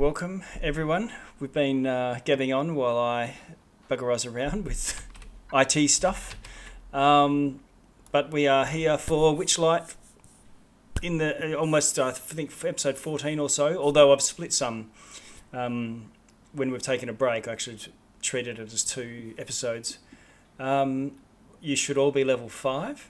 Welcome 0.00 0.44
everyone. 0.62 1.12
We've 1.40 1.52
been 1.52 1.86
uh, 1.86 2.20
gabbing 2.24 2.54
on 2.54 2.74
while 2.74 2.96
I 2.96 3.34
bugger 3.90 4.10
us 4.14 4.24
around 4.24 4.64
with 4.64 5.06
IT 5.52 5.90
stuff. 5.90 6.36
Um, 6.90 7.60
but 8.10 8.30
we 8.32 8.46
are 8.46 8.64
here 8.64 8.96
for 8.96 9.36
Witchlight 9.36 9.94
in 11.02 11.18
the 11.18 11.52
uh, 11.52 11.60
almost, 11.60 11.98
I 11.98 12.12
think, 12.12 12.50
episode 12.64 12.96
14 12.96 13.38
or 13.38 13.50
so. 13.50 13.76
Although 13.76 14.10
I've 14.10 14.22
split 14.22 14.54
some 14.54 14.90
um, 15.52 16.10
when 16.54 16.70
we've 16.70 16.80
taken 16.80 17.10
a 17.10 17.12
break, 17.12 17.46
I 17.46 17.52
actually 17.52 17.80
treated 18.22 18.58
it 18.58 18.72
as 18.72 18.82
two 18.82 19.34
episodes. 19.36 19.98
Um, 20.58 21.12
you 21.60 21.76
should 21.76 21.98
all 21.98 22.10
be 22.10 22.24
level 22.24 22.48
5 22.48 23.06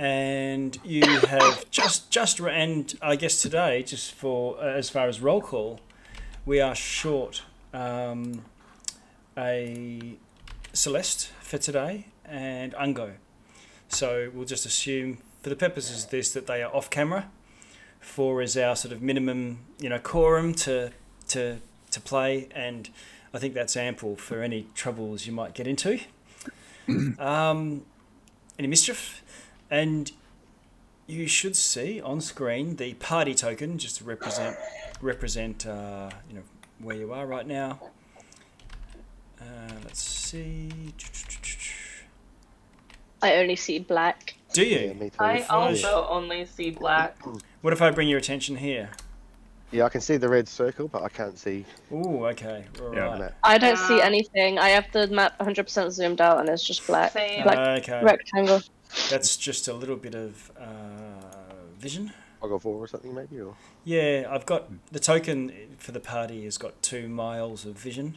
and 0.00 0.78
you 0.82 1.02
have 1.26 1.70
just 1.70 2.10
just 2.10 2.40
and 2.40 2.94
I 3.02 3.16
guess 3.16 3.42
today 3.42 3.82
just 3.82 4.14
for 4.14 4.56
uh, 4.58 4.62
as 4.62 4.88
far 4.88 5.06
as 5.08 5.20
roll 5.20 5.42
call, 5.42 5.78
we 6.46 6.58
are 6.58 6.74
short 6.74 7.42
um, 7.74 8.42
a 9.36 10.16
Celeste 10.72 11.26
for 11.42 11.58
today 11.58 12.06
and 12.24 12.72
Ungo, 12.74 13.12
so 13.90 14.30
we'll 14.32 14.46
just 14.46 14.64
assume 14.64 15.18
for 15.42 15.50
the 15.50 15.56
purposes 15.56 16.04
of 16.04 16.10
this 16.10 16.32
that 16.32 16.46
they 16.46 16.62
are 16.62 16.74
off 16.74 16.88
camera. 16.88 17.30
Four 18.00 18.40
is 18.40 18.56
our 18.56 18.76
sort 18.76 18.92
of 18.92 19.02
minimum, 19.02 19.58
you 19.78 19.90
know, 19.90 19.98
quorum 19.98 20.54
to 20.54 20.92
to 21.28 21.58
to 21.90 22.00
play, 22.00 22.48
and 22.54 22.88
I 23.34 23.38
think 23.38 23.52
that's 23.52 23.76
ample 23.76 24.16
for 24.16 24.42
any 24.42 24.66
troubles 24.74 25.26
you 25.26 25.32
might 25.32 25.52
get 25.52 25.66
into. 25.66 26.00
um, 27.18 27.82
any 28.58 28.66
mischief? 28.66 29.22
And 29.70 30.10
you 31.06 31.26
should 31.26 31.56
see 31.56 32.00
on 32.00 32.20
screen 32.20 32.76
the 32.76 32.94
party 32.94 33.34
token 33.34 33.78
just 33.78 33.96
to 33.98 34.04
represent 34.04 34.56
represent 35.00 35.66
uh, 35.66 36.10
you 36.28 36.36
know 36.36 36.42
where 36.78 36.96
you 36.96 37.12
are 37.12 37.26
right 37.26 37.46
now. 37.46 37.80
Uh, 39.40 39.44
let's 39.84 40.02
see. 40.02 40.70
I 43.22 43.36
only 43.36 43.56
see 43.56 43.78
black. 43.78 44.34
Do 44.52 44.64
you? 44.64 44.94
me 44.94 45.10
too. 45.10 45.16
I 45.20 45.42
Fine. 45.42 45.58
also 45.74 46.06
only 46.08 46.46
see 46.46 46.70
black. 46.70 47.16
What 47.60 47.72
if 47.72 47.82
I 47.82 47.90
bring 47.90 48.08
your 48.08 48.18
attention 48.18 48.56
here? 48.56 48.90
Yeah, 49.72 49.84
I 49.84 49.88
can 49.88 50.00
see 50.00 50.16
the 50.16 50.28
red 50.28 50.48
circle, 50.48 50.88
but 50.88 51.02
I 51.04 51.08
can't 51.08 51.38
see 51.38 51.64
Ooh, 51.92 52.26
okay, 52.26 52.64
all 52.82 52.92
Yeah. 52.94 53.20
right. 53.20 53.32
I 53.44 53.56
don't 53.58 53.78
see 53.78 54.00
anything. 54.02 54.58
I 54.58 54.70
have 54.70 54.86
the 54.92 55.06
map 55.08 55.38
100% 55.38 55.90
zoomed 55.92 56.20
out 56.20 56.40
and 56.40 56.48
it's 56.48 56.64
just 56.66 56.84
black. 56.86 57.12
Same. 57.12 57.44
Black 57.44 57.58
Okay, 57.82 58.02
rectangle. 58.02 58.62
That's 59.08 59.36
just 59.36 59.68
a 59.68 59.72
little 59.72 59.96
bit 59.96 60.14
of 60.14 60.50
uh, 60.58 60.64
vision. 61.78 62.12
I'll 62.42 62.48
go 62.48 62.58
four 62.58 62.82
or 62.82 62.86
something 62.88 63.14
maybe, 63.14 63.40
or 63.40 63.54
Yeah, 63.84 64.26
I've 64.30 64.46
got 64.46 64.70
the 64.90 65.00
token 65.00 65.52
for 65.78 65.92
the 65.92 66.00
party 66.00 66.44
has 66.44 66.56
got 66.58 66.82
two 66.82 67.08
miles 67.08 67.66
of 67.66 67.78
vision, 67.78 68.16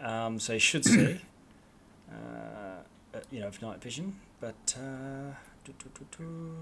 um, 0.00 0.38
so 0.38 0.54
you 0.54 0.58
should 0.58 0.84
see, 0.84 1.20
uh, 2.10 2.14
uh, 3.14 3.20
you 3.30 3.40
know, 3.40 3.48
of 3.48 3.60
night 3.60 3.82
vision. 3.82 4.16
But 4.40 4.76
uh, 4.78 5.34
doo, 5.64 5.74
doo, 5.78 5.90
doo, 5.94 6.06
doo. 6.16 6.56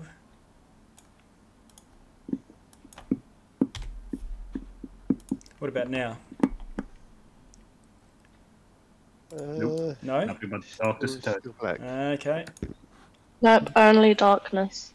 what 5.61 5.69
about 5.69 5.89
now? 5.91 6.19
uh, 9.33 9.95
No. 10.03 10.19
Everybody's 10.19 10.77
dark 10.77 11.03
as 11.05 11.15
it's 11.15 11.27
a 11.27 11.31
toad. 11.33 11.41
still 11.41 11.55
black. 11.61 11.81
Okay, 11.81 12.45
Nope, 13.41 13.71
only 13.77 14.15
darkness. 14.15 14.93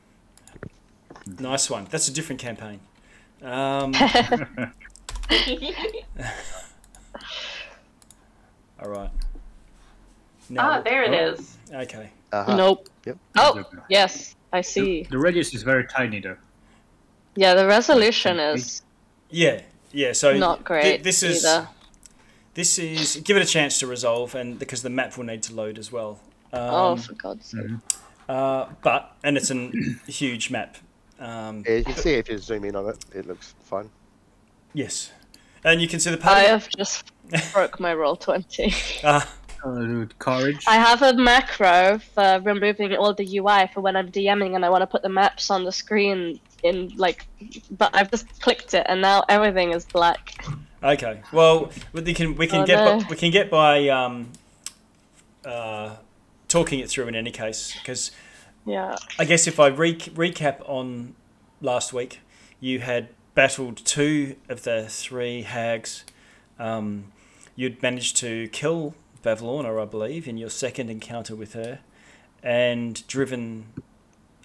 nice 1.40 1.70
one. 1.70 1.88
That's 1.90 2.08
a 2.08 2.12
different 2.14 2.42
campaign. 2.42 2.80
Um, 3.42 3.94
all 8.82 8.90
right. 8.90 9.10
Now, 10.50 10.72
ah, 10.72 10.82
there 10.82 11.04
it 11.04 11.12
Oh. 11.14 11.32
is. 11.34 11.58
Okay. 11.74 12.10
Uh-huh. 12.32 12.56
Nope. 12.56 12.90
Yep. 13.06 13.18
Oh, 13.38 13.64
yes, 13.90 14.36
I 14.52 14.62
see. 14.62 15.04
the 15.10 15.18
radius 15.18 15.54
is 15.54 15.64
very 15.64 15.86
tiny 15.88 16.20
though. 16.20 16.38
Yeah, 17.36 17.54
the 17.56 17.66
resolution 17.68 18.40
is 18.40 18.82
Yeah, 19.30 19.62
yeah. 19.92 20.14
So 20.14 20.38
not 20.38 20.60
thi- 20.60 20.64
great 20.66 21.04
this 21.04 21.24
is 21.24 21.46
either. 21.46 21.68
this 22.54 22.78
is 22.78 23.18
give 23.24 23.38
it 23.38 23.44
a 23.44 23.46
chance 23.46 23.80
to 23.80 23.88
resolve, 23.88 24.36
and 24.36 24.58
because 24.60 24.82
the 24.84 24.90
map 24.90 25.18
will 25.18 25.26
need 25.26 25.44
to 25.44 25.54
load 25.54 25.78
as 25.80 25.92
well. 25.92 26.20
Um, 26.52 26.62
oh, 26.62 26.96
for 26.98 27.14
God's 27.14 27.46
sake. 27.48 27.62
Uh, 28.30 28.68
but 28.82 29.16
and 29.24 29.38
it's 29.38 29.52
a 29.52 29.72
huge 30.08 30.50
map. 30.52 30.78
Um, 31.20 31.64
Yeah, 31.68 31.76
you 31.78 31.84
can 31.86 31.96
see 31.96 32.14
if 32.14 32.30
you 32.30 32.38
zoom 32.38 32.64
in 32.66 32.76
on 32.76 32.90
it, 32.90 33.06
it 33.14 33.26
looks 33.28 33.54
fine. 33.64 33.90
yes, 34.74 35.12
and 35.64 35.82
you 35.82 35.88
can 35.88 36.00
see 36.00 36.10
the 36.16 36.30
I 36.30 36.42
have 36.44 36.68
just 36.78 37.12
broke 37.54 37.80
my 37.80 37.94
Roll20. 37.94 39.04
Uh, 39.04 39.22
Uh, 39.66 40.04
courage. 40.20 40.62
I 40.68 40.76
have 40.76 41.02
a 41.04 41.14
macro 41.14 41.98
for 42.14 42.42
removing 42.44 42.98
all 42.98 43.14
the 43.14 43.38
UI 43.38 43.70
for 43.74 43.80
when 43.80 43.96
I'm 43.96 44.12
DMing 44.12 44.56
and 44.56 44.66
I 44.66 44.70
want 44.70 44.82
to 44.82 44.88
put 44.88 45.04
the 45.04 45.08
maps 45.08 45.50
on 45.50 45.64
the 45.64 45.72
screen 45.72 46.38
in 46.64 46.92
like, 46.98 47.26
but 47.72 47.90
I've 47.96 48.12
just 48.12 48.42
clicked 48.42 48.74
it 48.74 48.86
and 48.90 49.00
now 49.00 49.24
everything 49.30 49.72
is 49.72 49.86
black. 49.86 50.36
okay. 50.84 51.22
Well, 51.32 51.72
we 51.94 52.14
can 52.14 52.36
we 52.36 52.46
can 52.46 52.64
Oh, 52.64 52.66
get 52.66 52.76
no. 52.76 53.00
by, 53.00 53.08
we 53.10 53.16
can 53.16 53.32
get 53.32 53.50
by 53.50 53.88
um, 53.88 54.28
uh, 55.46 55.96
talking 56.54 56.80
it 56.80 56.88
through 56.90 57.08
in 57.08 57.16
any 57.16 57.32
case 57.32 57.74
because 57.80 58.12
Yeah. 58.66 58.96
I 59.18 59.26
guess 59.26 59.48
if 59.48 59.60
I 59.60 59.68
re- 59.68 59.96
recap 59.98 60.58
on 60.70 61.16
last 61.62 61.92
week, 61.94 62.20
you 62.60 62.80
had 62.80 63.10
battled 63.34 63.78
two 63.84 64.36
of 64.48 64.62
the 64.64 64.86
three 64.88 65.42
hags. 65.42 66.06
Um, 66.60 67.12
you'd 67.56 67.82
managed 67.82 68.18
to 68.18 68.48
kill 68.50 68.94
Bavlorna, 69.24 69.82
I 69.82 69.86
believe, 69.86 70.28
in 70.28 70.38
your 70.38 70.52
second 70.52 70.90
encounter 70.92 71.36
with 71.36 71.54
her, 71.54 71.80
and 72.44 73.06
driven 73.08 73.66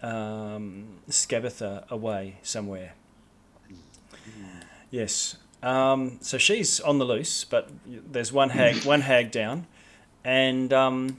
um, 0.03 1.01
Skabatha 1.11 1.87
away 1.91 2.39
somewhere. 2.43 2.95
Yes. 4.91 5.37
Um, 5.63 6.19
so 6.23 6.39
she's 6.39 6.81
on 6.81 6.99
the 6.99 7.05
loose, 7.05 7.45
but 7.45 7.69
there's 7.87 8.33
one 8.33 8.51
hag, 8.51 8.85
one 8.85 9.03
hag 9.03 9.31
down, 9.31 9.67
and 10.25 10.73
um, 10.73 11.19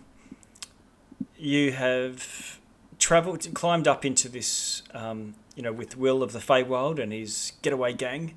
you 1.40 1.72
have 1.72 2.60
travelled, 3.00 3.48
climbed 3.54 3.88
up 3.88 4.06
into 4.06 4.30
this, 4.30 4.84
um, 4.94 5.36
you 5.56 5.64
know, 5.64 5.72
with 5.72 5.98
Will 5.98 6.22
of 6.22 6.34
the 6.34 6.40
Feywild 6.40 7.00
and 7.02 7.12
his 7.14 7.54
getaway 7.62 7.94
gang, 7.94 8.36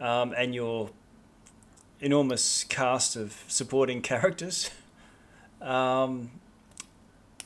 um, 0.00 0.34
and 0.36 0.54
your 0.54 0.90
enormous 2.00 2.64
cast 2.64 3.16
of 3.16 3.44
supporting 3.48 4.00
characters. 4.00 4.70
Um, 5.60 6.30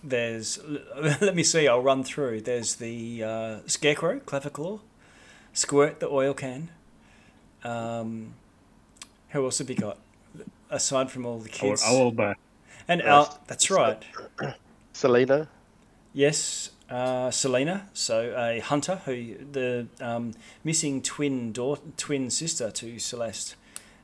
there's, 0.05 0.59
let 1.21 1.35
me 1.35 1.43
see, 1.43 1.67
I'll 1.67 1.83
run 1.83 2.05
through. 2.05 2.43
There's 2.43 2.77
the 2.77 3.25
uh, 3.25 3.59
Scarecrow, 3.67 4.21
Clavicle, 4.21 4.83
Squirt 5.53 6.01
the 6.01 6.09
oil 6.09 6.35
can. 6.35 6.71
Um, 7.65 8.35
who 9.31 9.45
else 9.45 9.59
have 9.59 9.71
you 9.71 9.77
got? 9.77 9.99
Aside 10.71 11.11
from 11.11 11.27
all 11.27 11.39
the 11.39 11.49
kids. 11.49 11.83
owl 11.85 12.11
bear. 12.11 12.37
and 12.89 13.03
Uh, 13.03 13.07
Al, 13.07 13.41
that's 13.47 13.71
right. 13.71 14.03
Selena, 14.93 15.49
Yes, 16.15 16.71
uh, 16.91 17.31
Selena, 17.31 17.89
so 17.94 18.35
a 18.37 18.61
hunter 18.61 18.97
who 19.06 19.35
the 19.50 19.87
um, 20.00 20.33
missing 20.62 21.00
twin 21.00 21.53
daughter, 21.53 21.81
twin 21.97 22.29
sister 22.31 22.71
to 22.71 22.99
Celeste, 22.99 23.56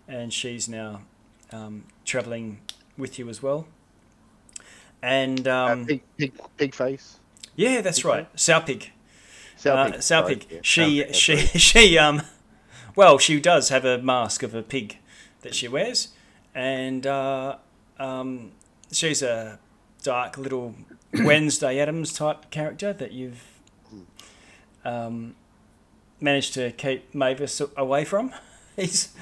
and 0.09 0.33
she's 0.33 0.69
now 0.69 1.03
um, 1.53 1.85
traveling 2.07 2.61
with 2.97 3.19
you 3.19 3.29
as 3.29 3.43
well. 3.43 3.67
And 5.03 5.47
uh, 5.47 5.67
um, 5.67 5.87
pig, 5.87 6.03
pig, 6.17 6.33
pig 6.57 6.75
face, 6.75 7.19
yeah, 7.57 7.83
that's 7.83 8.05
right, 8.05 8.33
Sowpig. 8.35 8.89
Sow 9.57 9.77
Uh, 9.77 9.85
pig. 9.91 9.95
Sowpig. 10.01 10.03
sorry, 10.03 10.41
yeah, 10.51 10.59
She 10.63 10.99
sow 11.01 11.05
pig, 11.07 11.15
she 11.15 11.37
sorry. 11.37 11.47
she 11.59 11.99
um, 11.99 12.23
well, 12.97 13.19
she 13.19 13.39
does 13.41 13.69
have 13.69 13.85
a 13.85 13.99
mask 13.99 14.43
of 14.43 14.55
a 14.55 14.63
pig 14.63 14.97
that 15.43 15.55
she 15.55 15.69
wears, 15.69 16.09
and 16.55 17.07
uh, 17.07 17.57
um, 17.99 18.53
she's 18.91 19.23
a 19.23 19.59
dark 20.09 20.39
little 20.39 20.75
Wednesday 21.13 21.79
Addams 21.79 22.15
type 22.15 22.51
character 22.51 22.95
that 22.95 23.13
you've 23.13 23.45
um, 24.87 25.35
managed 26.19 26.55
to 26.55 26.71
keep 26.73 27.15
Mavis 27.15 27.61
away 27.77 28.07
from. 28.07 28.33
He's 28.77 29.13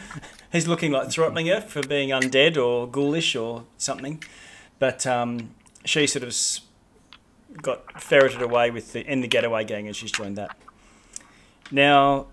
he's 0.53 0.69
looking 0.69 0.93
like 0.93 1.11
throttling 1.11 1.47
her 1.47 1.63
for 1.63 1.81
being 1.81 2.11
undead 2.11 2.59
or 2.59 2.87
ghoulish 2.87 3.35
or 3.35 3.65
something, 3.79 4.23
but 4.79 5.07
um, 5.07 5.55
she 5.87 6.07
sort 6.07 6.25
of 6.25 6.37
got 7.63 8.03
ferreted 8.03 8.43
away 8.43 8.71
with 8.71 8.93
the 8.93 9.01
in 9.11 9.23
the 9.23 9.29
getaway 9.29 9.65
gang, 9.65 9.87
and 9.87 9.97
she's 9.97 10.13
joined 10.13 10.37
that. 10.37 10.55
Now, 11.71 12.27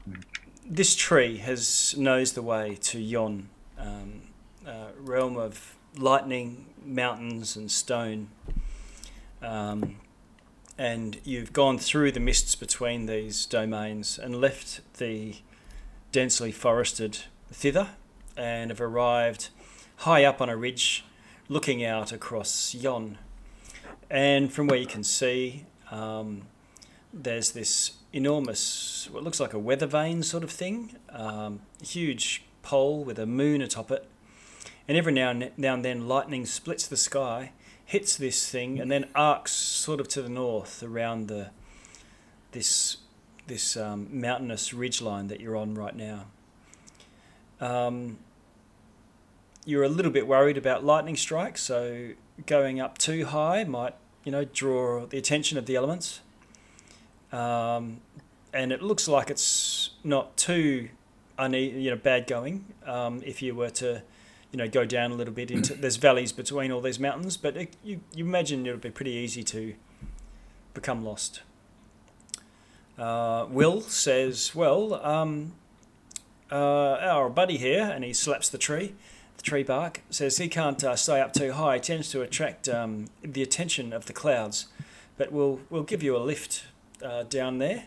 this 0.70 0.98
tree 0.98 1.38
has 1.38 1.96
knows 1.98 2.34
the 2.34 2.42
way 2.42 2.76
to 2.82 3.00
Yon, 3.00 3.48
um, 3.80 4.24
uh, 4.68 4.90
realm 5.00 5.38
of 5.38 5.78
lightning, 5.98 6.73
mountains, 6.86 7.56
and 7.56 7.72
stone. 7.72 8.30
Um, 9.42 9.98
and 10.78 11.20
you've 11.24 11.54
gone 11.54 11.78
through 11.78 12.12
the 12.12 12.20
mists 12.20 12.56
between 12.56 13.06
these 13.06 13.46
domains 13.46 14.18
and 14.18 14.40
left 14.40 14.82
the 14.98 15.36
densely 16.12 16.52
forested 16.52 17.20
thither 17.52 17.90
and 18.36 18.72
have 18.72 18.82
arrived 18.82 19.50
high 19.98 20.24
up 20.24 20.42
on 20.42 20.50
a 20.50 20.58
ridge 20.58 21.06
looking 21.50 21.84
out 21.84 22.12
across 22.12 22.74
yon. 22.74 23.18
And 24.10 24.52
from 24.52 24.68
where 24.68 24.80
you 24.80 24.88
can 24.88 25.04
see, 25.04 25.66
um, 25.92 26.44
there's 27.14 27.52
this 27.52 27.94
enormous, 28.12 29.08
what 29.12 29.24
looks 29.24 29.40
like 29.40 29.54
a 29.54 29.60
weather 29.60 29.86
vane 29.86 30.24
sort 30.24 30.44
of 30.44 30.52
thing, 30.52 30.96
um, 31.10 31.62
huge 31.84 32.44
pole 32.62 33.04
with 33.04 33.20
a 33.20 33.26
moon 33.26 33.62
atop 33.62 33.92
it. 33.92 34.08
And 34.88 34.98
every 34.98 35.14
now 35.14 35.30
and, 35.30 35.52
now 35.58 35.74
and 35.76 35.86
then, 35.86 36.08
lightning 36.08 36.46
splits 36.46 36.88
the 36.88 36.98
sky, 36.98 37.52
hits 37.86 38.18
this 38.18 38.50
thing, 38.50 38.80
and 38.80 38.92
then 38.92 39.06
arcs 39.16 39.52
sort 39.52 40.00
of 40.00 40.08
to 40.10 40.22
the 40.22 40.30
north 40.30 40.84
around 40.84 41.28
the 41.28 41.52
this 42.52 42.98
this 43.48 43.76
um, 43.76 44.08
mountainous 44.12 44.70
ridgeline 44.70 45.28
that 45.28 45.40
you're 45.42 45.58
on 45.58 45.76
right 45.76 45.96
now. 45.96 46.26
Um, 47.60 48.18
you're 49.66 49.84
a 49.84 49.90
little 49.90 50.12
bit 50.12 50.28
worried 50.28 50.58
about 50.58 50.84
lightning 50.84 51.16
strikes, 51.16 51.62
so 51.62 52.12
going 52.46 52.80
up 52.80 52.98
too 52.98 53.26
high 53.26 53.64
might, 53.64 53.96
you 54.24 54.32
know, 54.32 54.46
draw 54.46 55.06
the 55.06 55.18
attention 55.18 55.58
of 55.58 55.66
the 55.66 55.76
elements. 55.76 56.22
Um, 57.32 58.02
and 58.54 58.72
it 58.72 58.82
looks 58.82 59.08
like 59.08 59.30
it's 59.30 59.92
not 60.04 60.38
too 60.38 60.90
une- 61.40 61.54
you 61.54 61.90
know, 61.90 61.96
bad 61.96 62.28
going 62.28 62.66
um, 62.86 63.22
if 63.26 63.42
you 63.42 63.56
were 63.56 63.72
to, 63.72 64.04
you 64.54 64.58
know, 64.58 64.68
go 64.70 64.86
down 64.86 65.12
a 65.12 65.16
little 65.16 65.34
bit 65.34 65.50
into. 65.50 65.74
There's 65.74 65.96
valleys 65.96 66.32
between 66.32 66.72
all 66.72 66.80
these 66.80 67.00
mountains, 67.00 67.38
but 67.38 67.58
it, 67.58 67.76
you 67.84 68.02
you 68.14 68.24
imagine 68.24 68.66
it 68.68 68.72
would 68.72 68.82
be 68.82 68.92
pretty 68.92 69.12
easy 69.12 69.44
to 69.46 69.74
become 70.76 71.04
lost. 71.04 71.42
Uh, 72.98 73.48
Will 73.50 73.82
says, 73.82 74.54
"Well, 74.54 75.04
um, 75.04 75.54
uh, 76.52 76.56
our 77.02 77.32
buddy 77.32 77.58
here," 77.58 77.82
and 77.82 78.04
he 78.04 78.14
slaps 78.14 78.48
the 78.48 78.60
tree, 78.60 78.94
the 79.38 79.44
tree 79.44 79.64
bark. 79.64 80.02
Says 80.12 80.38
he 80.38 80.48
can't 80.48 80.84
uh, 80.84 80.96
stay 80.96 81.20
up 81.20 81.34
too 81.34 81.54
high. 81.54 81.80
Tends 81.80 82.12
to 82.12 82.22
attract 82.22 82.70
um, 82.70 83.08
the 83.24 83.42
attention 83.42 83.92
of 83.92 84.06
the 84.06 84.14
clouds, 84.14 84.68
but 85.18 85.32
we'll 85.32 85.62
we'll 85.72 85.82
give 85.82 86.04
you 86.04 86.16
a 86.16 86.20
lift 86.20 86.66
uh, 87.04 87.24
down 87.24 87.58
there. 87.58 87.86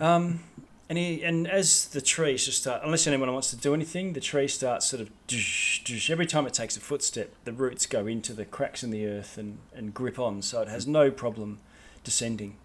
Um, 0.00 0.40
and 0.88 0.98
he 0.98 1.22
and 1.24 1.48
as 1.48 1.86
the 1.86 2.00
tree 2.00 2.36
just 2.36 2.60
start, 2.60 2.82
unless 2.84 3.06
anyone 3.06 3.32
wants 3.32 3.50
to 3.50 3.56
do 3.56 3.74
anything, 3.74 4.12
the 4.12 4.20
tree 4.20 4.46
starts 4.46 4.86
sort 4.86 5.02
of 5.02 5.10
doosh, 5.26 5.82
doosh. 5.82 6.10
every 6.10 6.26
time 6.26 6.46
it 6.46 6.54
takes 6.54 6.76
a 6.76 6.80
footstep, 6.80 7.32
the 7.44 7.52
roots 7.52 7.86
go 7.86 8.06
into 8.06 8.32
the 8.32 8.44
cracks 8.44 8.84
in 8.84 8.90
the 8.90 9.06
earth 9.06 9.36
and, 9.36 9.58
and 9.74 9.92
grip 9.92 10.18
on, 10.18 10.42
so 10.42 10.62
it 10.62 10.68
has 10.68 10.86
no 10.86 11.10
problem 11.10 11.58
descending. 12.04 12.56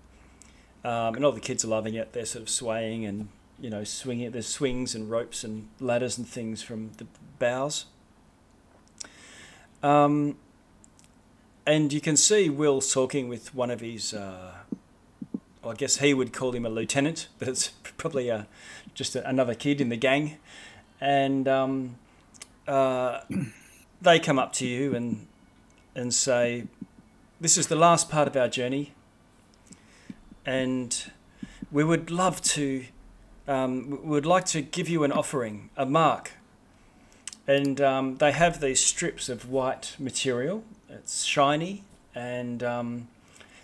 Um, 0.83 1.15
and 1.15 1.25
all 1.25 1.31
the 1.31 1.39
kids 1.39 1.65
are 1.65 1.67
loving 1.67 1.95
it. 1.95 2.13
They're 2.13 2.25
sort 2.25 2.43
of 2.43 2.49
swaying 2.49 3.05
and 3.05 3.29
you 3.59 3.71
know 3.71 3.83
swinging. 3.83 4.29
There's 4.31 4.47
swings 4.47 4.93
and 4.93 5.09
ropes 5.09 5.43
and 5.43 5.69
ladders 5.79 6.19
and 6.19 6.27
things 6.27 6.61
from 6.61 6.91
the 6.97 7.07
boughs. 7.39 7.85
Um, 9.81 10.37
and 11.65 11.91
you 11.91 12.01
can 12.01 12.17
see 12.17 12.51
Will 12.51 12.81
talking 12.81 13.29
with 13.29 13.55
one 13.55 13.71
of 13.71 13.79
his. 13.79 14.13
Uh, 14.13 14.60
I 15.63 15.73
guess 15.73 15.97
he 15.97 16.13
would 16.13 16.33
call 16.33 16.53
him 16.53 16.65
a 16.65 16.69
lieutenant, 16.69 17.27
but 17.39 17.47
it's 17.47 17.69
probably 17.97 18.29
a, 18.29 18.47
just 18.93 19.15
a, 19.15 19.27
another 19.27 19.53
kid 19.53 19.81
in 19.81 19.89
the 19.89 19.97
gang. 19.97 20.37
And 20.99 21.47
um, 21.47 21.95
uh, 22.67 23.21
they 24.01 24.19
come 24.19 24.39
up 24.39 24.53
to 24.53 24.67
you 24.67 24.95
and 24.95 25.27
and 25.93 26.13
say, 26.13 26.67
"This 27.39 27.57
is 27.57 27.67
the 27.67 27.75
last 27.75 28.09
part 28.09 28.27
of 28.27 28.35
our 28.37 28.47
journey, 28.47 28.93
and 30.45 31.11
we 31.71 31.83
would 31.83 32.09
love 32.09 32.41
to, 32.41 32.85
um, 33.47 33.89
we 33.89 34.09
would 34.09 34.25
like 34.25 34.45
to 34.45 34.61
give 34.61 34.87
you 34.87 35.03
an 35.03 35.11
offering, 35.11 35.69
a 35.75 35.85
mark." 35.85 36.31
And 37.47 37.81
um, 37.81 38.17
they 38.17 38.31
have 38.31 38.61
these 38.61 38.79
strips 38.79 39.27
of 39.27 39.49
white 39.49 39.95
material. 39.99 40.63
It's 40.89 41.23
shiny 41.23 41.83
and. 42.15 42.63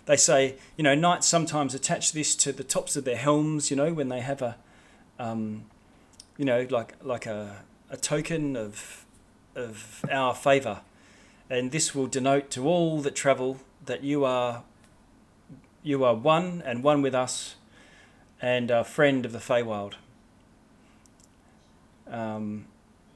They 0.08 0.16
say, 0.16 0.54
you 0.78 0.82
know, 0.82 0.94
knights 0.94 1.26
sometimes 1.26 1.74
attach 1.74 2.12
this 2.12 2.34
to 2.36 2.50
the 2.50 2.64
tops 2.64 2.96
of 2.96 3.04
their 3.04 3.18
helms, 3.18 3.70
you 3.70 3.76
know, 3.76 3.92
when 3.92 4.08
they 4.08 4.20
have 4.20 4.40
a, 4.40 4.56
um, 5.18 5.64
you 6.38 6.46
know, 6.46 6.66
like 6.70 6.94
like 7.02 7.26
a, 7.26 7.56
a 7.90 7.98
token 7.98 8.56
of 8.56 9.04
of 9.54 10.02
our 10.10 10.34
favour, 10.34 10.80
and 11.50 11.72
this 11.72 11.94
will 11.94 12.06
denote 12.06 12.50
to 12.52 12.66
all 12.66 13.02
that 13.02 13.14
travel 13.14 13.58
that 13.84 14.02
you 14.02 14.24
are 14.24 14.62
you 15.82 16.02
are 16.04 16.14
one 16.14 16.62
and 16.64 16.82
one 16.82 17.02
with 17.02 17.14
us, 17.14 17.56
and 18.40 18.70
a 18.70 18.84
friend 18.84 19.26
of 19.26 19.32
the 19.32 19.38
Feywild. 19.38 19.92
Um, 22.10 22.64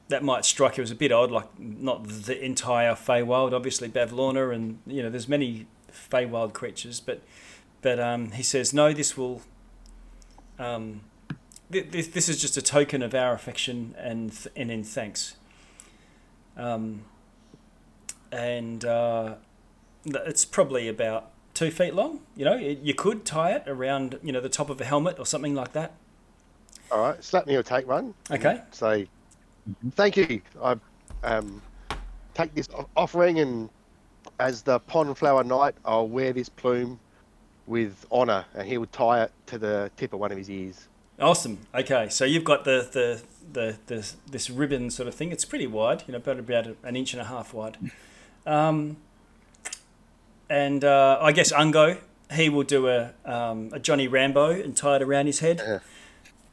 that 0.09 0.23
might 0.23 0.45
strike 0.45 0.77
you 0.77 0.83
as 0.83 0.91
a 0.91 0.95
bit 0.95 1.11
odd, 1.11 1.31
like 1.31 1.59
not 1.59 2.07
the 2.07 2.39
entire 2.45 2.93
Feywild, 2.93 3.55
obviously 3.55 3.89
Bavlorna, 3.89 4.51
and 4.51 4.81
you 4.87 5.03
know, 5.03 5.09
there's 5.09 5.27
many 5.27 5.67
Feywild 5.93 6.53
creatures, 6.53 7.01
but 7.01 7.23
but 7.81 7.99
um, 7.99 8.33
he 8.33 8.43
says 8.43 8.73
no. 8.73 8.93
This 8.93 9.17
will. 9.17 9.43
Um, 10.59 11.03
th- 11.71 11.91
this 11.91 12.09
this 12.09 12.29
is 12.29 12.41
just 12.41 12.57
a 12.57 12.63
token 12.63 13.03
of 13.03 13.15
our 13.15 13.35
affection 13.35 13.95
and 13.99 14.33
th- 14.33 14.49
and 14.57 14.71
in 14.71 14.85
thanks. 14.85 15.37
Um, 16.57 17.05
and 18.31 18.85
uh, 18.85 19.35
it's 20.05 20.45
probably 20.45 20.89
about 20.89 21.31
two 21.55 21.71
feet 21.71 21.95
long. 21.95 22.21
You 22.37 22.45
know, 22.45 22.57
you 22.57 22.95
could 22.95 23.25
tie 23.25 23.53
it 23.53 23.65
around 23.67 24.19
you 24.23 24.33
know 24.33 24.41
the 24.41 24.49
top 24.49 24.71
of 24.71 24.81
a 24.81 24.85
helmet 24.85 25.19
or 25.19 25.27
something 25.27 25.55
like 25.55 25.73
that. 25.73 25.93
All 26.91 27.01
right, 27.01 27.23
slap 27.23 27.47
me 27.47 27.57
or 27.57 27.63
take 27.63 27.89
one. 27.89 28.15
Okay. 28.31 28.61
Say, 28.71 29.09
thank 29.93 30.17
you. 30.17 30.43
I 30.63 30.77
um, 31.23 31.63
take 32.35 32.55
this 32.55 32.69
offering, 32.97 33.39
and 33.39 33.71
as 34.39 34.63
the 34.63 34.79
pond 34.81 35.17
flower 35.19 35.45
knight, 35.45 35.75
I'll 35.85 36.09
wear 36.09 36.33
this 36.33 36.49
plume 36.49 36.99
with 37.67 38.07
honour, 38.11 38.45
and 38.55 38.67
he 38.67 38.79
will 38.79 38.87
tie 38.87 39.23
it 39.23 39.33
to 39.47 39.59
the 39.59 39.91
tip 39.97 40.13
of 40.13 40.21
one 40.21 40.33
of 40.33 40.39
his 40.39 40.51
ears. 40.51 40.89
Awesome. 41.21 41.59
Okay, 41.75 42.09
so 42.09 42.25
you've 42.25 42.45
got 42.45 42.65
the 42.65 42.89
the, 42.91 43.23
the, 43.53 43.77
the 43.87 44.13
this 44.31 44.51
ribbon 44.51 44.91
sort 44.91 45.09
of 45.09 45.15
thing. 45.15 45.31
It's 45.31 45.45
pretty 45.45 45.67
wide, 45.67 46.03
you 46.07 46.13
know, 46.13 46.19
about 46.19 46.39
about 46.39 46.67
an 46.83 46.97
inch 46.97 47.13
and 47.13 47.23
a 47.23 47.27
half 47.27 47.55
wide. 47.55 47.79
Um, 48.47 48.97
and 50.51 50.85
uh, 50.85 51.19
I 51.21 51.33
guess 51.33 51.53
Ungo, 51.53 51.99
he 52.33 52.49
will 52.49 52.65
do 52.65 52.89
a 52.89 53.13
um, 53.25 53.71
a 53.73 53.79
Johnny 53.79 54.09
Rambo 54.09 54.51
and 54.51 54.77
tie 54.77 54.97
it 54.97 55.03
around 55.03 55.27
his 55.27 55.39
head. 55.41 55.63
Yeah. 55.65 55.79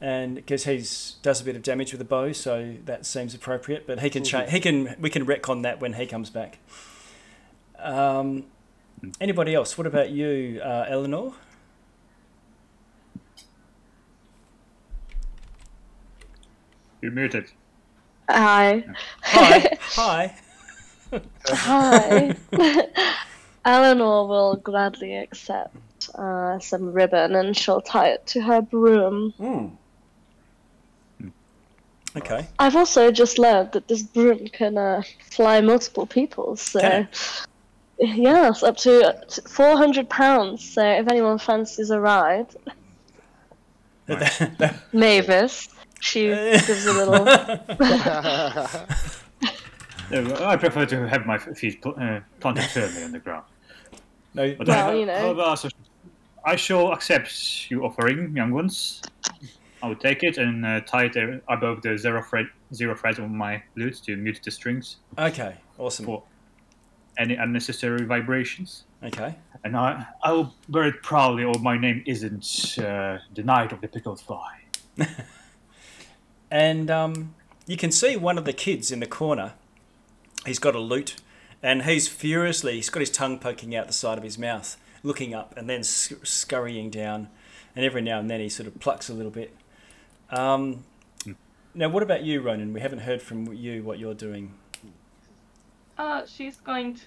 And 0.00 0.36
because 0.36 0.64
he's 0.64 1.16
does 1.22 1.40
a 1.42 1.44
bit 1.44 1.56
of 1.56 1.62
damage 1.62 1.92
with 1.92 2.00
a 2.00 2.06
bow, 2.06 2.32
so 2.32 2.76
that 2.86 3.04
seems 3.04 3.34
appropriate. 3.34 3.86
But 3.86 4.00
he 4.00 4.08
can 4.08 4.24
cha- 4.24 4.46
he 4.46 4.60
can 4.60 4.96
we 4.98 5.10
can 5.10 5.26
retcon 5.26 5.62
that 5.62 5.80
when 5.80 5.94
he 5.94 6.06
comes 6.06 6.30
back. 6.30 6.58
Um, 7.82 8.46
anybody 9.20 9.54
else? 9.54 9.78
What 9.78 9.86
about 9.86 10.10
you, 10.10 10.60
uh, 10.62 10.86
Eleanor? 10.88 11.32
You're 17.00 17.12
muted. 17.12 17.46
Hi. 18.28 18.84
Hi, 19.22 19.78
hi. 19.80 20.34
Hi. 21.46 22.36
Eleanor 23.64 24.26
will 24.26 24.56
gladly 24.56 25.16
accept 25.16 25.76
uh, 26.14 26.58
some 26.58 26.92
ribbon 26.92 27.34
and 27.34 27.56
she'll 27.56 27.80
tie 27.80 28.08
it 28.08 28.26
to 28.26 28.40
her 28.40 28.60
broom. 28.62 29.34
Mm. 29.38 29.72
Okay. 32.16 32.46
I've 32.58 32.74
also 32.74 33.10
just 33.10 33.38
learned 33.38 33.72
that 33.72 33.88
this 33.88 34.02
broom 34.02 34.48
can 34.48 34.76
uh, 34.76 35.02
fly 35.30 35.60
multiple 35.60 36.06
people, 36.06 36.56
so. 36.56 37.06
Can 38.00 38.16
Yes, 38.22 38.62
up 38.62 38.76
to 38.78 39.14
400 39.48 40.08
pounds. 40.08 40.72
So 40.72 40.82
if 40.82 41.06
anyone 41.08 41.38
fancies 41.38 41.90
a 41.90 42.00
ride, 42.00 42.46
Mavis, 44.92 45.68
she 46.00 46.28
gives 46.28 46.86
a 46.86 46.92
little. 46.92 47.26
I 50.12 50.56
prefer 50.56 50.86
to 50.86 51.08
have 51.08 51.26
my 51.26 51.38
feet 51.38 51.80
pl- 51.82 51.94
uh, 52.00 52.20
planted 52.40 52.64
firmly 52.64 53.04
on 53.04 53.12
the 53.12 53.20
ground. 53.20 53.44
no, 54.34 54.54
But 54.58 54.68
Well, 54.68 54.90
I, 54.90 54.94
you 54.94 55.06
know. 55.06 55.56
I 56.44 56.56
shall 56.56 56.92
accept 56.92 57.70
your 57.70 57.84
offering, 57.84 58.34
young 58.34 58.50
ones. 58.50 59.02
I 59.82 59.88
will 59.88 59.96
take 59.96 60.22
it 60.22 60.36
and 60.38 60.64
uh, 60.66 60.80
tie 60.80 61.04
it 61.04 61.16
above 61.48 61.82
the 61.82 61.96
zero 61.96 62.22
fret, 62.22 62.46
zero 62.74 62.96
fret 62.96 63.18
on 63.20 63.36
my 63.36 63.62
lute 63.76 63.96
to 64.04 64.16
mute 64.16 64.40
the 64.44 64.50
strings 64.50 64.96
Okay, 65.18 65.56
awesome. 65.78 66.06
for 66.06 66.24
any 67.20 67.34
unnecessary 67.34 68.04
vibrations. 68.04 68.84
Okay. 69.04 69.36
And 69.62 69.76
I, 69.76 70.06
I 70.22 70.32
will 70.32 70.54
wear 70.68 70.84
it 70.84 71.02
proudly, 71.02 71.44
or 71.44 71.54
my 71.60 71.78
name 71.78 72.02
isn't 72.06 72.78
uh, 72.78 73.18
the 73.34 73.42
Knight 73.44 73.72
of 73.72 73.80
the 73.80 73.88
Pickled 73.88 74.20
Fly. 74.20 74.62
And 76.50 76.90
um, 76.90 77.34
you 77.66 77.76
can 77.76 77.92
see 77.92 78.16
one 78.16 78.36
of 78.36 78.44
the 78.44 78.52
kids 78.52 78.90
in 78.90 79.00
the 79.00 79.06
corner. 79.06 79.52
He's 80.44 80.58
got 80.58 80.74
a 80.74 80.80
lute, 80.80 81.16
and 81.62 81.82
he's 81.82 82.08
furiously. 82.08 82.74
He's 82.74 82.90
got 82.90 83.00
his 83.00 83.10
tongue 83.10 83.38
poking 83.38 83.74
out 83.76 83.86
the 83.86 83.92
side 83.92 84.18
of 84.18 84.24
his 84.24 84.38
mouth, 84.38 84.76
looking 85.02 85.34
up, 85.34 85.54
and 85.56 85.70
then 85.70 85.84
sc- 85.84 86.26
scurrying 86.26 86.90
down. 86.90 87.28
And 87.76 87.84
every 87.84 88.02
now 88.02 88.18
and 88.18 88.28
then 88.28 88.40
he 88.40 88.48
sort 88.48 88.66
of 88.66 88.80
plucks 88.80 89.08
a 89.08 89.14
little 89.14 89.30
bit. 89.30 89.54
Um, 90.30 90.84
now, 91.72 91.88
what 91.88 92.02
about 92.02 92.24
you, 92.24 92.40
Ronan? 92.40 92.72
We 92.72 92.80
haven't 92.80 93.00
heard 93.00 93.22
from 93.22 93.52
you 93.52 93.84
what 93.84 94.00
you're 94.00 94.14
doing. 94.14 94.54
Uh, 96.00 96.24
she's 96.24 96.56
going 96.56 96.98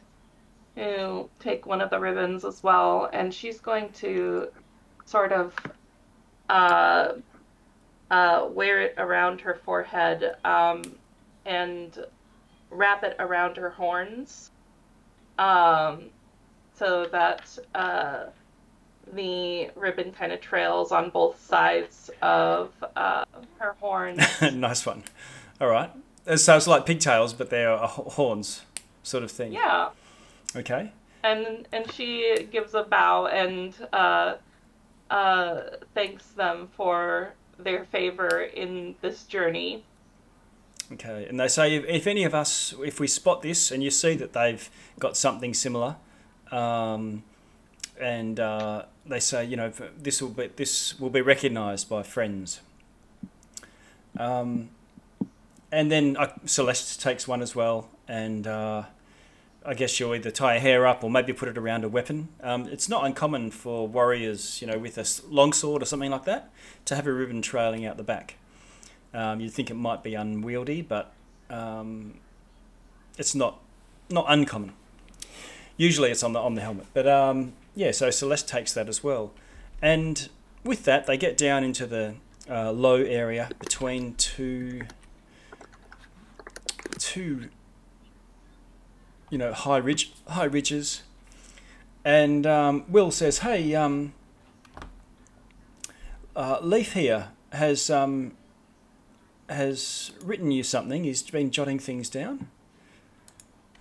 to 0.76 1.28
take 1.40 1.66
one 1.66 1.82
of 1.82 1.90
the 1.90 2.00
ribbons 2.00 2.46
as 2.46 2.62
well, 2.62 3.10
and 3.12 3.34
she's 3.34 3.60
going 3.60 3.92
to 3.92 4.48
sort 5.04 5.32
of 5.32 5.56
uh, 6.48 7.14
uh, 8.12 8.48
wear 8.52 8.84
it 8.84 8.94
around 9.00 9.42
her 9.42 9.56
forehead 9.56 10.36
um, 10.46 10.84
and 11.48 12.06
wrap 12.70 13.04
it 13.04 13.16
around 13.18 13.58
her 13.58 13.72
horns 13.72 14.52
um, 15.40 16.04
so 16.76 17.08
that 17.08 17.58
uh, 17.74 18.26
the 19.14 19.72
ribbon 19.76 20.12
kind 20.12 20.32
of 20.32 20.40
trails 20.40 20.92
on 20.92 21.10
both 21.10 21.44
sides 21.44 22.12
of 22.22 22.72
uh, 22.96 23.26
her 23.58 23.76
horns. 23.80 24.22
nice 24.54 24.86
one. 24.86 25.04
All 25.60 25.68
right. 25.68 25.90
So 26.36 26.56
it's 26.56 26.68
like 26.68 26.86
pigtails, 26.86 27.34
but 27.34 27.50
they're 27.50 27.74
uh, 27.74 27.88
horns, 27.88 28.62
sort 29.04 29.24
of 29.24 29.32
thing. 29.32 29.54
yeah. 29.54 29.90
Okay. 30.56 30.92
and 31.24 31.68
and 31.72 31.92
she 31.92 32.48
gives 32.52 32.74
a 32.74 32.84
bow 32.84 33.28
and 33.28 33.76
uh, 33.94 34.36
uh, 35.10 35.62
thanks 35.94 36.26
them 36.30 36.70
for 36.76 37.34
their 37.60 37.86
favor 37.86 38.42
in 38.42 38.96
this 39.02 39.24
journey. 39.24 39.84
Okay. 40.92 41.26
And 41.30 41.40
they 41.40 41.48
say 41.48 41.76
if, 41.76 41.86
if 41.86 42.08
any 42.08 42.24
of 42.24 42.34
us, 42.36 42.74
if 42.84 43.00
we 43.00 43.08
spot 43.08 43.42
this 43.42 43.72
and 43.72 43.82
you 43.84 43.90
see 43.90 44.16
that 44.16 44.34
they've 44.34 44.70
got 45.00 45.16
something 45.18 45.54
similar, 45.54 45.96
um, 46.52 47.24
and 48.00 48.40
uh, 48.40 48.84
they 49.06 49.20
say, 49.20 49.46
you 49.46 49.56
know, 49.56 49.72
this 49.98 50.22
will 50.22 50.30
be 50.30 50.48
this 50.48 51.00
will 51.00 51.10
be 51.10 51.22
recognised 51.22 51.90
by 51.90 52.04
friends. 52.04 52.62
Um, 54.18 54.70
and 55.72 55.92
then 55.92 56.16
uh, 56.18 56.32
Celeste 56.46 57.02
takes 57.02 57.28
one 57.28 57.42
as 57.42 57.56
well, 57.56 57.90
and 58.08 58.48
uh, 58.48 58.84
I 59.66 59.74
guess 59.74 60.00
you'll 60.00 60.16
either 60.16 60.32
tie 60.32 60.56
a 60.56 60.60
hair 60.60 60.86
up 60.86 61.04
or 61.04 61.10
maybe 61.10 61.32
put 61.34 61.48
it 61.48 61.58
around 61.58 61.84
a 61.84 61.90
weapon. 61.90 62.30
Um, 62.42 62.68
it's 62.68 62.90
not 62.90 63.06
uncommon 63.06 63.52
for 63.52 63.88
warriors, 63.88 64.62
you 64.62 64.68
know, 64.68 64.78
with 64.78 64.98
a 64.98 65.06
longsword 65.34 65.82
or 65.82 65.86
something 65.86 66.12
like 66.12 66.26
that, 66.26 66.52
to 66.86 66.96
have 66.96 67.08
a 67.08 67.14
ribbon 67.14 67.42
trailing 67.42 67.86
out 67.86 67.98
the 67.98 68.04
back. 68.04 68.36
Um, 69.14 69.40
you'd 69.40 69.54
think 69.54 69.70
it 69.70 69.76
might 69.76 70.04
be 70.04 70.16
unwieldy, 70.16 70.82
but 70.82 71.14
um, 71.50 72.16
it's 73.18 73.36
not 73.36 73.60
not 74.10 74.26
uncommon. 74.28 74.74
Usually, 75.78 76.12
it's 76.12 76.24
on 76.24 76.34
the 76.34 76.40
on 76.40 76.56
the 76.56 76.62
helmet, 76.62 76.88
but 76.94 77.08
um, 77.08 77.54
yeah. 77.76 77.92
So 77.92 78.10
Celeste 78.10 78.48
takes 78.48 78.74
that 78.74 78.90
as 78.90 79.04
well, 79.04 79.32
and 79.82 80.30
with 80.64 80.84
that, 80.86 81.06
they 81.06 81.18
get 81.18 81.38
down 81.38 81.64
into 81.64 81.86
the 81.86 82.16
uh, 82.50 82.72
low 82.72 82.96
area 82.96 83.50
between 83.60 84.16
two 84.16 84.84
two 86.98 87.50
you 89.34 89.40
know 89.40 89.52
high 89.52 89.78
ridge 89.78 90.12
high 90.28 90.44
ridges, 90.44 91.02
and 92.06 92.46
um, 92.46 92.86
Will 92.88 93.10
says, 93.10 93.40
"Hey, 93.40 93.74
um, 93.74 94.14
uh, 96.36 96.60
Leaf 96.62 96.94
here 96.94 97.30
has 97.52 97.90
um, 97.90 98.34
has 99.50 100.12
written 100.24 100.52
you 100.52 100.62
something. 100.62 101.04
He's 101.04 101.24
been 101.24 101.50
jotting 101.50 101.80
things 101.80 102.12
down. 102.12 102.48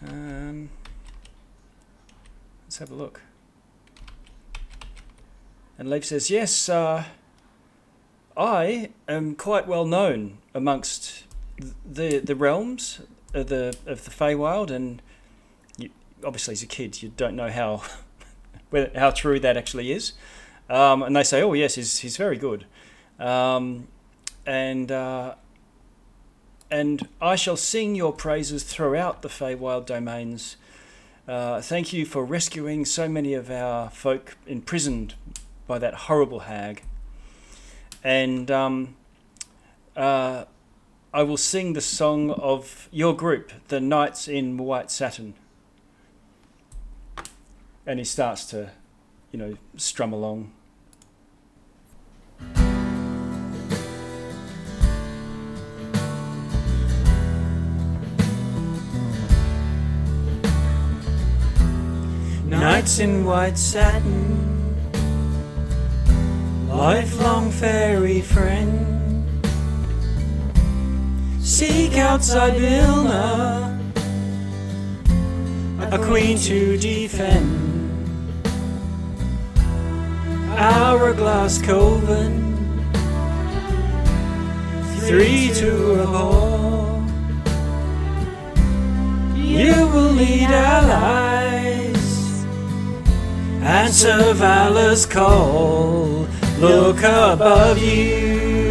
Um, 0.08 0.70
let's 2.64 2.78
have 2.78 2.90
a 2.90 2.94
look." 2.94 3.20
And 5.76 5.90
Leaf 5.90 6.06
says, 6.06 6.30
"Yes, 6.30 6.70
uh, 6.70 7.04
I 8.38 8.88
am 9.06 9.34
quite 9.34 9.68
well 9.68 9.84
known 9.84 10.38
amongst 10.54 11.24
the 11.84 12.20
the 12.20 12.34
realms 12.34 13.02
of 13.34 13.48
the 13.48 13.76
of 13.84 14.06
the 14.06 14.10
Feywild, 14.10 14.70
and 14.70 15.02
obviously 16.24 16.52
as 16.52 16.62
a 16.62 16.66
kid, 16.66 17.02
you 17.02 17.12
don't 17.16 17.36
know 17.36 17.50
how 17.50 17.82
how 18.94 19.10
true 19.10 19.40
that 19.40 19.56
actually 19.56 19.92
is. 19.92 20.12
Um, 20.68 21.02
and 21.02 21.14
they 21.14 21.24
say, 21.24 21.42
"Oh 21.42 21.52
yes, 21.52 21.74
he's 21.74 21.98
he's 21.98 22.16
very 22.16 22.36
good," 22.36 22.66
um, 23.18 23.88
and 24.46 24.90
uh, 24.90 25.34
and 26.70 27.06
I 27.20 27.36
shall 27.36 27.56
sing 27.56 27.94
your 27.94 28.12
praises 28.12 28.64
throughout 28.64 29.22
the 29.22 29.28
Feywild 29.28 29.86
domains. 29.86 30.56
Uh, 31.28 31.60
thank 31.60 31.92
you 31.92 32.04
for 32.04 32.24
rescuing 32.24 32.84
so 32.84 33.08
many 33.08 33.34
of 33.34 33.50
our 33.50 33.90
folk 33.90 34.36
imprisoned 34.46 35.14
by 35.66 35.78
that 35.78 35.94
horrible 35.94 36.40
hag. 36.40 36.82
And 38.02 38.50
um, 38.50 38.96
uh, 39.94 40.46
I 41.14 41.22
will 41.22 41.36
sing 41.36 41.74
the 41.74 41.80
song 41.80 42.30
of 42.30 42.88
your 42.90 43.14
group, 43.14 43.52
the 43.68 43.80
Knights 43.80 44.26
in 44.26 44.56
White 44.56 44.90
Satin. 44.90 45.34
And 47.84 47.98
he 47.98 48.04
starts 48.04 48.44
to, 48.46 48.70
you 49.32 49.38
know, 49.40 49.56
strum 49.76 50.12
along. 50.12 50.52
Knights 62.46 63.00
in 63.00 63.24
white 63.24 63.58
satin, 63.58 64.76
lifelong 66.68 67.50
fairy 67.50 68.20
friend. 68.20 68.78
Seek 71.40 71.96
out 71.96 72.20
Zybilna, 72.20 73.80
a 75.90 75.98
queen 75.98 76.38
to 76.38 76.76
defend. 76.76 77.71
Hourglass 80.56 81.60
Coven, 81.60 82.54
three 85.06 85.50
to 85.54 86.00
abhor. 86.02 87.04
You 89.36 89.86
will 89.88 90.12
lead 90.12 90.50
allies, 90.50 92.04
answer 93.62 94.34
valor's 94.34 95.06
call. 95.06 96.26
Look 96.58 96.98
above 96.98 97.78
you. 97.78 98.70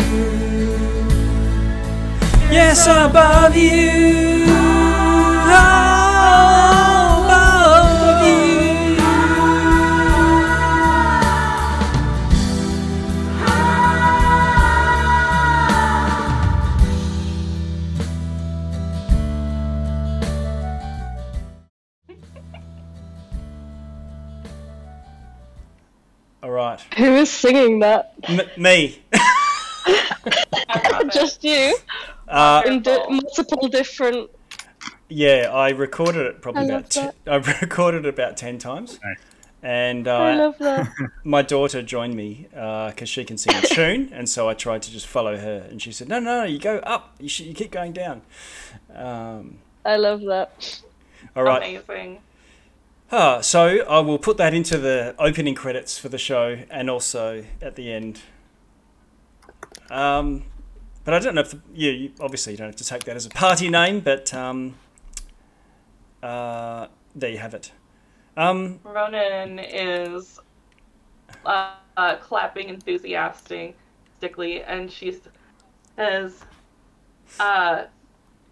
Yes, 2.49 2.85
above 2.87 3.55
you. 3.55 4.43
Above 4.43 5.90
All 26.71 26.77
right. 26.77 26.93
Who 26.97 27.15
is 27.15 27.29
singing 27.29 27.79
that? 27.79 28.13
M- 28.23 28.41
me. 28.57 29.01
Just 31.13 31.43
you? 31.43 31.75
Uh, 32.27 32.63
In 32.65 32.81
di- 32.81 33.05
multiple 33.09 33.67
different. 33.67 34.29
yeah, 35.09 35.49
I 35.53 35.69
recorded 35.71 36.25
it 36.27 36.41
probably 36.41 36.61
I 36.61 36.65
about. 36.65 36.73
love 36.73 36.89
T- 36.89 37.01
that. 37.25 37.27
I 37.27 37.35
recorded 37.61 38.05
it 38.05 38.09
about 38.09 38.37
ten 38.37 38.57
times, 38.57 38.99
Nice. 39.03 39.17
and 39.63 40.07
I 40.07 40.33
uh, 40.33 40.37
love 40.37 40.57
that. 40.59 40.87
my 41.25 41.41
daughter 41.41 41.81
joined 41.81 42.15
me 42.15 42.47
because 42.51 43.09
she 43.09 43.25
can 43.25 43.37
sing 43.37 43.55
a 43.55 43.61
tune, 43.61 44.09
and 44.13 44.29
so 44.29 44.47
I 44.47 44.53
tried 44.53 44.81
to 44.83 44.91
just 44.91 45.07
follow 45.07 45.37
her, 45.37 45.65
and 45.69 45.81
she 45.81 45.91
said, 45.91 46.07
"No, 46.07 46.19
no, 46.19 46.41
no 46.41 46.43
you 46.45 46.59
go 46.59 46.77
up. 46.77 47.15
You 47.19 47.27
should. 47.27 47.47
You 47.47 47.53
keep 47.53 47.71
going 47.71 47.91
down." 47.91 48.21
Um, 48.95 49.57
I 49.83 49.97
love 49.97 50.21
that. 50.21 50.81
all 51.35 51.43
right. 51.43 51.81
Amazing. 51.87 52.19
Ah, 53.13 53.41
so 53.41 53.83
I 53.89 53.99
will 53.99 54.17
put 54.17 54.37
that 54.37 54.53
into 54.53 54.77
the 54.77 55.13
opening 55.19 55.53
credits 55.53 55.97
for 55.97 56.07
the 56.07 56.17
show, 56.17 56.59
and 56.69 56.89
also 56.89 57.43
at 57.61 57.75
the 57.75 57.91
end. 57.91 58.21
Um, 59.89 60.45
but 61.03 61.13
I 61.13 61.19
don't 61.19 61.35
know 61.35 61.41
if 61.41 61.51
the, 61.51 61.59
you, 61.73 61.91
you 61.91 62.11
obviously 62.21 62.53
you 62.53 62.57
don't 62.57 62.67
have 62.67 62.77
to 62.77 62.85
take 62.85 63.03
that 63.03 63.17
as 63.17 63.25
a 63.25 63.29
party 63.29 63.67
name, 63.67 63.99
but 63.99 64.33
um, 64.33 64.75
uh, 66.23 66.87
there 67.13 67.31
you 67.31 67.39
have 67.39 67.53
it. 67.53 67.73
Um, 68.37 68.79
Ronan 68.85 69.59
is 69.59 70.39
uh, 71.45 71.73
uh, 71.97 72.15
clapping 72.15 72.69
enthusiastically, 72.69 74.63
and 74.63 74.89
she 74.89 75.17
says, 75.97 76.45
uh, 77.41 77.83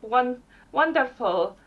"One 0.02 0.42
wonderful. 0.74 1.58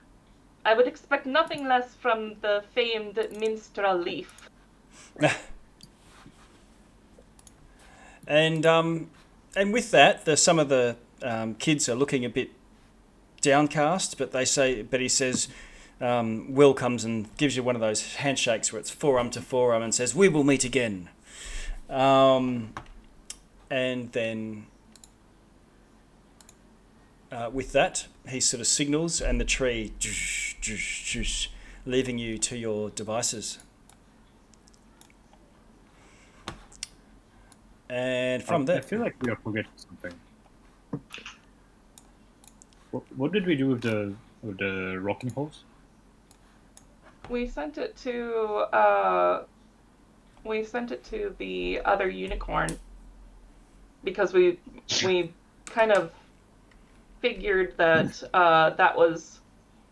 I 0.64 0.74
would 0.74 0.86
expect 0.86 1.26
nothing 1.26 1.66
less 1.66 1.94
from 1.94 2.34
the 2.40 2.64
famed 2.74 3.18
minstrel 3.38 3.98
Leaf." 3.98 4.50
and 8.26 8.64
um, 8.66 9.10
and 9.56 9.72
with 9.72 9.90
that, 9.90 10.24
the, 10.24 10.36
some 10.36 10.58
of 10.58 10.68
the 10.68 10.96
um, 11.22 11.54
kids 11.54 11.88
are 11.88 11.94
looking 11.94 12.24
a 12.24 12.28
bit 12.28 12.50
downcast, 13.40 14.18
but 14.18 14.32
they 14.32 14.44
say, 14.44 14.82
but 14.82 15.00
he 15.00 15.08
says, 15.08 15.48
um, 16.00 16.52
Will 16.54 16.74
comes 16.74 17.04
and 17.04 17.34
gives 17.36 17.56
you 17.56 17.62
one 17.62 17.74
of 17.74 17.80
those 17.80 18.16
handshakes 18.16 18.72
where 18.72 18.80
it's 18.80 18.90
forearm 18.90 19.30
to 19.30 19.40
forearm 19.40 19.82
and 19.82 19.94
says, 19.94 20.14
"We 20.14 20.28
will 20.28 20.44
meet 20.44 20.64
again." 20.64 21.08
Um, 21.88 22.72
and 23.70 24.10
then 24.12 24.66
uh, 27.30 27.50
with 27.52 27.72
that, 27.72 28.06
he 28.28 28.40
sort 28.40 28.60
of 28.60 28.66
signals, 28.66 29.20
and 29.20 29.40
the 29.40 29.44
tree 29.44 29.92
leaving 31.84 32.18
you 32.18 32.38
to 32.38 32.56
your 32.56 32.90
devices. 32.90 33.58
And 37.88 38.42
from 38.42 38.62
I, 38.62 38.64
there, 38.64 38.76
I 38.78 38.80
feel 38.80 39.00
like 39.00 39.22
we 39.22 39.30
are 39.30 39.36
forgetting 39.36 39.70
something. 39.76 40.12
What, 42.90 43.02
what 43.16 43.32
did 43.32 43.46
we 43.46 43.54
do 43.54 43.68
with 43.68 43.82
the 43.82 44.14
with 44.42 44.58
the 44.58 44.98
rocking 44.98 45.30
horse? 45.30 45.64
We 47.28 47.46
sent 47.46 47.76
it 47.76 47.94
to 47.98 48.66
uh, 48.72 49.44
we 50.44 50.64
sent 50.64 50.90
it 50.90 51.04
to 51.04 51.34
the 51.38 51.80
other 51.84 52.08
unicorn 52.08 52.78
because 54.04 54.32
we 54.32 54.58
we 55.04 55.32
kind 55.66 55.92
of 55.92 56.12
figured 57.20 57.74
that 57.76 58.22
uh, 58.32 58.70
that 58.70 58.96
was 58.96 59.41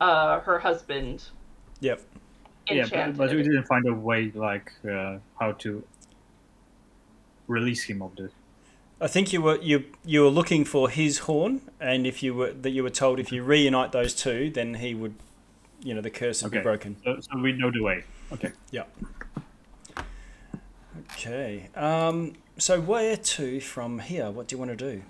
uh, 0.01 0.41
her 0.41 0.59
husband. 0.59 1.25
Yep. 1.81 2.03
Yeah, 2.69 2.87
but, 2.91 3.17
but 3.17 3.31
we 3.31 3.43
didn't 3.43 3.65
find 3.65 3.87
a 3.89 3.95
way 3.95 4.31
like 4.35 4.73
uh, 4.89 5.19
how 5.39 5.53
to 5.53 5.83
release 7.49 7.83
him 7.83 8.01
of 8.03 8.15
the. 8.17 8.31
I 9.01 9.09
think 9.09 9.33
you 9.33 9.43
were 9.43 9.59
you 9.61 9.85
you 10.05 10.23
were 10.23 10.29
looking 10.29 10.65
for 10.65 10.89
his 10.89 11.19
horn, 11.21 11.63
and 11.81 12.07
if 12.07 12.23
you 12.23 12.35
were 12.35 12.53
that 12.53 12.71
you 12.71 12.83
were 12.83 12.91
told 12.91 13.19
if 13.19 13.33
you 13.33 13.43
reunite 13.43 13.93
those 13.93 14.15
two, 14.15 14.51
then 14.51 14.75
he 14.75 14.95
would, 14.95 15.15
you 15.83 15.95
know, 15.95 16.01
the 16.01 16.11
curse 16.11 16.43
would 16.43 16.53
be 16.53 16.61
broken. 16.61 16.97
So, 17.03 17.19
so 17.21 17.39
we 17.39 17.53
know 17.53 17.71
the 17.71 17.83
way. 17.83 18.05
Okay. 18.33 18.53
Yeah. 18.71 18.85
Okay. 21.13 21.71
Um, 21.75 22.35
so 22.59 22.81
where 22.81 23.17
to 23.17 23.61
from 23.61 23.99
here? 23.99 24.31
What 24.31 24.49
do 24.49 24.55
you 24.55 24.59
want 24.59 24.71
to 24.71 24.77
do? 24.77 25.03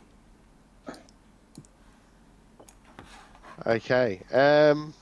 Okay. 3.67 4.21
Um. 4.33 4.95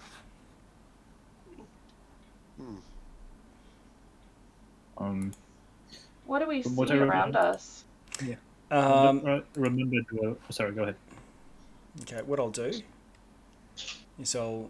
Um, 4.96 5.32
what 6.26 6.40
do 6.40 6.48
we 6.48 6.62
From 6.62 6.72
see 6.72 6.76
what 6.76 6.90
I 6.90 6.96
around 6.96 7.08
remember- 7.28 7.38
us? 7.38 7.84
Um, 8.70 9.20
re- 9.24 9.42
remember 9.56 9.96
oh, 10.22 10.36
sorry, 10.50 10.72
go 10.72 10.82
ahead. 10.82 10.96
okay. 12.02 12.20
What 12.22 12.38
I'll 12.38 12.50
do 12.50 12.70
is 14.20 14.34
I'll 14.36 14.68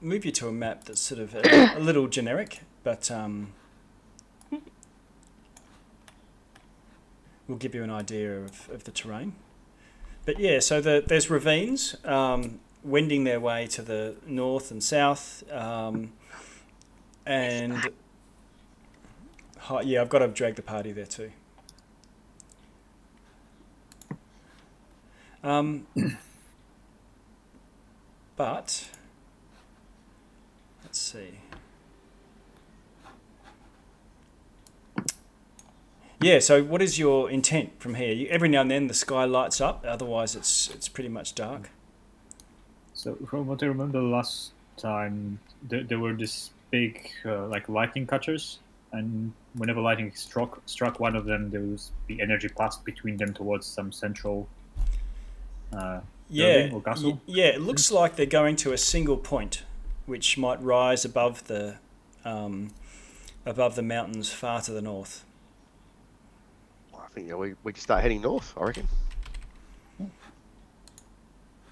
move 0.00 0.24
you 0.24 0.30
to 0.32 0.48
a 0.48 0.52
map 0.52 0.84
that's 0.84 1.00
sort 1.02 1.20
of 1.20 1.34
a, 1.34 1.74
a 1.76 1.80
little 1.80 2.06
generic, 2.06 2.60
but 2.82 3.10
um, 3.10 3.52
will 7.46 7.56
give 7.56 7.74
you 7.74 7.82
an 7.82 7.90
idea 7.90 8.38
of, 8.40 8.70
of 8.70 8.84
the 8.84 8.90
terrain. 8.92 9.34
But 10.24 10.38
yeah, 10.38 10.60
so 10.60 10.80
the, 10.80 11.04
there's 11.06 11.28
ravines 11.28 11.96
um, 12.06 12.60
wending 12.84 13.24
their 13.24 13.40
way 13.40 13.66
to 13.68 13.82
the 13.82 14.16
north 14.26 14.70
and 14.70 14.82
south, 14.82 15.42
um, 15.50 16.12
and 17.26 17.90
hi, 19.58 19.80
yeah, 19.80 20.00
I've 20.00 20.10
got 20.10 20.20
to 20.20 20.28
drag 20.28 20.56
the 20.56 20.62
party 20.62 20.92
there 20.92 21.06
too. 21.06 21.30
Um, 25.42 25.86
but 28.36 28.88
let's 30.82 30.98
see. 30.98 31.38
Yeah. 36.20 36.38
So, 36.38 36.64
what 36.64 36.80
is 36.80 36.98
your 36.98 37.30
intent 37.30 37.78
from 37.78 37.96
here? 37.96 38.26
Every 38.30 38.48
now 38.48 38.62
and 38.62 38.70
then, 38.70 38.86
the 38.86 38.94
sky 38.94 39.26
lights 39.26 39.60
up. 39.60 39.84
Otherwise, 39.86 40.34
it's 40.34 40.70
it's 40.70 40.88
pretty 40.88 41.10
much 41.10 41.34
dark. 41.34 41.68
So 42.94 43.16
from 43.28 43.46
what 43.46 43.62
I 43.62 43.66
remember 43.66 44.00
last 44.00 44.52
time, 44.76 45.38
there, 45.62 45.82
there 45.82 45.98
were 45.98 46.12
this 46.14 46.50
big 46.70 47.10
uh, 47.24 47.46
like 47.48 47.68
lightning 47.68 48.06
cutters, 48.06 48.60
and 48.92 49.32
whenever 49.54 49.80
lightning 49.80 50.12
struck 50.14 50.62
struck 50.66 51.00
one 51.00 51.16
of 51.16 51.24
them, 51.26 51.50
there 51.50 51.60
was 51.60 51.90
the 52.06 52.20
energy 52.22 52.48
passed 52.48 52.84
between 52.84 53.16
them 53.16 53.34
towards 53.34 53.66
some 53.66 53.92
central. 53.92 54.48
Uh, 55.72 56.00
Yeah. 56.28 56.54
building 56.54 56.74
or 56.74 56.82
castle? 56.82 57.10
y- 57.12 57.18
yeah. 57.26 57.44
It 57.46 57.60
looks 57.60 57.90
like 57.90 58.16
they're 58.16 58.26
going 58.40 58.56
to 58.56 58.72
a 58.72 58.78
single 58.78 59.16
point, 59.16 59.64
which 60.06 60.38
might 60.38 60.62
rise 60.62 61.04
above 61.04 61.44
the 61.48 61.76
um, 62.24 62.70
above 63.44 63.74
the 63.74 63.82
mountains 63.82 64.32
far 64.32 64.60
to 64.62 64.72
the 64.72 64.80
north. 64.80 65.24
I 66.94 67.08
think 67.08 67.28
yeah, 67.28 67.34
we 67.34 67.54
we 67.64 67.72
can 67.72 67.82
start 67.82 68.02
heading 68.02 68.22
north. 68.22 68.54
I 68.56 68.62
reckon. 68.64 68.88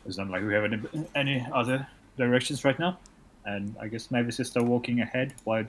It's 0.06 0.18
not 0.18 0.30
like 0.30 0.42
we 0.44 0.52
have 0.54 0.64
any, 0.64 0.80
any 1.14 1.46
other 1.52 1.86
directions 2.16 2.64
right 2.64 2.78
now, 2.78 2.98
and 3.44 3.74
I 3.80 3.88
guess 3.88 4.10
Mavis 4.10 4.40
is 4.40 4.48
still 4.48 4.64
walking 4.64 5.00
ahead 5.00 5.34
while 5.44 5.64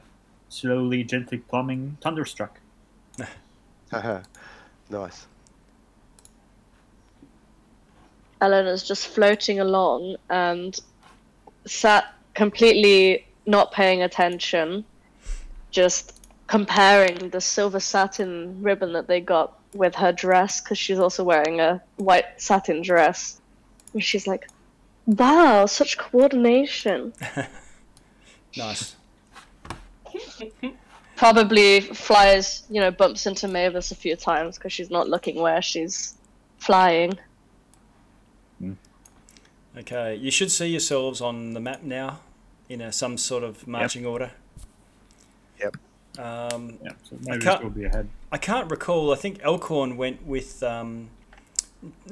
slowly, 0.49 1.03
gently 1.03 1.37
plumbing 1.37 1.97
Thunderstruck. 2.01 2.59
nice. 4.89 5.27
Eleanor's 8.41 8.83
just 8.83 9.07
floating 9.07 9.59
along 9.59 10.17
and 10.29 10.79
sat 11.65 12.13
completely 12.33 13.25
not 13.45 13.71
paying 13.71 14.03
attention, 14.03 14.83
just 15.71 16.19
comparing 16.47 17.29
the 17.29 17.39
silver 17.39 17.79
satin 17.79 18.61
ribbon 18.61 18.93
that 18.93 19.07
they 19.07 19.21
got 19.21 19.57
with 19.73 19.95
her 19.95 20.11
dress 20.11 20.61
because 20.61 20.77
she's 20.77 20.99
also 20.99 21.23
wearing 21.23 21.59
a 21.59 21.81
white 21.97 22.25
satin 22.37 22.81
dress. 22.81 23.39
And 23.93 24.03
she's 24.03 24.27
like, 24.27 24.47
wow, 25.05 25.65
such 25.65 25.97
coordination. 25.97 27.13
Nice. 28.55 28.95
Probably 31.15 31.81
flies, 31.81 32.63
you 32.69 32.79
know, 32.79 32.91
bumps 32.91 33.25
into 33.25 33.47
Mavis 33.47 33.89
a 33.89 33.95
few 33.95 34.15
times 34.15 34.57
because 34.59 34.71
she's 34.71 34.91
not 34.91 35.09
looking 35.09 35.41
where 35.41 35.59
she's 35.59 36.13
flying. 36.59 37.17
Okay. 39.75 40.15
You 40.15 40.29
should 40.29 40.51
see 40.51 40.67
yourselves 40.67 41.19
on 41.19 41.53
the 41.53 41.59
map 41.59 41.81
now, 41.81 42.19
in 42.69 42.79
a, 42.81 42.91
some 42.91 43.17
sort 43.17 43.43
of 43.43 43.67
marching 43.67 44.05
order. 44.05 44.31
Yep. 45.59 45.77
Um, 46.19 46.77
Yeah, 46.83 46.91
so 47.03 47.17
Mavis 47.21 47.43
can't- 47.43 47.75
be 47.75 47.85
ahead. 47.85 48.07
I 48.31 48.37
can't 48.37 48.69
recall. 48.69 49.11
I 49.11 49.15
think 49.15 49.39
Elkhorn 49.41 49.97
went 49.97 50.25
with 50.27 50.61
um, 50.61 51.09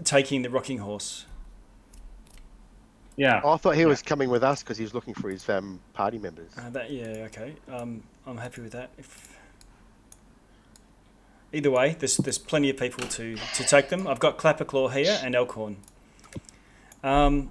taking 0.03 0.41
the 0.41 0.49
rocking 0.49 0.79
horse. 0.79 1.25
Yeah, 3.17 3.41
I 3.45 3.57
thought 3.57 3.75
he 3.75 3.85
was 3.85 4.01
coming 4.01 4.29
with 4.29 4.43
us 4.43 4.63
because 4.63 4.77
he 4.77 4.83
was 4.83 4.93
looking 4.93 5.13
for 5.13 5.29
his 5.29 5.47
um, 5.49 5.79
party 5.93 6.17
members. 6.17 6.51
Uh, 6.57 6.69
that 6.71 6.89
yeah, 6.91 7.25
okay. 7.27 7.53
Um, 7.69 8.01
I'm 8.25 8.37
happy 8.37 8.61
with 8.61 8.71
that. 8.71 8.89
If 8.97 9.37
either 11.53 11.69
way, 11.71 11.95
there's 11.99 12.17
there's 12.17 12.37
plenty 12.37 12.69
of 12.69 12.77
people 12.77 13.07
to 13.07 13.35
to 13.35 13.63
take 13.63 13.89
them. 13.89 14.07
I've 14.07 14.19
got 14.19 14.37
Clapperclaw 14.37 14.93
here 14.93 15.19
and 15.23 15.35
Elkhorn. 15.35 15.77
Um, 17.03 17.49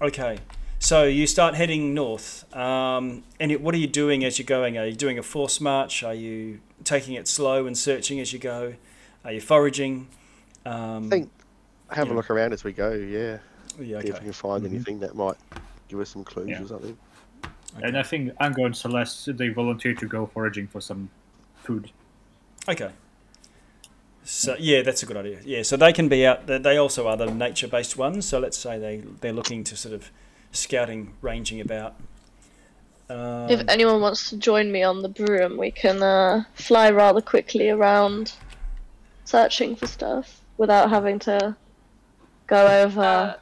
okay, 0.00 0.38
so 0.78 1.04
you 1.04 1.26
start 1.26 1.54
heading 1.54 1.94
north. 1.94 2.44
Um, 2.56 3.24
and 3.40 3.52
it, 3.52 3.60
what 3.60 3.74
are 3.74 3.78
you 3.78 3.86
doing 3.88 4.24
as 4.24 4.38
you're 4.38 4.46
going? 4.46 4.78
Are 4.78 4.86
you 4.86 4.94
doing 4.94 5.18
a 5.18 5.22
force 5.22 5.60
march? 5.60 6.02
Are 6.02 6.14
you 6.14 6.60
taking 6.84 7.14
it 7.14 7.28
slow 7.28 7.66
and 7.66 7.76
searching 7.76 8.20
as 8.20 8.32
you 8.32 8.38
go? 8.38 8.74
Are 9.24 9.32
you 9.32 9.40
foraging? 9.40 10.06
Um, 10.64 11.06
I 11.06 11.10
think 11.10 11.30
have 11.90 12.06
Yeah. 12.08 12.12
a 12.12 12.16
look 12.16 12.30
around 12.30 12.52
as 12.52 12.64
we 12.64 12.72
go. 12.72 12.92
Yeah, 12.92 13.38
yeah, 13.80 14.00
see 14.00 14.08
if 14.08 14.14
we 14.14 14.24
can 14.24 14.32
find 14.32 14.62
Mhm. 14.64 14.70
anything 14.70 15.00
that 15.00 15.14
might 15.14 15.36
give 15.88 16.00
us 16.00 16.10
some 16.10 16.24
clues 16.24 16.48
Yeah. 16.48 16.62
or 16.62 16.66
something. 16.68 16.96
and 17.82 17.98
I 17.98 18.02
think 18.02 18.32
Ango 18.40 18.64
and 18.64 18.74
Celeste 18.76 19.36
they 19.36 19.48
volunteered 19.48 19.98
to 19.98 20.06
go 20.06 20.24
foraging 20.26 20.66
for 20.66 20.80
some 20.80 21.10
food. 21.62 21.90
Okay. 22.68 22.90
So 24.24 24.56
yeah, 24.58 24.82
that's 24.82 25.02
a 25.02 25.06
good 25.06 25.16
idea. 25.18 25.40
Yeah, 25.44 25.62
so 25.62 25.76
they 25.76 25.92
can 25.92 26.08
be 26.08 26.26
out. 26.26 26.46
they- 26.46 26.58
They 26.58 26.76
also 26.78 27.06
are 27.06 27.16
the 27.16 27.26
nature-based 27.26 27.96
ones. 27.98 28.26
So 28.26 28.38
let's 28.38 28.56
say 28.58 28.78
they 28.78 29.02
they're 29.20 29.32
looking 29.34 29.62
to 29.64 29.76
sort 29.76 29.94
of 29.94 30.10
scouting, 30.52 31.12
ranging 31.20 31.60
about. 31.60 31.94
Um, 33.10 33.48
If 33.50 33.62
anyone 33.68 34.00
wants 34.00 34.30
to 34.30 34.36
join 34.36 34.72
me 34.72 34.82
on 34.82 35.02
the 35.02 35.08
broom, 35.08 35.56
we 35.58 35.70
can 35.70 36.02
uh, 36.02 36.44
fly 36.54 36.90
rather 36.90 37.20
quickly 37.20 37.68
around 37.68 38.32
searching 39.24 39.76
for 39.76 39.86
stuff 39.86 40.40
without 40.56 40.88
having 40.90 41.18
to 41.20 41.54
go 42.48 42.66
over 42.82 43.00
Uh, 43.00 43.34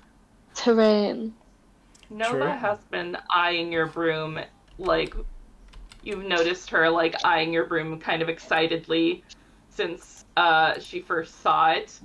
terrain. 0.55 1.35
Nova 2.11 2.39
True. 2.39 2.49
has 2.49 2.79
been 2.91 3.17
eyeing 3.31 3.73
your 3.73 3.87
broom 3.87 4.39
like 4.79 5.15
you've 6.03 6.25
noticed 6.25 6.71
her 6.71 6.89
like 6.91 7.15
eyeing 7.25 7.53
your 7.53 7.65
broom 7.67 7.99
kind 7.99 8.21
of 8.23 8.29
excitedly 8.29 9.25
since 9.71 10.25
uh, 10.37 10.79
she 10.79 11.01
first 11.01 11.41
saw 11.43 11.71
it. 11.73 11.99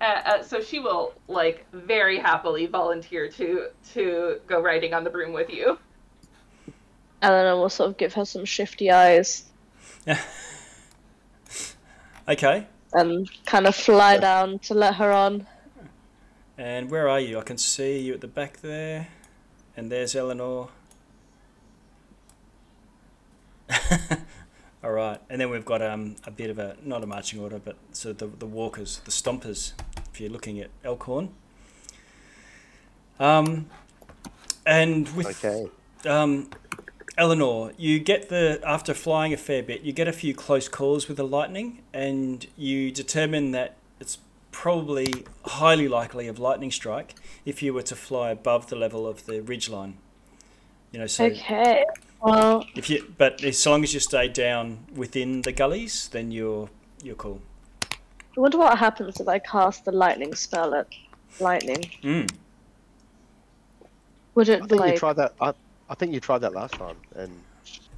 uh, 0.00 0.04
uh, 0.04 0.42
so 0.42 0.60
she 0.60 0.78
will 0.80 1.12
like 1.28 1.66
very 1.72 2.18
happily 2.18 2.66
volunteer 2.66 3.28
to 3.28 3.68
to 3.92 4.40
go 4.46 4.60
riding 4.60 4.94
on 4.94 5.04
the 5.04 5.10
broom 5.10 5.32
with 5.32 5.50
you. 5.50 5.78
Eleanor 7.20 7.56
will 7.56 7.68
sort 7.68 7.90
of 7.90 7.96
give 7.98 8.14
her 8.14 8.24
some 8.24 8.44
shifty 8.44 8.90
eyes 8.90 9.44
Okay. 12.28 12.66
and 12.92 13.28
kind 13.46 13.66
of 13.66 13.74
fly 13.74 14.16
down 14.18 14.58
to 14.60 14.74
let 14.74 14.94
her 14.96 15.10
on. 15.12 15.46
And 16.62 16.92
where 16.92 17.08
are 17.08 17.18
you? 17.18 17.40
I 17.40 17.42
can 17.42 17.58
see 17.58 17.98
you 17.98 18.14
at 18.14 18.20
the 18.20 18.28
back 18.28 18.58
there. 18.60 19.08
And 19.76 19.90
there's 19.90 20.14
Eleanor. 20.14 20.68
All 24.84 24.92
right. 24.92 25.20
And 25.28 25.40
then 25.40 25.50
we've 25.50 25.64
got 25.64 25.82
um, 25.82 26.14
a 26.24 26.30
bit 26.30 26.50
of 26.50 26.60
a, 26.60 26.76
not 26.84 27.02
a 27.02 27.06
marching 27.08 27.40
order, 27.40 27.58
but 27.58 27.74
sort 27.90 28.12
of 28.12 28.18
the, 28.18 28.36
the 28.38 28.46
walkers, 28.46 29.00
the 29.04 29.10
stompers, 29.10 29.72
if 30.12 30.20
you're 30.20 30.30
looking 30.30 30.60
at 30.60 30.70
Elkhorn. 30.84 31.30
Um, 33.18 33.66
and 34.64 35.08
with 35.16 35.44
Okay. 35.44 35.68
um, 36.08 36.48
Eleanor, 37.18 37.72
you 37.76 37.98
get 37.98 38.28
the 38.28 38.60
after 38.64 38.94
flying 38.94 39.32
a 39.32 39.36
fair 39.36 39.64
bit, 39.64 39.80
you 39.82 39.92
get 39.92 40.06
a 40.06 40.12
few 40.12 40.32
close 40.32 40.68
calls 40.68 41.08
with 41.08 41.16
the 41.16 41.26
lightning, 41.26 41.82
and 41.92 42.46
you 42.56 42.92
determine 42.92 43.50
that 43.50 43.76
probably 44.52 45.24
highly 45.44 45.88
likely 45.88 46.28
of 46.28 46.38
lightning 46.38 46.70
strike 46.70 47.14
if 47.44 47.62
you 47.62 47.74
were 47.74 47.82
to 47.82 47.96
fly 47.96 48.30
above 48.30 48.68
the 48.68 48.76
level 48.76 49.06
of 49.06 49.26
the 49.26 49.42
ridge 49.42 49.68
line. 49.68 49.96
You 50.92 51.00
know, 51.00 51.06
so 51.06 51.24
Okay. 51.24 51.84
Well, 52.20 52.64
if 52.76 52.88
you, 52.88 53.12
but 53.18 53.42
as 53.42 53.66
long 53.66 53.82
as 53.82 53.92
you 53.94 53.98
stay 54.00 54.28
down 54.28 54.86
within 54.94 55.42
the 55.42 55.50
gullies, 55.50 56.08
then 56.08 56.30
you're 56.30 56.70
you're 57.02 57.16
cool. 57.16 57.40
I 58.36 58.40
wonder 58.40 58.58
what 58.58 58.78
happens 58.78 59.18
if 59.20 59.26
I 59.28 59.40
cast 59.40 59.84
the 59.84 59.92
lightning 59.92 60.34
spell 60.34 60.74
at 60.74 60.86
lightning. 61.40 61.90
Mm. 62.02 62.30
Would 64.34 64.48
it 64.48 64.62
I 64.62 64.64
it 64.64 64.68
think 64.68 64.86
you 64.86 64.96
tried 64.98 65.16
that. 65.16 65.34
I, 65.40 65.52
I 65.90 65.94
think 65.94 66.12
you 66.14 66.20
tried 66.20 66.38
that 66.38 66.52
last 66.54 66.74
time, 66.74 66.96
and 67.16 67.32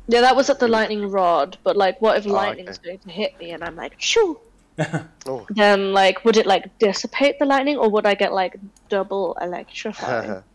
Yeah, 0.08 0.22
that 0.22 0.34
was 0.36 0.48
at 0.50 0.58
the 0.58 0.68
lightning 0.68 1.10
rod. 1.10 1.58
But 1.62 1.76
like, 1.76 2.00
what 2.00 2.16
if 2.16 2.26
Oh, 2.26 2.30
lightning's 2.32 2.78
okay. 2.78 2.88
going 2.88 2.98
to 3.00 3.10
hit 3.10 3.38
me 3.38 3.50
and 3.50 3.62
I'm 3.62 3.76
like, 3.76 3.94
shoo? 4.00 4.38
oh, 5.26 5.46
Then 5.50 5.92
like, 5.92 6.24
would 6.24 6.36
it 6.36 6.46
like 6.46 6.78
dissipate 6.78 7.38
the 7.38 7.44
lightning, 7.44 7.76
or 7.76 7.88
would 7.90 8.06
I 8.06 8.14
get 8.14 8.32
like 8.32 8.56
double 8.88 9.36
electrified? 9.40 10.42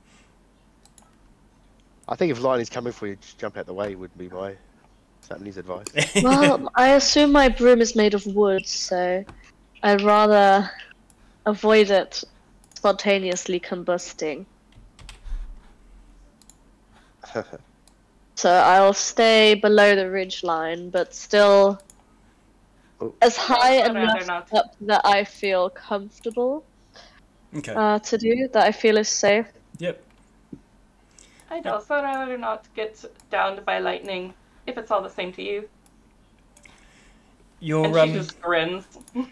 I 2.08 2.16
think 2.16 2.32
if 2.32 2.42
lightning's 2.42 2.70
coming 2.70 2.92
for 2.92 3.08
you, 3.08 3.16
just 3.18 3.38
jump 3.38 3.56
out 3.58 3.68
the 3.68 3.74
way 3.74 3.94
would 3.96 4.18
be 4.18 4.30
my 4.30 4.56
Sammy's 5.22 5.58
advice. 5.58 5.86
well, 6.24 6.72
I 6.76 6.94
assume 6.94 7.32
my 7.32 7.50
broom 7.50 7.82
is 7.82 7.96
made 7.96 8.16
of 8.16 8.26
wood, 8.26 8.66
so 8.66 9.24
I'd 9.84 10.02
rather 10.02 10.70
avoid 11.46 11.92
it 11.92 12.24
spontaneously 12.74 13.60
combusting. 13.60 14.46
So 18.36 18.50
I'll 18.50 18.94
stay 18.94 19.54
below 19.54 19.96
the 19.96 20.10
ridge 20.10 20.44
line, 20.44 20.90
but 20.90 21.14
still. 21.14 21.80
As 23.22 23.38
high 23.38 23.82
I'd 23.82 23.92
enough 23.92 24.28
not. 24.28 24.54
up 24.54 24.76
that 24.82 25.02
I 25.06 25.24
feel 25.24 25.70
comfortable 25.70 26.64
okay. 27.56 27.74
uh, 27.74 28.00
to 28.00 28.18
do, 28.18 28.50
that 28.54 28.64
I 28.64 28.72
feel 28.72 28.98
is 28.98 29.10
safe. 29.10 29.48
yep. 29.78 30.04
I'd 31.52 31.66
also 31.66 31.96
rather 31.96 32.38
not 32.38 32.68
get 32.76 33.04
downed 33.32 33.66
by 33.66 33.80
lightning 33.80 34.34
if 34.68 34.78
it's 34.78 34.92
all 34.92 35.02
the 35.02 35.10
same 35.10 35.34
to 35.34 35.42
you. 35.42 35.68
You're 37.60 37.86
And 37.86 37.96
she 37.96 38.00
um, 38.02 38.14
just 38.14 38.42
grins. 38.42 38.86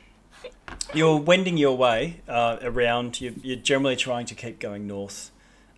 you're 0.93 1.17
wending 1.17 1.57
your 1.57 1.77
way 1.77 2.21
uh, 2.27 2.57
around. 2.61 3.21
You, 3.21 3.35
you're 3.41 3.57
generally 3.57 3.95
trying 3.95 4.25
to 4.27 4.35
keep 4.35 4.59
going 4.59 4.87
north. 4.87 5.31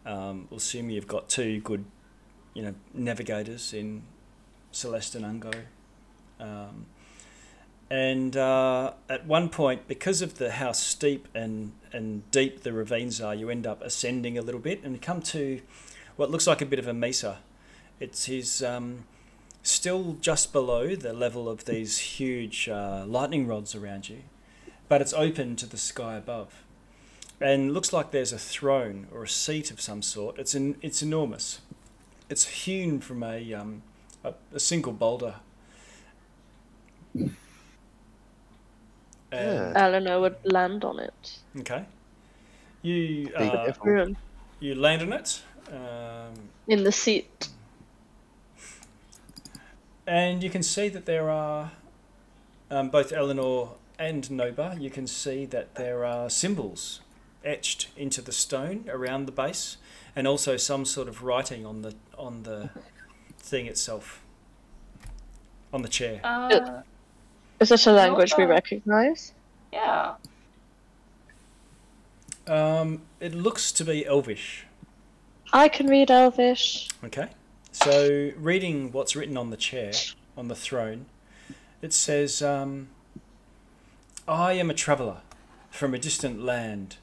Um, 0.06 0.48
we'll 0.50 0.58
assume 0.58 0.90
you've 0.90 1.08
got 1.08 1.30
two 1.30 1.60
good, 1.60 1.86
you 2.54 2.64
know, 2.64 2.74
navigators 2.94 3.74
in 3.74 4.04
Celeste 4.72 5.16
and 5.16 5.42
Ungo. 5.42 5.54
Um, 6.40 6.86
and 7.90 8.36
uh, 8.38 8.94
at 9.10 9.26
one 9.26 9.50
point, 9.50 9.88
because 9.88 10.22
of 10.22 10.38
the 10.38 10.52
how 10.52 10.72
steep 10.72 11.28
and, 11.34 11.72
and 11.92 12.30
deep 12.32 12.64
the 12.64 12.74
ravines 12.74 13.20
are, 13.22 13.34
you 13.34 13.50
end 13.50 13.66
up 13.66 13.82
ascending 13.82 14.38
a 14.38 14.42
little 14.42 14.62
bit 14.62 14.84
and 14.84 15.02
come 15.02 15.22
to 15.24 15.62
what 16.16 16.30
looks 16.30 16.48
like 16.48 16.62
a 16.62 16.66
bit 16.66 16.80
of 16.80 16.88
a 16.88 16.94
mesa. 16.94 17.40
It's 18.00 18.26
his 18.26 18.64
um, 18.64 19.06
still 19.64 20.18
just 20.22 20.54
below 20.54 20.96
the 20.96 21.14
level 21.14 21.50
of 21.50 21.66
these 21.66 21.98
huge 21.98 22.70
uh, 22.70 23.06
lightning 23.08 23.48
rods 23.48 23.76
around 23.76 24.10
you 24.10 24.24
but 24.90 25.02
it's 25.02 25.14
open 25.14 25.56
to 25.56 25.68
the 25.68 25.78
sky 25.78 26.16
above. 26.16 26.64
And 27.40 27.74
looks 27.74 27.94
like 27.94 28.12
there's 28.12 28.34
a 28.34 28.40
throne 28.40 29.08
or 29.14 29.24
a 29.24 29.30
seat 29.30 29.72
of 29.72 29.80
some 29.80 30.02
sort. 30.02 30.38
It's 30.38 30.54
in, 30.54 30.76
it's 30.82 31.02
enormous. 31.02 31.62
It's 32.30 32.46
hewn 32.46 33.00
from 33.00 33.24
a 33.24 33.54
um, 33.54 33.84
a, 34.26 34.34
a 34.54 34.60
single 34.60 34.92
boulder. 34.92 35.36
And, 39.32 39.78
Eleanor 39.78 40.20
would 40.22 40.38
land 40.44 40.84
on 40.84 41.00
it. 41.00 41.40
Okay. 41.60 41.86
You 42.82 43.32
uh, 43.36 43.72
you 44.60 44.76
land 44.76 45.02
on 45.02 45.14
it, 45.14 45.42
um, 45.72 46.34
In 46.68 46.84
the 46.84 46.92
seat. 46.92 47.50
and 50.08 50.42
you 50.42 50.50
can 50.50 50.64
see 50.64 50.90
that 50.90 51.06
there 51.06 51.30
are 51.30 51.72
um, 52.72 52.90
both 52.90 53.12
Eleanor 53.12 53.72
and 53.98 54.30
Nova. 54.32 54.78
You 54.80 54.90
can 54.90 55.08
see 55.08 55.46
that 55.46 55.76
there 55.76 56.06
are 56.06 56.30
symbols 56.30 57.02
etched 57.44 57.90
into 57.96 58.22
the 58.22 58.32
stone 58.32 58.86
around 58.90 59.26
the 59.26 59.32
base, 59.32 59.78
and 60.16 60.28
also 60.28 60.58
some 60.58 60.86
sort 60.86 61.08
of 61.08 61.22
writing 61.24 61.66
on 61.66 61.82
the 61.82 61.96
on 62.18 62.44
the 62.44 62.70
thing 63.38 63.66
itself, 63.66 64.22
on 65.74 65.82
the 65.82 65.90
chair. 65.90 66.22
Uh, 66.24 66.82
Is 67.60 67.72
it 67.72 67.86
a 67.88 67.92
language 67.92 68.34
we 68.38 68.46
recognize? 68.46 69.34
yeah. 69.72 70.16
Um, 72.48 73.02
it 73.20 73.36
looks 73.36 73.72
to 73.74 73.86
be 73.86 74.06
Elvish. 74.06 74.66
I 75.54 75.68
can 75.68 75.88
read 75.88 76.10
Elvish. 76.10 76.88
Okay. 77.04 77.28
So, 77.72 78.32
reading 78.38 78.92
what's 78.92 79.16
written 79.16 79.38
on 79.38 79.52
the 79.52 79.58
chair, 79.58 79.92
on 80.36 80.48
the 80.48 80.56
throne, 80.56 81.06
it 81.82 81.94
says, 81.94 82.42
um, 82.42 82.88
I 84.28 84.54
am 84.54 84.70
a 84.70 84.74
traveller 84.74 85.18
from 85.70 85.94
a 85.94 86.00
distant 86.00 86.44
land. 86.44 86.98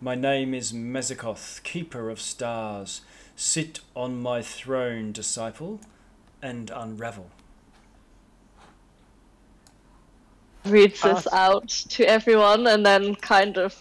My 0.00 0.14
name 0.14 0.54
is 0.54 0.72
Mezakoth, 0.72 1.62
keeper 1.62 2.08
of 2.08 2.20
stars. 2.20 3.00
Sit 3.36 3.80
on 3.96 4.22
my 4.22 4.42
throne, 4.42 5.10
disciple, 5.10 5.80
and 6.40 6.70
unravel. 6.70 7.30
Reads 10.66 11.00
this 11.02 11.26
Ask- 11.26 11.32
out 11.32 11.68
to 11.68 12.04
everyone 12.08 12.66
and 12.66 12.84
then 12.84 13.14
kind 13.16 13.58
of 13.58 13.76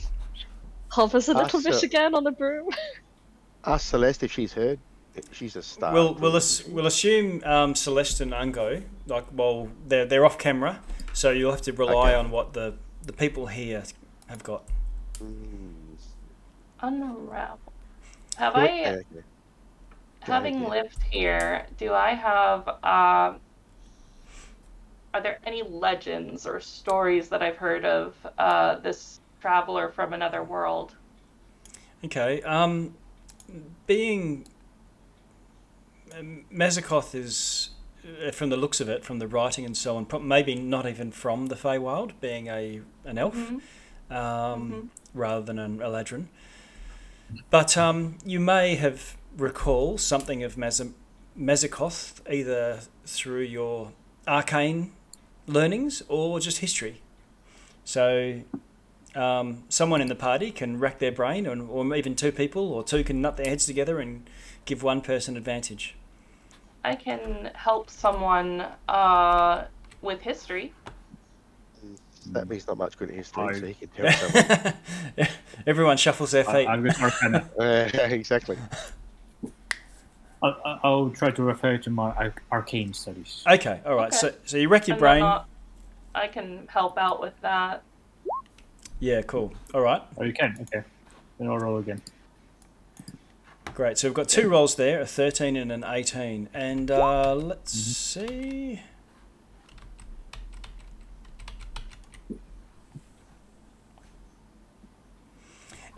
hovers 0.89 1.27
a 1.29 1.33
little 1.33 1.59
Ask 1.59 1.65
bit 1.65 1.73
her- 1.81 1.85
again 1.85 2.13
on 2.15 2.23
the 2.23 2.31
broom. 2.31 2.69
Ask 3.65 3.89
Celeste 3.89 4.23
if 4.23 4.31
she's 4.31 4.53
heard. 4.53 4.79
She's 5.31 5.55
a 5.55 5.61
star. 5.61 5.93
We'll, 5.93 6.15
we'll, 6.15 6.35
ass- 6.35 6.63
we'll 6.67 6.87
assume 6.87 7.41
um, 7.45 7.75
Celeste 7.75 8.21
and 8.21 8.31
Ungo, 8.31 8.83
like, 9.07 9.25
well, 9.31 9.69
they're, 9.87 10.05
they're 10.05 10.25
off 10.25 10.37
camera, 10.39 10.79
so 11.13 11.29
you'll 11.31 11.51
have 11.51 11.61
to 11.61 11.73
rely 11.73 12.09
Okay. 12.11 12.15
on 12.15 12.31
what 12.31 12.53
the, 12.53 12.73
the 13.03 13.13
people 13.13 13.45
here 13.47 13.83
have 14.27 14.43
got. 14.43 14.63
Mm, 15.23 15.73
Unravel. 16.81 17.59
Have 18.37 18.53
good- 18.55 18.63
I, 18.63 18.65
okay, 18.67 18.89
okay. 18.89 19.05
having 20.21 20.55
idea. 20.57 20.67
lived 20.69 20.97
here, 21.11 21.65
do 21.77 21.93
I 21.93 22.15
have, 22.15 22.67
um, 22.83 23.39
are 25.13 25.21
there 25.21 25.39
any 25.45 25.61
legends 25.63 26.45
or 26.45 26.59
stories 26.59 27.29
that 27.29 27.43
I've 27.43 27.57
heard 27.57 27.85
of 27.85 28.15
uh, 28.37 28.79
this 28.79 29.19
traveler 29.41 29.91
from 29.91 30.13
another 30.13 30.43
world? 30.43 30.95
Okay. 32.03 32.41
Um, 32.41 32.95
being 33.87 34.45
um, 36.17 36.45
Mezakoth 36.51 37.13
is, 37.15 37.69
uh, 38.25 38.31
from 38.31 38.49
the 38.49 38.57
looks 38.57 38.81
of 38.81 38.89
it, 38.89 39.03
from 39.03 39.19
the 39.19 39.27
writing 39.27 39.65
and 39.65 39.77
so 39.77 39.97
on, 39.97 40.07
maybe 40.27 40.55
not 40.55 40.87
even 40.87 41.11
from 41.11 41.47
the 41.47 41.55
Feywild, 41.55 42.11
being 42.19 42.47
a 42.47 42.81
an 43.05 43.17
elf, 43.17 43.35
Mhm. 43.35 43.61
um, 44.11 44.91
rather 45.13 45.45
than 45.45 45.59
an 45.59 45.79
Eladrin. 45.79 46.27
But 47.49 47.77
um, 47.77 48.17
you 48.25 48.39
may 48.39 48.75
have 48.75 49.17
recall 49.37 49.97
something 49.97 50.43
of 50.43 50.55
Mezakoth 50.55 52.21
either 52.31 52.81
through 53.05 53.41
your 53.41 53.91
arcane 54.27 54.91
learnings 55.47 56.01
or 56.07 56.39
just 56.39 56.59
history. 56.59 57.01
So 57.85 58.41
um, 59.15 59.63
someone 59.69 60.01
in 60.01 60.07
the 60.07 60.15
party 60.15 60.51
can 60.51 60.79
rack 60.79 60.99
their 60.99 61.11
brain, 61.11 61.45
or, 61.47 61.61
or 61.61 61.95
even 61.95 62.15
two 62.15 62.31
people, 62.31 62.71
or 62.71 62.83
two 62.83 63.03
can 63.03 63.21
nut 63.21 63.37
their 63.37 63.47
heads 63.47 63.65
together 63.65 63.99
and 63.99 64.29
give 64.65 64.83
one 64.83 65.01
person 65.01 65.37
advantage. 65.37 65.95
I 66.83 66.95
can 66.95 67.51
help 67.55 67.89
someone 67.89 68.65
uh, 68.89 69.65
with 70.01 70.21
history. 70.21 70.73
Slappy's 72.11 72.65
not 72.67 72.77
much 72.77 72.97
good 72.97 73.09
at 73.09 73.15
history, 73.15 73.43
I- 73.43 73.53
so 73.59 73.65
he 73.65 73.73
can 73.73 73.89
tell 73.89 74.11
someone. 74.31 74.73
Everyone 75.67 75.97
shuffles 75.97 76.31
their 76.31 76.43
feet. 76.45 76.67
I'll 76.67 76.81
go 76.81 76.89
to 76.89 77.01
Arcana. 77.01 77.49
Uh, 77.59 77.89
exactly. 78.03 78.57
I'll, 80.43 80.61
I'll- 80.65 80.79
I'll 80.83 81.09
try 81.09 81.31
to 81.31 81.41
refer 81.43 81.77
to 81.77 81.89
my 81.89 82.31
arcane 82.51 82.93
studies. 82.93 83.43
Okay, 83.49 83.79
all 83.85 83.95
right. 83.95 84.09
Okay. 84.09 84.17
So, 84.17 84.33
so 84.45 84.57
you 84.57 84.67
wreck 84.69 84.87
your 84.87 84.95
And 84.95 84.99
brain. 84.99 85.21
then, 85.23 85.39
I 86.15 86.27
can 86.27 86.67
help 86.67 86.97
out 86.97 87.21
with 87.21 87.33
that. 87.41 87.81
Yeah, 88.99 89.21
cool. 89.23 89.53
All 89.73 89.81
right, 89.81 90.01
Oh, 90.17 90.23
you 90.23 90.33
can. 90.33 90.55
Okay. 90.61 90.85
Then 91.39 91.47
I'll 91.49 91.57
roll 91.57 91.77
again. 91.77 92.01
great. 93.73 93.97
So 93.97 94.07
we've 94.07 94.13
got 94.13 94.29
two 94.29 94.49
rolls 94.49 94.75
there, 94.75 95.01
a 95.01 95.05
13 95.05 95.55
and 95.57 95.71
an 95.71 95.83
18. 95.83 96.49
And 96.53 96.91
uh, 96.91 97.33
let's 97.35 97.71
see. 97.73 98.81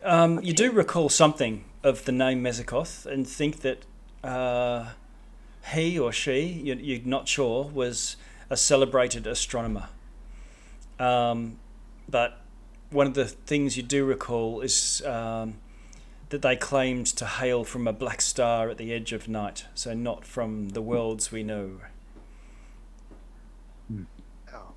Um, 0.04 0.40
you 0.44 0.54
do 0.54 0.72
recall 0.72 1.10
something 1.10 1.66
of 1.84 2.06
the 2.06 2.12
name 2.12 2.44
Mezakoth 2.44 3.06
and 3.06 3.28
think 3.28 3.62
that 3.62 3.86
uh, 4.26 4.90
he 5.74 5.98
or 6.00 6.12
she, 6.12 6.42
you- 6.46 6.76
you're 6.76 7.06
not 7.06 7.28
sure, 7.28 7.66
was 7.66 8.18
a 8.50 8.58
celebrated 8.58 9.26
astronomer. 9.28 9.90
Um, 11.00 11.60
but 12.10 12.40
one 12.90 13.08
of 13.08 13.14
the 13.14 13.26
things 13.26 13.76
you 13.78 13.84
do 13.84 14.06
recall 14.06 14.62
is 14.62 15.02
um, 15.06 15.56
that 16.30 16.42
they 16.42 16.56
claimed 16.56 17.08
to 17.08 17.26
hail 17.26 17.64
from 17.64 17.88
a 17.88 17.94
black 17.94 18.22
star 18.22 18.70
at 18.70 18.78
the 18.78 18.94
edge 18.94 19.12
of 19.14 19.28
night, 19.28 19.66
so 19.74 19.94
not 19.94 20.26
from 20.26 20.70
the 20.70 20.82
worlds 20.82 21.32
we 21.32 21.44
know. 21.44 21.82
Oh. 24.54 24.74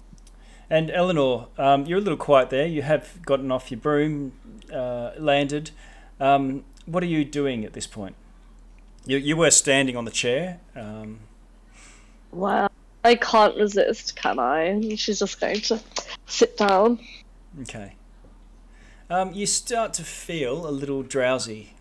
And 0.70 0.90
Eleanor, 0.90 1.48
um, 1.56 1.86
you're 1.86 1.98
a 1.98 2.02
little 2.02 2.18
quiet 2.18 2.50
there. 2.50 2.66
You 2.66 2.82
have 2.82 3.20
gotten 3.24 3.50
off 3.52 3.70
your 3.70 3.80
broom, 3.80 4.32
uh, 4.72 5.12
landed. 5.18 5.70
Um, 6.20 6.64
what 6.86 7.02
are 7.02 7.06
you 7.06 7.24
doing 7.24 7.64
at 7.64 7.72
this 7.74 7.86
point? 7.86 8.16
You, 9.06 9.16
you 9.16 9.36
were 9.36 9.50
standing 9.50 9.96
on 9.96 10.04
the 10.04 10.10
chair. 10.10 10.60
Um, 10.76 11.20
Wow. 12.32 12.68
I 13.04 13.14
can't 13.14 13.56
resist, 13.56 14.16
can 14.16 14.38
I? 14.38 14.78
She's 14.96 15.20
just 15.20 15.40
going 15.40 15.60
to 15.62 15.80
sit 16.26 16.56
down. 16.56 16.98
okay. 17.62 17.94
Um, 19.08 19.32
you 19.32 19.46
start 19.46 19.94
to 19.94 20.04
feel 20.04 20.68
a 20.68 20.70
little 20.70 21.02
drowsy. 21.02 21.72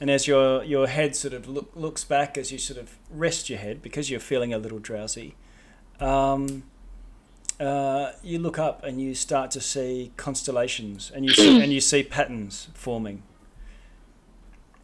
And 0.00 0.10
as 0.10 0.26
your, 0.26 0.62
your 0.62 0.86
head 0.86 1.16
sort 1.16 1.32
of 1.32 1.48
look, 1.48 1.70
looks 1.74 2.04
back, 2.04 2.36
as 2.36 2.52
you 2.52 2.58
sort 2.58 2.78
of 2.78 2.98
rest 3.10 3.48
your 3.48 3.58
head 3.58 3.80
because 3.82 4.10
you're 4.10 4.20
feeling 4.20 4.52
a 4.52 4.58
little 4.58 4.78
drowsy, 4.78 5.34
um, 5.98 6.64
uh, 7.58 8.12
you 8.22 8.38
look 8.38 8.58
up 8.58 8.84
and 8.84 9.00
you 9.00 9.14
start 9.14 9.50
to 9.52 9.60
see 9.60 10.12
constellations 10.16 11.10
and 11.10 11.24
you 11.24 11.32
see, 11.32 11.60
and 11.62 11.72
you 11.72 11.80
see 11.80 12.02
patterns 12.02 12.68
forming. 12.74 13.22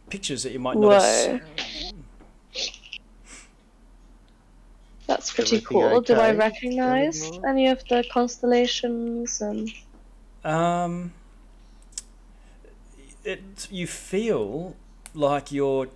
Pictures 0.09 0.43
that 0.43 0.51
you 0.51 0.59
might 0.59 0.79
not 0.79 0.93
have 0.93 1.01
s- 1.01 1.29
Whoa. 1.29 1.41
That's 5.07 5.31
pretty 5.31 5.57
Everything 5.57 5.63
cool. 5.63 6.01
Do 6.01 6.19
I 6.19 6.31
recognize 6.33 7.31
Eleanor? 7.31 7.47
any 7.47 7.67
of 7.67 7.83
the 7.87 8.03
constellations 8.11 9.41
and 9.41 9.73
Um, 10.43 11.13
it 13.23 13.67
you 13.71 13.87
feel 13.87 14.75
like 15.13 15.51
you're 15.51 15.87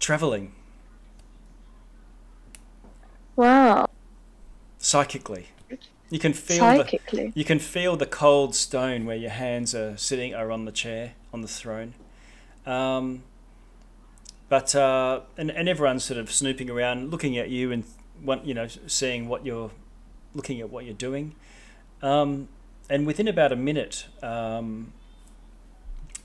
traveling 0.00 0.52
wow, 3.36 3.86
psychically. 4.78 5.48
You 6.10 6.18
can 6.18 6.32
feel 6.32 6.72
the 6.72 6.88
psychically. 6.88 7.34
you 7.34 7.44
can 7.44 7.58
feel 7.58 7.96
the 7.96 8.06
cold 8.06 8.54
stone 8.54 9.06
where 9.06 9.16
your 9.16 9.30
hands 9.30 9.74
are 9.74 9.96
sitting 9.96 10.34
are 10.34 10.50
on 10.50 10.64
the 10.64 10.72
chair 10.72 11.14
on 11.32 11.40
the 11.42 11.48
throne. 11.48 11.94
Um, 12.66 13.24
but 14.50 14.74
uh, 14.74 15.20
and 15.38 15.50
and 15.50 15.68
everyone's 15.68 16.04
sort 16.04 16.18
of 16.18 16.30
snooping 16.30 16.68
around, 16.68 17.10
looking 17.10 17.38
at 17.38 17.48
you 17.48 17.72
and 17.72 17.84
want 18.22 18.44
you 18.44 18.52
know 18.52 18.66
seeing 18.86 19.28
what 19.28 19.46
you're 19.46 19.70
looking 20.34 20.60
at 20.60 20.68
what 20.68 20.84
you're 20.84 20.92
doing. 20.92 21.34
Um, 22.02 22.48
and 22.90 23.06
within 23.06 23.28
about 23.28 23.52
a 23.52 23.56
minute, 23.56 24.06
um, 24.22 24.92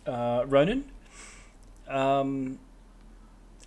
uh, 0.07 0.43
Ronan, 0.47 0.85
um, 1.87 2.57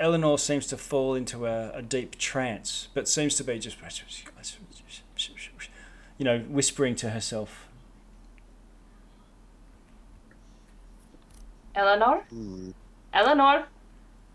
Eleanor 0.00 0.38
seems 0.38 0.66
to 0.66 0.76
fall 0.76 1.14
into 1.14 1.46
a, 1.46 1.70
a 1.74 1.82
deep 1.82 2.18
trance, 2.18 2.88
but 2.94 3.06
seems 3.06 3.36
to 3.36 3.44
be 3.44 3.60
just, 3.60 3.76
you 6.18 6.24
know, 6.24 6.40
whispering 6.40 6.96
to 6.96 7.10
herself. 7.10 7.68
Eleanor? 11.76 12.24
Hmm. 12.30 12.70
Eleanor? 13.12 13.66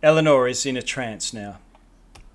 Eleanor 0.07 0.47
is 0.49 0.65
in 0.65 0.75
a 0.75 0.81
trance 0.81 1.33
now. 1.33 1.59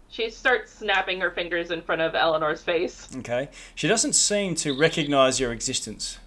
She 0.08 0.30
starts 0.30 0.72
snapping 0.72 1.20
her 1.20 1.30
fingers 1.30 1.70
in 1.70 1.82
front 1.82 2.00
of 2.00 2.14
Eleanor's 2.14 2.62
face. 2.62 3.08
Okay, 3.18 3.50
she 3.74 3.86
doesn't 3.86 4.14
seem 4.14 4.54
to 4.56 4.76
recognize 4.76 5.38
your 5.38 5.52
existence. 5.52 6.18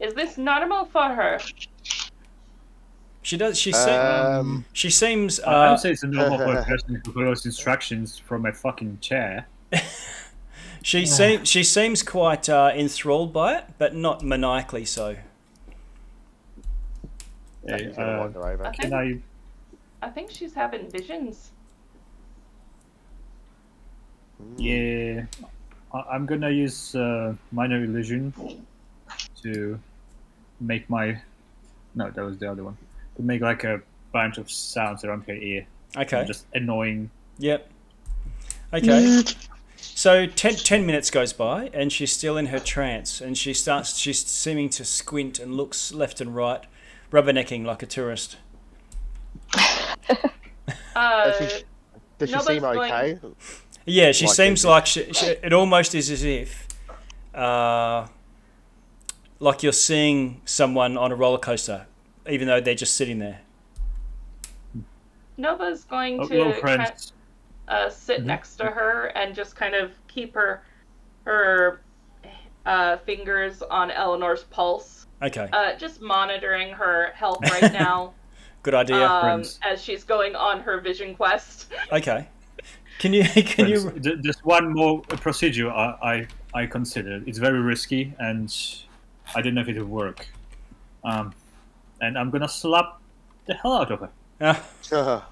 Is 0.00 0.14
this 0.14 0.38
normal 0.38 0.86
for 0.86 1.02
her? 1.10 1.38
She 3.20 3.36
does. 3.36 3.58
She 3.58 3.72
se- 3.72 3.94
Um, 3.94 4.64
she 4.72 4.90
seems. 4.90 5.38
I 5.40 5.52
I 5.52 5.66
Uh, 5.66 5.70
would 5.72 5.80
say 5.80 5.90
it's 5.92 6.02
a 6.02 6.06
normal 6.08 6.38
for 6.38 6.56
a 6.58 6.64
person 6.64 7.00
who 7.04 7.12
follows 7.12 7.44
instructions 7.46 8.18
from 8.18 8.46
a 8.46 8.52
fucking 8.52 8.98
chair. 9.00 9.46
she 10.82 11.04
seems. 11.06 11.46
She 11.48 11.62
seems 11.62 12.02
quite 12.02 12.48
uh, 12.48 12.72
enthralled 12.74 13.32
by 13.34 13.58
it, 13.58 13.64
but 13.78 13.94
not 13.94 14.24
maniacally 14.24 14.86
so. 14.86 15.18
Hey, 17.66 17.84
he's 17.86 17.96
gonna 17.96 18.12
uh, 18.16 18.20
wander 18.20 18.46
over. 18.46 18.66
I 18.66 18.72
think, 18.72 18.92
I? 18.92 19.18
I 20.02 20.08
think 20.10 20.30
she's 20.30 20.54
having 20.54 20.90
visions. 20.90 21.52
Hmm. 24.38 24.54
Yeah, 24.58 25.24
I- 25.94 26.06
I'm 26.12 26.26
gonna 26.26 26.50
use 26.50 26.94
uh, 26.94 27.34
minor 27.52 27.82
illusion 27.84 28.32
to 29.42 29.78
make 30.60 30.88
my. 30.90 31.20
No, 31.94 32.10
that 32.10 32.22
was 32.24 32.38
the 32.38 32.50
other 32.50 32.64
one. 32.64 32.76
To 33.16 33.22
make 33.22 33.40
like 33.42 33.64
a 33.64 33.80
bunch 34.12 34.38
of 34.38 34.50
sounds 34.50 35.04
around 35.04 35.24
her 35.26 35.34
ear, 35.34 35.66
Okay. 35.96 36.24
just 36.26 36.46
annoying. 36.54 37.10
Yep. 37.38 37.68
Okay. 38.74 39.22
So 39.76 40.26
ten, 40.26 40.54
10 40.54 40.86
minutes 40.86 41.10
goes 41.10 41.32
by 41.32 41.68
and 41.74 41.92
she's 41.92 42.12
still 42.12 42.36
in 42.38 42.46
her 42.46 42.58
trance 42.60 43.20
and 43.20 43.36
she 43.36 43.52
starts 43.52 43.98
she's 43.98 44.24
seeming 44.24 44.70
to 44.70 44.84
squint 44.84 45.38
and 45.38 45.54
looks 45.56 45.92
left 45.92 46.20
and 46.20 46.34
right, 46.34 46.64
rubbernecking 47.12 47.64
like 47.64 47.82
a 47.82 47.86
tourist. 47.86 48.38
Uh, 50.94 51.24
Does 51.38 51.52
she, 51.52 51.62
does 52.18 52.28
she 52.28 52.36
nobody's 52.36 52.46
seem 52.46 52.60
going- 52.60 52.92
okay? 52.92 53.18
Yeah, 53.86 54.12
she 54.12 54.26
Like 54.26 54.34
seems 54.36 54.64
like 54.64 54.86
she, 54.86 55.10
she, 55.14 55.26
it 55.26 55.52
almost 55.54 55.94
is 55.94 56.10
as 56.10 56.22
if 56.22 56.68
uh, 57.34 58.06
like 59.40 59.62
you're 59.62 59.72
seeing 59.72 60.42
someone 60.44 60.98
on 60.98 61.10
a 61.10 61.14
roller 61.16 61.38
coaster, 61.38 61.86
even 62.28 62.46
though 62.46 62.60
they're 62.60 62.74
just 62.74 62.94
sitting 62.94 63.18
there. 63.20 63.40
Nova's 65.38 65.84
going 65.84 66.20
Oh, 66.20 66.28
to 66.28 66.34
hello, 66.34 66.52
ki- 66.52 66.60
friends. 66.60 67.12
uh, 67.68 67.88
sit 67.88 68.20
Mhm. 68.20 68.24
next 68.26 68.56
to 68.56 68.66
her 68.66 69.06
and 69.16 69.34
just 69.34 69.56
kind 69.56 69.74
of 69.74 69.92
keep 70.08 70.34
her 70.34 70.62
her 71.24 71.80
uh, 72.66 72.98
fingers 72.98 73.62
on 73.62 73.90
Eleanor's 73.90 74.44
pulse, 74.44 75.01
Okay, 75.22 75.48
uh, 75.52 75.76
just 75.76 76.00
monitoring 76.00 76.72
her 76.72 77.12
health 77.14 77.40
right 77.50 77.72
now 77.72 78.12
good 78.62 78.74
idea. 78.74 79.06
um, 79.06 79.42
as 79.62 79.82
she's 79.82 80.04
going 80.04 80.34
on 80.34 80.60
her 80.60 80.80
vision 80.80 81.14
quest. 81.14 81.72
okay, 81.92 82.28
can 82.98 83.12
you 83.12 83.24
can 83.24 83.66
Friends, 83.66 83.84
you 83.84 84.00
th- 84.00 84.16
There's 84.22 84.44
one 84.44 84.72
more 84.72 85.00
procedure 85.02 85.70
I, 85.70 86.26
I, 86.54 86.60
I 86.62 86.66
considered. 86.66 87.26
It's 87.26 87.38
very 87.38 87.60
risky, 87.60 88.14
and 88.18 88.54
I 89.34 89.42
didn't 89.42 89.54
know 89.56 89.62
if 89.62 89.68
it 89.68 89.78
would 89.78 89.88
work. 89.88 90.26
Um, 91.04 91.34
and 92.00 92.18
I'm 92.18 92.30
gonna 92.30 92.48
slap 92.48 93.00
the 93.46 93.54
hell 93.54 93.74
out 93.74 93.90
of 93.90 94.00
her. 94.00 94.10
Ah, 94.40 95.26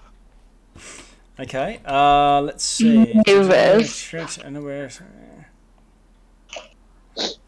okay, 1.39 1.81
uh, 1.85 2.41
let's 2.41 2.65
see. 2.65 3.23
Nervous. 3.27 4.13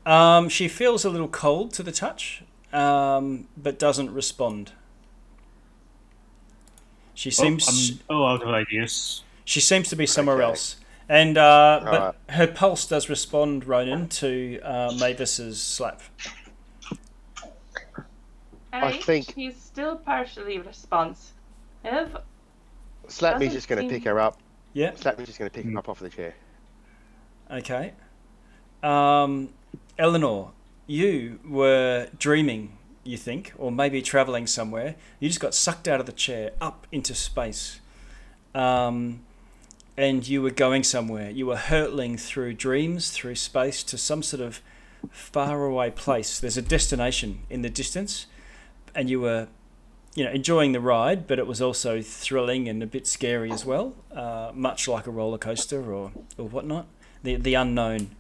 Um, 0.05 0.49
she 0.49 0.69
feels 0.69 1.05
a 1.05 1.11
little 1.11 1.29
cold 1.29 1.73
to 1.75 1.83
the 1.83 1.93
touch, 1.93 2.43
um, 2.73 3.47
but 3.57 3.79
doesn't 3.79 4.13
respond. 4.13 4.73
She 7.15 7.31
seems 7.31 8.01
Oh, 8.11 8.15
I'm 8.15 8.17
all 8.17 8.27
out 8.35 8.43
of 8.43 8.49
ideas. 8.49 9.23
she 9.45 9.61
seems 9.61 9.89
to 9.91 9.97
be 9.97 10.07
somewhere 10.07 10.37
Okay. 10.37 10.45
else, 10.45 10.77
and 11.09 11.39
uh, 11.39 11.81
but 11.85 11.93
Alright. 11.95 12.15
her 12.31 12.47
pulse 12.49 12.87
does 12.87 13.09
respond, 13.09 13.67
Ronan, 13.67 14.09
to 14.09 14.61
uh, 14.63 14.93
Mavis's 14.99 15.63
slap. 15.63 16.01
I 18.73 18.93
Hey, 18.93 19.01
think- 19.03 19.35
he's 19.35 19.57
still 19.57 19.97
partially 19.97 20.59
responsive. 20.59 21.29
Slap 23.07 23.35
Doesn't 23.35 23.51
just 23.51 23.69
going 23.69 23.83
to 23.83 23.89
seem- 23.89 24.01
pick 24.01 24.05
her 24.09 24.19
up. 24.19 24.39
Yeah. 24.73 24.93
Slappy's 24.95 25.27
just 25.27 25.39
going 25.39 25.51
to 25.51 25.55
pick 25.55 25.65
Hmm. 25.67 25.73
her 25.75 25.79
up 25.81 25.89
off 25.91 25.99
the 26.01 26.09
chair. 26.09 26.35
Okay. 27.51 27.93
Um, 28.83 29.51
Eleanor, 29.99 30.51
you 30.87 31.39
were 31.47 32.09
dreaming, 32.19 32.77
you 33.05 33.17
think, 33.17 33.53
or 33.57 33.71
maybe 33.71 34.03
traveling 34.03 34.47
somewhere. 34.47 34.97
You 35.21 35.29
just 35.29 35.41
got 35.41 35.55
sucked 35.55 35.87
out 35.89 36.01
of 36.01 36.07
the 36.07 36.13
chair 36.13 36.53
up 36.61 36.87
into 36.91 37.15
space. 37.15 37.81
Um, 38.55 39.21
and 39.97 40.27
you 40.27 40.43
were 40.43 40.51
going 40.51 40.85
somewhere. 40.85 41.31
You 41.31 41.47
were 41.47 41.57
hurtling 41.57 42.17
through 42.17 42.55
dreams, 42.55 43.11
through 43.11 43.37
space 43.37 43.83
to 43.85 43.99
some 43.99 44.23
sort 44.23 44.43
of 44.43 44.61
faraway 45.11 45.91
place. 45.91 46.41
There's 46.41 46.57
a 46.57 46.63
destination 46.63 47.41
in 47.51 47.63
the 47.63 47.71
distance, 47.71 48.27
and 48.95 49.11
you 49.11 49.21
were, 49.21 49.49
you 50.15 50.25
know, 50.25 50.31
enjoying 50.31 50.73
the 50.73 50.81
ride, 50.81 51.27
but 51.27 51.39
it 51.39 51.47
was 51.47 51.61
also 51.61 52.01
thrilling 52.03 52.69
and 52.69 52.83
a 52.83 52.87
bit 52.87 53.07
scary 53.07 53.51
as 53.53 53.65
well, 53.65 53.95
uh, 54.15 54.51
much 54.55 54.89
like 54.89 55.07
a 55.07 55.11
roller 55.11 55.39
coaster 55.39 55.93
or 55.93 56.13
or 56.39 56.49
whatnot, 56.49 56.87
the 57.23 57.37
the 57.37 57.55
unknown. 57.55 58.11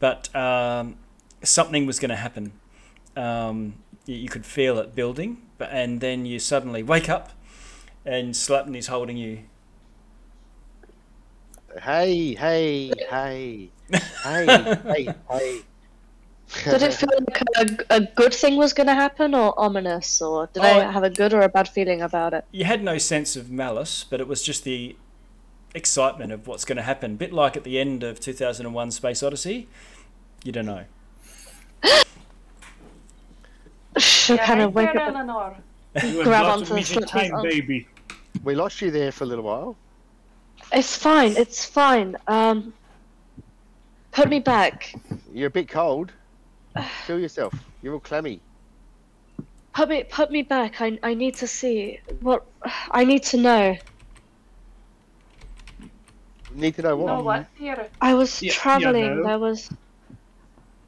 But 0.00 0.34
um, 0.34 0.96
something 1.42 1.86
was 1.86 1.98
going 1.98 2.10
to 2.10 2.16
happen. 2.16 2.52
Um, 3.16 3.74
you, 4.06 4.16
you 4.16 4.28
could 4.28 4.46
feel 4.46 4.78
it 4.78 4.94
building, 4.94 5.42
but 5.58 5.70
and 5.72 6.00
then 6.00 6.24
you 6.26 6.38
suddenly 6.38 6.82
wake 6.82 7.08
up, 7.08 7.30
and 8.04 8.34
Slappin 8.34 8.76
is 8.76 8.86
holding 8.86 9.16
you. 9.16 9.40
Hey, 11.82 12.34
hey, 12.34 12.90
hey, 13.10 13.70
hey, 14.24 14.76
hey, 14.84 15.14
hey. 15.30 15.60
Did 16.64 16.82
it 16.82 16.94
feel 16.94 17.10
like 17.28 17.42
a, 17.90 17.96
a 17.96 18.00
good 18.00 18.32
thing 18.32 18.56
was 18.56 18.72
going 18.72 18.86
to 18.86 18.94
happen 18.94 19.34
or 19.34 19.52
ominous? 19.60 20.22
Or 20.22 20.48
did 20.52 20.64
I 20.64 20.86
Oh. 20.86 20.90
have 20.90 21.02
a 21.04 21.10
good 21.10 21.34
or 21.34 21.42
a 21.42 21.48
bad 21.48 21.68
feeling 21.68 22.00
about 22.00 22.32
it? 22.32 22.44
you 22.52 22.64
had 22.64 22.82
no 22.82 22.96
sense 22.96 23.36
of 23.36 23.50
malice, 23.50 24.02
but 24.08 24.18
it 24.18 24.26
was 24.26 24.42
just 24.42 24.64
the 24.64 24.96
excitement 25.74 26.32
of 26.32 26.46
what's 26.46 26.64
going 26.64 26.76
to 26.76 26.82
happen. 26.82 27.16
bit 27.16 27.32
like 27.32 27.56
at 27.56 27.64
the 27.64 27.78
end 27.78 28.02
of 28.02 28.20
2001 28.20 28.90
Space 28.90 29.22
Odyssey. 29.22 29.68
You 30.44 30.52
don't 30.52 30.66
know. 30.66 30.84
She'll 33.98 34.36
Yeah, 34.36 34.46
kind 34.46 34.60
of 34.60 34.74
wake 34.74 34.90
up 34.90 34.96
Eleanor. 34.96 35.56
and 35.94 36.22
grab 36.22 36.44
onto 36.46 36.66
the 36.66 36.74
missing 36.76 36.98
slip 36.98 37.08
time, 37.08 37.34
on. 37.34 37.42
baby. 37.42 37.88
We 38.44 38.54
lost 38.54 38.80
you 38.80 38.90
there 38.90 39.10
for 39.10 39.24
a 39.24 39.26
little 39.26 39.44
while. 39.44 39.76
It's 40.72 40.96
fine. 40.96 41.36
It's 41.36 41.64
fine. 41.64 42.16
Um, 42.28 42.72
put 44.12 44.28
me 44.28 44.38
back. 44.38 44.94
You're 45.32 45.48
a 45.48 45.50
bit 45.50 45.68
cold. 45.68 46.12
Feel 47.06 47.18
yourself. 47.18 47.52
You're 47.82 47.94
all 47.94 48.00
clammy. 48.00 48.40
Put 49.74 49.88
me. 49.88 50.04
Put 50.04 50.30
me 50.30 50.42
back. 50.42 50.80
I. 50.80 50.98
I 51.02 51.14
need 51.14 51.34
to 51.36 51.48
see 51.48 51.98
what. 52.20 52.44
I 52.90 53.04
need 53.04 53.22
to 53.24 53.36
know. 53.38 53.76
Need 56.54 56.74
to 56.76 56.82
know 56.82 56.96
what? 56.96 57.06
No, 57.06 57.20
what 57.22 57.46
here? 57.56 57.88
I 58.00 58.14
was 58.14 58.42
Yeah, 58.42 58.48
yeah, 58.52 58.54
traveling. 58.58 59.16
no. 59.18 59.24
There 59.26 59.38
was. 59.38 59.70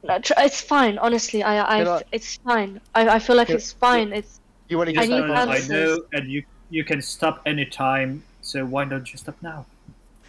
No, 0.03 0.17
tr- 0.19 0.33
it's 0.37 0.59
fine. 0.61 0.97
Honestly, 0.97 1.43
I. 1.43 1.61
I. 1.61 1.83
Can 1.83 1.87
I- 1.87 2.01
It's 2.11 2.37
fine. 2.37 2.81
I. 2.95 3.07
I 3.07 3.19
feel 3.19 3.35
like 3.35 3.47
Can- 3.47 3.57
it's 3.57 3.71
fine. 3.71 4.11
It's. 4.13 4.39
You 4.69 4.77
want 4.77 4.89
to 4.89 4.99
I 4.99 5.05
get 5.05 5.09
need 5.09 5.27
back 5.27 5.47
I 5.47 5.55
answers. 5.57 5.69
know, 5.69 6.03
and 6.13 6.29
you 6.31 6.43
you 6.69 6.83
can 6.83 7.01
stop 7.01 7.41
anytime. 7.45 8.23
So 8.41 8.65
why 8.65 8.85
don't 8.85 9.11
you 9.11 9.17
stop 9.19 9.35
now? 9.41 9.65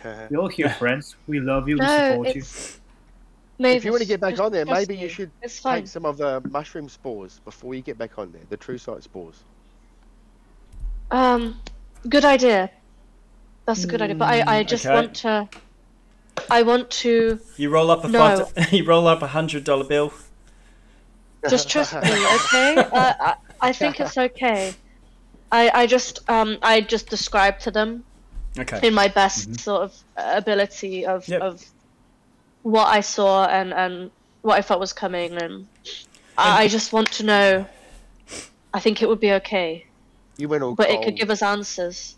We're 0.30 0.38
all 0.38 0.48
here, 0.48 0.68
friends. 0.82 1.16
We 1.26 1.40
love 1.40 1.68
you. 1.68 1.76
we 1.76 1.80
No, 1.86 2.10
support 2.10 2.28
you. 2.34 2.40
it's. 2.42 2.80
if 3.58 3.84
you 3.84 3.90
want 3.92 4.02
to 4.02 4.08
get 4.08 4.20
back 4.20 4.32
just 4.32 4.42
on 4.42 4.52
there, 4.52 4.66
maybe 4.66 4.96
you 4.96 5.08
should 5.08 5.30
It's 5.40 5.58
fine. 5.58 5.82
take 5.82 5.88
some 5.88 6.04
of 6.04 6.18
the 6.18 6.42
mushroom 6.50 6.88
spores 6.88 7.40
before 7.44 7.74
you 7.74 7.80
get 7.80 7.96
back 7.96 8.18
on 8.18 8.32
there. 8.32 8.42
The 8.50 8.56
true 8.58 8.76
sight 8.76 9.02
spores. 9.04 9.44
Um, 11.10 11.60
good 12.08 12.24
idea. 12.24 12.70
That's 13.66 13.84
a 13.84 13.86
good 13.86 14.02
idea. 14.02 14.16
But 14.16 14.28
I. 14.28 14.58
I 14.58 14.62
just 14.64 14.84
okay. 14.86 14.94
want 14.94 15.14
to. 15.16 15.48
I 16.50 16.62
want 16.62 16.90
to 16.90 17.38
You 17.56 17.70
roll 17.70 17.90
up 17.90 18.04
a 18.04 18.08
No. 18.08 18.18
five. 18.46 18.72
you 18.72 18.84
roll 18.84 19.06
up 19.06 19.22
a 19.22 19.26
hundred 19.28 19.64
dollar 19.64 19.84
bill. 19.84 20.12
just 21.48 21.68
trust 21.70 21.94
me, 21.94 22.00
okay? 22.36 22.76
Uh, 22.76 23.12
I, 23.20 23.34
I 23.60 23.72
think 23.72 24.00
it's 24.00 24.16
okay. 24.16 24.74
I, 25.50 25.70
I 25.74 25.86
just 25.86 26.28
um 26.30 26.58
I 26.62 26.80
just 26.80 27.08
described 27.08 27.60
to 27.62 27.70
them 27.70 28.04
Okay. 28.58 28.86
in 28.86 28.92
my 28.94 29.08
best 29.08 29.60
sort 29.60 29.82
of 29.82 29.94
ability 30.16 31.06
of, 31.06 31.26
Yep. 31.28 31.40
of 31.42 31.64
what 32.62 32.86
I 32.86 33.00
saw 33.00 33.46
and, 33.46 33.72
and 33.72 34.10
what 34.42 34.58
I 34.58 34.62
felt 34.62 34.78
was 34.80 34.92
coming 34.92 35.32
and 35.36 35.66
I, 36.36 36.64
I 36.64 36.68
just 36.68 36.92
want 36.92 37.10
to 37.12 37.24
know 37.24 37.66
I 38.74 38.80
think 38.80 39.02
it 39.02 39.08
would 39.08 39.20
be 39.20 39.32
okay. 39.34 39.86
You 40.38 40.48
went 40.48 40.62
all 40.62 40.74
But 40.74 40.88
cold. 40.88 41.00
it 41.00 41.04
could 41.04 41.16
give 41.16 41.30
us 41.30 41.42
answers. 41.42 42.16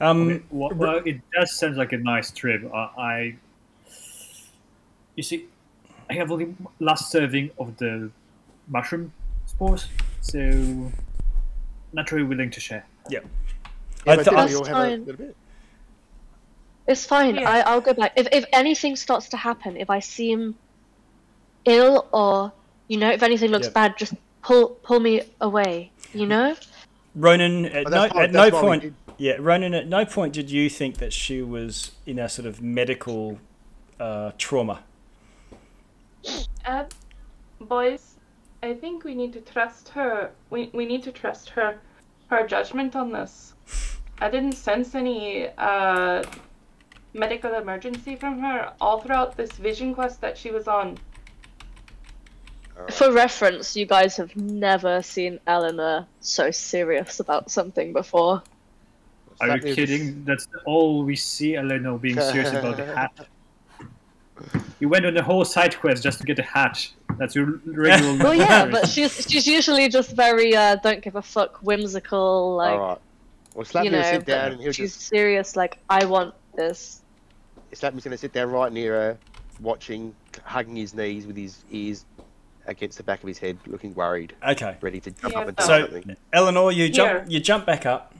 Um, 0.00 0.30
Okay, 0.30 0.42
well, 0.50 0.70
well, 0.74 1.02
it 1.04 1.20
does 1.32 1.52
sound 1.58 1.76
like 1.76 1.92
a 1.92 1.96
nice 1.98 2.30
trip. 2.30 2.62
I, 2.74 2.78
I 2.98 3.36
you 5.14 5.22
see, 5.22 5.46
I 6.10 6.14
have 6.14 6.30
only 6.30 6.54
last 6.80 7.10
serving 7.10 7.50
of 7.58 7.76
the 7.78 8.10
mushroom 8.68 9.12
spores, 9.46 9.86
so 10.20 10.92
not 11.92 12.12
really 12.12 12.24
willing 12.24 12.50
to 12.50 12.60
share. 12.60 12.84
yeah. 13.08 13.20
Yeah, 14.04 14.12
I 14.12 14.16
but 14.16 14.24
th- 14.24 14.24
didn't 14.26 14.38
I- 14.38 14.46
we 14.46 14.54
all 14.54 14.62
That's 14.64 14.68
have 14.68 14.76
a 14.76 14.90
fine. 14.90 15.04
little 15.06 15.26
bit? 15.26 15.36
It's 16.86 17.04
fine. 17.04 17.34
Yeah. 17.34 17.50
I, 17.50 17.60
I'll 17.60 17.80
go 17.80 17.92
back. 17.94 18.12
If 18.16 18.28
if 18.30 18.44
anything 18.52 18.94
starts 18.94 19.28
to 19.30 19.36
happen, 19.36 19.76
if 19.76 19.90
I 19.90 19.98
seem 19.98 20.54
ill 21.64 22.06
or 22.12 22.52
you 22.86 22.98
know, 22.98 23.10
if 23.10 23.24
anything 23.24 23.50
looks 23.50 23.66
Yep. 23.66 23.74
bad, 23.74 23.98
just 23.98 24.14
pull 24.42 24.68
pull 24.84 25.00
me 25.00 25.22
away. 25.40 25.90
You 26.14 26.26
know? 26.26 26.54
Ronan, 27.16 27.64
at 27.66 27.84
But 27.84 27.90
no, 27.92 28.00
that's 28.02 28.14
at 28.16 28.32
no 28.32 28.40
that's 28.42 28.52
why 28.52 28.60
we 28.60 28.66
point, 28.68 28.82
did- 28.82 28.94
yeah, 29.18 29.36
Ronan, 29.38 29.74
at 29.74 29.88
no 29.88 30.04
point 30.04 30.32
did 30.32 30.50
you 30.50 30.68
think 30.68 30.98
that 30.98 31.12
she 31.12 31.42
was 31.42 31.92
in 32.04 32.18
a 32.18 32.28
sort 32.28 32.46
of 32.46 32.60
medical 32.62 33.38
uh, 33.98 34.32
trauma. 34.38 34.82
Uh, 36.64 36.84
boys, 37.60 38.16
I 38.62 38.74
think 38.74 39.04
we 39.04 39.14
need 39.14 39.32
to 39.34 39.40
trust 39.40 39.88
her. 39.90 40.32
We, 40.50 40.70
we 40.72 40.86
need 40.86 41.02
to 41.04 41.12
trust 41.12 41.50
her 41.50 41.78
her 42.28 42.46
judgment 42.46 42.96
on 42.96 43.12
this. 43.12 43.54
I 44.18 44.28
didn't 44.28 44.54
sense 44.54 44.94
any 44.94 45.48
uh, 45.58 46.24
medical 47.14 47.54
emergency 47.54 48.16
from 48.16 48.40
her 48.40 48.72
all 48.80 49.00
throughout 49.00 49.36
this 49.36 49.52
vision 49.52 49.94
quest 49.94 50.20
that 50.22 50.36
she 50.36 50.50
was 50.50 50.66
on. 50.66 50.98
For 52.90 53.12
reference, 53.12 53.76
you 53.76 53.86
guys 53.86 54.16
have 54.16 54.34
never 54.36 55.02
seen 55.02 55.38
Eleanor 55.46 56.06
so 56.20 56.50
serious 56.50 57.20
about 57.20 57.50
something 57.50 57.92
before. 57.92 58.42
Are 59.40 59.48
That 59.48 59.62
you 59.62 59.68
is- 59.70 59.74
kidding? 59.76 60.24
That's 60.24 60.48
all 60.64 61.04
we 61.04 61.16
see 61.16 61.56
Eleanor 61.56 61.98
being 61.98 62.18
serious 62.20 62.52
about 62.52 62.76
the 62.76 62.86
hat. 62.96 63.26
You 64.80 64.88
went 64.90 65.06
on 65.06 65.16
a 65.16 65.22
whole 65.22 65.44
side 65.44 65.78
quest 65.78 66.02
just 66.02 66.18
to 66.18 66.24
get 66.24 66.38
a 66.38 66.42
hat. 66.42 66.86
That's 67.18 67.34
your 67.34 67.60
regular. 67.64 68.18
Well, 68.22 68.34
yeah, 68.34 68.66
but 68.66 68.86
she's 68.88 69.26
she's 69.30 69.46
usually 69.46 69.88
just 69.88 70.12
very 70.14 70.54
uh, 70.54 70.76
don't 70.76 71.00
give 71.02 71.16
a 71.16 71.22
fuck, 71.22 71.56
whimsical, 71.62 72.56
like 72.56 72.72
all 72.78 72.88
right. 72.88 72.98
Well, 73.54 73.64
Slappy's 73.64 73.84
you 73.86 73.90
know. 73.92 74.02
sit 74.02 74.26
down 74.26 74.52
and 74.52 74.60
he'll 74.60 74.72
she's 74.72 74.94
just. 74.94 75.06
serious, 75.08 75.56
like 75.56 75.78
I 75.88 76.04
want 76.04 76.34
this. 76.54 77.00
Slappy's 77.72 78.04
gonna 78.04 78.18
sit 78.18 78.34
down 78.34 78.50
right 78.50 78.70
near 78.70 78.92
her, 78.92 79.18
watching, 79.60 80.14
hugging 80.44 80.76
his 80.76 80.92
knees 80.92 81.26
with 81.26 81.36
his 81.36 81.64
ears 81.70 82.04
against 82.66 82.98
the 82.98 83.04
back 83.04 83.22
of 83.22 83.28
his 83.28 83.38
head, 83.38 83.56
looking 83.66 83.94
worried, 83.94 84.34
Okay. 84.46 84.76
ready 84.82 85.00
to 85.00 85.10
jump 85.12 85.32
Yeah, 85.32 85.40
up 85.40 85.48
and 85.48 85.56
do 85.56 85.62
So, 85.64 85.80
something. 85.88 86.16
Eleanor, 86.32 86.72
you 86.72 86.88
jump, 86.90 87.10
Here. 87.10 87.24
you 87.28 87.40
jump 87.40 87.64
back 87.64 87.86
up. 87.86 88.12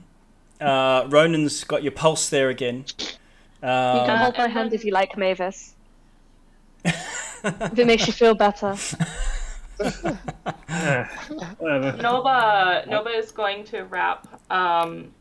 Uh, 0.61 1.07
Ronan's 1.09 1.65
got 1.65 1.83
your 1.83 1.93
pulse 1.93 2.29
there 2.31 2.49
again. 2.49 2.85
You 2.99 3.05
can 3.63 4.11
Um, 4.11 4.17
hold 4.19 4.39
my 4.39 4.49
hand 4.49 4.73
if 4.73 4.85
you 4.85 4.93
like, 4.93 5.17
Mavis. 5.17 5.75
if 6.85 7.79
it 7.79 7.87
makes 7.87 8.07
you 8.07 8.13
feel 8.13 8.35
better. 8.35 8.75
Nova 11.61 12.85
Nova 12.87 13.11
is 13.11 13.31
going 13.31 13.65
to 13.65 13.83
wrap. 13.83 14.27
Um, 14.51 15.13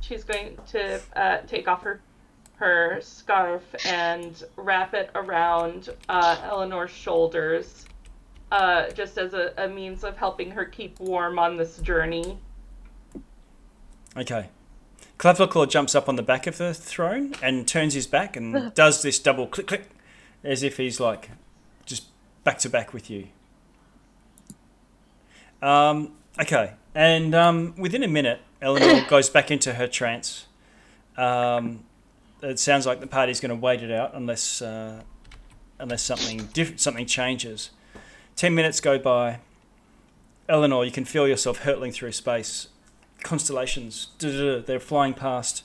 she's 0.00 0.24
going 0.24 0.56
to 0.68 1.00
uh, 1.16 1.38
take 1.46 1.68
off 1.68 1.82
her 1.82 2.00
her 2.56 2.98
scarf 3.00 3.62
and 3.86 4.42
wrap 4.56 4.92
it 4.94 5.10
around 5.14 5.90
uh, 6.08 6.36
Eleanor's 6.44 6.90
shoulders, 6.90 7.84
uh, 8.50 8.88
just 8.90 9.16
as 9.18 9.32
a, 9.34 9.52
a 9.58 9.68
means 9.68 10.02
of 10.04 10.16
helping 10.16 10.50
her 10.50 10.64
keep 10.64 10.98
warm 10.98 11.38
on 11.38 11.56
this 11.56 11.78
journey. 11.78 12.36
okay. 14.16 14.48
Cleverclaw 15.18 15.68
jumps 15.68 15.94
up 15.94 16.08
on 16.08 16.14
the 16.14 16.22
back 16.22 16.46
of 16.46 16.58
the 16.58 16.72
throne 16.72 17.34
and 17.42 17.66
turns 17.66 17.94
his 17.94 18.06
back 18.06 18.36
and 18.36 18.72
does 18.74 19.02
this 19.02 19.18
double 19.18 19.46
click 19.46 19.66
click, 19.66 19.90
as 20.44 20.62
if 20.62 20.76
he's 20.76 21.00
like 21.00 21.30
just 21.84 22.04
back 22.44 22.58
to 22.58 22.70
back 22.70 22.92
with 22.92 23.10
you. 23.10 23.28
Um, 25.60 26.12
okay, 26.40 26.74
and 26.94 27.34
um, 27.34 27.74
within 27.76 28.04
a 28.04 28.08
minute, 28.08 28.40
Eleanor 28.62 29.04
goes 29.08 29.28
back 29.28 29.50
into 29.50 29.74
her 29.74 29.88
trance. 29.88 30.46
Um, 31.16 31.84
it 32.40 32.60
sounds 32.60 32.86
like 32.86 33.00
the 33.00 33.08
party's 33.08 33.40
going 33.40 33.50
to 33.50 33.56
wait 33.56 33.82
it 33.82 33.90
out 33.90 34.14
unless 34.14 34.62
uh, 34.62 35.02
unless 35.80 36.02
something 36.02 36.46
different 36.52 36.80
something 36.80 37.06
changes. 37.06 37.70
Ten 38.36 38.54
minutes 38.54 38.80
go 38.80 38.98
by. 38.98 39.40
Eleanor, 40.48 40.84
you 40.84 40.92
can 40.92 41.04
feel 41.04 41.26
yourself 41.26 41.58
hurtling 41.58 41.90
through 41.92 42.12
space. 42.12 42.68
Constellations, 43.22 44.08
they're 44.18 44.80
flying 44.80 45.14
past 45.14 45.64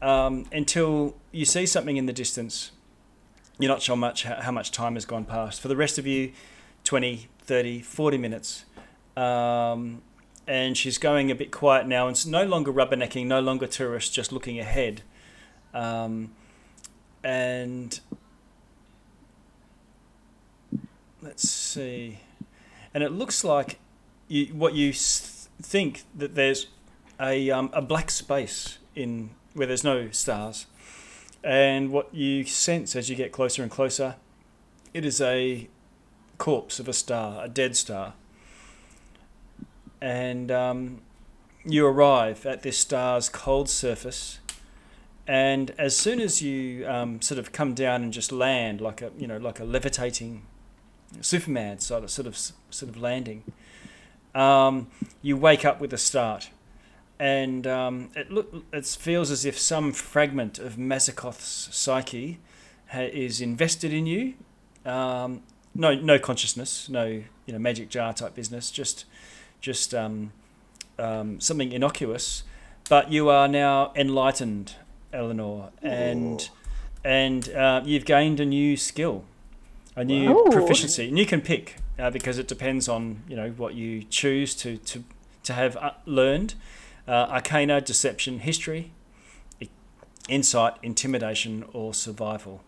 um, 0.00 0.46
until 0.52 1.16
you 1.30 1.44
see 1.44 1.66
something 1.66 1.96
in 1.96 2.06
the 2.06 2.12
distance. 2.12 2.72
you're 3.58 3.68
not 3.68 3.82
sure 3.82 3.96
much 3.96 4.24
how, 4.24 4.50
much 4.50 4.70
time 4.70 4.94
has 4.94 5.04
gone 5.04 5.24
past. 5.24 5.60
For 5.60 5.68
the 5.68 5.76
rest 5.76 5.98
of 5.98 6.06
you, 6.06 6.32
20, 6.84 7.28
30, 7.40 7.80
40 7.80 8.18
minutes. 8.18 8.64
Um, 9.16 10.02
and 10.46 10.76
she's 10.76 10.98
going 10.98 11.30
a 11.30 11.34
bit 11.34 11.52
quiet 11.52 11.86
now 11.86 12.08
and 12.08 12.16
it's 12.16 12.26
no 12.26 12.44
longer 12.44 12.72
rubbernecking, 12.72 13.26
no 13.26 13.40
longer 13.40 13.66
tourists, 13.66 14.10
just 14.12 14.32
looking 14.32 14.58
ahead. 14.58 15.02
Um, 15.72 16.32
and 17.22 18.00
let's 21.22 21.48
see. 21.48 22.18
And 22.92 23.04
it 23.04 23.12
looks 23.12 23.44
like 23.44 23.78
you, 24.26 24.46
what 24.46 24.74
you 24.74 24.92
think 25.62 26.04
that 26.14 26.34
there's 26.34 26.66
a, 27.20 27.50
um, 27.50 27.70
a 27.72 27.82
black 27.82 28.10
space 28.10 28.78
in 28.94 29.30
where 29.54 29.66
there's 29.66 29.84
no 29.84 30.10
stars. 30.10 30.66
And 31.44 31.90
what 31.90 32.14
you 32.14 32.44
sense 32.44 32.94
as 32.94 33.10
you 33.10 33.16
get 33.16 33.32
closer 33.32 33.62
and 33.62 33.70
closer, 33.70 34.16
it 34.94 35.04
is 35.04 35.20
a 35.20 35.68
corpse 36.38 36.78
of 36.78 36.88
a 36.88 36.92
star, 36.92 37.44
a 37.44 37.48
dead 37.48 37.76
star. 37.76 38.14
And 40.00 40.50
um, 40.50 41.02
you 41.64 41.86
arrive 41.86 42.44
at 42.46 42.62
this 42.62 42.78
star's 42.78 43.28
cold 43.28 43.68
surface. 43.68 44.38
And 45.26 45.72
as 45.78 45.96
soon 45.96 46.20
as 46.20 46.42
you 46.42 46.86
um, 46.88 47.22
sort 47.22 47.38
of 47.38 47.52
come 47.52 47.74
down 47.74 48.02
and 48.02 48.12
just 48.12 48.32
land 48.32 48.80
like 48.80 49.00
a 49.00 49.12
you 49.16 49.28
know 49.28 49.36
like 49.36 49.60
a 49.60 49.64
levitating 49.64 50.42
Superman 51.20 51.78
sort 51.78 52.02
of 52.02 52.10
sort 52.10 52.26
of 52.26 52.36
sort 52.36 52.90
of 52.90 52.96
landing, 52.96 53.44
um, 54.34 54.88
you 55.20 55.36
wake 55.36 55.64
up 55.64 55.80
with 55.80 55.92
a 55.92 55.98
start, 55.98 56.50
and 57.18 57.66
um, 57.66 58.10
it 58.14 58.30
look 58.30 58.52
it 58.72 58.86
feels 58.86 59.30
as 59.30 59.44
if 59.44 59.58
some 59.58 59.92
fragment 59.92 60.58
of 60.58 60.76
Mazakoth's 60.76 61.68
psyche 61.74 62.38
ha- 62.88 63.00
is 63.12 63.40
invested 63.40 63.92
in 63.92 64.06
you. 64.06 64.34
Um, 64.84 65.42
no, 65.74 65.94
no 65.94 66.18
consciousness, 66.18 66.88
no 66.88 67.04
you 67.06 67.52
know 67.52 67.58
magic 67.58 67.88
jar 67.88 68.12
type 68.12 68.34
business. 68.34 68.70
Just, 68.70 69.04
just 69.60 69.94
um, 69.94 70.32
um, 70.98 71.40
something 71.40 71.72
innocuous. 71.72 72.42
But 72.88 73.12
you 73.12 73.28
are 73.28 73.46
now 73.48 73.92
enlightened, 73.94 74.74
Eleanor, 75.12 75.70
and 75.82 76.48
and 77.04 77.48
uh, 77.50 77.82
you've 77.84 78.04
gained 78.04 78.40
a 78.40 78.44
new 78.46 78.76
skill, 78.76 79.24
a 79.94 80.04
new 80.04 80.34
Wow. 80.34 80.50
proficiency, 80.50 81.08
and 81.08 81.18
you 81.18 81.24
can 81.26 81.40
pick 81.40 81.76
uh, 81.98 82.10
because 82.10 82.38
it 82.38 82.48
depends 82.48 82.88
on 82.88 83.22
you 83.28 83.36
know 83.36 83.50
what 83.50 83.74
you 83.74 84.04
choose 84.04 84.54
to 84.56 84.76
to 84.78 85.04
to 85.44 85.52
have 85.52 85.76
uh, 85.76 85.92
learned. 86.06 86.54
Uh, 87.08 87.26
arcana, 87.30 87.80
deception, 87.80 88.38
history, 88.38 88.92
insight, 90.28 90.74
intimidation, 90.82 91.64
or 91.72 91.92
survival. 91.92 92.62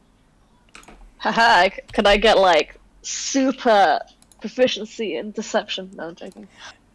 Haha, 1.18 1.68
can 1.92 2.06
I 2.06 2.16
get 2.16 2.36
like 2.38 2.78
super 3.02 4.00
proficiency 4.40 5.16
in 5.16 5.30
deception? 5.30 5.90
No, 5.94 6.08
I'm 6.08 6.14
joking. 6.16 6.48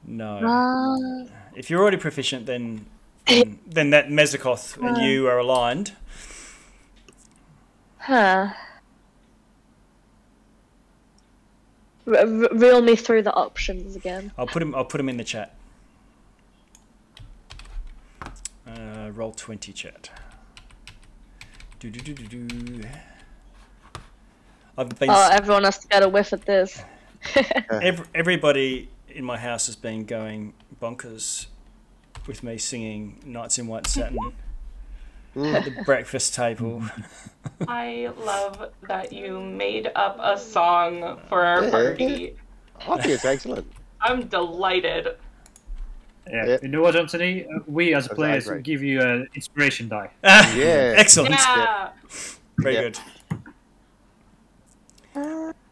No. 0.06 0.38
Uh, 0.38 1.30
If 1.56 1.70
you're 1.70 1.82
already 1.82 1.98
proficient, 1.98 2.46
then 2.46 2.86
then, 3.26 3.60
then 3.66 3.90
that 3.92 4.10
Mazakoth 4.10 4.78
and 4.78 4.98
you 4.98 5.28
are 5.28 5.38
aligned. 5.38 5.94
huh. 7.98 8.50
R- 12.10 12.18
r- 12.18 12.50
reel 12.54 12.82
me 12.82 12.96
through 12.96 13.22
the 13.24 13.34
options 13.34 13.96
again. 13.96 14.32
I'll 14.38 14.48
put 14.48 14.62
him. 14.62 14.74
I'll 14.76 14.86
put 14.86 15.00
him 15.00 15.10
in 15.10 15.18
the 15.18 15.24
chat. 15.24 15.56
Uh, 18.68 19.10
Roll20 19.16 19.74
chat. 19.74 20.10
Do 21.80 21.90
do 21.90 22.00
do 22.00 22.14
do 22.14 22.46
do. 22.48 22.82
I've 24.78 24.90
been. 25.00 25.10
Oh, 25.10 25.30
everyone 25.32 25.64
has 25.64 25.80
to 25.80 25.88
get 25.88 26.04
a 26.04 26.10
whiff 26.10 26.34
at 26.34 26.46
this. 26.46 26.84
Ev- 27.72 28.08
everybody 28.14 28.90
in 29.10 29.26
my 29.26 29.38
house 29.38 29.66
has 29.66 29.76
been 29.76 30.06
going 30.06 30.54
bonkers 30.82 31.48
with 32.28 32.44
me 32.44 32.58
singing 32.58 33.20
"Nights 33.26 33.58
in 33.60 33.68
White 33.68 33.88
Satin" 33.88 34.18
at 35.36 35.66
the 35.66 35.84
breakfast 35.86 36.34
table. 36.34 36.84
I 37.68 38.12
love 38.20 38.72
that 38.88 39.12
you 39.14 39.40
made 39.40 39.92
up 39.96 40.18
a 40.22 40.38
song 40.38 41.20
for 41.28 41.46
our 41.46 41.64
Yeah. 41.64 41.70
party. 41.72 42.36
I 42.88 42.98
think 43.02 43.14
it's 43.14 43.26
excellent. 43.26 43.72
I'm 44.02 44.28
delighted. 44.28 45.08
Yeah. 46.30 46.46
Yeah. 46.46 46.58
You 46.62 46.68
know 46.70 46.82
what, 46.82 46.96
Anthony? 46.96 47.46
Uh, 47.46 47.60
We 47.68 47.94
as 47.94 48.06
That's 48.06 48.16
players 48.16 48.46
great. 48.48 48.64
give 48.64 48.82
you 48.84 49.02
an 49.02 49.28
inspiration 49.36 49.88
die. 49.90 50.12
Yeah. 50.24 50.94
Excellent. 50.98 51.36
Yeah. 51.36 51.90
Very 52.58 52.76
Yeah. 52.76 52.82
good. 52.82 53.00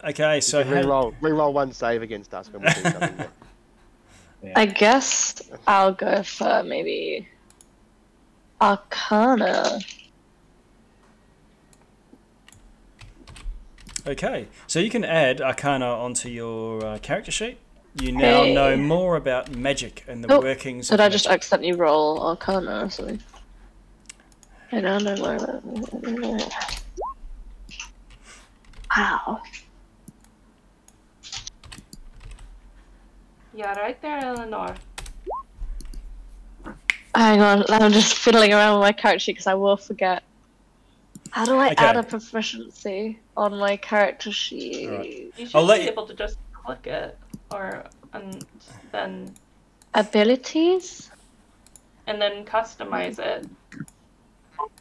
Okay, 0.03 0.41
so 0.41 0.64
how, 0.64 0.72
Reroll, 0.72 1.14
reroll 1.22 1.53
one 1.53 1.72
save 1.72 2.01
against 2.01 2.34
us 2.34 2.51
when 2.51 2.62
we 2.64 2.68
do 2.70 2.82
something. 2.82 3.26
yeah. 4.43 4.53
I 4.55 4.66
guess 4.66 5.41
I'll 5.68 5.93
go 5.93 6.24
for 6.24 6.64
maybe 6.64 7.28
Arcana. 8.60 9.80
Okay, 14.05 14.47
so 14.68 14.80
you 14.80 14.89
can 14.89 15.03
add 15.03 15.41
Arcana 15.41 15.86
onto 15.86 16.30
your 16.30 16.84
uh, 16.86 16.97
character 16.99 17.32
sheet. 17.32 17.58
You 17.93 18.12
now 18.12 18.43
Hey. 18.43 18.53
know 18.53 18.78
more 18.78 19.16
about 19.16 19.51
magic 19.55 20.05
and 20.08 20.24
the 20.24 20.32
Oh, 20.32 20.39
workings. 20.39 20.89
Did 20.89 20.95
of 20.95 21.05
I 21.05 21.10
just 21.10 21.26
magic. 21.26 21.39
accidentally 21.41 21.74
roll 21.74 22.22
Arcana 22.26 22.86
or 22.86 22.89
something? 22.89 23.20
I 24.72 24.82
don't 24.82 25.03
know 25.03 25.16
more 25.18 25.36
about 25.36 25.64
Wow. 28.95 29.41
Yeah, 33.53 33.78
right 33.80 34.01
there, 34.01 34.20
Eleanor. 34.20 34.76
Hang 37.18 37.41
on, 37.41 37.63
I'm 37.70 37.91
just 37.91 38.13
fiddling 38.13 38.53
around 38.53 38.78
with 38.80 38.86
my 38.86 38.91
character 38.91 39.20
sheet 39.20 39.32
because 39.34 39.47
I 39.47 39.55
will 39.55 39.76
forget. 39.76 40.22
How 41.32 41.45
do 41.45 41.55
I 41.57 41.72
Okay. 41.72 41.84
add 41.86 41.97
a 41.97 42.03
proficiency 42.03 43.20
on 43.36 43.57
my 43.57 43.76
character 43.76 44.32
sheet? 44.32 44.88
Alright. 44.88 45.34
You 45.38 45.45
should 45.47 45.55
I'll 45.55 45.63
let 45.65 45.80
be 45.80 45.86
you- 45.86 45.91
able 45.91 46.05
to 46.05 46.13
just 46.13 46.38
click 46.53 46.86
it, 46.86 47.18
or 47.51 47.84
and 48.13 48.45
then 48.91 49.34
Abilities? 49.95 51.09
and 52.05 52.22
then 52.22 52.45
customize 52.45 53.18
it. 53.20 53.47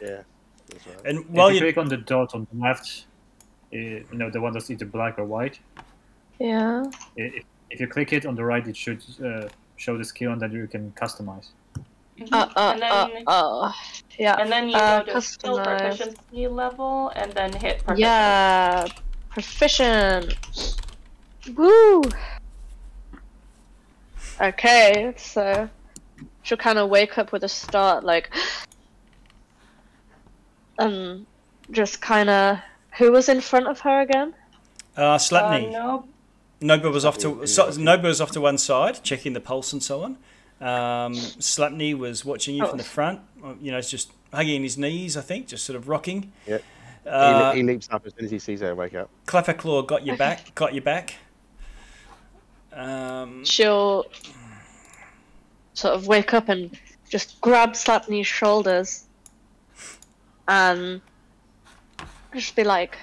Yeah. 0.01 0.09
Right. 0.11 1.07
And 1.07 1.27
while 1.31 1.49
if 1.49 1.55
you 1.55 1.67
you 1.67 1.73
click 1.73 1.79
on 1.79 1.89
the 1.89 1.97
dot 1.97 2.35
on 2.35 2.47
the 2.53 2.59
left, 2.61 3.07
uh, 3.73 3.77
you 3.79 4.07
know 4.13 4.31
the 4.31 4.41
one 4.41 4.53
that's 4.53 4.71
either 4.71 4.85
black 4.85 5.19
or 5.19 5.25
white. 5.25 5.59
Yeah. 6.39 6.85
If, 7.17 7.45
if 7.71 7.81
you 7.81 7.87
click 7.89 8.13
it 8.13 8.27
on 8.27 8.35
the 8.35 8.45
right, 8.45 8.67
it 8.67 8.77
should 8.77 9.03
uh, 9.25 9.49
show 9.77 9.97
the 9.97 10.05
skill 10.05 10.33
and 10.33 10.41
then 10.41 10.53
you 10.53 10.67
can 10.67 10.93
customize. 10.93 11.49
Uh, 12.33 12.49
uh, 12.57 12.71
and 12.73 12.83
then 12.83 12.93
uh, 13.27 13.31
uh. 13.31 13.73
Yeah. 14.19 14.37
and 14.41 14.51
then 14.51 14.69
you 14.69 14.77
uh, 14.77 15.03
go 15.03 15.13
to 15.15 15.21
skill 15.21 15.63
proficiency 15.63 16.49
level 16.49 17.13
and 17.17 17.33
then 17.33 17.53
hit 17.53 17.85
proficiency. 17.85 18.01
Yeah. 18.03 18.87
Proficient. 19.31 20.35
Woo! 21.55 22.03
Okay, 24.41 25.15
so 25.17 25.69
she'll 26.43 26.59
kind 26.59 26.79
of 26.79 26.89
wake 26.91 27.19
up 27.19 27.33
with 27.33 27.45
a 27.45 27.49
start, 27.49 28.05
like, 28.05 28.31
um, 30.79 31.27
just 31.71 32.01
kind 32.01 32.31
of. 32.31 32.59
Who 32.99 33.13
was 33.13 33.29
in 33.29 33.43
front 33.43 33.67
of 33.67 33.81
her 33.81 34.01
again? 34.01 34.35
uh, 34.97 35.03
Uh, 35.03 35.19
Slapney, 35.19 35.71
no, 35.71 36.07
Nova 36.63 36.91
was 36.91 37.05
off 37.05 37.19
to 37.19 37.47
so, 37.47 37.67
okay. 37.67 37.83
Nova 37.83 38.09
was 38.09 38.21
off 38.23 38.31
to 38.33 38.41
one 38.41 38.57
side, 38.57 39.03
checking 39.03 39.35
the 39.35 39.41
pulse 39.41 39.73
and 39.75 39.83
so 39.83 40.03
on. 40.03 40.17
Um, 40.61 41.13
Slapney 41.15 41.97
was 41.97 42.25
watching 42.25 42.55
you 42.57 42.65
Oh. 42.65 42.69
from 42.69 42.79
the 42.79 42.85
front. 42.85 43.21
You 43.61 43.71
know, 43.73 43.79
it's 43.79 43.91
just 43.91 44.11
hugging 44.33 44.63
his 44.63 44.79
knees, 44.79 45.17
I 45.17 45.21
think, 45.21 45.49
just 45.49 45.65
sort 45.65 45.77
of 45.77 45.89
rocking. 45.89 46.33
Yep. 46.47 46.63
Uh, 47.07 47.53
he, 47.53 47.59
he 47.59 47.63
leaps 47.63 47.89
up 47.91 48.05
as 48.07 48.15
soon 48.15 48.25
as 48.25 48.31
he 48.31 48.39
sees 48.39 48.61
her 48.61 48.75
wake 48.75 48.95
up. 48.95 49.09
Clapperclaw 49.27 49.87
got 49.87 50.05
your 50.05 50.17
back. 50.17 50.55
Got 50.55 50.75
your 50.75 50.83
back. 50.83 51.15
Um, 52.73 53.45
She'll 53.45 54.07
sort 55.75 55.95
of 55.95 56.07
wake 56.09 56.35
up 56.35 56.49
and 56.49 56.77
just 57.09 57.41
grab 57.41 57.73
Slapney's 57.75 58.27
shoulders 58.27 59.05
and 60.49 61.01
just 62.35 62.57
be 62.57 62.65
like, 62.65 62.99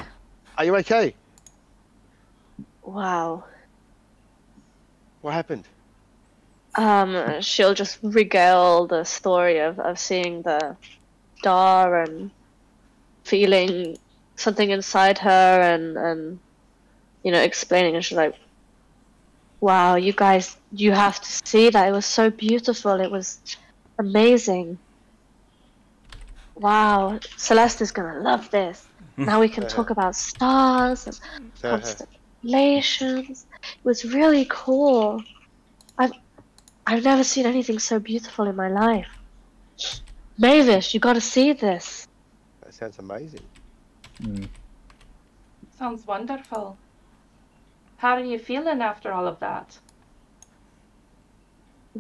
Are 0.58 0.66
you 0.66 0.76
okay? 0.78 1.16
wow. 2.84 3.44
What 5.22 5.34
happened? 5.34 5.64
Um, 6.76 7.42
she'll 7.42 7.74
just 7.74 8.00
regale 8.04 8.88
the 8.88 9.04
story 9.04 9.60
of, 9.60 9.80
of 9.80 10.00
seeing 10.00 10.42
the 10.44 10.78
star 11.38 12.02
and 12.04 12.32
feeling 13.26 13.98
something 14.38 14.70
inside 14.72 15.20
her 15.20 15.62
and, 15.62 15.98
and 15.98 16.40
you 17.24 17.32
know, 17.32 17.42
explaining 17.42 17.96
and 17.96 18.04
she's 18.06 18.18
like, 18.18 18.36
Wow, 19.62 19.96
you 19.96 20.14
guys 20.14 20.58
you 20.72 20.92
have 20.92 21.20
to 21.22 21.32
see 21.46 21.70
that. 21.70 21.88
It 21.88 21.92
was 21.92 22.06
so 22.06 22.30
beautiful, 22.30 23.00
it 23.00 23.12
was 23.12 23.40
amazing. 24.00 24.80
Wow, 26.56 27.20
Celeste 27.38 27.82
is 27.82 27.92
gonna 27.92 28.20
love 28.22 28.50
this. 28.52 28.88
Now 29.26 29.40
we 29.40 29.50
can 29.50 29.66
talk 29.66 29.90
about 29.90 30.16
stars 30.16 31.08
and 31.08 31.18
constellations. 31.64 33.46
It 33.64 33.86
was 33.86 34.06
really 34.06 34.46
cool. 34.50 35.24
I've 36.86 36.98
I've 36.98 37.04
never 37.04 37.24
seen 37.24 37.46
anything 37.46 37.80
so 37.80 38.00
beautiful 38.00 38.48
in 38.48 38.56
my 38.56 38.68
life. 38.70 39.08
Mavis, 40.38 40.94
you 40.94 41.00
got 41.00 41.14
to 41.14 41.22
see 41.22 41.54
this. 41.54 42.08
That 42.62 42.74
sounds 42.74 43.00
amazing. 43.00 43.42
Mm. 44.22 44.48
Sounds 45.78 46.06
wonderful. 46.06 46.78
How 47.98 48.16
are 48.16 48.24
you 48.24 48.38
feeling 48.40 48.82
after 48.82 49.12
all 49.12 49.28
of 49.28 49.40
that? 49.40 49.78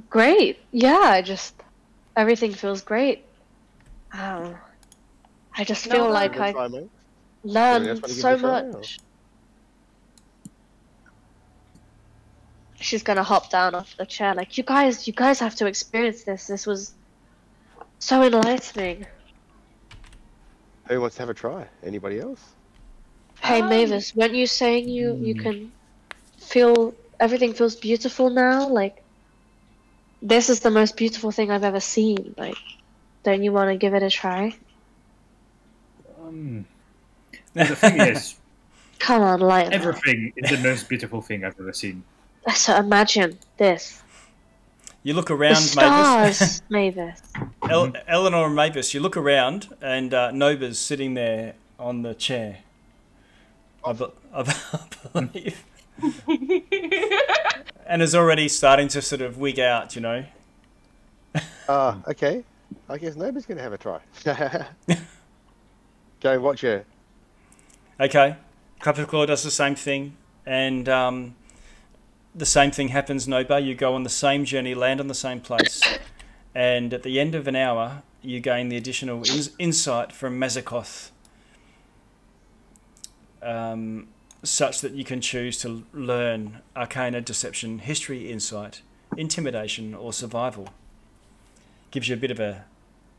Great. 0.09 0.59
Yeah, 0.71 0.99
I 0.99 1.21
just 1.21 1.55
everything 2.15 2.53
feels 2.53 2.81
great. 2.81 3.23
Um, 4.11 4.55
I 5.57 5.63
just 5.63 5.87
No, 5.87 5.95
feel 5.95 6.05
no. 6.05 6.11
like 6.11 6.39
I 6.39 6.51
try, 6.51 6.67
learned 7.43 7.87
else 7.87 8.01
wanna 8.01 8.07
give 8.07 8.09
so 8.09 8.29
it 8.35 8.43
or- 8.43 8.73
much. 8.73 8.99
She's 12.83 13.03
gonna 13.03 13.23
hop 13.23 13.49
down 13.49 13.75
off 13.75 13.95
the 13.97 14.05
chair. 14.05 14.35
Like 14.35 14.57
you 14.57 14.63
guys, 14.63 15.07
you 15.07 15.13
guys 15.13 15.39
have 15.39 15.55
to 15.55 15.67
experience 15.67 16.23
this. 16.23 16.47
This 16.47 16.67
was 16.67 16.93
so 17.99 18.21
enlightening. 18.23 19.07
Who 20.89 20.99
wants 20.99 21.15
to 21.15 21.21
have 21.21 21.29
a 21.29 21.33
try? 21.33 21.67
Anybody 21.83 22.19
else? 22.19 22.41
Hey 23.41 23.61
Um, 23.61 23.69
Mavis, 23.69 24.13
weren't 24.15 24.35
you 24.35 24.47
saying 24.47 24.89
you 24.89 25.17
you 25.21 25.33
Hmm. 25.33 25.41
can 25.41 25.71
feel 26.37 26.93
everything 27.19 27.53
feels 27.53 27.75
beautiful 27.75 28.29
now? 28.29 28.67
Like 28.67 29.01
this 30.21 30.49
is 30.49 30.59
the 30.61 30.71
most 30.71 30.97
beautiful 30.97 31.31
thing 31.31 31.51
I've 31.51 31.63
ever 31.63 31.79
seen. 31.79 32.35
Like, 32.37 32.57
don't 33.23 33.43
you 33.43 33.51
want 33.51 33.69
to 33.69 33.77
give 33.77 33.93
it 33.93 34.03
a 34.03 34.09
try? 34.09 34.57
Um, 36.19 36.65
the 37.53 37.75
thing 37.75 37.97
is, 37.97 38.35
Come 38.99 39.21
on, 39.21 39.39
lighten 39.41 39.73
up. 39.73 39.95
everything 39.95 40.31
is 40.37 40.49
the 40.49 40.57
most 40.57 40.87
beautiful 40.87 41.21
thing 41.21 41.43
I've 41.43 41.59
ever 41.59 41.73
seen. 41.73 42.03
So 42.55 42.75
imagine 42.75 43.37
this: 43.57 44.01
You 45.03 45.13
look 45.13 45.31
around, 45.31 45.73
Mavis. 45.75 46.37
stars, 46.37 46.61
Mavis. 46.69 47.21
El- 47.69 47.93
Eleanor 48.07 48.47
and 48.47 48.55
Mavis, 48.55 48.93
you 48.93 48.99
look 48.99 49.15
around, 49.17 49.73
and 49.81 50.13
uh, 50.13 50.31
Nova's 50.31 50.79
sitting 50.79 51.13
there 51.13 51.55
on 51.79 52.01
the 52.01 52.13
chair. 52.13 52.59
I, 53.85 53.93
be- 53.93 54.05
I 54.33 54.43
believe. 55.13 55.63
and 57.87 58.01
is 58.01 58.15
already 58.15 58.47
starting 58.49 58.87
to 58.89 59.01
sort 59.01 59.21
of 59.21 59.37
wig 59.37 59.59
out, 59.59 59.95
you 59.95 60.01
know. 60.01 60.25
Ah, 61.69 61.99
okay. 62.07 62.43
I 62.89 62.97
guess 62.97 63.15
nobody's 63.15 63.45
going 63.45 63.57
to 63.57 63.63
have 63.63 63.73
a 63.73 63.77
try. 63.77 63.99
Go 66.21 66.31
and 66.31 66.43
watch 66.43 66.61
her. 66.61 66.85
Okay. 67.99 68.35
Claw 68.79 69.25
does 69.25 69.43
the 69.43 69.51
same 69.51 69.75
thing, 69.75 70.17
and 70.45 70.89
um, 70.89 71.35
the 72.35 72.45
same 72.45 72.71
thing 72.71 72.89
happens, 72.89 73.27
Nova. 73.27 73.59
You 73.59 73.75
go 73.75 73.93
on 73.93 74.03
the 74.03 74.09
same 74.09 74.45
journey, 74.45 74.73
land 74.73 74.99
on 74.99 75.07
the 75.07 75.13
same 75.15 75.39
place, 75.39 75.81
and 76.55 76.93
at 76.93 77.03
the 77.03 77.19
end 77.19 77.35
of 77.35 77.47
an 77.47 77.55
hour, 77.55 78.03
you 78.21 78.39
gain 78.39 78.69
the 78.69 78.77
additional 78.77 79.19
ins- 79.19 79.51
insight 79.59 80.11
from 80.11 80.39
Mazakoth, 80.39 81.11
um, 83.41 84.07
such 84.43 84.81
that 84.81 84.93
you 84.93 85.03
can 85.03 85.21
choose 85.21 85.57
to 85.59 85.83
learn 85.93 86.61
Arcana, 86.75 87.21
Deception, 87.21 87.79
History, 87.79 88.31
Insight, 88.31 88.81
Intimidation, 89.17 89.93
or 89.93 90.11
Survival. 90.13 90.69
Gives 91.91 92.07
you 92.09 92.15
a 92.15 92.19
bit 92.19 92.31
of 92.31 92.39
a 92.39 92.65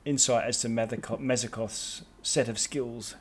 insight 0.05 0.45
as 0.47 0.61
to 0.61 0.69
Mazako- 0.69 1.21
Mazakoth's 1.21 2.03
set 2.23 2.49
of 2.49 2.59
skills. 2.59 3.15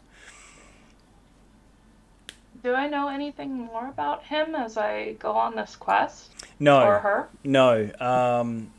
Do 2.63 2.73
I 2.73 2.87
know 2.87 3.09
anything 3.09 3.57
more 3.57 3.89
about 3.89 4.23
him 4.23 4.55
as 4.55 4.77
I 4.77 5.13
go 5.19 5.33
on 5.33 5.53
this 5.53 5.75
quest? 5.75 6.31
No. 6.59 6.81
Or 6.81 6.99
her? 6.99 7.29
No, 7.43 7.91
um, 7.99 8.71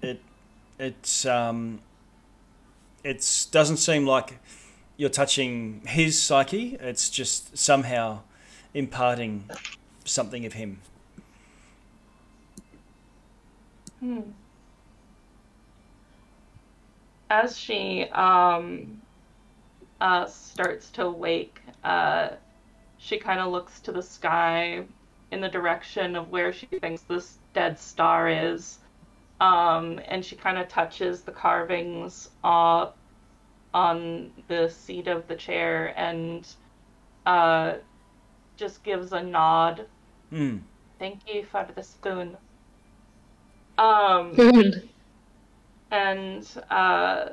it 0.00 0.22
it's 0.78 1.26
um, 1.26 1.80
it's 3.04 3.44
doesn't 3.44 3.76
seem 3.76 4.06
like 4.06 4.38
you're 4.96 5.10
touching 5.10 5.82
his 5.86 6.20
psyche. 6.20 6.78
It's 6.80 7.10
just 7.10 7.56
somehow 7.56 8.20
imparting 8.72 9.50
something 10.06 10.46
of 10.46 10.54
him. 10.54 10.80
Hmm. 14.00 14.20
As 17.28 17.58
she 17.58 18.04
um, 18.12 19.02
uh, 20.00 20.24
starts 20.26 20.90
to 20.92 21.10
wake, 21.10 21.60
uh, 21.84 22.30
she 23.02 23.18
kind 23.18 23.40
of 23.40 23.50
looks 23.50 23.80
to 23.80 23.90
the 23.90 24.02
sky 24.02 24.84
in 25.32 25.40
the 25.40 25.48
direction 25.48 26.14
of 26.14 26.30
where 26.30 26.52
she 26.52 26.66
thinks 26.66 27.02
this 27.02 27.38
dead 27.52 27.76
star 27.76 28.28
is. 28.28 28.78
Um, 29.40 30.00
and 30.06 30.24
she 30.24 30.36
kind 30.36 30.56
of 30.56 30.68
touches 30.68 31.22
the 31.22 31.32
carvings 31.32 32.30
uh, 32.44 32.90
on 33.74 34.30
the 34.46 34.68
seat 34.68 35.08
of 35.08 35.26
the 35.26 35.34
chair 35.34 35.92
and 35.98 36.46
uh, 37.26 37.74
just 38.56 38.84
gives 38.84 39.12
a 39.12 39.20
nod. 39.20 39.86
Hmm. 40.30 40.58
Thank 41.00 41.22
you 41.26 41.44
for 41.44 41.66
the 41.74 41.82
spoon. 41.82 42.36
Um, 43.78 44.32
and 45.90 46.48
uh, 46.70 47.30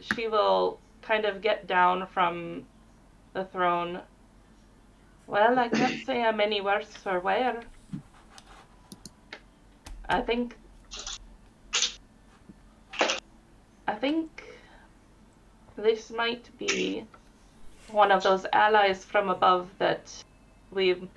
she 0.00 0.26
will 0.26 0.80
kind 1.02 1.24
of 1.24 1.40
get 1.40 1.68
down 1.68 2.08
from 2.08 2.64
the 3.32 3.44
throne. 3.44 4.00
Well, 5.28 5.58
I 5.58 5.68
can't 5.68 6.06
say 6.06 6.24
I'm 6.24 6.40
any 6.40 6.62
worse 6.62 6.88
for 6.88 7.20
wear. 7.20 7.60
I 10.08 10.22
think. 10.22 10.56
I 13.86 13.94
think 13.94 14.42
this 15.76 16.10
might 16.10 16.48
be 16.58 17.04
one 17.90 18.10
of 18.10 18.22
those 18.22 18.46
allies 18.54 19.04
from 19.04 19.28
above 19.28 19.68
that 19.78 20.24
we 20.70 21.08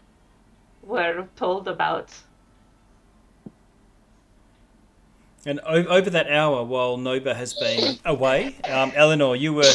were 0.84 1.28
told 1.38 1.70
about. 1.70 2.14
And 5.46 5.60
over 5.62 6.10
that 6.10 6.30
hour, 6.30 6.64
while 6.64 6.98
Nova 6.98 7.34
has 7.34 7.54
been 7.54 7.98
away, 8.06 8.56
um, 8.70 8.92
Eleanor, 8.94 9.36
you 9.36 9.54
were 9.54 9.74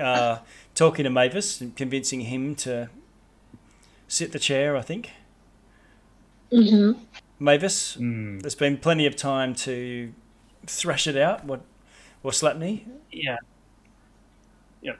uh, 0.00 0.38
talking 0.74 1.04
to 1.04 1.10
Mavis 1.10 1.60
and 1.60 1.74
convincing 1.74 2.20
him 2.20 2.54
to 2.56 2.88
sit 4.08 4.32
the 4.32 4.38
chair. 4.38 4.76
I 4.76 4.82
think 4.82 5.10
hmm 6.50 6.92
Mavis. 7.38 7.96
Mm. 7.96 8.42
There's 8.42 8.56
been 8.56 8.78
plenty 8.78 9.06
of 9.06 9.14
time 9.14 9.54
to 9.56 10.12
thrash 10.66 11.06
it 11.06 11.16
out. 11.16 11.44
What, 11.44 11.60
or 12.24 12.32
Slapney? 12.32 12.84
Yeah. 13.12 13.36
Yeah. 14.82 14.94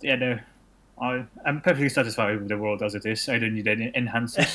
Yeah, 0.00 0.16
no. 0.16 0.38
I, 1.00 1.24
I'm 1.44 1.60
perfectly 1.60 1.88
satisfied 1.88 2.38
with 2.38 2.48
the 2.48 2.56
world 2.58 2.82
as 2.82 2.94
it 2.94 3.04
is. 3.06 3.28
I 3.28 3.38
don't 3.38 3.54
need 3.54 3.68
any 3.68 3.90
enhancers. 3.92 4.48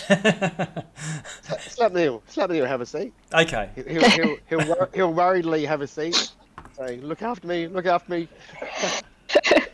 Slap 1.69 1.93
Neil. 1.93 2.23
Slap 2.27 2.49
Neil 2.49 2.65
have 2.65 2.82
a 2.82 2.86
seat. 2.86 3.13
okay. 3.34 3.69
He'll, 3.75 3.86
he'll, 3.86 4.09
he'll, 4.09 4.38
he'll, 4.49 4.67
wor- 4.67 4.89
he'll 4.93 5.13
worriedly 5.13 5.65
have 5.65 5.82
a 5.82 5.88
seat. 5.88 6.32
Say, 6.77 6.97
look 6.97 7.21
after 7.21 7.47
me, 7.47 7.67
look 7.67 7.86
after 7.86 8.11
me. 8.11 8.27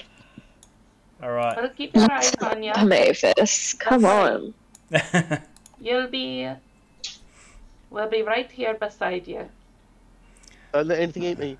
All 1.24 1.32
right. 1.32 1.56
Well, 1.56 1.70
keep 1.70 1.96
your 1.96 2.12
eyes 2.12 2.34
on 2.42 2.62
you. 2.62 2.74
Mavis, 2.84 3.74
come 3.74 4.02
That's 4.02 4.54
on. 5.14 5.42
You'll 5.80 6.08
be. 6.08 6.50
We'll 7.90 8.10
be 8.10 8.22
right 8.22 8.52
here 8.52 8.74
beside 8.74 9.28
you. 9.28 9.50
Don't 10.74 10.88
let 10.88 11.00
anything 11.00 11.24
eat 11.24 11.40
me. 11.40 11.58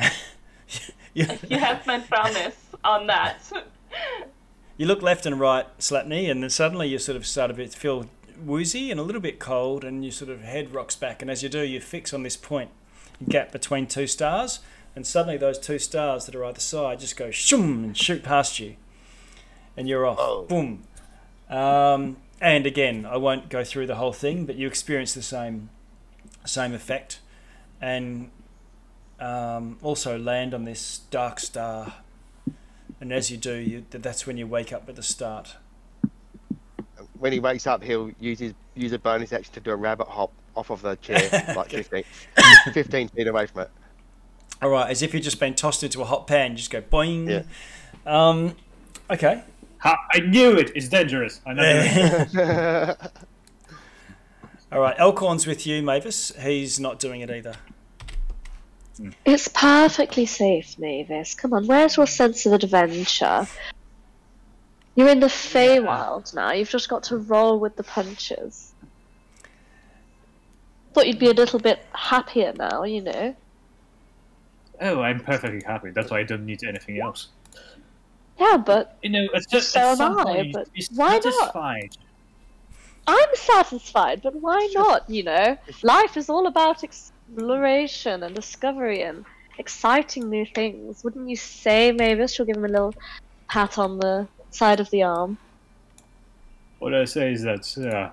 you, 1.14 1.26
You 1.48 1.58
have 1.58 1.86
my 1.86 2.00
promise 2.00 2.56
on 2.82 3.06
that. 3.06 3.50
you 4.76 4.86
look 4.86 5.02
left 5.02 5.24
and 5.26 5.38
right, 5.38 5.66
Slapney, 5.78 6.28
and 6.28 6.42
then 6.42 6.50
suddenly 6.50 6.88
you 6.88 6.98
sort 6.98 7.16
of 7.16 7.26
start 7.26 7.50
a 7.50 7.54
bit 7.54 7.70
to 7.70 7.78
feel 7.78 8.06
woozy 8.44 8.90
and 8.90 8.98
a 8.98 9.04
little 9.04 9.20
bit 9.20 9.38
cold, 9.38 9.84
and 9.84 10.04
your 10.04 10.10
sort 10.10 10.30
of 10.30 10.42
head 10.42 10.74
rocks 10.74 10.96
back, 10.96 11.22
and 11.22 11.30
as 11.30 11.42
you 11.42 11.48
do, 11.48 11.60
you 11.60 11.80
fix 11.80 12.12
on 12.12 12.24
this 12.24 12.36
point 12.36 12.70
gap 13.28 13.52
between 13.52 13.86
two 13.86 14.08
stars, 14.08 14.58
and 14.96 15.06
suddenly 15.06 15.36
those 15.36 15.58
two 15.58 15.78
stars 15.78 16.26
that 16.26 16.34
are 16.34 16.44
either 16.44 16.60
side 16.60 17.00
just 17.00 17.16
go 17.16 17.30
shoom 17.30 17.84
and 17.84 17.96
shoot 17.96 18.22
past 18.22 18.58
you, 18.58 18.76
and 19.76 19.88
you're 19.88 20.06
off. 20.06 20.18
Oh. 20.20 20.44
Boom. 20.44 20.84
Um, 21.48 22.16
and 22.40 22.66
again, 22.66 23.06
I 23.06 23.16
won't 23.16 23.48
go 23.48 23.64
through 23.64 23.86
the 23.86 23.96
whole 23.96 24.12
thing, 24.12 24.46
but 24.46 24.56
you 24.56 24.66
experience 24.66 25.14
the 25.14 25.22
same 25.22 25.70
same 26.44 26.74
effect, 26.74 27.20
and 27.80 28.30
um, 29.20 29.78
also 29.82 30.18
land 30.18 30.54
on 30.54 30.64
this 30.64 30.98
dark 31.10 31.40
star. 31.40 31.94
And 33.00 33.12
as 33.12 33.30
you 33.30 33.36
do, 33.36 33.54
you, 33.54 33.84
that's 33.90 34.26
when 34.26 34.36
you 34.36 34.46
wake 34.46 34.72
up 34.72 34.88
at 34.88 34.96
the 34.96 35.02
start. 35.02 35.56
When 37.18 37.32
he 37.32 37.40
wakes 37.40 37.66
up, 37.66 37.82
he'll 37.82 38.10
use 38.20 38.38
his 38.38 38.54
use 38.74 38.92
a 38.92 38.98
bonus 38.98 39.32
action 39.32 39.52
to 39.54 39.60
do 39.60 39.70
a 39.70 39.76
rabbit 39.76 40.08
hop 40.08 40.32
off 40.56 40.70
of 40.70 40.82
the 40.82 40.96
chair, 40.96 41.28
like 41.56 41.70
15, 41.70 42.04
15 42.72 43.08
feet 43.08 43.26
away 43.26 43.46
from 43.46 43.62
it. 43.62 43.70
All 44.62 44.70
right, 44.70 44.90
as 44.90 45.02
if 45.02 45.12
you've 45.12 45.22
just 45.22 45.40
been 45.40 45.54
tossed 45.54 45.82
into 45.82 46.00
a 46.00 46.04
hot 46.04 46.26
pan, 46.26 46.52
you 46.52 46.56
just 46.58 46.70
go 46.70 46.80
boing. 46.80 47.28
Yeah. 47.28 47.42
Um, 48.06 48.56
Okay. 49.10 49.42
Ha, 49.78 49.98
I 50.12 50.20
knew 50.20 50.56
it. 50.56 50.72
It's 50.74 50.88
dangerous. 50.88 51.40
I 51.46 51.52
know. 51.52 52.94
All 54.72 54.80
right. 54.80 54.96
Elkhorn's 54.98 55.46
with 55.46 55.66
you, 55.66 55.82
Mavis. 55.82 56.32
He's 56.40 56.80
not 56.80 56.98
doing 56.98 57.20
it 57.20 57.30
either. 57.30 57.54
It's 59.24 59.48
perfectly 59.48 60.24
safe, 60.24 60.78
Mavis. 60.78 61.34
Come 61.34 61.52
on, 61.52 61.66
where's 61.66 61.96
your 61.96 62.06
sense 62.06 62.46
of 62.46 62.52
adventure? 62.52 63.46
You're 64.94 65.08
in 65.08 65.18
the 65.18 65.26
Feywild 65.26 66.32
now. 66.32 66.52
You've 66.52 66.70
just 66.70 66.88
got 66.88 67.02
to 67.04 67.16
roll 67.16 67.58
with 67.58 67.74
the 67.74 67.82
punches. 67.82 68.72
Thought 70.92 71.08
you'd 71.08 71.18
be 71.18 71.28
a 71.28 71.34
little 71.34 71.58
bit 71.58 71.84
happier 71.92 72.52
now, 72.56 72.84
you 72.84 73.02
know. 73.02 73.34
Oh, 74.84 75.00
I'm 75.00 75.20
perfectly 75.20 75.62
happy. 75.66 75.90
That's 75.90 76.10
why 76.10 76.20
I 76.20 76.22
don't 76.22 76.44
need 76.44 76.62
anything 76.64 77.00
else. 77.00 77.28
Yeah, 78.38 78.56
but 78.56 78.98
You 79.02 79.10
know, 79.10 79.28
at, 79.34 79.48
just, 79.50 79.70
So 79.72 79.80
at 79.80 80.00
am 80.00 80.18
I, 80.18 80.50
but 80.52 80.68
why 80.94 81.20
not? 81.24 81.96
I'm 83.06 83.28
satisfied. 83.34 84.22
But 84.22 84.34
why 84.36 84.68
not? 84.74 85.08
You 85.08 85.24
know, 85.24 85.58
life 85.82 86.16
is 86.16 86.28
all 86.28 86.46
about 86.46 86.82
exploration 86.82 88.22
and 88.22 88.34
discovery 88.34 89.02
and 89.02 89.24
exciting 89.58 90.30
new 90.30 90.46
things. 90.46 91.04
Wouldn't 91.04 91.28
you 91.28 91.36
say, 91.36 91.92
Mavis? 91.92 92.32
She'll 92.32 92.46
give 92.46 92.56
him 92.56 92.64
a 92.64 92.68
little 92.68 92.94
pat 93.48 93.78
on 93.78 93.98
the 93.98 94.26
side 94.50 94.80
of 94.80 94.90
the 94.90 95.02
arm. 95.02 95.38
What 96.78 96.94
I 96.94 97.04
say 97.04 97.32
is 97.32 97.42
that 97.42 97.78
uh, 97.78 98.10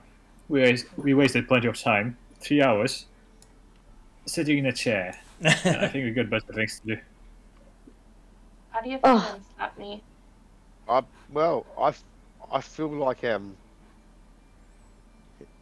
we 0.50 0.78
we 0.98 1.14
wasted 1.14 1.48
plenty 1.48 1.68
of 1.68 1.80
time, 1.80 2.18
three 2.40 2.62
hours, 2.62 3.06
sitting 4.26 4.60
in 4.60 4.66
a 4.68 4.74
chair. 4.74 5.20
And 5.42 5.78
I 5.78 5.88
think 5.88 6.06
we've 6.06 6.16
got 6.16 6.30
better 6.30 6.54
things 6.54 6.80
to 6.82 6.96
do. 6.96 7.02
How 8.70 8.82
do 8.82 8.90
you 8.90 9.00
Oh. 9.04 9.20
feel, 9.20 9.42
Stepney? 9.56 10.04
I 10.88 11.04
well, 11.32 11.66
I, 11.80 11.90
f- 11.90 12.04
I 12.52 12.62
feel 12.62 12.90
like 12.90 13.24
um, 13.24 13.56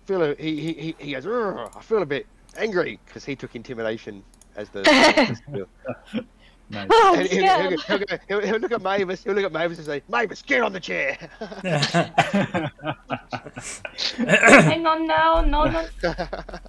feel 0.06 0.24
a, 0.24 0.36
he 0.36 0.60
he 0.60 0.74
he- 0.74 0.96
he 1.00 1.12
goes. 1.14 1.26
I 1.28 1.82
feel 1.82 2.02
a 2.02 2.06
bit 2.06 2.26
angry 2.58 3.00
because 3.06 3.26
he 3.26 3.36
took 3.36 3.56
intimidation 3.56 4.24
as 4.56 4.70
the. 4.70 4.82
Nice. 6.72 6.88
Oh, 6.92 7.14
I'm 7.14 7.20
and 7.22 7.28
he'll, 7.30 7.40
scared. 7.42 7.80
he'll, 7.82 7.98
he'll, 7.98 8.18
he'll, 8.28 8.42
he'll 8.42 8.60
look 8.60 8.72
at 8.72 8.82
Mavis. 8.82 9.24
He'll 9.24 9.34
look 9.34 9.46
at 9.46 9.52
Mavis 9.52 9.80
and 9.80 9.88
say, 9.88 10.04
"Mavis, 10.08 10.44
get 10.44 10.62
on 10.62 10.72
the 10.72 10.80
chair." 10.80 11.18
hang 14.18 14.86
on 14.86 15.08
now, 15.08 15.42
no, 15.42 15.66
no, 15.66 15.86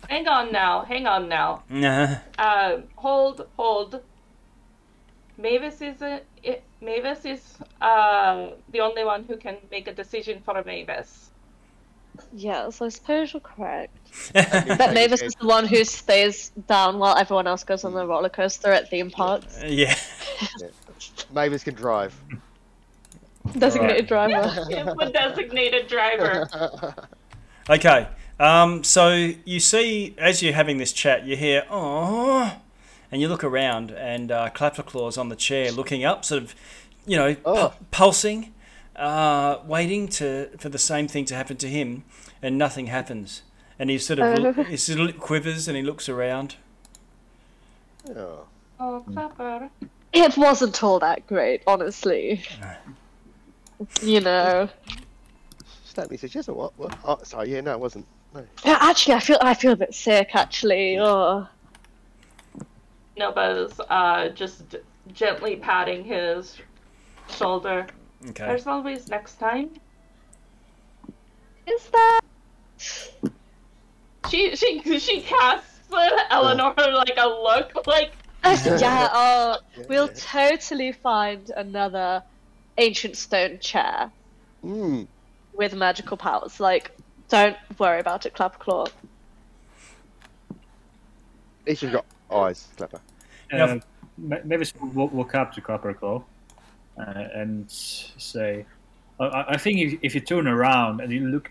hang 0.09 0.27
on 0.27 0.53
now, 0.53 0.85
hang 0.85 1.07
on 1.07 1.29
now. 1.29 1.63
Nah. 1.69 2.17
Uh, 2.39 2.79
hold, 2.97 3.47
hold. 3.57 4.01
Mavis 5.37 5.83
is 5.83 6.01
a, 6.03 6.23
it, 6.43 6.63
Mavis 6.81 7.25
is 7.25 7.59
uh 7.81 8.51
the 8.73 8.81
only 8.81 9.05
one 9.05 9.25
who 9.25 9.37
can 9.37 9.57
make 9.71 9.87
a 9.89 9.93
decision 9.95 10.41
for 10.45 10.63
Mavis. 10.65 11.30
Yes, 12.33 12.81
I 12.81 12.89
suppose 12.89 13.33
you're 13.33 13.41
correct. 13.41 13.97
But 14.33 14.79
But 14.79 14.93
Mavis 14.95 15.23
is 15.23 15.35
the 15.37 15.47
one 15.47 15.67
who 15.67 15.85
stays 15.85 16.51
down 16.69 16.99
while 16.99 17.17
everyone 17.17 17.47
else 17.47 17.63
goes 17.65 17.85
on 17.85 17.95
the 17.95 18.07
roller 18.07 18.29
coaster 18.29 18.73
at 18.73 18.91
theme 18.91 19.11
parks. 19.11 19.59
yeah. 19.65 19.95
Mavis 21.33 21.65
can 21.65 21.75
drive. 21.75 22.15
Designated 23.59 24.07
driver. 24.07 24.43
the 24.69 25.11
designated 25.13 25.87
driver. 25.89 26.47
Okay. 27.69 28.09
Um, 28.39 28.85
so 28.85 29.11
you 29.45 29.61
see, 29.61 30.15
as 30.19 30.43
you're 30.43 30.53
having 30.55 30.79
this 30.79 30.93
chat, 30.93 31.25
you 31.25 31.37
hear, 31.37 31.65
oh, 31.71 32.57
and 33.13 33.21
you 33.21 33.29
look 33.29 33.45
around, 33.45 33.91
and 33.91 34.31
uh, 34.31 34.51
Clapperclaw's 34.55 35.19
on 35.19 35.29
the 35.29 35.37
chair 35.37 35.71
looking 35.73 36.05
up, 36.05 36.25
sort 36.25 36.43
of, 36.43 36.55
you 37.07 37.17
know, 37.17 37.35
pu- 37.35 37.41
Oh. 37.45 37.73
pulsing, 37.91 38.55
uh, 38.97 39.59
waiting 39.65 40.09
to 40.09 40.51
for 40.59 40.69
the 40.69 40.79
same 40.79 41.09
thing 41.09 41.25
to 41.27 41.35
happen 41.35 41.57
to 41.59 41.69
him, 41.69 42.05
and 42.43 42.59
nothing 42.59 42.87
happens. 42.87 43.43
And 43.79 43.91
he 43.91 43.99
sort 43.99 44.19
of 44.19 44.67
he 44.69 44.77
sort 44.77 45.01
of 45.01 45.19
quivers 45.19 45.69
and 45.69 45.77
he 45.77 45.83
looks 45.83 46.09
around. 46.09 46.57
Oh. 48.15 48.47
Oh, 48.79 49.05
Clapper. 49.13 49.69
It 50.13 50.37
wasn't 50.37 50.83
all 50.83 50.99
that 51.01 51.27
great, 51.27 51.63
honestly. 51.67 52.43
You 54.03 54.21
know. 54.21 54.69
Stanley 55.85 56.17
says, 56.17 56.35
"Yes, 56.35 56.49
or 56.49 56.55
what? 56.55 56.79
What? 56.79 56.99
Oh, 57.05 57.19
sorry. 57.23 57.53
Yeah, 57.53 57.61
no, 57.61 57.73
it 57.73 57.81
wasn't. 57.81 58.07
No. 58.35 58.47
Yeah, 58.65 58.79
Actually, 58.81 59.15
I 59.15 59.21
feel 59.21 59.39
I 59.41 59.55
feel 59.55 59.73
a 59.73 59.77
bit 59.77 59.95
sick. 59.95 60.31
Actually, 60.35 60.99
oh. 60.99 61.47
Nova's 63.17 63.79
uh 63.91 64.29
just 64.31 64.77
gently 65.13 65.57
patting 65.57 66.05
his 66.05 66.57
shoulder. 67.29 67.87
Okay. 68.29 68.47
There's 68.47 68.67
always 68.67 69.09
next 69.09 69.35
time. 69.39 69.71
is 71.67 71.89
that? 71.89 72.21
She 74.29 74.55
she 74.57 74.99
she 74.99 75.21
casts 75.23 75.81
Eleanor 76.31 76.75
like 76.77 77.15
a 77.17 77.27
look 77.27 77.87
like 77.87 78.13
yeah. 78.45 79.09
Oh, 79.13 79.59
we'll 79.89 80.09
totally 80.09 80.93
find 80.93 81.51
another 81.57 82.23
ancient 82.79 83.17
stone 83.17 83.59
chair 83.59 84.11
Mm. 84.65 85.07
with 85.55 85.75
magical 85.75 86.19
powers. 86.19 86.61
Like, 86.61 86.91
don't 87.31 87.57
worry 87.79 87.99
about 88.01 88.27
it, 88.27 88.35
Clapperclaw. 88.35 88.89
Each 91.67 91.81
has 91.81 91.91
got 91.91 92.05
eyes. 92.31 92.69
Clever. 92.77 93.01
Uh, 93.53 93.79
Ma- 94.19 94.37
Mavis 94.45 94.75
will 94.79 94.89
walk- 94.89 95.13
walk 95.13 95.35
up 95.35 95.53
to 95.55 95.61
Clapperclaw 95.63 96.23
uh, 97.01 97.41
and 97.41 97.71
say, 97.71 98.65
I- 99.19 99.25
I, 99.25 99.41
I 99.55 99.57
think 99.57 99.79
if, 99.81 99.99
if 100.03 100.15
you 100.15 100.21
turn 100.21 100.47
around 100.47 101.01
and 101.01 101.11
you 101.13 101.27
look 101.29 101.51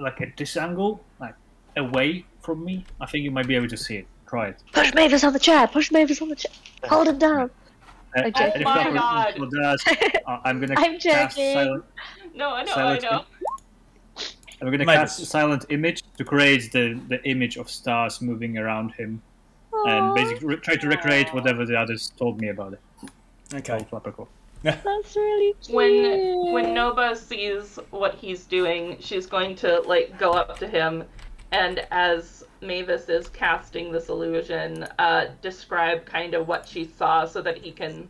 like 0.00 0.20
at 0.20 0.36
this 0.36 0.56
angle, 0.56 1.00
like 1.20 1.34
away 1.76 2.24
from 2.40 2.64
me, 2.64 2.84
I 3.00 3.06
think 3.06 3.24
you 3.24 3.30
might 3.30 3.46
be 3.46 3.56
able 3.56 3.68
to 3.68 3.76
see 3.76 3.96
it. 3.96 4.06
Try 4.28 4.48
it. 4.48 4.62
Push 4.72 4.92
Mavis 4.94 5.24
on 5.24 5.32
the 5.32 5.38
chair. 5.38 5.66
Push 5.66 5.90
Mavis 5.90 6.20
on 6.20 6.28
the 6.28 6.36
chair. 6.36 6.52
Hold 6.84 7.08
him 7.08 7.18
down. 7.18 7.50
Uh, 8.16 8.22
I'm 8.24 8.32
joking. 8.32 8.62
Oh 8.66 8.74
my 8.74 8.90
God. 8.92 9.50
does, 9.62 9.84
uh, 10.26 10.38
I'm 10.44 10.60
gonna 10.60 10.74
I'm 10.78 10.98
cast 10.98 11.36
joking. 11.36 11.54
silent. 11.54 11.84
no 12.34 12.50
I 12.50 12.62
know 12.64 12.72
I 12.72 12.74
Silent 12.74 13.02
know. 13.02 13.24
I'm 14.60 14.70
gonna 14.70 14.84
Mavis. 14.84 15.16
cast 15.18 15.30
silent 15.30 15.64
image 15.70 16.02
to 16.16 16.24
create 16.24 16.72
the, 16.72 17.00
the 17.08 17.22
image 17.28 17.56
of 17.56 17.70
stars 17.70 18.20
moving 18.20 18.58
around 18.58 18.90
him, 18.92 19.22
and 19.86 20.14
basically 20.14 20.46
re- 20.48 20.56
try 20.56 20.76
to 20.76 20.88
recreate 20.88 21.32
whatever 21.32 21.64
the 21.64 21.76
others 21.78 22.12
told 22.18 22.40
me 22.40 22.48
about 22.48 22.72
it. 22.74 22.80
Okay. 23.54 23.78
Oh, 23.92 23.96
Clapperclaw. 24.00 24.26
That's 24.62 25.16
really 25.16 25.54
cute. 25.62 25.74
When 25.74 26.52
when 26.52 26.74
Nova 26.74 27.16
sees 27.16 27.78
what 27.90 28.14
he's 28.14 28.44
doing, 28.44 28.96
she's 29.00 29.26
going 29.26 29.56
to 29.56 29.80
like 29.82 30.18
go 30.18 30.32
up 30.32 30.58
to 30.58 30.66
him, 30.66 31.04
and 31.52 31.86
as 31.90 32.44
Mavis 32.60 33.08
is 33.08 33.28
casting 33.28 33.92
this 33.92 34.08
illusion, 34.08 34.84
uh, 34.98 35.26
describe 35.42 36.04
kind 36.04 36.34
of 36.34 36.48
what 36.48 36.66
she 36.66 36.84
saw 36.84 37.24
so 37.24 37.40
that 37.42 37.58
he 37.58 37.70
can, 37.70 38.08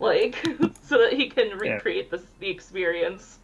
like, 0.00 0.36
so 0.82 0.98
that 0.98 1.12
he 1.12 1.28
can 1.28 1.56
recreate 1.56 2.10
this 2.10 2.22
the 2.40 2.50
experience. 2.50 3.38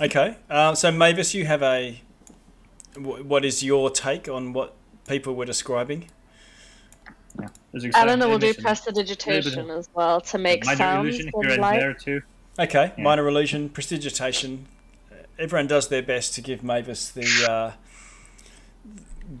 Okay. 0.00 0.36
Uh, 0.50 0.74
so 0.74 0.90
Mavis, 0.90 1.34
you 1.34 1.46
have 1.46 1.62
a, 1.62 2.00
what 2.98 3.44
is 3.44 3.62
your 3.62 3.90
take 3.90 4.28
on 4.28 4.52
what 4.52 4.74
people 5.06 5.34
were 5.34 5.44
describing? 5.44 6.10
Yeah. 7.40 7.48
There's 7.72 7.84
exact 7.84 8.06
Eleanor 8.06 8.28
will 8.28 8.38
do 8.38 8.46
image 8.46 8.56
and 8.58 8.64
prestidigitation 8.64 9.70
as 9.70 9.88
well 9.94 10.20
to 10.20 10.38
make 10.38 10.64
minor 10.64 10.76
sounds 10.76 11.08
illusion 11.08 11.30
and 11.34 11.44
here 11.44 11.52
and 11.52 11.62
light. 11.62 11.80
there 11.80 11.94
too. 11.94 12.22
Okay, 12.58 12.92
Yeah. 12.96 13.02
minor 13.02 13.26
illusion, 13.26 13.68
prestidigitation. 13.68 14.66
Everyone 15.38 15.66
does 15.66 15.88
their 15.88 16.02
best 16.02 16.34
to 16.34 16.40
give 16.40 16.62
Mavis 16.62 17.08
the 17.10 17.26
uh, 17.50 17.72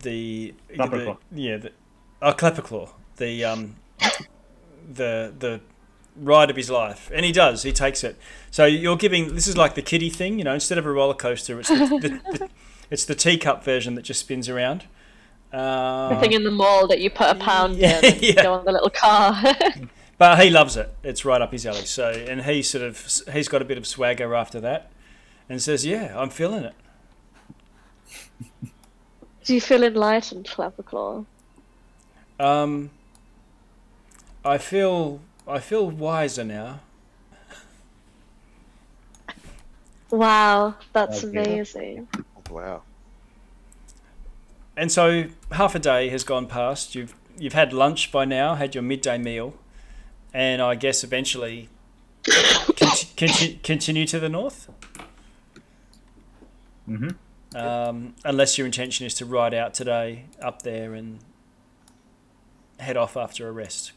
the, 0.02 0.54
the 0.70 1.16
yeah 1.32 1.56
the 1.58 1.72
oh 2.20 2.32
Clapperclaw 2.32 2.90
the 3.16 3.44
um 3.44 3.76
the 4.92 5.32
the 5.38 5.60
ride 6.16 6.50
of 6.50 6.56
his 6.56 6.70
life, 6.70 7.10
and 7.14 7.24
he 7.24 7.32
does. 7.32 7.62
He 7.62 7.72
takes 7.72 8.02
it. 8.04 8.16
So 8.50 8.64
you're 8.66 8.96
giving 8.96 9.34
this 9.34 9.46
is 9.46 9.56
like 9.56 9.74
the 9.74 9.82
kiddie 9.82 10.10
thing, 10.10 10.38
you 10.38 10.44
know. 10.44 10.54
Instead 10.54 10.78
of 10.78 10.86
a 10.86 10.90
roller 10.90 11.14
coaster, 11.14 11.60
it's 11.60 11.68
the, 11.68 11.76
the, 11.76 12.38
the 12.38 12.48
it's 12.90 13.04
the 13.04 13.14
teacup 13.14 13.62
version 13.64 13.94
that 13.94 14.02
just 14.02 14.20
spins 14.20 14.48
around. 14.48 14.84
Uh, 15.54 16.08
The 16.08 16.16
thing 16.16 16.32
in 16.32 16.44
the 16.44 16.50
mall 16.50 16.86
that 16.88 17.00
you 17.00 17.10
put 17.10 17.28
a 17.30 17.34
pound 17.34 17.78
Yeah, 17.78 18.00
in 18.00 18.04
and 18.06 18.20
yeah. 18.22 18.42
go 18.42 18.54
on 18.54 18.64
the 18.64 18.72
little 18.72 18.90
car. 18.90 19.34
But 20.18 20.40
he 20.42 20.50
loves 20.50 20.76
it. 20.76 20.94
It's 21.02 21.24
right 21.24 21.40
up 21.42 21.52
his 21.52 21.66
alley. 21.66 21.84
So, 21.86 22.10
and 22.10 22.42
he 22.42 22.62
sort 22.62 22.84
of 22.84 23.22
he's 23.32 23.48
got 23.48 23.62
a 23.62 23.64
bit 23.64 23.78
of 23.78 23.86
swagger 23.86 24.34
after 24.34 24.60
that, 24.60 24.90
and 25.48 25.60
says, 25.62 25.84
"Yeah, 25.84 26.18
I'm 26.18 26.30
feeling 26.30 26.64
it." 26.64 26.74
do 29.44 29.54
you 29.54 29.60
feel 29.60 29.84
enlightened, 29.84 30.46
Clapperclaw? 30.46 31.26
Um, 32.38 32.90
I 34.44 34.58
feel 34.58 35.20
I 35.46 35.58
feel 35.60 35.90
wiser 35.90 36.44
now. 36.44 36.80
Wow, 40.10 40.76
that's 40.94 41.24
Okay. 41.24 41.24
amazing. 41.24 42.08
Wow. 42.50 42.82
And 44.76 44.90
so 44.90 45.26
half 45.52 45.74
a 45.74 45.78
day 45.78 46.08
has 46.08 46.24
gone 46.24 46.46
past. 46.46 46.94
You've 46.94 47.14
you've 47.38 47.52
had 47.52 47.72
lunch 47.72 48.10
by 48.12 48.24
now, 48.24 48.54
had 48.56 48.74
your 48.74 48.82
midday 48.82 49.18
meal, 49.18 49.54
and 50.32 50.60
I 50.62 50.74
guess 50.74 51.04
eventually 51.04 51.68
conti- 52.76 53.08
conti- 53.16 53.60
continue 53.62 54.06
to 54.06 54.18
the 54.18 54.28
north. 54.28 54.68
hmm 56.86 57.10
Um, 57.54 58.14
unless 58.24 58.58
your 58.58 58.66
intention 58.66 59.06
is 59.06 59.14
to 59.14 59.24
ride 59.24 59.54
out 59.54 59.74
today 59.74 60.24
up 60.42 60.62
there 60.62 60.92
and 60.94 61.20
head 62.80 62.96
off 62.96 63.16
after 63.16 63.48
a 63.48 63.52
rest. 63.52 63.92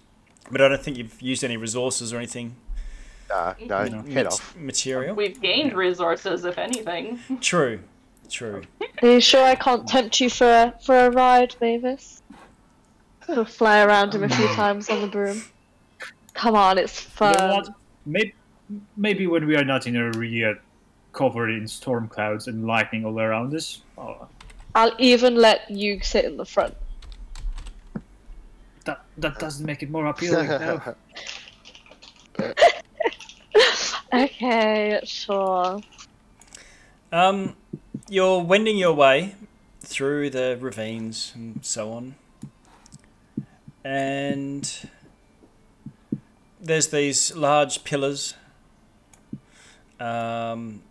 But 0.51 0.61
I 0.61 0.67
don't 0.67 0.82
think 0.84 0.97
you've 0.97 1.21
used 1.21 1.43
any 1.43 1.57
resources 1.57 2.13
or 2.13 2.17
anything. 2.17 2.55
Nah, 3.30 3.55
no, 3.65 3.84
you 3.84 3.89
know, 3.89 4.01
head 4.03 4.13
mat- 4.13 4.28
off. 4.28 4.55
Material. 4.55 5.15
We've 5.15 5.41
gained 5.41 5.73
resources, 5.73 6.45
if 6.45 6.57
anything. 6.57 7.19
True. 7.41 7.80
True. 8.30 8.61
Are 9.01 9.07
you 9.07 9.21
sure 9.21 9.43
I 9.43 9.55
can't 9.55 9.88
tempt 9.88 10.19
you 10.19 10.30
for 10.30 10.45
a 10.47 10.73
for 10.84 10.97
a 10.97 11.09
ride, 11.11 11.55
Mavis? 11.61 12.21
I'll 13.30 13.45
fly 13.45 13.82
around 13.84 14.13
him 14.13 14.23
a 14.23 14.30
few 14.30 14.47
times 14.49 14.89
on 14.89 15.01
the 15.01 15.07
broom. 15.07 15.41
Come 16.34 16.55
on, 16.55 16.78
it's 16.78 17.03
You 17.03 17.09
fun. 17.11 17.34
know 17.38 17.55
what? 17.55 17.69
Maybe, 18.05 18.34
maybe 18.95 19.28
when 19.28 19.45
we 19.45 19.55
are 19.57 19.65
not 19.65 19.86
in 19.88 19.95
a 19.95 19.99
area 19.99 20.55
covered 21.11 21.49
in 21.49 21.67
storm 21.67 22.07
clouds 22.07 22.47
and 22.47 22.65
lightning 22.65 23.03
all 23.05 23.19
around 23.19 23.53
us. 23.53 23.82
Oh, 23.97 24.28
I'll 24.75 24.93
even 24.99 25.36
let 25.36 25.69
you 25.69 25.99
sit 26.01 26.25
in 26.25 26.38
the 26.38 26.45
front. 26.45 26.75
that 28.86 29.01
that 29.17 29.38
doesn't 29.39 29.65
make 29.65 29.84
it 29.84 29.89
more 29.89 30.05
appealing. 30.05 30.47
no. 30.47 30.82
Okay, 34.13 34.99
sure. 35.03 35.82
Um, 37.11 37.55
you're 38.09 38.41
wending 38.41 38.77
your 38.77 38.93
way 38.93 39.35
through 39.81 40.29
the 40.29 40.57
ravines 40.59 41.31
and 41.35 41.65
so 41.65 41.91
on, 41.93 42.15
and 43.83 44.89
there's 46.59 46.87
these 46.89 47.35
large 47.35 47.83
pillars. 47.83 48.35
Um, 49.99 50.81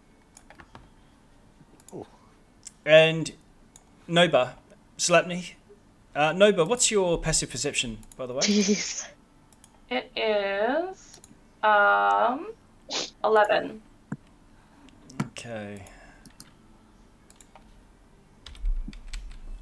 and 2.84 3.32
Nova, 4.09 4.54
Slapney, 4.98 5.52
uh, 6.14 6.32
Nova, 6.32 6.64
what's 6.64 6.90
your 6.90 7.18
passive 7.18 7.50
perception, 7.50 7.98
by 8.16 8.26
the 8.26 8.32
way? 8.34 8.40
Jeez. 8.40 9.07
It 9.88 10.11
is 10.16 11.20
um 11.62 12.52
eleven. 13.22 13.80
Okay. 15.28 15.84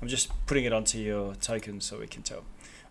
I'm 0.04 0.08
just 0.08 0.28
putting 0.44 0.64
it 0.64 0.72
onto 0.74 0.98
your 0.98 1.34
token 1.36 1.80
so 1.80 1.98
we 1.98 2.06
can 2.06 2.20
tell. 2.20 2.44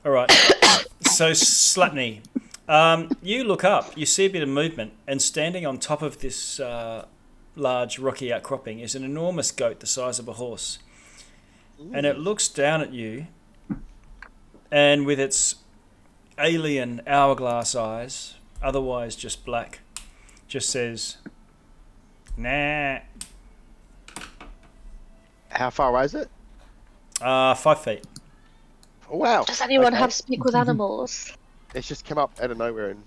All 0.03 0.11
right. 0.11 0.32
so 1.01 1.30
Slapney, 1.30 2.22
um, 2.68 3.11
you 3.22 3.43
look 3.43 3.64
up, 3.64 3.95
you 3.95 4.07
see 4.07 4.26
a 4.26 4.30
bit 4.32 4.41
of 4.41 4.49
movement, 4.49 4.93
and 5.05 5.22
standing 5.22 5.64
on 5.64 5.78
top 5.78 6.01
of 6.01 6.22
this 6.22 6.59
uh, 6.59 7.05
large 7.55 7.99
rocky 7.99 8.34
outcropping 8.34 8.80
is 8.80 8.95
an 8.95 9.03
enormous 9.03 9.51
goat 9.51 9.80
the 9.80 9.86
size 9.86 10.18
of 10.18 10.28
a 10.28 10.34
horse, 10.34 10.80
and 11.93 12.07
it 12.07 12.18
looks 12.18 12.47
down 12.47 12.82
at 12.82 12.91
you, 12.91 13.28
and 14.72 15.05
with 15.05 15.20
its 15.20 15.57
alien 16.39 16.99
hourglass 17.05 17.76
eyes, 17.76 18.34
otherwise 18.59 19.16
just 19.16 19.45
black, 19.45 19.82
just 20.47 20.68
says, 20.68 21.18
"Nah." 22.36 23.01
How 25.51 25.70
far 25.70 25.89
away 25.89 26.05
is 26.05 26.16
it? 26.16 26.28
Uh, 27.22 27.53
five 27.55 27.82
feet. 27.82 28.03
Oh, 29.09 29.18
wow. 29.18 29.43
Does 29.43 29.61
anyone 29.61 29.88
Okay. 29.93 29.97
have 29.97 30.14
speak 30.14 30.43
with 30.43 30.55
animals? 30.64 31.34
It's 31.74 31.88
just 31.88 32.05
come 32.05 32.18
up 32.18 32.32
out 32.41 32.51
of 32.51 32.57
nowhere 32.57 32.89
and. 32.89 33.03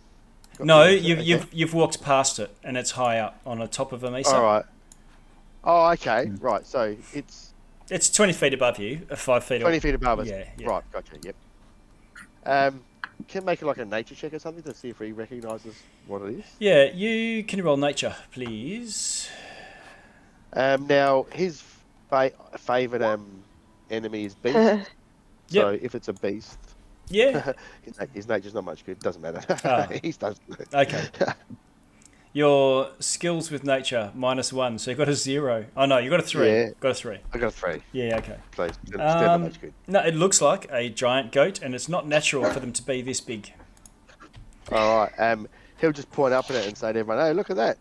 got 0.59 0.67
No, 0.67 0.87
me. 0.87 0.97
you've 0.97 1.19
Okay. 1.19 1.27
you've 1.29 1.49
you've 1.53 1.75
walked 1.75 2.03
past 2.03 2.39
it, 2.39 2.55
and 2.65 2.77
it's 2.77 2.93
high 2.93 3.19
up 3.19 3.41
on 3.47 3.59
the 3.59 3.69
top 3.69 3.93
of 3.93 4.03
a 4.05 4.11
mesa. 4.11 4.35
All 4.35 4.43
right. 4.43 4.65
Oh, 5.65 5.91
okay. 5.93 6.31
Right. 6.41 6.67
So 6.67 6.97
it's 7.13 7.53
It's 7.91 8.09
twenty 8.11 8.33
feet 8.33 8.55
above 8.55 8.79
you, 8.79 9.07
uh, 9.11 9.17
five 9.17 9.45
feet. 9.45 9.61
20 9.61 9.81
feet 9.81 9.95
above 9.95 10.21
us. 10.21 10.29
Yeah, 10.29 10.45
yeah. 10.59 10.69
Right. 10.69 10.83
Gotcha. 10.93 11.17
Yep. 11.23 11.35
Um, 12.45 12.83
can 13.29 13.45
make 13.45 13.63
it 13.63 13.67
like 13.67 13.79
a 13.79 13.85
nature 13.85 14.15
check 14.15 14.33
or 14.35 14.39
something 14.39 14.63
to 14.65 14.75
see 14.75 14.91
if 14.91 14.99
he 14.99 15.11
recognises 15.13 15.75
what 16.07 16.23
it 16.23 16.39
is. 16.39 16.45
Yeah, 16.61 16.85
you 16.85 17.43
can 17.45 17.63
roll 17.63 17.77
nature, 17.77 18.15
please. 18.31 19.29
Um, 20.53 20.87
now 20.87 21.27
his 21.33 21.63
fa- 22.11 22.31
favourite 22.59 23.03
um 23.03 23.43
enemy 23.91 24.25
is 24.25 24.35
beast. 24.43 24.91
So 25.49 25.69
if 25.71 25.95
it's 25.95 26.09
a 26.09 26.13
beast, 26.13 26.59
Yeah. 27.09 27.53
his, 27.83 27.99
na- 27.99 28.07
his 28.13 28.29
nature's 28.29 28.55
not 28.55 28.65
much 28.65 28.85
good. 28.85 28.99
Doesn't 29.01 29.23
matter. 29.23 29.43
Ah. 29.65 29.87
He's 30.03 30.17
does. 30.17 30.41
Okay. 30.75 31.05
Your 32.33 32.91
skills 32.99 33.51
with 33.51 33.65
nature 33.65 34.11
minus 34.15 34.53
one, 34.53 34.79
so 34.79 34.91
you've 34.91 34.99
got 34.99 35.09
a 35.09 35.15
zero. 35.15 35.65
Oh 35.75 35.87
no, 35.87 35.97
you 35.97 36.11
got 36.11 36.21
a 36.21 36.23
three. 36.23 36.49
Yeah. 36.49 36.69
Got 36.81 36.91
a 36.91 36.95
three. 36.95 37.19
I 37.33 37.39
got 37.39 37.47
a 37.47 37.51
three. 37.51 37.81
Yeah. 37.93 38.19
Okay. 38.19 38.37
Please. 38.51 38.73
Still 38.87 38.99
not 38.99 39.25
Um, 39.27 39.43
much 39.43 39.59
good. 39.61 39.73
no, 39.87 40.01
it 40.01 40.15
looks 40.15 40.43
like 40.43 40.67
a 40.71 40.91
giant 40.91 41.33
goat, 41.33 41.63
and 41.63 41.75
it's 41.75 41.89
not 41.89 42.07
natural 42.07 42.45
for 42.51 42.61
them 42.61 42.73
to 42.75 42.83
be 42.83 43.01
this 43.01 43.23
big. 43.23 43.53
All 44.71 44.99
right. 44.99 45.13
Um, 45.19 45.49
he'll 45.81 45.93
just 45.93 46.11
point 46.11 46.35
up 46.35 46.51
at 46.51 46.57
it 46.57 46.67
and 46.67 46.77
say 46.77 46.93
to 46.93 46.99
everyone, 46.99 47.25
"Hey, 47.25 47.33
look 47.33 47.49
at 47.49 47.57
that." 47.57 47.79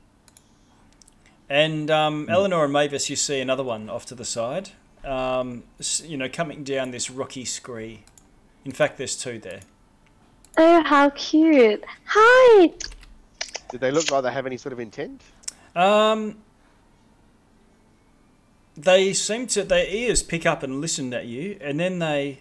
And 1.49 1.91
um, 1.91 2.27
Eleanor 2.29 2.63
and 2.63 2.71
Mavis, 2.73 3.09
you 3.09 3.15
see 3.17 3.41
another 3.41 3.63
one 3.63 3.89
off 3.89 4.05
to 4.05 4.15
the 4.15 4.25
side. 4.25 4.69
Um, 5.05 5.63
you 6.03 6.17
know, 6.17 6.27
coming 6.27 6.63
down 6.63 6.91
this 6.91 7.09
rocky 7.09 7.45
scree. 7.45 8.03
In 8.63 8.71
fact, 8.71 8.97
there's 8.97 9.15
two 9.15 9.37
there. 9.39 9.61
Oh, 10.57 10.81
how 10.83 11.09
cute. 11.11 11.83
Hi! 12.05 12.71
Did 13.69 13.81
they 13.81 13.91
look 13.91 14.09
like 14.09 14.23
they 14.23 14.31
have 14.31 14.45
any 14.45 14.57
sort 14.57 14.73
of 14.73 14.79
intent? 14.79 15.21
Um, 15.75 16.37
they 18.75 19.13
seem 19.13 19.47
to 19.47 19.63
their 19.63 19.85
ears 19.87 20.23
pick 20.23 20.45
up 20.45 20.63
and 20.63 20.81
listen 20.81 21.13
at 21.13 21.25
you, 21.25 21.57
and 21.61 21.79
then 21.79 21.99
they 21.99 22.39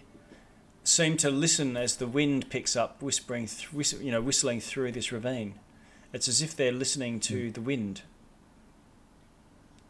seem 0.83 1.17
to 1.17 1.29
listen 1.29 1.75
as 1.75 1.97
the 1.97 2.07
wind 2.07 2.49
picks 2.49 2.75
up, 2.75 3.01
whispering, 3.01 3.47
th- 3.47 3.73
whist- 3.73 4.01
you 4.01 4.11
know, 4.11 4.21
whistling 4.21 4.59
through 4.59 4.91
this 4.93 5.11
ravine. 5.11 5.55
It's 6.13 6.27
as 6.27 6.41
if 6.41 6.55
they're 6.55 6.71
listening 6.71 7.19
to 7.21 7.51
the 7.51 7.61
wind. 7.61 8.01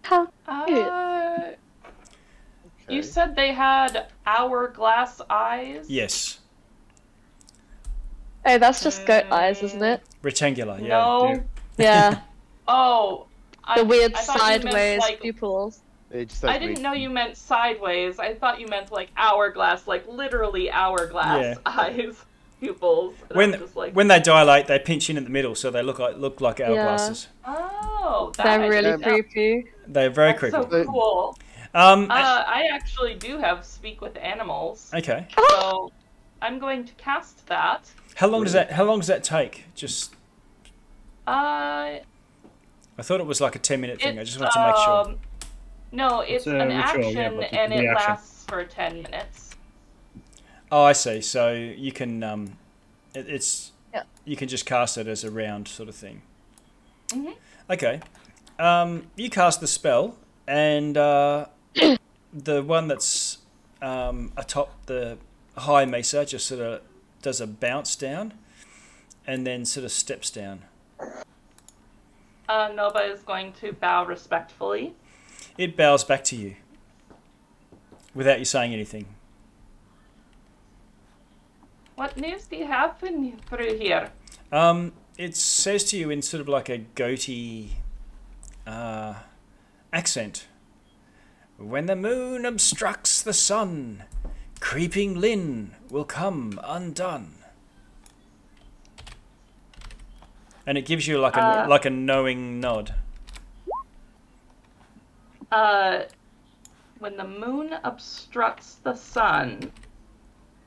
How 0.03 0.27
Uh, 0.47 1.51
Okay. 2.87 2.95
you 2.95 3.03
said 3.03 3.35
they 3.35 3.51
had 3.53 4.07
hourglass 4.25 5.21
eyes. 5.29 5.85
Yes, 5.89 6.39
Oh, 8.47 8.57
that's 8.59 8.83
just 8.83 9.05
goat 9.07 9.25
mm. 9.25 9.31
eyes, 9.31 9.63
isn't 9.63 9.81
it? 9.83 10.01
rectangular. 10.21 10.77
Yeah. 10.79 10.87
No. 10.87 11.43
Yeah. 11.77 12.21
Oh. 12.67 13.27
I, 13.63 13.79
the 13.81 13.85
weird 13.85 14.13
I 14.15 14.21
thought 14.21 14.37
you 14.37 14.41
meant, 14.43 14.63
sideways 14.63 14.99
like, 14.99 15.21
pupils. 15.21 15.81
It 16.11 16.29
just 16.29 16.43
I 16.45 16.53
didn't 16.53 16.67
weird- 16.75 16.81
know 16.81 16.93
you 16.93 17.09
meant 17.11 17.35
sideways. 17.37 18.17
I 18.19 18.33
thought 18.35 18.59
you 18.59 18.65
meant 18.67 18.91
like 18.91 19.09
hourglass, 19.17 19.87
like 19.87 20.07
literally 20.07 20.71
hourglass 20.71 21.41
Yeah. 21.43 21.55
eyes, 21.65 22.23
pupils. 22.59 23.13
When 23.33 23.61
like, 23.75 23.93
when 23.93 24.07
they 24.07 24.19
dilate, 24.19 24.65
they 24.67 24.79
pinch 24.79 25.09
in 25.11 25.17
at 25.17 25.23
the 25.25 25.29
middle, 25.29 25.53
so 25.55 25.69
they 25.69 25.81
look 25.83 25.99
like 25.99 26.17
look 26.17 26.41
like 26.41 26.57
hourglasses. 26.57 27.27
oh, 27.45 28.31
that 28.37 28.43
They're 28.43 28.61
I 28.61 28.67
really 28.67 29.03
creepy. 29.03 29.65
They're 29.87 30.09
very 30.09 30.29
That's 30.31 30.39
creepy. 30.39 30.83
so 30.83 30.85
cool. 30.85 31.37
Um, 31.75 32.09
Uh, 32.09 32.13
I 32.47 32.69
actually 32.71 33.15
do 33.15 33.37
have 33.37 33.65
speak 33.65 33.99
with 34.01 34.15
animals, 34.17 34.89
okay. 34.93 35.27
so 35.51 35.91
I'm 36.41 36.57
going 36.57 36.85
to 36.85 36.93
cast 36.93 37.45
that. 37.47 37.81
How 38.15 38.27
long 38.27 38.43
does 38.45 38.53
that 38.53 38.71
How 38.71 38.85
long 38.85 38.99
does 38.99 39.07
that 39.07 39.23
take? 39.25 39.65
Just 39.75 40.13
Uh, 41.27 41.99
I 42.97 43.01
thought 43.01 43.19
it 43.19 43.25
was 43.25 43.41
like 43.41 43.55
a 43.55 43.59
ten 43.59 43.81
minute 43.81 44.01
thing. 44.01 44.17
I 44.17 44.23
just 44.23 44.39
wanted 44.39 44.53
to 44.53 44.65
make 44.67 44.75
sure. 44.77 44.93
um, 45.07 45.19
No, 45.91 46.21
it's, 46.21 46.31
It's 46.31 46.47
an 46.47 46.59
ritual, 46.59 46.71
action 46.81 47.03
yeah, 47.17 47.29
but 47.29 47.53
and 47.53 47.73
a 47.73 47.75
it 47.75 47.79
reaction. 47.81 48.09
lasts 48.09 48.45
for 48.47 48.63
ten 48.63 49.01
minutes. 49.01 49.49
Oh, 50.71 50.83
I 50.83 50.93
see. 50.93 51.19
So 51.21 51.51
you 51.53 51.91
can 51.91 52.23
um, 52.23 52.57
it, 53.13 53.27
it's 53.27 53.71
Yeah. 53.93 54.03
you 54.23 54.37
can 54.37 54.47
just 54.47 54.65
cast 54.65 54.97
it 54.97 55.07
as 55.07 55.23
a 55.25 55.29
round 55.31 55.67
sort 55.67 55.89
of 55.89 55.95
thing. 55.95 56.21
Mhm. 57.09 57.35
Okay. 57.69 57.99
Um, 58.59 59.07
you 59.17 59.29
cast 59.29 59.59
the 59.59 59.67
spell, 59.67 60.15
and 60.47 60.97
uh, 60.97 61.47
the 62.33 62.63
one 62.63 62.87
that's 62.87 63.39
um, 63.81 64.31
atop 64.37 64.85
the 64.85 65.17
high 65.57 65.85
mesa 65.85 66.25
just 66.25 66.45
sort 66.47 66.61
of 66.61 66.81
does 67.21 67.41
a 67.41 67.47
bounce 67.47 67.95
down, 67.95 68.33
and 69.25 69.45
then 69.45 69.65
sort 69.65 69.83
of 69.83 69.91
steps 69.91 70.29
down. 70.29 70.63
Uh, 72.47 72.71
Nova 72.75 72.99
is 72.99 73.21
going 73.21 73.53
to 73.53 73.73
bow 73.73 74.05
respectfully. 74.05 74.93
It 75.57 75.75
bows 75.75 76.03
back 76.03 76.23
to 76.25 76.35
you 76.35 76.55
without 78.13 78.39
you 78.39 78.45
saying 78.45 78.73
anything. 78.73 79.07
What 81.95 82.17
news 82.17 82.45
do 82.45 82.57
you 82.57 82.67
have 82.67 82.99
through 82.99 83.77
here? 83.77 84.11
Um, 84.51 84.93
it 85.17 85.35
says 85.35 85.85
to 85.85 85.97
you 85.97 86.09
in 86.09 86.21
sort 86.21 86.41
of 86.41 86.47
like 86.47 86.69
a 86.69 86.79
goatee 86.79 87.71
uh, 88.67 89.15
accent. 89.93 90.47
When 91.57 91.85
the 91.85 91.95
moon 91.95 92.45
obstructs 92.45 93.21
the 93.21 93.33
sun, 93.33 94.03
creeping 94.59 95.15
Lynn 95.19 95.75
will 95.89 96.05
come 96.05 96.59
undone. 96.63 97.31
and 100.67 100.79
it 100.79 100.85
gives 100.87 101.05
you 101.07 101.19
like 101.19 101.35
a 101.37 101.41
Uh, 101.41 101.67
like 101.69 101.85
a 101.85 101.91
knowing 101.91 102.59
nod. 102.59 102.95
Uh, 105.51 106.01
when 106.97 107.15
the 107.17 107.23
moon 107.27 107.71
obstructs 107.83 108.77
the 108.81 108.95
sun, 108.95 109.71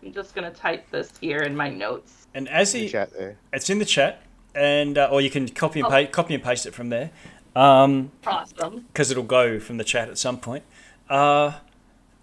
I'm 0.04 0.12
just 0.12 0.36
gonna 0.36 0.52
type 0.52 0.88
this 0.92 1.10
here 1.20 1.40
in 1.40 1.56
my 1.56 1.68
notes. 1.68 2.28
And 2.32 2.48
as 2.48 2.72
In 2.76 2.82
the 2.82 2.86
he, 2.86 2.92
chat 2.92 3.12
there. 3.12 3.38
it's 3.52 3.68
in 3.68 3.80
the 3.80 3.84
chat, 3.84 4.22
and 4.54 4.96
uh, 4.96 5.08
or 5.10 5.20
you 5.20 5.30
can 5.30 5.48
copy 5.48 5.80
and 5.80 5.88
Oh. 5.88 5.90
paste 5.90 6.12
copy 6.12 6.32
and 6.34 6.44
paste 6.44 6.64
it 6.64 6.74
from 6.74 6.90
there, 6.90 7.10
um, 7.56 8.12
Awesome. 8.24 8.86
because 8.92 9.10
it'll 9.10 9.24
go 9.24 9.58
from 9.58 9.78
the 9.78 9.84
chat 9.84 10.08
at 10.08 10.16
some 10.16 10.38
point. 10.38 10.62
Uh, 11.08 11.52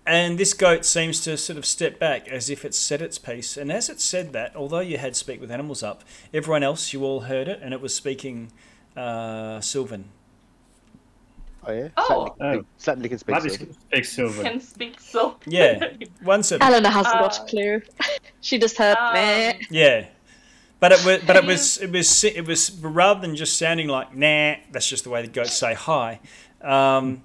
and 0.05 0.37
this 0.37 0.53
goat 0.53 0.85
seems 0.85 1.21
to 1.21 1.35
sort 1.37 1.57
of 1.57 1.65
step 1.65 1.97
back 1.99 2.27
as 2.27 2.49
if 2.49 2.63
it's 2.63 2.77
said 2.77 3.01
its 3.01 3.17
piece. 3.17 3.57
And 3.57 3.71
as 3.71 3.89
it 3.89 3.99
said 3.99 4.33
that, 4.33 4.55
although 4.55 4.79
you 4.81 4.97
had 4.99 5.15
speak 5.15 5.41
with 5.41 5.49
animals 5.51 5.81
up, 5.81 6.03
everyone 6.33 6.61
else 6.63 6.93
you 6.93 7.03
all 7.03 7.21
heard 7.21 7.47
it, 7.47 7.59
and 7.63 7.73
it 7.73 7.81
was 7.81 7.95
speaking 7.95 8.51
uh, 8.95 9.59
Sylvan. 9.61 10.09
Oh 11.67 11.71
yeah. 11.71 11.87
Oh. 11.97 12.35
Slapney, 12.39 12.65
Slapney 12.79 13.09
can 13.09 13.17
speak. 13.17 13.27
Bloody 13.35 13.49
Sylvan. 13.49 13.73
speak 13.89 14.05
silver. 14.05 14.43
Can 14.43 14.61
speak 14.61 14.99
so. 14.99 15.37
Yeah, 15.47 15.89
one 16.21 16.43
said 16.43 16.61
Eleanor 16.61 16.89
hasn't 16.89 17.15
Uh, 17.15 17.21
got 17.21 17.39
a 17.39 17.45
clue. 17.49 17.81
she 18.41 18.59
just 18.59 18.77
heard 18.77 18.95
Um, 18.97 19.13
meh. 19.15 19.53
Yeah, 19.71 20.05
but 20.79 20.91
it 20.91 21.03
was, 21.03 21.23
but 21.25 21.35
it 21.35 21.39
Can 21.39 21.47
was, 21.47 21.77
it 21.81 21.91
was, 21.91 22.23
it 22.23 22.45
was 22.45 22.71
rather 22.81 23.19
than 23.21 23.35
just 23.35 23.57
sounding 23.57 23.87
like 23.87 24.15
nah. 24.15 24.55
That's 24.71 24.87
just 24.87 25.05
the 25.05 25.09
way 25.09 25.23
the 25.23 25.27
goats 25.27 25.53
say 25.53 25.73
hi. 25.73 26.19
Um, 26.61 27.23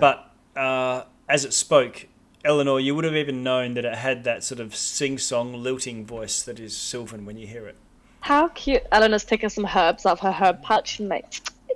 but 0.00 0.25
uh, 0.56 1.04
as 1.28 1.44
it 1.44 1.52
spoke, 1.52 2.06
Eleanor, 2.44 2.78
you 2.80 2.94
would 2.94 3.04
have 3.04 3.14
even 3.16 3.42
known 3.42 3.74
that 3.74 3.84
it 3.84 3.94
had 3.96 4.24
that 4.24 4.44
sort 4.44 4.60
of 4.60 4.74
sing-song, 4.74 5.52
lilting 5.62 6.06
voice 6.06 6.42
that 6.42 6.58
is 6.60 6.76
Sylvan 6.76 7.26
when 7.26 7.36
you 7.36 7.46
hear 7.46 7.66
it. 7.66 7.76
How 8.20 8.48
cute. 8.48 8.82
Eleanor's 8.92 9.24
taking 9.24 9.48
some 9.48 9.66
herbs 9.66 10.06
out 10.06 10.12
of 10.12 10.20
her 10.20 10.32
herb 10.32 10.62
patch 10.62 10.98
and 11.00 11.08
like, 11.08 11.30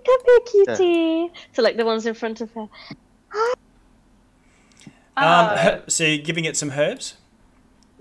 come 0.05 0.21
here, 0.27 0.41
cutie. 0.77 1.33
So 1.53 1.63
like 1.63 1.77
the 1.77 1.85
ones 1.85 2.07
in 2.07 2.15
front 2.15 2.41
of 2.41 2.53
her. 2.53 2.61
Um, 2.63 2.69
Uh, 5.17 5.57
her- 5.57 5.83
so 5.89 6.05
you're 6.05 6.19
giving 6.25 6.45
it 6.45 6.57
some 6.57 6.71
herbs. 6.71 7.15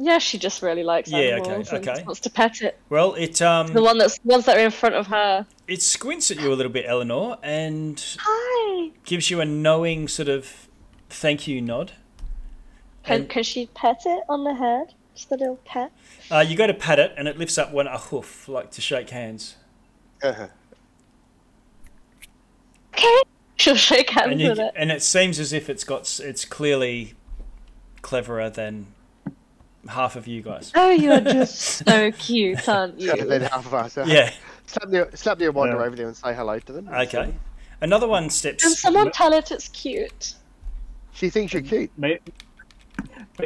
Yeah, 0.01 0.19
she 0.19 0.37
just 0.37 0.61
really 0.61 0.83
likes 0.83 1.11
Yeah, 1.11 1.17
okay, 1.17 1.33
animals 1.49 1.73
and 1.73 1.87
okay. 1.87 2.03
wants 2.03 2.21
to 2.21 2.29
pet 2.29 2.61
it. 2.61 2.79
Well, 2.89 3.15
it 3.15 3.41
um 3.41 3.67
The 3.73 3.81
one 3.83 3.97
that's 3.97 4.17
ones 4.23 4.45
that 4.45 4.55
are 4.57 4.61
in 4.61 4.71
front 4.71 4.95
of 4.95 5.07
her. 5.07 5.45
it 5.67 5.81
squints 5.81 6.31
at 6.31 6.39
you 6.39 6.53
a 6.53 6.55
little 6.55 6.71
bit, 6.71 6.85
Eleanor, 6.87 7.37
and 7.43 8.01
Hi. 8.19 8.91
gives 9.03 9.29
you 9.29 9.41
a 9.41 9.45
knowing 9.45 10.07
sort 10.07 10.29
of 10.29 10.68
thank 11.09 11.47
you 11.47 11.61
nod. 11.61 11.93
Can, 13.03 13.21
And- 13.21 13.29
can 13.29 13.43
she 13.43 13.67
pet 13.67 14.01
it 14.05 14.23
on 14.29 14.43
the 14.43 14.53
head? 14.53 14.93
Just 15.15 15.31
a 15.31 15.35
little 15.35 15.59
pet. 15.65 15.91
Uh, 16.31 16.39
you 16.47 16.55
go 16.55 16.65
to 16.67 16.73
pat 16.73 16.97
it, 16.99 17.13
and 17.17 17.27
it 17.27 17.37
lifts 17.37 17.57
up 17.57 17.71
one 17.73 17.87
a 17.87 17.97
hoof, 17.97 18.47
like 18.47 18.71
to 18.71 18.81
shake 18.81 19.09
hands. 19.09 19.55
Uh-huh. 20.23 20.47
Okay. 22.93 23.21
She'll 23.57 23.75
shake 23.75 24.09
hands 24.11 24.31
and, 24.31 24.41
you, 24.41 24.49
with 24.49 24.59
it. 24.59 24.73
and 24.77 24.89
it 24.91 25.03
seems 25.03 25.37
as 25.39 25.51
if 25.51 25.69
it's 25.69 25.83
got 25.83 26.19
it's 26.23 26.45
clearly 26.45 27.13
cleverer 28.01 28.49
than 28.49 28.87
half 29.89 30.15
of 30.15 30.27
you 30.27 30.41
guys. 30.41 30.71
Oh, 30.75 30.91
you're 30.91 31.19
just 31.19 31.85
so 31.85 32.11
cute, 32.13 32.69
aren't 32.69 32.97
you? 32.99 33.13
Yeah, 33.13 33.25
then 33.25 33.41
half 33.41 33.65
of 33.65 33.73
us. 33.73 33.97
uh, 33.97 34.05
Yeah. 34.07 34.31
Slapney, 34.67 35.11
Slapney 35.11 35.47
will 35.47 35.51
wander 35.53 35.75
Yeah. 35.77 35.83
over 35.83 35.95
there 35.97 36.07
and 36.07 36.15
say 36.15 36.33
hello 36.33 36.59
to 36.59 36.71
them. 36.71 36.87
Okay. 36.87 37.33
Another 37.81 38.07
one 38.07 38.29
steps. 38.29 38.63
Can 38.63 38.71
someone 38.73 39.11
tell 39.11 39.33
it 39.33 39.51
it's 39.51 39.67
cute? 39.69 40.35
She 41.13 41.29
thinks 41.29 41.53
you're 41.53 41.61
cute. 41.61 41.91
Maybe, 41.97 42.19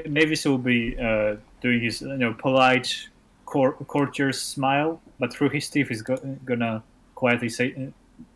Mavis 0.08 0.46
will 0.46 0.58
be 0.58 0.98
uh, 0.98 1.36
doing 1.62 1.82
his 1.82 2.02
you 2.02 2.18
know 2.18 2.34
polite 2.34 3.08
cour- 3.46 3.78
courtier 3.88 4.32
smile, 4.32 5.02
but 5.20 5.34
through 5.34 5.50
his 5.50 5.70
teeth 5.70 5.88
he's 5.90 6.02
go- 6.02 6.18
gonna 6.46 6.84
quietly 7.16 7.50
say 7.50 7.90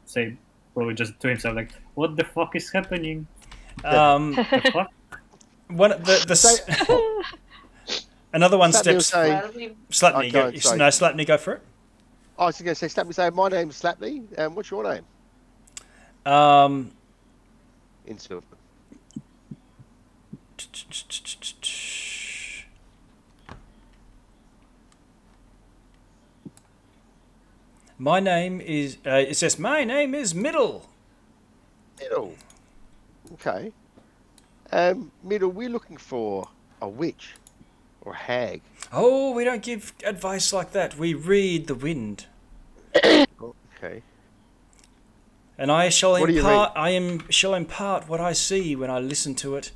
say 0.06 0.36
probably 0.74 0.94
just 0.94 1.20
to 1.20 1.28
himself 1.30 1.56
like, 1.56 1.72
"What 1.96 2.16
the 2.16 2.24
fuck 2.24 2.56
is 2.56 2.72
happening? 2.72 3.28
Um, 3.84 4.34
The 4.52 4.72
fuck?" 4.74 4.92
one 5.70 5.92
the 5.92 6.24
the 6.28 6.32
s- 6.34 6.62
another 8.34 8.58
one 8.58 8.72
Slapney 8.72 9.02
steps. 9.02 9.06
say, 9.08 9.30
That'll 9.30 9.52
be- 9.52 9.76
Slapney, 9.90 10.28
Oh, 10.30 10.32
go, 10.32 10.52
go, 10.52 10.76
no, 10.76 10.88
Slapney, 10.88 11.26
go 11.28 11.38
for 11.38 11.54
it. 11.54 11.62
I 12.40 12.46
was 12.46 12.62
going 12.62 12.76
to 12.76 12.76
say, 12.76 12.88
Slapney 12.88 13.14
say, 13.16 13.30
my 13.32 13.50
name's 13.50 13.82
Slapney. 13.82 14.38
Um, 14.40 14.54
what's 14.56 14.70
your 14.70 14.84
name? 14.84 15.04
Um, 16.32 16.92
In 18.06 18.18
Sylvan. 18.20 18.48
My 27.98 28.20
name 28.20 28.62
is. 28.62 28.98
Uh, 29.06 29.12
it 29.12 29.36
says 29.38 29.58
my 29.60 29.84
name 29.84 30.14
is 30.14 30.34
Middle. 30.36 30.90
Middle. 32.00 32.36
Okay. 33.34 33.72
Um, 34.72 35.12
Middle, 35.24 35.50
we're 35.50 35.70
looking 35.70 35.98
for 35.98 36.50
a 36.82 36.88
witch 36.88 37.36
or 38.02 38.14
a 38.14 38.18
hag. 38.18 38.62
Oh, 38.92 39.34
we 39.34 39.44
don't 39.44 39.64
give 39.64 39.94
advice 40.06 40.54
like 40.54 40.72
that. 40.72 40.98
We 40.98 41.14
read 41.14 41.68
the 41.68 41.76
wind. 41.76 42.26
Okay. 43.80 44.02
And 45.56 45.72
I 45.72 45.90
shall 45.90 46.14
What 46.14 46.28
do 46.28 46.34
you 46.34 46.40
impart. 46.40 46.72
I 46.76 46.90
am 46.90 47.30
shall 47.30 47.54
impart 47.54 48.10
what 48.10 48.20
I 48.20 48.34
see 48.34 48.76
when 48.76 48.90
I 48.90 48.98
listen 48.98 49.36
to 49.36 49.56
it, 49.56 49.72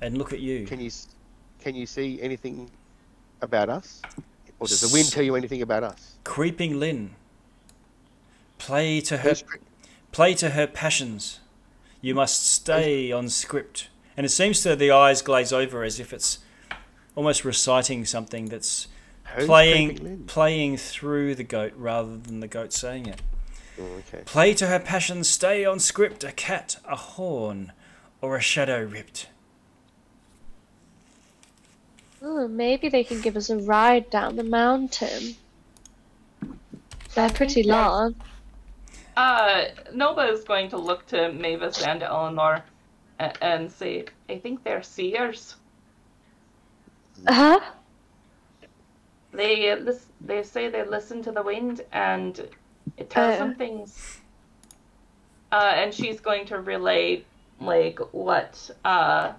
and 0.00 0.18
look 0.18 0.32
at 0.32 0.40
you. 0.40 0.66
Can 0.66 0.80
you 0.80 0.90
can 1.60 1.74
you 1.74 1.86
see 1.86 2.20
anything 2.22 2.70
about 3.42 3.68
us, 3.68 4.02
or 4.58 4.66
does 4.66 4.80
the 4.80 4.92
wind 4.92 5.10
tell 5.10 5.22
you 5.22 5.36
anything 5.36 5.62
about 5.62 5.82
us? 5.82 6.16
Creeping 6.24 6.78
Lynn. 6.78 7.10
Play 8.58 9.00
to 9.02 9.18
her. 9.18 9.34
Play 10.12 10.34
to 10.34 10.50
her 10.50 10.66
passions. 10.66 11.40
You 12.00 12.14
must 12.14 12.48
stay 12.48 13.10
on 13.12 13.28
script. 13.28 13.88
And 14.16 14.24
it 14.24 14.30
seems 14.30 14.62
to 14.62 14.74
the 14.74 14.90
eyes 14.90 15.22
glaze 15.22 15.52
over 15.52 15.84
as 15.84 16.00
if 16.00 16.12
it's 16.12 16.38
almost 17.14 17.44
reciting 17.44 18.04
something 18.04 18.46
that's 18.46 18.88
who's 19.34 19.46
playing 19.46 20.24
playing 20.26 20.76
through 20.76 21.34
the 21.34 21.44
goat 21.44 21.72
rather 21.76 22.16
than 22.16 22.40
the 22.40 22.48
goat 22.48 22.72
saying 22.72 23.06
it. 23.06 23.22
Oh, 23.80 23.84
okay. 24.08 24.22
Play 24.24 24.54
to 24.54 24.66
her 24.66 24.80
passions, 24.80 25.28
stay 25.28 25.64
on 25.64 25.78
script, 25.78 26.24
a 26.24 26.32
cat, 26.32 26.76
a 26.84 26.96
horn, 26.96 27.72
or 28.20 28.36
a 28.36 28.40
shadow 28.40 28.82
ripped. 28.82 29.28
Oh, 32.22 32.48
maybe 32.48 32.88
they 32.88 33.04
can 33.04 33.20
give 33.20 33.36
us 33.36 33.50
a 33.50 33.56
ride 33.58 34.10
down 34.10 34.36
the 34.36 34.44
mountain. 34.44 35.36
They're 37.14 37.30
pretty 37.30 37.62
yeah. 37.62 37.88
long. 37.88 38.14
Uh, 39.16 39.64
Nova 39.92 40.22
is 40.22 40.44
going 40.44 40.68
to 40.70 40.76
look 40.76 41.06
to 41.08 41.32
Mavis 41.32 41.82
and 41.82 42.02
Eleanor 42.02 42.62
and, 43.18 43.32
and 43.40 43.72
say, 43.72 44.06
I 44.28 44.38
think 44.38 44.62
they're 44.64 44.82
seers. 44.82 45.56
Uh 47.26 47.32
huh? 47.32 47.60
They 49.32 49.74
lis- 49.76 50.06
they 50.20 50.42
say 50.42 50.68
they 50.68 50.84
listen 50.84 51.22
to 51.22 51.32
the 51.32 51.42
wind 51.42 51.82
and 51.92 52.48
it 52.96 53.10
tells 53.10 53.34
Oh. 53.34 53.38
them 53.38 53.54
things. 53.56 54.20
Uh, 55.50 55.72
and 55.74 55.92
she's 55.92 56.20
going 56.20 56.46
to 56.46 56.60
relay 56.60 57.24
like 57.60 57.98
what 58.12 58.70
uh 58.84 59.32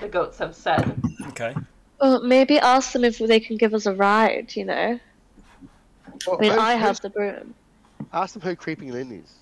the 0.00 0.08
goats 0.08 0.38
have 0.38 0.54
said. 0.54 1.00
Okay. 1.28 1.54
Well, 2.00 2.22
maybe 2.22 2.58
ask 2.58 2.92
them 2.92 3.04
if 3.04 3.18
they 3.18 3.40
can 3.40 3.56
give 3.56 3.74
us 3.74 3.86
a 3.86 3.94
ride, 3.94 4.54
you 4.54 4.64
know? 4.64 5.00
Well, 6.26 6.36
I 6.36 6.40
mean, 6.40 6.52
who- 6.52 6.58
I 6.60 6.74
have 6.74 7.00
the 7.00 7.10
broom. 7.10 7.54
Ask 8.12 8.34
them 8.34 8.42
who 8.42 8.54
Creeping 8.56 8.92
Lynn 8.92 9.10
is. 9.12 9.34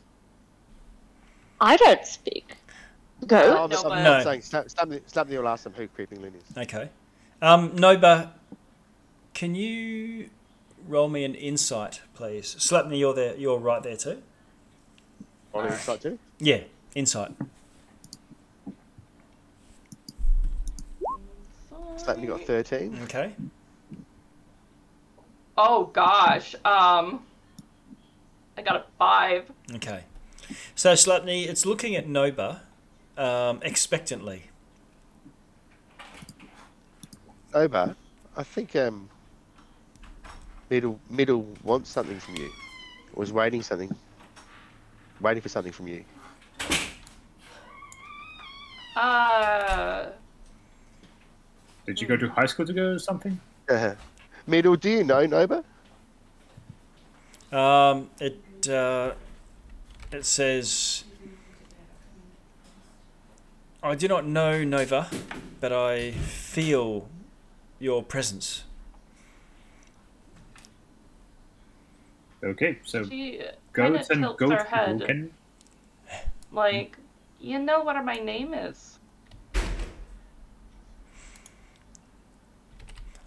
I 1.60 1.76
don't 1.76 2.04
speak. 2.06 2.56
No, 3.22 3.26
Goat? 3.28 3.42
I'm, 3.44 3.70
No, 3.70 3.76
I'm 3.78 3.82
but- 3.88 4.02
not 4.02 4.22
saying 4.24 4.42
Slap- 4.42 4.66
Slapney, 4.66 5.00
Slapney 5.10 5.38
will 5.38 5.48
ask 5.48 5.64
them 5.64 5.72
who 5.74 5.86
Creeping 5.88 6.20
Lynn 6.22 6.34
is. 6.34 6.56
Okay. 6.56 6.88
Um, 7.42 7.74
Nova, 7.76 8.32
can 9.34 9.54
you 9.54 10.30
roll 10.88 11.08
me 11.08 11.24
an 11.24 11.34
insight, 11.34 12.00
please? 12.14 12.54
Slapney, 12.58 12.98
you're 12.98 13.14
there. 13.14 13.36
You're 13.36 13.58
right 13.58 13.82
there 13.82 13.96
too. 13.96 14.22
On 15.54 15.66
insight 15.66 16.00
too. 16.02 16.18
Yeah, 16.38 16.60
insight. 16.94 17.32
Slapney 22.06 22.26
got 22.28 22.42
13. 22.42 23.00
Okay. 23.04 23.34
Oh 25.58 25.84
gosh. 25.86 26.54
Um 26.64 27.22
I 28.56 28.62
got 28.62 28.76
a 28.76 28.84
five. 28.98 29.50
Okay. 29.74 30.04
So 30.74 30.92
Slapney, 30.92 31.46
it's 31.46 31.66
looking 31.66 31.96
at 31.96 32.08
Nova 32.08 32.62
um, 33.16 33.60
expectantly. 33.62 34.44
Over. 37.52 37.96
I 38.36 38.42
think 38.42 38.76
um, 38.76 39.08
Middle 40.70 41.00
Middle 41.10 41.46
wants 41.62 41.90
something 41.90 42.18
from 42.18 42.36
you. 42.36 42.50
Was 43.14 43.32
waiting 43.32 43.62
something. 43.62 43.94
Waiting 45.20 45.40
for 45.42 45.48
something 45.48 45.72
from 45.72 45.88
you. 45.88 46.04
Uh 48.94 50.10
Did 51.86 52.00
you 52.00 52.08
go 52.08 52.16
to 52.16 52.28
high 52.28 52.46
school 52.46 52.66
together 52.66 52.92
or 52.92 52.98
something? 52.98 53.40
Uh, 53.68 53.94
Middle, 54.46 54.76
do 54.76 54.90
you 54.90 55.04
know 55.04 55.24
Nova? 55.24 55.64
Um, 57.52 58.10
it 58.20 58.68
uh, 58.68 59.12
it 60.10 60.24
says, 60.24 61.04
"I 63.82 63.94
do 63.94 64.08
not 64.08 64.26
know 64.26 64.64
Nova, 64.64 65.08
but 65.60 65.72
I 65.72 66.10
feel 66.10 67.08
your 67.78 68.02
presence." 68.02 68.64
Okay, 72.44 72.78
so 72.84 73.04
She 73.04 73.40
goats 73.72 74.10
and 74.10 74.20
tilts 74.22 74.40
goat 74.40 74.52
her 74.52 74.64
head, 74.64 75.30
like, 76.52 76.96
you 77.40 77.58
know 77.58 77.82
what 77.82 78.02
my 78.04 78.16
name 78.16 78.54
is. 78.54 78.95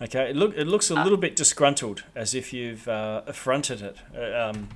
Okay, 0.01 0.29
it 0.29 0.35
look 0.35 0.55
it 0.55 0.65
looks 0.65 0.89
a 0.89 0.95
little 0.95 1.17
bit 1.17 1.35
disgruntled, 1.35 2.03
as 2.15 2.33
if 2.33 2.53
you've 2.53 2.87
uh, 2.87 3.21
affronted 3.27 3.81
it. 3.81 3.97
Uh, 4.15 4.49
um, 4.49 4.69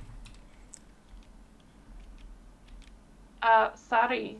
Uh, 3.44 3.70
sorry. 3.74 4.38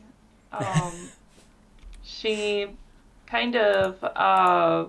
Um, 0.51 1.09
she 2.03 2.67
kind 3.27 3.55
of, 3.55 4.03
uh, 4.03 4.85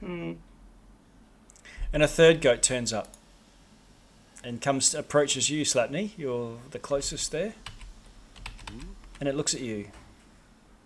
hmm. 0.00 0.32
and 1.92 2.02
a 2.02 2.08
third 2.08 2.40
goat 2.40 2.60
turns 2.60 2.92
up 2.92 3.14
and 4.42 4.60
comes 4.60 4.96
approaches 4.96 5.48
you, 5.48 5.64
Slapney. 5.64 6.10
You're 6.16 6.58
the 6.72 6.80
closest 6.80 7.30
there, 7.30 7.54
and 9.20 9.28
it 9.28 9.36
looks 9.36 9.54
at 9.54 9.60
you. 9.60 9.90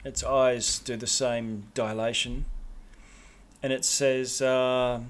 Its 0.06 0.22
eyes 0.22 0.78
do 0.78 0.96
the 0.96 1.06
same 1.08 1.64
dilation, 1.74 2.44
and 3.60 3.72
it 3.72 3.84
says, 3.84 4.40
uh, 4.40 5.00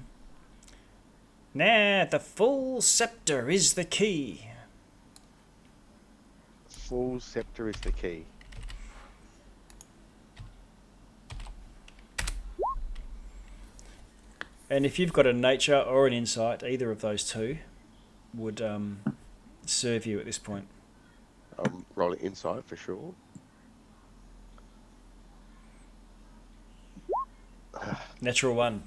"Nah, 1.53 2.05
the 2.05 2.19
full 2.19 2.81
scepter 2.81 3.47
is 3.47 3.75
the 3.75 3.85
key." 3.85 4.47
Full 6.67 7.19
scepter 7.19 7.69
is 7.69 7.79
the 7.81 7.91
key. 7.91 8.25
And 14.71 14.83
if 14.83 14.97
you've 14.97 15.13
got 15.13 15.27
a 15.27 15.33
nature 15.33 15.79
or 15.79 16.07
an 16.07 16.13
insight, 16.13 16.63
either 16.63 16.89
of 16.89 17.01
those 17.01 17.23
two 17.29 17.59
would 18.33 18.63
um, 18.63 19.01
serve 19.63 20.07
you 20.07 20.17
at 20.17 20.25
this 20.25 20.39
point. 20.39 20.67
I'm 21.59 21.85
rolling 21.93 22.19
insight 22.19 22.65
for 22.65 22.75
sure. 22.75 23.13
Natural 28.21 28.55
one. 28.55 28.83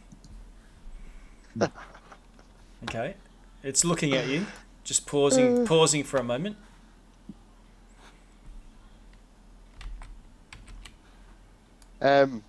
okay. 2.84 3.14
It's 3.62 3.84
looking 3.84 4.14
at 4.14 4.26
you, 4.26 4.46
just 4.84 5.06
pausing 5.06 5.66
pausing 5.66 6.04
for 6.04 6.18
a 6.18 6.24
moment. 6.24 6.56
Um, 12.00 12.42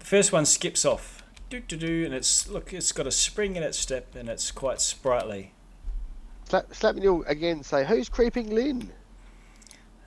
The 0.00 0.06
first 0.06 0.32
one 0.32 0.46
skips 0.46 0.84
off. 0.84 1.22
Do 1.50 1.60
do 1.60 1.76
do 1.76 2.04
and 2.04 2.14
it's 2.14 2.48
look 2.48 2.72
it's 2.72 2.90
got 2.90 3.06
a 3.06 3.10
spring 3.12 3.56
in 3.56 3.62
its 3.62 3.78
step 3.78 4.14
and 4.16 4.28
it's 4.28 4.50
quite 4.50 4.80
sprightly. 4.80 5.52
slap, 6.48 6.74
slap 6.74 6.94
me 6.94 7.02
Neil 7.02 7.22
again. 7.26 7.62
Say, 7.62 7.84
who's 7.84 8.08
creeping 8.08 8.50
Lynn? 8.50 8.92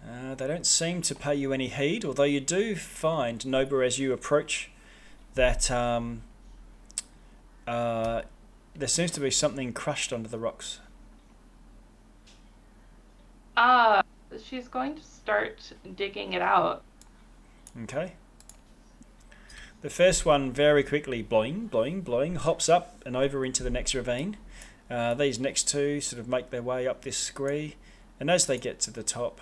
Uh, 0.06 0.36
they 0.36 0.48
don't 0.48 0.66
seem 0.66 1.02
to 1.02 1.16
pay 1.16 1.34
you 1.34 1.54
any 1.54 1.68
heed, 1.68 2.04
although 2.04 2.24
you 2.24 2.40
do 2.40 2.76
find, 2.76 3.46
Nova, 3.46 3.78
as 3.78 4.00
you 4.00 4.12
approach, 4.12 4.70
that 5.36 5.72
um, 5.72 6.22
uh, 7.66 8.24
there 8.76 8.88
seems 8.88 9.12
to 9.12 9.20
be 9.20 9.32
something 9.32 9.72
crushed 9.72 10.12
under 10.12 10.28
the 10.28 10.38
rocks. 10.38 10.80
Uh, 13.56 14.02
she's 14.44 14.68
going 14.68 14.96
to 14.96 15.04
start 15.04 15.72
digging 15.96 16.34
it 16.34 16.42
out. 16.42 16.84
Okay. 17.84 18.14
The 19.82 19.90
first 19.90 20.26
one 20.26 20.52
very 20.52 20.84
quickly, 20.84 21.22
blowing, 21.22 21.68
blowing, 21.68 22.02
blowing, 22.02 22.36
hops 22.36 22.70
up 22.70 23.02
and 23.06 23.16
over 23.16 23.46
into 23.46 23.64
the 23.64 23.70
next 23.70 23.94
ravine. 23.94 24.38
Uh, 24.90 25.14
these 25.14 25.40
next 25.40 25.68
two 25.68 26.02
sort 26.02 26.20
of 26.20 26.28
make 26.28 26.50
their 26.50 26.62
way 26.62 26.88
up 26.88 27.02
this 27.04 27.18
scree, 27.18 27.76
and 28.20 28.30
as 28.30 28.46
they 28.46 28.58
get 28.58 28.80
to 28.82 28.92
the 28.92 29.04
top, 29.04 29.40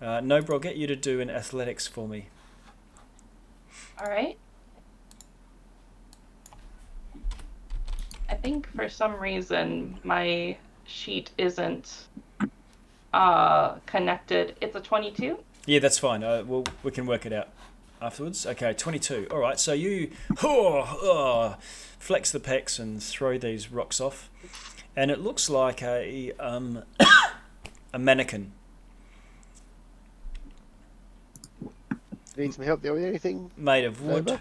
uh, 0.00 0.20
Nova, 0.20 0.54
I'll 0.54 0.58
get 0.58 0.76
you 0.76 0.86
to 0.86 0.96
do 0.96 1.20
an 1.20 1.30
athletics 1.30 1.86
for 1.86 2.08
me. 2.08 2.28
All 4.00 4.08
right. 4.08 4.38
I 8.28 8.34
think 8.34 8.68
for 8.74 8.88
some 8.88 9.14
reason 9.16 9.98
my 10.04 10.56
sheet 10.86 11.30
isn't 11.36 12.06
uh 13.12 13.74
connected. 13.86 14.56
It's 14.60 14.76
a 14.76 14.80
22. 14.80 15.38
Yeah, 15.66 15.78
that's 15.80 15.98
fine. 15.98 16.24
Uh, 16.24 16.44
we'll, 16.46 16.64
we 16.82 16.90
can 16.90 17.06
work 17.06 17.26
it 17.26 17.32
out 17.32 17.48
afterwards. 18.00 18.46
Okay, 18.46 18.72
22. 18.72 19.28
All 19.30 19.38
right, 19.38 19.58
so 19.58 19.72
you 19.72 20.10
oh, 20.42 20.98
oh, 21.02 21.56
flex 21.98 22.32
the 22.32 22.40
pecs 22.40 22.78
and 22.78 23.02
throw 23.02 23.36
these 23.36 23.70
rocks 23.70 24.00
off, 24.00 24.30
and 24.96 25.10
it 25.10 25.20
looks 25.20 25.50
like 25.50 25.82
a 25.82 26.32
um, 26.40 26.84
a 27.92 27.98
mannequin. 27.98 28.52
Need 32.36 32.54
some 32.54 32.64
help 32.64 32.82
there 32.82 32.92
with 32.92 33.04
anything? 33.04 33.50
made 33.56 33.84
of 33.84 34.00
wood. 34.02 34.26
Nova? 34.26 34.40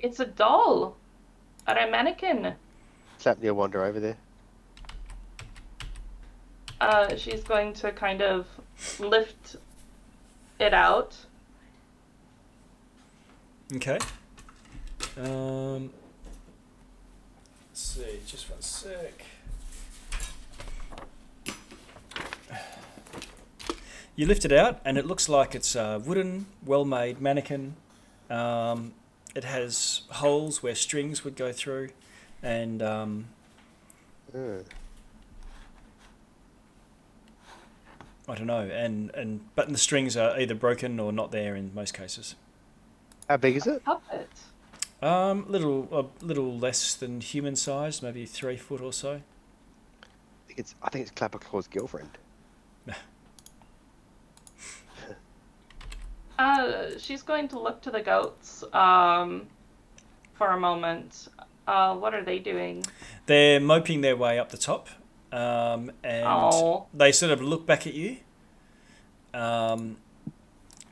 It's 0.00 0.20
a 0.20 0.26
doll. 0.26 0.96
Or 1.66 1.74
a 1.74 1.90
mannequin. 1.90 2.54
Slapney 3.18 3.50
wander 3.52 3.82
over 3.82 3.98
there. 3.98 4.16
Uh, 6.80 7.16
she's 7.16 7.42
going 7.42 7.72
to 7.72 7.90
kind 7.92 8.22
of 8.22 8.46
lift 9.00 9.56
it 10.60 10.74
out. 10.74 11.16
Okay. 13.74 13.98
Um, 15.16 15.90
let's 17.70 17.80
see, 17.80 18.20
just 18.26 18.50
one 18.50 18.60
sec. 18.60 19.24
You 24.16 24.26
lift 24.26 24.44
it 24.46 24.52
out, 24.52 24.80
and 24.84 24.96
it 24.96 25.04
looks 25.06 25.28
like 25.28 25.54
it's 25.54 25.74
a 25.76 26.00
wooden, 26.04 26.46
well-made 26.64 27.20
mannequin. 27.20 27.76
Um, 28.30 28.94
it 29.34 29.44
has 29.44 30.02
holes 30.08 30.62
where 30.62 30.74
strings 30.74 31.22
would 31.22 31.36
go 31.36 31.52
through, 31.52 31.90
and 32.42 32.82
um, 32.82 33.26
Uh, 34.34 34.62
I 38.28 38.34
don't 38.34 38.46
know. 38.46 38.68
And 38.72 39.14
and 39.14 39.40
but 39.54 39.68
the 39.68 39.78
strings 39.78 40.16
are 40.16 40.38
either 40.40 40.54
broken 40.54 40.98
or 40.98 41.12
not 41.12 41.30
there 41.30 41.54
in 41.54 41.72
most 41.74 41.94
cases. 41.94 42.34
how 43.28 43.36
big 43.36 43.56
is 43.56 43.66
it? 43.66 43.84
Puppet. 43.84 44.28
Um, 45.02 45.44
little 45.48 45.88
a 45.92 46.24
little 46.24 46.56
less 46.58 46.94
than 46.94 47.20
human 47.20 47.54
sized, 47.54 48.02
maybe 48.02 48.26
three 48.26 48.56
foot 48.56 48.80
or 48.80 48.92
so. 48.92 49.20
I 50.02 50.46
think 50.46 50.58
it's 50.58 50.74
I 50.82 50.88
think 50.88 51.06
it's 51.06 51.12
Clapperclaw's 51.12 51.68
girlfriend. 51.68 52.18
Uh, 56.38 56.98
she's 56.98 57.22
going 57.22 57.48
to 57.48 57.58
look 57.58 57.80
to 57.82 57.90
the 57.90 58.00
goats 58.00 58.62
um, 58.72 59.46
for 60.34 60.48
a 60.48 60.60
moment. 60.60 61.28
Uh, 61.66 61.94
what 61.96 62.14
are 62.14 62.22
they 62.24 62.38
doing? 62.38 62.84
They're 63.26 63.58
moping 63.60 64.00
their 64.02 64.16
way 64.16 64.38
up 64.38 64.50
the 64.50 64.56
top, 64.58 64.88
um, 65.32 65.90
and 66.04 66.26
Oh. 66.26 66.86
they 66.94 67.10
sort 67.10 67.32
of 67.32 67.40
look 67.42 67.66
back 67.66 67.86
at 67.86 67.94
you. 67.94 68.18
Um, 69.34 69.96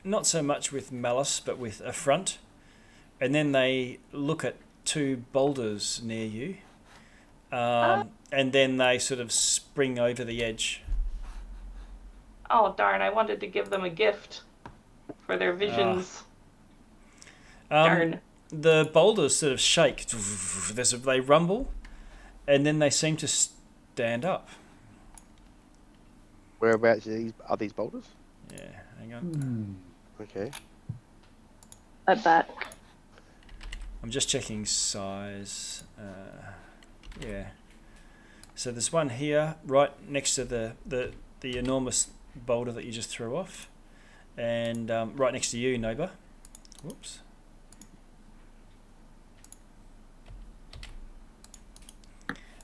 not 0.03 0.27
so 0.27 0.41
much 0.41 0.71
with 0.71 0.91
malice, 0.91 1.39
but 1.39 1.57
with 1.57 1.79
affront, 1.81 2.37
and 3.21 3.33
then 3.33 3.51
they 3.53 3.99
look 4.11 4.43
at 4.43 4.55
two 4.83 5.23
boulders 5.31 6.01
near 6.03 6.25
you, 6.25 6.57
um, 7.51 8.11
and 8.31 8.51
then 8.51 8.77
they 8.77 8.99
sort 8.99 9.19
of 9.19 9.31
spring 9.31 9.97
over 9.97 10.23
the 10.23 10.43
edge. 10.43 10.81
Oh, 12.49 12.73
darn, 12.77 13.01
I 13.01 13.09
wanted 13.09 13.39
to 13.39 13.47
give 13.47 13.69
them 13.69 13.83
a 13.83 13.89
gift 13.89 14.41
for 15.25 15.37
their 15.37 15.53
visions. 15.53 16.23
Um, 17.71 17.85
darn. 17.85 18.19
the 18.49 18.89
boulders 18.93 19.35
sort 19.35 19.53
of 19.53 19.59
shake. 19.59 20.05
There's 20.07 20.93
a, 20.93 20.97
they 20.97 21.19
rumble, 21.19 21.71
and 22.47 22.65
then 22.65 22.79
they 22.79 22.89
seem 22.89 23.17
to 23.17 23.27
stand 23.27 24.23
up. 24.25 24.49
Whereabouts 26.59 27.07
are 27.07 27.17
these, 27.17 27.33
are 27.47 27.57
these 27.57 27.73
boulders? 27.73 28.05
Yeah, 28.53 28.61
hang 28.99 29.13
on. 29.13 29.21
Hmm. 29.21 30.23
Okay. 30.23 30.51
At 32.07 32.23
back. 32.23 32.49
I'm 34.03 34.11
just 34.11 34.29
checking 34.29 34.65
size. 34.65 35.83
Uh, 35.99 36.51
yeah. 37.19 37.47
So 38.53 38.71
there's 38.71 38.93
one 38.93 39.09
here, 39.09 39.55
right 39.65 39.91
next 40.07 40.35
to 40.35 40.45
the, 40.45 40.73
the, 40.85 41.11
the 41.41 41.57
enormous 41.57 42.07
boulder 42.35 42.71
that 42.71 42.85
you 42.85 42.91
just 42.91 43.09
threw 43.09 43.35
off, 43.35 43.67
and 44.37 44.91
um, 44.91 45.15
right 45.15 45.33
next 45.33 45.51
to 45.51 45.57
you, 45.57 45.77
neighbour. 45.77 46.11
Whoops. 46.83 47.19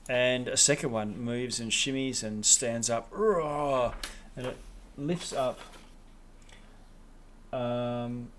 And 0.08 0.48
a 0.48 0.56
second 0.56 0.90
one 0.90 1.18
moves 1.18 1.58
and 1.60 1.70
shimmies 1.70 2.22
and 2.22 2.44
stands 2.44 2.90
up, 2.90 3.08
Roar! 3.10 3.94
and 4.36 4.46
it 4.46 4.56
lifts 4.96 5.32
up. 5.32 5.58
Um, 7.52 8.30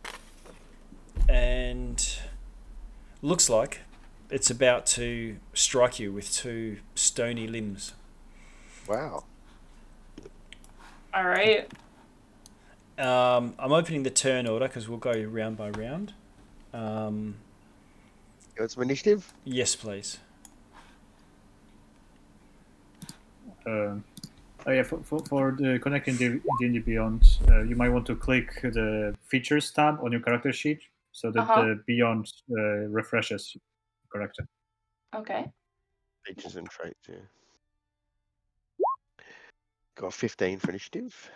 and 1.29 2.17
looks 3.21 3.49
like 3.49 3.81
it's 4.29 4.49
about 4.49 4.85
to 4.87 5.37
strike 5.53 5.99
you 5.99 6.11
with 6.11 6.33
two 6.33 6.77
stony 6.95 7.47
limbs. 7.47 7.93
Wow. 8.87 9.23
All 11.13 11.25
right. 11.25 11.71
Um, 12.97 13.55
I'm 13.57 13.71
opening 13.71 14.03
the 14.03 14.09
turn 14.11 14.47
order 14.47 14.67
because 14.67 14.87
we'll 14.87 14.99
go 14.99 15.13
round 15.13 15.57
by 15.57 15.69
round. 15.71 16.13
Um, 16.73 17.35
You 18.55 18.61
want 18.61 18.71
some 18.71 18.83
initiative? 18.83 19.33
yes, 19.45 19.75
please. 19.75 20.19
Um, 23.65 24.03
oh 24.67 24.71
yeah, 24.71 24.83
for, 24.83 24.99
for, 24.99 25.19
for 25.25 25.51
the 25.57 25.79
connecting 25.81 26.15
D- 26.17 26.39
D&D 26.59 26.79
Beyond, 26.79 27.23
uh, 27.49 27.61
you 27.63 27.75
might 27.75 27.89
want 27.89 28.05
to 28.07 28.15
click 28.15 28.61
the 28.61 29.15
features 29.25 29.71
tab 29.71 29.99
on 30.03 30.11
your 30.11 30.21
character 30.21 30.51
sheet 30.51 30.81
so 31.11 31.31
that 31.31 31.39
Uh-huh. 31.41 31.61
the 31.61 31.83
Beyond 31.87 32.31
uh, 32.51 32.61
refreshes 32.89 33.55
your 33.55 33.61
character. 34.11 34.45
Okay. 35.15 35.45
Features 36.25 36.55
and 36.57 36.69
traits, 36.69 36.99
yeah. 37.09 37.15
Got 39.95 40.13
15 40.13 40.59
for 40.59 40.69
initiative. 40.69 41.29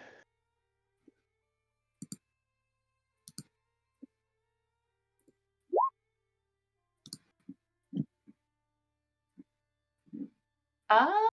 Ah. 10.89 11.29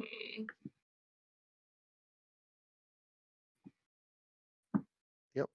hmm. 0.00 0.44
Yep. 5.34 5.48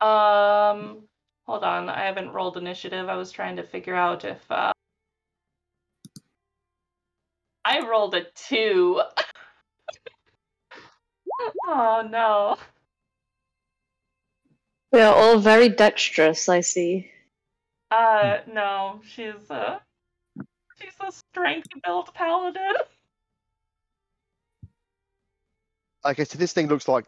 Um, 0.00 1.08
hold 1.46 1.64
on. 1.64 1.88
I 1.90 2.04
haven't 2.06 2.32
rolled 2.32 2.56
initiative. 2.58 3.08
I 3.08 3.16
was 3.16 3.32
trying 3.32 3.56
to 3.56 3.64
figure 3.64 3.94
out 3.96 4.24
if 4.24 4.40
uh 4.50 4.72
I 7.64 7.80
rolled 7.88 8.14
a 8.16 8.24
two. 8.34 9.02
oh 11.66 12.06
no. 12.08 12.56
We 14.94 15.00
are 15.00 15.12
all 15.12 15.38
very 15.40 15.70
dexterous, 15.70 16.48
I 16.48 16.60
see. 16.60 17.10
Uh 17.90 18.38
no, 18.46 19.00
she's 19.04 19.50
a 19.50 19.80
she's 20.80 20.94
a 21.00 21.10
strength 21.10 21.66
built 21.82 22.14
paladin. 22.14 22.76
Okay, 26.04 26.24
so 26.24 26.38
this 26.38 26.52
thing 26.52 26.68
looks 26.68 26.86
like 26.86 27.06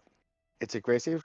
it's 0.61 0.75
aggressive. 0.75 1.23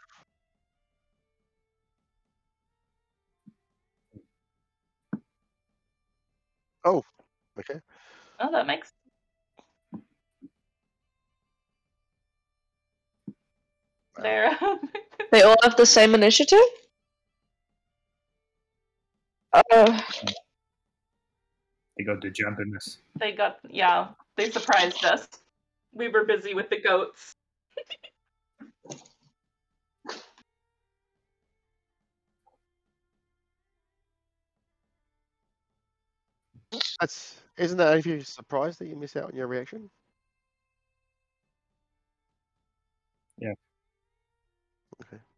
Oh, 6.85 7.03
okay. 7.59 7.79
Oh, 8.39 8.51
that 8.51 8.67
makes 8.67 8.91
Wow. 14.23 14.49
there. 14.51 14.57
They 15.31 15.41
all 15.43 15.55
have 15.63 15.75
the 15.77 15.85
same 15.85 16.13
initiative? 16.15 16.59
Uh, 19.53 20.01
They 21.97 22.03
got 22.03 22.21
the 22.21 22.29
jump 22.31 22.59
in 22.59 22.71
this. 22.71 22.99
they 23.19 23.31
got 23.33 23.59
yeah, 23.69 24.09
they 24.37 24.49
surprised 24.51 25.03
us. 25.05 25.27
We 25.93 26.07
were 26.09 26.25
busy 26.25 26.53
with 26.53 26.69
the 26.69 26.81
goats. 26.81 27.35
That's 36.99 37.41
isn't 37.57 37.77
that 37.77 37.97
if 37.97 38.05
you're 38.05 38.21
surprised 38.21 38.79
that 38.79 38.87
you 38.87 38.95
miss 38.95 39.15
out 39.15 39.25
on 39.31 39.35
your 39.35 39.47
reaction? 39.47 39.89
Yeah. 43.37 43.53
Okay. 45.01 45.30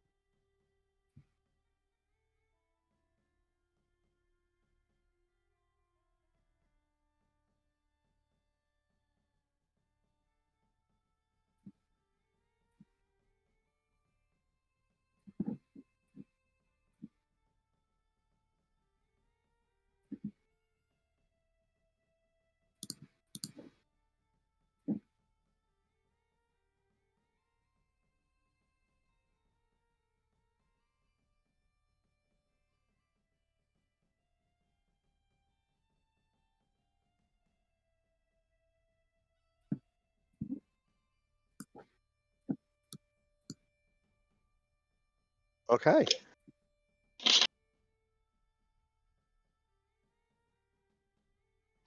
Okay. 45.74 46.06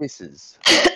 Misses. 0.00 0.58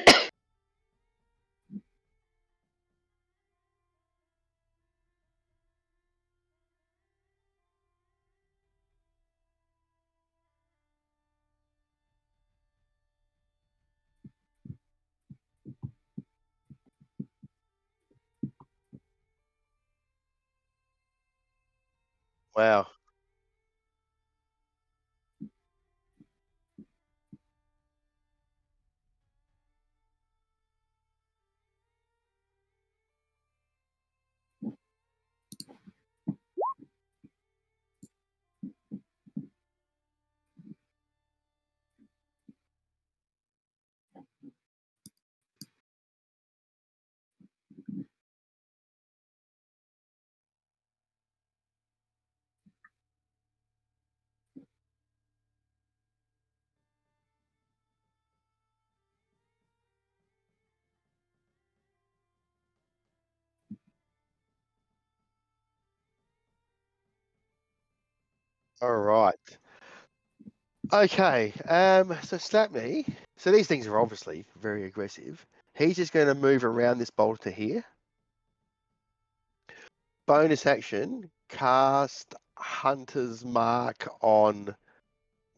Wow. 22.59 22.89
All 68.81 68.97
right. 68.97 69.35
Okay. 70.93 71.53
Um. 71.69 72.17
So 72.23 72.39
slap 72.39 72.73
me. 72.73 73.05
So 73.37 73.51
these 73.51 73.67
things 73.67 73.87
are 73.87 73.99
obviously 73.99 74.45
very 74.61 74.85
aggressive. 74.85 75.45
He's 75.75 75.97
just 75.97 76.13
going 76.13 76.27
to 76.27 76.35
move 76.35 76.65
around 76.65 76.99
this 76.99 77.11
boulder 77.11 77.43
to 77.45 77.51
here. 77.51 77.85
Bonus 80.27 80.67
action: 80.67 81.31
cast 81.49 82.35
Hunter's 82.57 83.45
Mark 83.45 84.09
on 84.21 84.75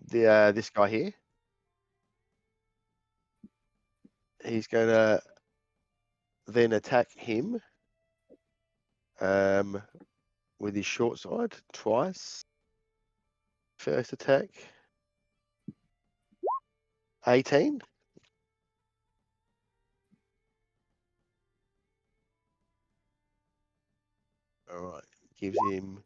the 0.09 0.27
uh, 0.27 0.53
this 0.53 0.71
guy 0.71 0.89
here. 0.89 1.13
he's 4.45 4.67
going 4.67 4.89
to 4.89 5.21
then 6.47 6.73
attack 6.73 7.09
him 7.13 7.61
um, 9.21 9.83
with 10.59 10.75
his 10.75 10.87
short 10.87 11.19
sword 11.19 11.55
twice. 11.73 12.43
First 13.81 14.13
attack. 14.13 14.51
18. 17.27 17.81
All 24.71 24.83
right. 24.83 25.03
Gives 25.39 25.57
him 25.71 26.05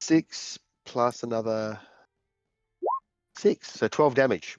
six 0.00 0.58
plus 0.86 1.22
another 1.22 1.78
six. 3.36 3.70
So 3.70 3.86
12 3.86 4.14
damage. 4.14 4.56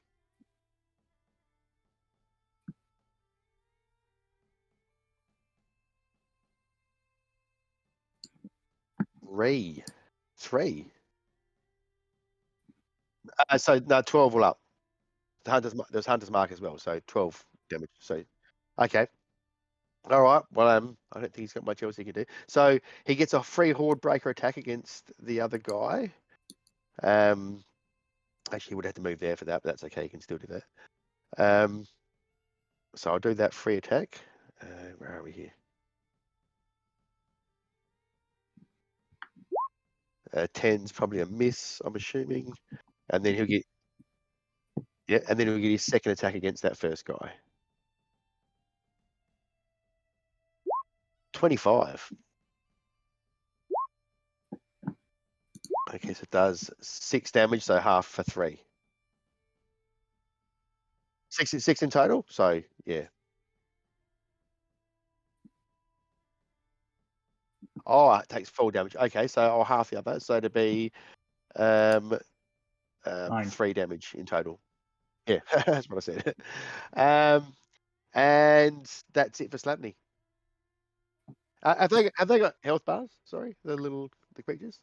Three. 9.26 9.84
Three. 10.38 10.92
Uh, 13.48 13.58
so 13.58 13.80
no, 13.86 14.02
12 14.02 14.36
all 14.36 14.44
up. 14.44 14.60
The 15.46 15.52
hunter's, 15.52 15.74
there's 15.92 16.06
hunter's 16.06 16.32
mark 16.32 16.52
as 16.52 16.60
well, 16.60 16.78
so 16.78 17.00
12 17.08 17.44
damage. 17.70 17.90
So, 18.00 18.24
okay. 18.78 19.08
All 20.10 20.22
right. 20.22 20.44
Well, 20.54 20.68
um, 20.68 20.98
I 21.14 21.20
don't 21.20 21.34
think 21.34 21.44
he's 21.44 21.54
got 21.54 21.66
much 21.66 21.84
else 21.84 21.96
he 21.96 22.04
can 22.04 22.14
do. 22.14 22.26
So 22.48 22.80
he 23.06 23.16
gets 23.16 23.34
a 23.34 23.44
free 23.44 23.72
horde 23.72 24.02
breaker 24.02 24.30
attack 24.30 24.58
against 24.58 25.12
the 25.22 25.42
other 25.42 25.58
guy. 25.58 26.12
Um, 27.04 27.64
actually, 28.52 28.72
he 28.72 28.76
would 28.76 28.86
have 28.86 28.96
to 28.96 29.02
move 29.02 29.20
there 29.20 29.36
for 29.36 29.46
that, 29.46 29.62
but 29.64 29.70
that's 29.70 29.84
okay. 29.86 30.04
He 30.04 30.10
can 30.10 30.22
still 30.22 30.38
do 30.38 30.48
that. 30.48 30.64
Um, 31.64 31.86
so 32.96 33.12
I'll 33.12 33.20
do 33.20 33.34
that 33.36 33.54
free 33.54 33.78
attack. 33.78 34.20
Uh, 34.62 34.92
where 34.98 35.18
are 35.18 35.24
we 35.24 35.32
here? 35.32 35.54
Uh, 40.34 40.48
10's 40.54 40.92
probably 40.92 41.22
a 41.22 41.26
miss, 41.26 41.82
I'm 41.84 41.96
assuming. 41.96 42.54
And 43.10 43.24
then 43.24 43.36
he'll 43.36 43.46
get. 43.46 43.64
Yeah, 45.08 45.20
and 45.28 45.40
then 45.40 45.48
he'll 45.48 45.58
get 45.58 45.72
his 45.72 45.84
second 45.84 46.12
attack 46.12 46.36
against 46.36 46.64
that 46.64 46.78
first 46.78 47.06
guy. 47.06 47.32
25. 51.34 52.12
Okay, 55.94 56.14
so 56.14 56.22
it 56.22 56.30
does 56.30 56.70
six 56.82 57.32
damage, 57.32 57.64
so 57.64 57.80
half 57.80 58.06
for 58.06 58.24
three. 58.24 58.62
Six, 61.30 61.52
six 61.52 61.82
in 61.82 61.90
total, 61.90 62.26
so 62.30 62.62
yeah. 62.86 63.06
Oh, 67.86 68.14
it 68.16 68.30
takes 68.30 68.50
full 68.50 68.72
damage. 68.72 68.96
Okay, 68.96 69.28
so 69.28 69.42
I'll 69.42 69.64
half 69.64 69.90
the 69.90 69.98
other, 70.00 70.20
so 70.20 70.40
to 70.40 70.50
be 70.50 70.92
um, 71.56 72.20
uh, 73.06 73.30
Nine. 73.30 73.46
three 73.46 73.74
damage 73.74 74.14
in 74.16 74.26
total. 74.26 74.60
Yeah, 75.28 75.40
that's 75.66 75.90
what 75.90 75.98
I 75.98 76.00
said. 76.00 76.36
um, 76.94 77.54
and 78.14 78.90
that's 79.14 79.42
it 79.42 79.52
for 79.52 79.58
Slapney. 79.58 79.96
Uh, 81.62 81.76
have 81.76 81.90
they 81.90 82.10
have 82.16 82.28
they 82.28 82.40
got 82.40 82.56
health 82.64 82.86
bars? 82.86 83.10
Sorry, 83.26 83.56
the 83.66 83.76
little 83.76 84.10
the 84.36 84.44
creatures. 84.44 84.80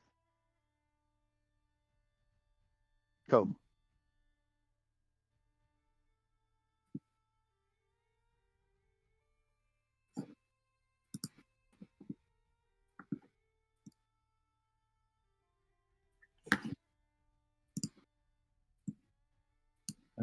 Cool. 3.30 3.48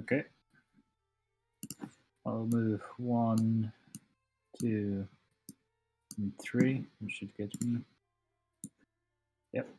Okay. 0.03 0.23
I'll 2.25 2.45
move 2.51 2.81
one, 2.97 3.71
two, 4.59 5.07
and 6.17 6.33
three. 6.41 6.83
Which 6.99 7.13
should 7.13 7.33
get 7.37 7.53
me. 7.63 7.79
Yep. 9.53 9.69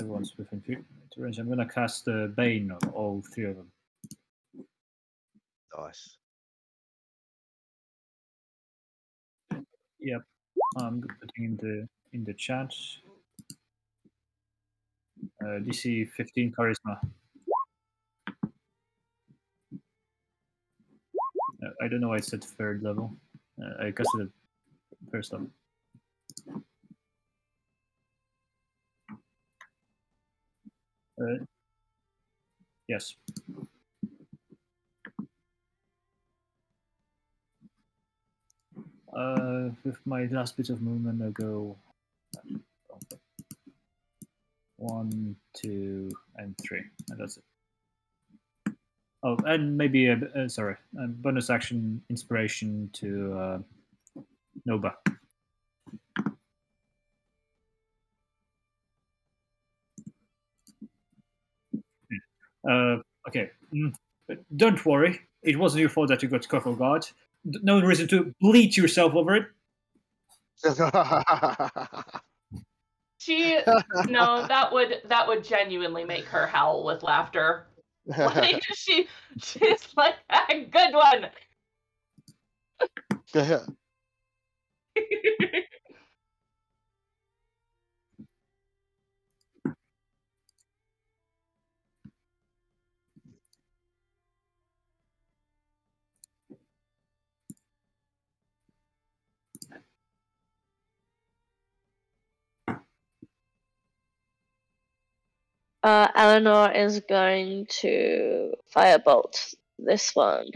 Everyone's 0.00 0.36
within 0.36 0.62
range. 1.16 1.38
I'm 1.38 1.48
gonna 1.48 1.64
cast 1.66 2.04
the 2.06 2.32
Bane 2.36 2.72
on 2.72 2.90
all 2.90 3.22
three 3.32 3.44
of 3.44 3.56
them. 3.56 3.70
Nice. 5.78 6.16
Yep. 10.00 10.22
I'm 10.76 11.04
putting 11.20 11.44
in 11.44 11.56
the 11.56 11.88
in 12.12 12.24
the 12.24 12.34
chat. 12.34 12.72
Uh, 15.40 15.60
DC 15.60 16.10
15 16.10 16.52
charisma. 16.52 16.98
I 21.82 21.88
don't 21.88 22.00
know 22.00 22.08
why 22.08 22.16
it's 22.16 22.32
at 22.32 22.44
third 22.44 22.82
level. 22.82 23.16
Uh, 23.60 23.86
I 23.86 23.90
casted 23.90 24.20
it 24.22 24.30
first 25.10 25.32
level. 25.32 25.48
Uh, 31.20 31.44
yes. 32.86 33.16
Uh, 39.12 39.70
with 39.84 39.98
my 40.06 40.26
last 40.26 40.56
bit 40.56 40.70
of 40.70 40.80
movement, 40.80 41.20
I'll 41.22 41.30
go 41.32 41.76
one, 44.76 45.34
two, 45.56 46.08
and 46.36 46.54
three, 46.62 46.84
and 47.10 47.18
that's 47.18 47.36
it. 47.36 47.44
Oh, 49.22 49.36
and 49.44 49.76
maybe 49.76 50.06
a 50.06 50.48
sorry, 50.48 50.76
a 50.96 51.08
bonus 51.08 51.50
action 51.50 52.00
inspiration 52.08 52.88
to 52.94 53.38
uh, 53.38 53.58
Nova. 54.64 54.94
Uh, 62.68 62.98
okay, 63.26 63.50
mm, 63.74 63.92
don't 64.56 64.84
worry. 64.86 65.20
It 65.42 65.58
wasn't 65.58 65.80
your 65.80 65.88
fault 65.88 66.08
that 66.08 66.22
you 66.22 66.28
got 66.28 66.48
Cockle 66.48 66.76
Guard. 66.76 67.06
No 67.44 67.80
reason 67.80 68.06
to 68.08 68.34
bleat 68.40 68.76
yourself 68.76 69.14
over 69.14 69.34
it. 69.34 69.46
She 73.20 73.58
no, 74.08 74.46
that 74.46 74.72
would 74.72 75.02
that 75.06 75.26
would 75.26 75.42
genuinely 75.42 76.04
make 76.04 76.26
her 76.26 76.46
howl 76.46 76.84
with 76.84 77.02
laughter. 77.02 77.66
Like 78.16 78.62
she 78.74 79.06
she's 79.38 79.88
like 79.96 80.16
a 80.30 80.64
good 80.64 80.94
one. 80.94 81.26
Uh, 105.88 106.06
Eleanor 106.14 106.70
is 106.70 107.00
going 107.08 107.64
to 107.80 108.52
firebolt 108.76 109.54
this 109.78 110.14
one. 110.14 110.50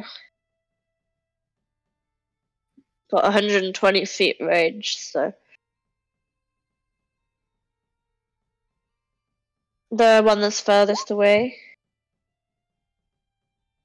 Got 3.11 3.25
120 3.25 4.05
feet 4.05 4.37
range, 4.41 4.99
so. 4.99 5.33
The 9.91 10.21
one 10.23 10.43
that's 10.43 10.61
furthest 10.61 11.11
away. 11.11 11.57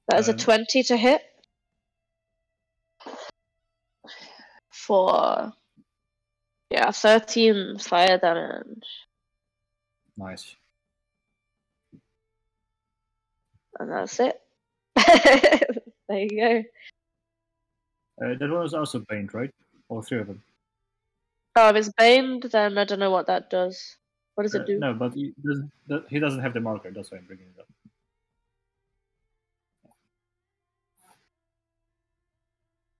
That 0.09 0.19
is 0.19 0.27
a 0.27 0.33
Um, 0.33 0.37
20 0.37 0.83
to 0.83 0.97
hit. 0.97 1.21
For. 4.69 5.53
Yeah, 6.71 6.91
13 6.91 7.79
fire 7.79 8.17
damage. 8.17 8.85
Nice. 10.17 10.53
And 13.79 13.91
that's 13.91 14.19
it. 14.19 14.41
there 14.95 16.19
you 16.19 16.29
go. 16.29 16.63
Uh, 18.25 18.33
that 18.39 18.49
one 18.49 18.61
was 18.61 18.73
also 18.73 18.99
Bane, 19.07 19.29
right? 19.33 19.53
All 19.89 20.01
three 20.01 20.19
of 20.19 20.27
them. 20.27 20.41
Oh, 21.55 21.69
if 21.69 21.75
it's 21.75 21.89
baned, 21.97 22.43
then 22.51 22.77
I 22.77 22.83
don't 22.83 22.99
know 22.99 23.11
what 23.11 23.27
that 23.27 23.49
does. 23.49 23.97
What 24.35 24.43
does 24.43 24.55
Uh, 24.55 24.61
it 24.61 24.67
do? 24.67 24.79
no, 24.79 24.93
but 24.93 25.13
he 25.13 25.33
doesn't, 25.43 25.71
he 26.09 26.19
doesn't 26.19 26.41
have 26.41 26.53
the 26.53 26.59
marker. 26.59 26.91
That's 26.91 27.11
why 27.11 27.17
I'm 27.17 27.25
bringing 27.25 27.45
it 27.55 27.59
up. 27.59 27.67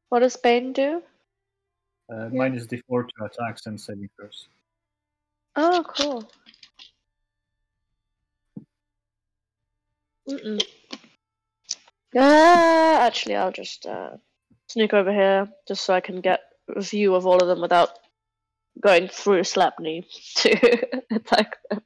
What 0.10 0.20
does 0.20 0.38
Bane 0.38 0.74
do? 0.74 1.02
Uh, 2.10 2.30
minus 2.32 2.66
d4 2.66 3.10
to 3.10 3.26
attacks 3.26 3.66
and 3.66 3.80
saving 3.80 4.10
throws. 4.16 4.48
Oh, 5.56 5.84
cool. 5.88 6.32
Mm-mm. 10.30 10.60
Uh, 12.16 12.98
actually, 13.02 13.36
I'll 13.36 13.52
just 13.52 13.86
uh, 13.86 14.12
sneak 14.68 14.94
over 14.94 15.12
here 15.12 15.50
just 15.68 15.86
so 15.86 15.94
I 15.94 16.02
can 16.02 16.22
get 16.22 16.42
a 16.76 16.82
view 16.82 17.16
of 17.16 17.26
all 17.26 17.42
of 17.42 17.48
them 17.48 17.62
without 17.62 17.90
going 18.82 19.08
through 19.10 19.42
Slapney 19.42 20.06
to 20.38 21.04
attack 21.12 21.58
them. 21.70 21.82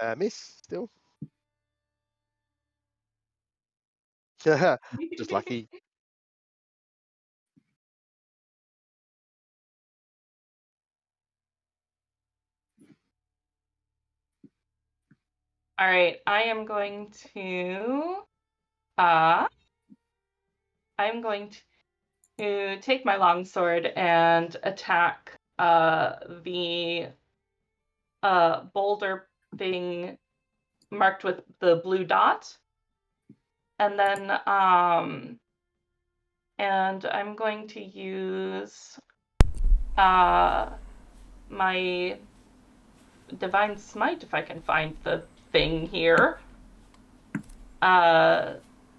Uh, 0.00 0.14
miss 0.16 0.34
still. 0.34 0.90
Just 5.18 5.32
lucky. 5.32 5.68
All 15.76 15.88
right, 15.88 16.18
I 16.24 16.44
am 16.44 16.66
going 16.66 17.12
to 17.34 18.18
uh 18.96 19.48
I'm 20.96 21.20
going 21.20 21.50
to 22.38 22.78
take 22.80 23.04
my 23.04 23.16
longsword 23.16 23.86
and 23.86 24.56
attack 24.62 25.32
uh 25.58 26.12
the 26.44 27.08
uh 28.22 28.60
boulder 28.72 29.26
thing 29.58 30.16
marked 30.92 31.24
with 31.24 31.40
the 31.58 31.80
blue 31.82 32.04
dot. 32.04 32.56
And 33.80 33.98
then 33.98 34.30
um 34.46 35.40
and 36.56 37.04
I'm 37.04 37.34
going 37.34 37.66
to 37.68 37.82
use 37.82 38.96
uh 39.98 40.70
my 41.48 42.16
divine 43.38 43.76
smite 43.76 44.22
if 44.22 44.32
I 44.34 44.42
can 44.42 44.62
find 44.62 44.96
the 45.02 45.24
thing 45.54 45.86
here. 45.86 46.38
Uh, 47.80 48.54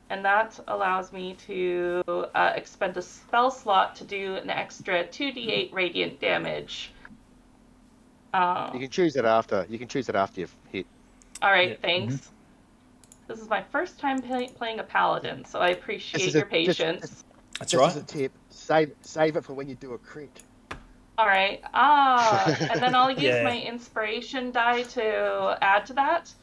and 0.10 0.23
that 0.23 0.57
allows 0.69 1.11
me 1.11 1.36
to 1.48 2.02
uh, 2.34 2.53
expend 2.56 2.95
a 2.95 3.02
spell 3.02 3.52
slot 3.52 3.95
to 3.98 4.03
do 4.06 4.36
an 4.36 4.49
extra 4.49 5.03
2d8 5.03 5.73
radiant 5.73 6.19
damage. 6.22 6.91
Uh, 8.34 8.69
You 8.73 8.80
can 8.80 8.90
choose 8.90 9.15
it 9.18 9.26
after. 9.26 9.65
You 9.69 9.77
can 9.77 9.88
choose 9.90 10.07
it 10.07 10.15
after 10.15 10.41
you've 10.41 10.56
hit. 10.72 10.86
all 11.41 11.52
right, 11.52 11.72
Yeah. 11.72 11.76
thanks. 11.82 12.32
This 13.27 13.40
is 13.40 13.49
my 13.49 13.61
first 13.72 13.99
time 13.99 14.22
play- 14.22 14.48
playing 14.49 14.80
a 14.80 14.84
paladin, 14.84 15.44
so 15.45 15.60
I 15.60 15.69
appreciate 15.69 16.26
is 16.26 16.36
a- 16.36 16.40
your 16.40 16.48
just- 16.48 16.80
patience. 16.80 17.23
That's 17.60 17.72
Just 17.72 17.84
as 17.84 17.95
right. 17.95 18.03
a 18.03 18.06
tip, 18.06 18.32
save 18.49 18.91
save 19.02 19.38
it 19.38 19.44
for 19.45 19.53
when 19.53 19.68
you 19.69 19.76
do 19.76 19.94
a 19.94 19.98
crit. 19.98 20.44
All 21.18 21.26
right. 21.26 21.61
Ah, 21.73 22.45
and 22.72 22.82
then 22.82 22.94
I'll 22.94 23.10
use 23.11 23.22
Yeah. 23.23 23.44
my 23.44 23.57
inspiration 23.61 24.52
die 24.52 24.84
to 24.84 25.57
add 25.61 25.86
to 25.88 25.94
that. 25.94 26.34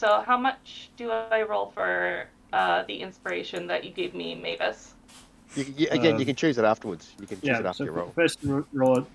So 0.00 0.22
how 0.26 0.38
much 0.38 0.88
do 0.96 1.10
I 1.10 1.42
roll 1.42 1.72
for 1.72 2.24
uh, 2.54 2.84
the 2.84 2.96
inspiration 3.02 3.66
that 3.66 3.84
you 3.84 3.90
gave 3.90 4.14
me, 4.14 4.34
Mavis? 4.34 4.94
You, 5.54 5.64
you, 5.76 5.88
again, 5.90 6.14
you 6.14 6.20
Um, 6.20 6.24
can 6.24 6.36
choose 6.36 6.56
it 6.56 6.64
afterwards. 6.64 7.12
You 7.20 7.26
can 7.26 7.38
choose 7.42 7.58
it 7.58 7.66
after 7.66 7.72
so 7.72 7.84
you 7.84 7.90
roll. 7.90 8.10
first 8.14 8.38
roll 8.72 9.06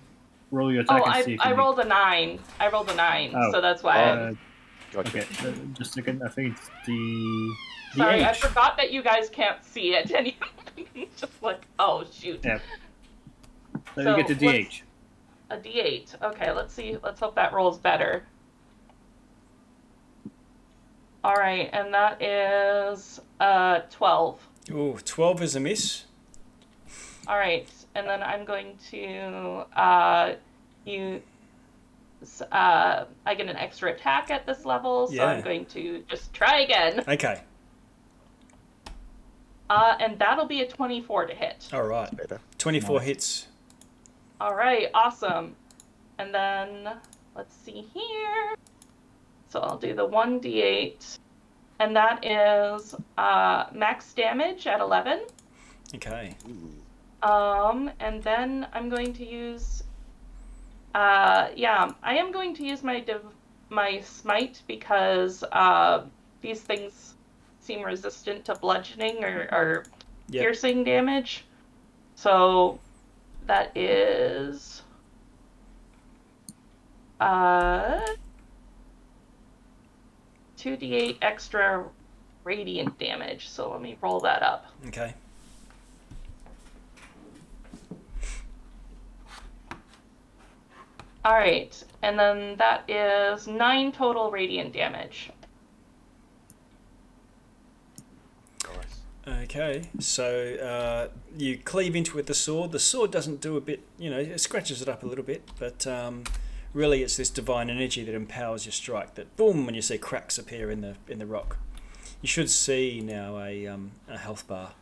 roll 0.52 0.72
your 0.72 0.82
attack 0.82 1.00
Oh, 1.02 1.04
and 1.06 1.12
I, 1.14 1.22
see 1.22 1.34
if 1.34 1.40
I 1.40 1.50
you 1.50 1.56
rolled 1.56 1.80
a 1.80 1.84
nine. 1.84 2.38
I 2.60 2.68
rolled 2.70 2.88
a 2.88 2.94
nine, 2.94 3.32
Oh. 3.34 3.50
so 3.50 3.60
that's 3.60 3.82
why. 3.82 3.98
Uh, 4.04 4.32
Gotcha. 4.92 5.08
okay, 5.08 5.26
so 5.42 5.52
just 5.72 5.90
a 5.90 5.94
second. 5.94 6.22
I 6.22 6.28
think 6.28 6.54
it's 6.56 6.70
the. 6.86 7.52
the 7.94 7.98
Sorry, 7.98 8.22
I 8.24 8.30
H. 8.30 8.36
forgot 8.38 8.76
that 8.76 8.92
you 8.92 9.02
guys 9.02 9.28
can't 9.28 9.64
see 9.64 9.94
it. 9.94 10.08
And 10.76 10.86
you 10.94 11.06
just 11.16 11.42
like, 11.42 11.62
oh 11.80 12.04
shoot, 12.12 12.40
Yeah. 12.44 12.58
So, 13.96 14.02
So 14.04 14.10
you 14.16 14.22
get 14.22 14.38
the 14.38 14.46
let's- 14.46 14.68
DH. 14.68 14.82
a 15.50 15.56
D8. 15.56 16.22
Okay, 16.22 16.52
let's 16.52 16.72
see. 16.74 16.96
Let's 17.02 17.18
hope 17.18 17.34
that 17.34 17.52
rolls 17.52 17.78
better. 17.78 18.22
All 21.26 21.34
right, 21.34 21.68
and 21.72 21.92
that 21.92 22.22
is 22.22 23.20
uh 23.40 23.80
twelve. 23.90 24.38
Ooh, 24.70 24.96
12 25.04 25.42
is 25.42 25.56
a 25.56 25.60
miss. 25.60 26.04
All 27.26 27.36
right, 27.36 27.68
and 27.96 28.06
then 28.08 28.22
I'm 28.22 28.44
going 28.44 28.78
to 28.90 29.64
uh, 29.76 30.34
use. 30.84 31.22
Uh, 32.52 33.04
I 33.24 33.34
get 33.34 33.48
an 33.48 33.56
extra 33.56 33.92
attack 33.92 34.30
at 34.30 34.46
this 34.46 34.64
level, 34.64 35.08
so 35.08 35.14
Yeah. 35.14 35.24
I'm 35.26 35.42
going 35.42 35.66
to 35.66 36.04
just 36.08 36.32
try 36.32 36.60
again. 36.60 37.02
Okay. 37.08 37.40
Uh, 39.68 39.94
and 39.98 40.16
that'll 40.20 40.46
be 40.46 40.62
a 40.62 40.68
24 40.68 41.26
to 41.26 41.34
hit. 41.34 41.68
All 41.72 41.82
right. 41.82 42.16
Better. 42.16 42.40
24 42.58 42.98
Nice. 42.98 43.06
hits. 43.06 43.48
All 44.40 44.54
right, 44.54 44.88
awesome. 44.94 45.56
And 46.18 46.32
then 46.32 46.88
let's 47.34 47.54
see 47.54 47.84
here. 47.92 48.54
So 49.56 49.62
I'll 49.62 49.78
do 49.78 49.94
the 49.94 50.06
1d8, 50.06 51.16
and 51.80 51.96
that 51.96 52.22
is 52.22 52.94
uh, 53.16 53.64
max 53.72 54.12
damage 54.12 54.66
at 54.66 54.80
11. 54.80 55.20
Okay. 55.94 56.34
Um, 57.22 57.90
and 57.98 58.22
then 58.22 58.66
I'm 58.74 58.90
going 58.90 59.14
to 59.14 59.24
use, 59.26 59.82
uh, 60.94 61.48
yeah, 61.56 61.90
I 62.02 62.16
am 62.18 62.32
going 62.32 62.54
to 62.56 62.66
use 62.66 62.82
my 62.82 63.00
div- 63.00 63.32
my 63.70 64.02
smite 64.02 64.62
because 64.66 65.42
uh, 65.52 66.04
these 66.42 66.60
things 66.60 67.14
seem 67.60 67.82
resistant 67.82 68.44
to 68.44 68.56
bludgeoning 68.56 69.24
or, 69.24 69.48
or 69.50 69.84
Yep. 70.28 70.42
piercing 70.42 70.84
damage. 70.84 71.46
So 72.14 72.78
that 73.46 73.74
is, 73.74 74.82
uh, 77.20 78.00
two 80.66 80.76
d8 80.76 81.18
extra 81.22 81.84
radiant 82.42 82.98
damage. 82.98 83.48
So 83.48 83.70
let 83.70 83.80
me 83.80 83.96
roll 84.02 84.18
that 84.20 84.42
up. 84.42 84.66
Okay. 84.88 85.14
All 91.24 91.34
right, 91.34 91.84
and 92.02 92.18
then 92.18 92.56
that 92.56 92.88
is 92.88 93.46
nine 93.46 93.92
total 93.92 94.30
radiant 94.30 94.72
damage. 94.72 95.30
Nice. 98.64 99.42
Okay. 99.42 99.88
So 99.98 100.54
uh, 100.54 101.08
you 101.36 101.58
cleave 101.58 101.96
into 101.96 102.12
it 102.12 102.14
with 102.14 102.26
the 102.26 102.34
sword. 102.34 102.70
The 102.72 102.78
sword 102.78 103.10
doesn't 103.10 103.40
do 103.40 103.56
a 103.56 103.60
bit, 103.60 103.82
you 103.98 104.08
know, 104.08 104.18
it 104.18 104.40
scratches 104.40 104.82
it 104.82 104.88
up 104.88 105.02
a 105.02 105.06
little 105.06 105.24
bit, 105.24 105.42
but 105.58 105.84
um, 105.86 106.24
really 106.76 107.02
it's 107.02 107.16
this 107.16 107.30
divine 107.30 107.70
energy 107.70 108.04
that 108.04 108.14
empowers 108.14 108.66
your 108.66 108.72
strike. 108.72 109.14
That 109.14 109.34
boom, 109.36 109.66
and 109.66 109.74
you 109.74 109.82
see 109.82 109.98
cracks 109.98 110.38
appear 110.38 110.70
in 110.70 110.82
the 110.82 110.96
in 111.08 111.18
the 111.18 111.26
rock. 111.26 111.56
You 112.22 112.28
should 112.28 112.50
see 112.50 113.00
now 113.00 113.40
a 113.40 113.66
um, 113.66 113.92
a 114.08 114.18
health 114.18 114.46
bar. 114.46 114.72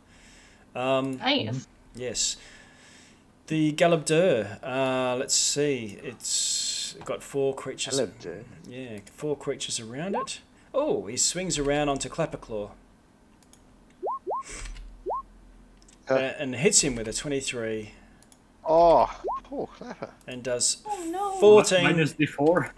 Um, 0.75 1.17
Nice. 1.17 1.67
Yes. 1.95 2.37
The 3.47 3.73
Galeb 3.73 4.05
Duhr, 4.05 4.57
uh, 4.63 5.15
let's 5.17 5.35
see, 5.35 5.99
it's 6.03 6.95
got 7.05 7.21
four 7.21 7.53
creatures. 7.53 7.99
Galeb 7.99 8.11
Duhr. 8.19 8.43
Yeah, 8.67 8.99
four 9.13 9.37
creatures 9.37 9.79
around 9.79 10.15
it. 10.15 10.39
Oh, 10.73 11.05
he 11.05 11.15
swings 11.15 11.59
around 11.59 11.89
onto 11.89 12.09
Clapperclaw. 12.09 12.71
Huh. 16.07 16.13
Uh, 16.13 16.33
and 16.39 16.55
hits 16.55 16.81
him 16.83 16.95
with 16.95 17.07
a 17.07 17.13
23 17.13 17.91
Oh, 18.67 19.09
poor 19.43 19.67
Clapper. 19.67 20.09
and 20.27 20.41
does 20.43 20.77
Oh 20.87 21.07
no. 21.11 21.39
14. 21.39 21.83
Minus 21.83 22.13
d4. 22.13 22.69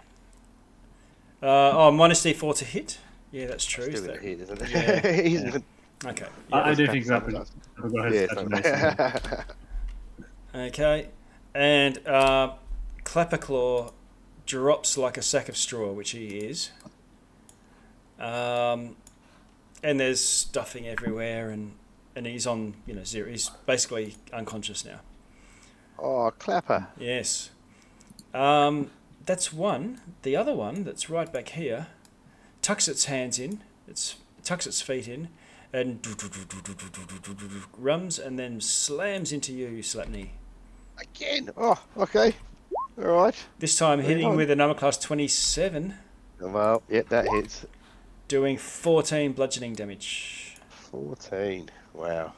Uh, 1.42 1.46
oh, 1.46 1.90
minus 1.92 2.22
d4 2.24 2.56
to 2.58 2.64
hit? 2.64 2.98
Yeah, 3.32 3.46
that's 3.46 3.64
true. 3.64 3.84
Still 3.84 3.94
Is 3.94 4.00
gonna 4.02 4.12
that- 4.14 4.22
hit, 4.22 4.40
isn't 4.40 4.62
it? 4.62 4.70
Yeah. 4.70 5.12
He's 5.22 5.42
Yeah. 5.42 5.50
not- 5.50 5.62
Okay. 6.06 6.26
I, 6.52 6.58
I 6.60 6.68
Yeah. 6.70 6.74
do 6.74 6.86
think 6.88 7.06
that 7.06 7.22
Clapper's 7.26 7.52
would 7.82 7.92
go 7.92 7.98
ahead. 8.00 8.14
yeah, 8.14 8.26
that's 8.26 8.34
so- 8.34 8.40
amazing. 8.46 9.44
Okay. 10.54 11.08
And 11.54 12.06
uh, 12.06 12.52
Clapperclaw 13.04 13.92
drops 14.46 14.96
like 14.96 15.16
a 15.18 15.22
sack 15.22 15.48
of 15.48 15.56
straw, 15.56 15.92
which 15.92 16.10
he 16.10 16.38
is. 16.38 16.70
Um, 18.18 18.96
and 19.82 19.98
there's 20.00 20.22
stuffing 20.22 20.86
everywhere, 20.88 21.50
and, 21.50 21.72
and 22.16 22.26
he's 22.26 22.46
on, 22.46 22.74
you 22.86 22.94
know, 22.94 23.04
zero. 23.04 23.28
He's 23.30 23.48
basically 23.66 24.16
unconscious 24.32 24.84
now. 24.84 25.00
Oh, 25.98 26.30
Clapper. 26.38 26.88
Yes. 26.98 27.50
Um, 28.34 28.90
that's 29.24 29.52
one. 29.52 30.00
The 30.22 30.36
other 30.36 30.54
one 30.54 30.84
that's 30.84 31.10
right 31.10 31.32
back 31.32 31.50
here 31.50 31.88
tucks 32.62 32.88
its 32.88 33.06
hands 33.06 33.38
in, 33.38 33.62
it's 33.86 34.16
tucks 34.44 34.66
its 34.66 34.80
feet 34.80 35.08
in, 35.08 35.28
and 35.72 36.06
rums 37.76 38.18
and 38.18 38.38
then 38.38 38.60
slams 38.60 39.32
into 39.32 39.52
you, 39.52 39.68
Slapney. 39.82 40.28
Again. 40.98 41.50
Oh, 41.56 41.80
okay. 41.96 42.34
All 42.98 43.04
right. 43.04 43.34
This 43.58 43.76
time 43.78 44.00
hitting 44.00 44.34
with 44.34 44.50
a 44.50 44.56
number 44.56 44.74
class 44.74 44.98
27, 44.98 45.94
Well, 46.40 46.82
yeah, 46.88 47.02
that 47.08 47.28
hits. 47.28 47.66
doing 48.26 48.56
14 48.56 49.32
bludgeoning 49.32 49.74
damage. 49.74 50.56
14. 50.90 51.70
Wow. 51.94 52.32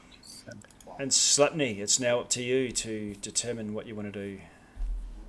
And 1.01 1.10
Slapney, 1.10 1.78
it's 1.78 1.98
now 1.98 2.20
up 2.20 2.28
to 2.28 2.43
you 2.43 2.70
to 2.72 3.14
determine 3.22 3.72
what 3.72 3.86
you 3.86 3.94
want 3.94 4.12
to 4.12 4.20
do. 4.20 4.39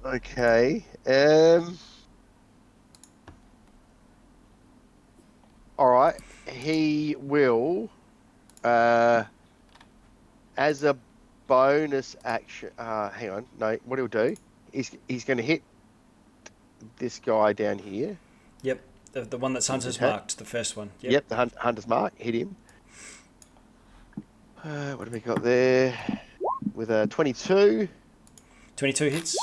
Okay. 0.03 0.83
Um. 1.07 1.77
All 5.79 5.91
right. 5.91 6.19
He 6.45 7.15
will, 7.17 7.89
uh, 8.65 9.23
as 10.57 10.83
a 10.83 10.97
bonus 11.47 12.17
action. 12.25 12.71
Uh, 12.77 13.09
hang 13.11 13.29
on. 13.29 13.45
No. 13.57 13.77
What 13.85 13.97
he'll 13.97 14.09
do? 14.09 14.35
He's 14.73 14.91
he's 15.07 15.23
going 15.23 15.37
to 15.37 15.43
hit 15.43 15.63
this 16.97 17.17
guy 17.19 17.53
down 17.53 17.77
here. 17.77 18.17
Yep, 18.63 18.81
the, 19.13 19.21
the 19.21 19.37
one 19.37 19.53
that's 19.53 19.69
Hunter's 19.69 20.01
marked, 20.01 20.37
the 20.37 20.43
first 20.43 20.75
one. 20.75 20.91
Yep. 20.99 21.11
Yep. 21.13 21.27
the 21.29 21.35
hun- 21.37 21.51
hunter's 21.55 21.87
mark. 21.87 22.11
Hit 22.17 22.33
him. 22.33 22.57
Uh, 24.63 24.93
what 24.93 25.05
have 25.07 25.13
we 25.13 25.19
got 25.19 25.41
there? 25.43 25.97
With 26.75 26.91
a 26.91 27.07
twenty-two. 27.07 27.87
22 28.77 29.09
hits. 29.09 29.37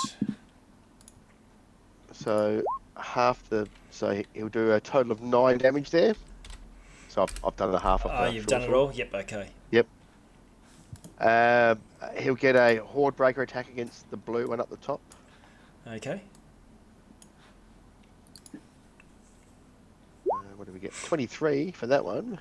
So 2.12 2.62
half 2.96 3.48
the 3.50 3.68
so 3.90 4.10
he- 4.10 4.26
he'll 4.34 4.48
do 4.48 4.72
a 4.72 4.80
total 4.80 5.12
of 5.12 5.22
nine 5.22 5.58
damage 5.58 5.90
there. 5.90 6.14
So 7.08 7.22
I've, 7.22 7.44
I've 7.44 7.56
done 7.56 7.72
a 7.74 7.78
half 7.78 8.04
of 8.04 8.10
that. 8.10 8.32
you've 8.32 8.46
done 8.46 8.62
it 8.62 8.70
all? 8.70 8.92
Yep, 8.92 9.14
okay. 9.14 9.48
Um, 11.20 11.80
he'll 12.16 12.34
get 12.36 12.54
a 12.54 12.76
horde 12.84 13.16
breaker 13.16 13.42
attack 13.42 13.68
against 13.68 14.08
the 14.10 14.16
blue 14.16 14.46
one 14.48 14.60
up 14.60 14.70
the 14.70 14.76
top. 14.76 15.00
Okay. 15.86 16.20
Uh, 20.30 20.36
what 20.56 20.66
do 20.66 20.72
we 20.72 20.78
get? 20.78 20.92
Twenty-three 21.04 21.72
for 21.72 21.86
that 21.88 22.04
one. 22.04 22.40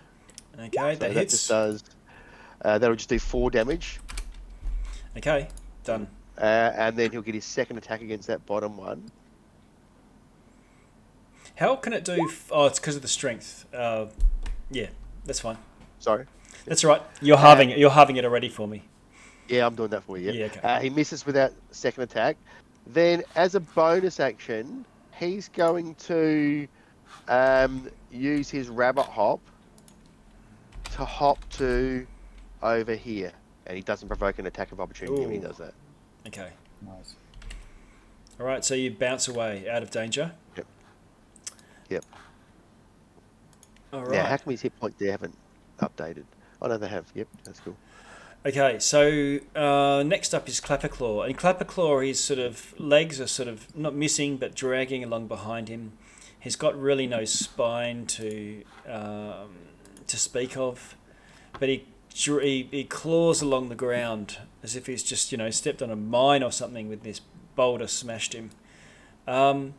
Okay, 0.60 0.70
So 0.76 0.82
that 0.86 1.00
that 1.00 1.12
hits. 1.14 1.34
just 1.34 1.50
does. 1.50 1.84
Uh, 2.68 2.78
that'll 2.78 2.98
just 2.98 3.08
do 3.08 3.18
four 3.18 3.50
damage, 3.50 3.98
Okay, 5.16 5.48
done. 5.86 6.06
uh, 6.38 6.42
and 6.76 6.98
then 6.98 7.10
he'll 7.12 7.22
get 7.22 7.34
his 7.34 7.46
second 7.46 7.78
attack 7.78 8.02
against 8.02 8.28
that 8.28 8.46
bottom 8.46 8.76
one. 8.76 9.10
How 11.56 11.78
can 11.78 11.94
it 11.94 12.04
do? 12.04 12.28
F- 12.30 12.52
oh, 12.52 12.66
it's 12.66 12.78
because 12.78 12.98
of 12.98 13.02
the 13.04 13.08
strength. 13.08 13.66
Uh, 13.74 14.08
yeah, 14.70 14.88
that's 15.24 15.40
fine. 15.40 15.58
Sorry. 16.00 16.26
That's 16.66 16.84
all 16.84 16.90
right. 16.92 17.02
You're 17.22 17.38
halving 17.38 17.70
it. 17.70 17.78
You're 17.78 17.90
halving 17.90 18.18
it 18.18 18.26
already 18.26 18.50
for 18.50 18.68
me. 18.68 18.84
Yeah, 19.48 19.66
I'm 19.66 19.76
doing 19.76 19.92
that 19.92 20.04
for 20.04 20.18
you. 20.18 20.34
Yeah, 20.34 20.46
okay. 20.48 20.60
Uh, 20.62 20.80
he 20.82 20.90
misses 20.90 21.26
without 21.26 21.54
second 21.72 22.04
attack. 22.04 22.36
Then, 22.86 23.24
as 23.38 23.56
a 23.56 23.62
bonus 23.62 24.20
action, 24.20 24.84
he's 25.18 25.48
going 25.48 25.96
to 25.96 26.68
um, 27.30 27.90
use 28.12 28.50
his 28.50 28.68
rabbit 28.68 29.04
hop 29.06 29.40
to 30.96 31.06
hop 31.06 31.40
to 31.52 32.06
over 32.62 32.96
here, 32.96 33.32
and 33.66 33.76
he 33.76 33.84
doesn't 33.84 34.08
provoke 34.08 34.40
an 34.40 34.46
attack 34.46 34.72
of 34.72 34.80
opportunity 34.80 35.20
when 35.22 35.32
he 35.32 35.38
Ooh. 35.38 35.42
does 35.42 35.58
that. 35.58 35.74
Okay. 36.28 36.50
Nice. 36.86 37.16
All 38.40 38.46
right. 38.46 38.64
So 38.64 38.76
you 38.76 38.92
bounce 38.92 39.28
away 39.28 39.70
out 39.70 39.84
of 39.84 39.92
danger. 39.92 40.34
Yep. 40.56 40.66
Yep. 41.90 42.06
All 43.94 44.02
Now, 44.02 44.24
how 44.24 44.32
right. 44.32 44.42
come 44.44 44.52
his 44.52 44.62
hit 44.62 44.78
point 44.80 44.98
there 45.00 45.12
haven't 45.12 45.36
updated? 45.80 46.24
Oh 46.62 46.68
no, 46.68 46.78
they 46.78 46.88
have. 46.88 47.06
Yep, 47.16 47.28
that's 47.44 47.60
cool. 47.60 47.78
Okay. 48.46 48.80
So 48.80 49.40
uh, 49.56 50.04
next 50.04 50.34
up 50.34 50.48
is 50.50 50.60
Clapperclaw, 50.60 51.26
and 51.26 51.38
Clapperclaw, 51.38 52.06
his 52.06 52.22
sort 52.24 52.40
of 52.40 52.74
legs 52.80 53.22
are 53.22 53.28
sort 53.28 53.48
of 53.48 53.76
not 53.76 53.96
missing, 53.96 54.38
but 54.38 54.56
dragging 54.56 55.04
along 55.04 55.28
behind 55.28 55.70
him. 55.70 55.94
He's 56.40 56.56
got 56.56 56.80
really 56.80 57.08
no 57.08 57.26
spine 57.26 58.06
to 58.08 58.64
um, 58.88 59.50
to 60.06 60.18
speak 60.18 60.56
of, 60.58 60.96
but 61.60 61.68
he, 61.70 61.78
dr- 61.78 61.88
he 62.26 62.68
he 62.72 62.84
claws 62.84 63.42
along 63.42 63.70
the 63.70 63.76
ground 63.76 64.38
as 64.64 64.76
if 64.76 64.88
he's 64.88 65.04
just 65.04 65.32
you 65.32 65.38
know 65.38 65.50
stepped 65.50 65.82
on 65.82 65.90
a 65.92 65.96
mine 65.96 66.44
or 66.44 66.52
something 66.52 66.90
with 66.90 67.04
this 67.04 67.22
boulder 67.56 67.88
smashed 67.88 68.34
him. 68.34 68.50
Um, 69.28 69.74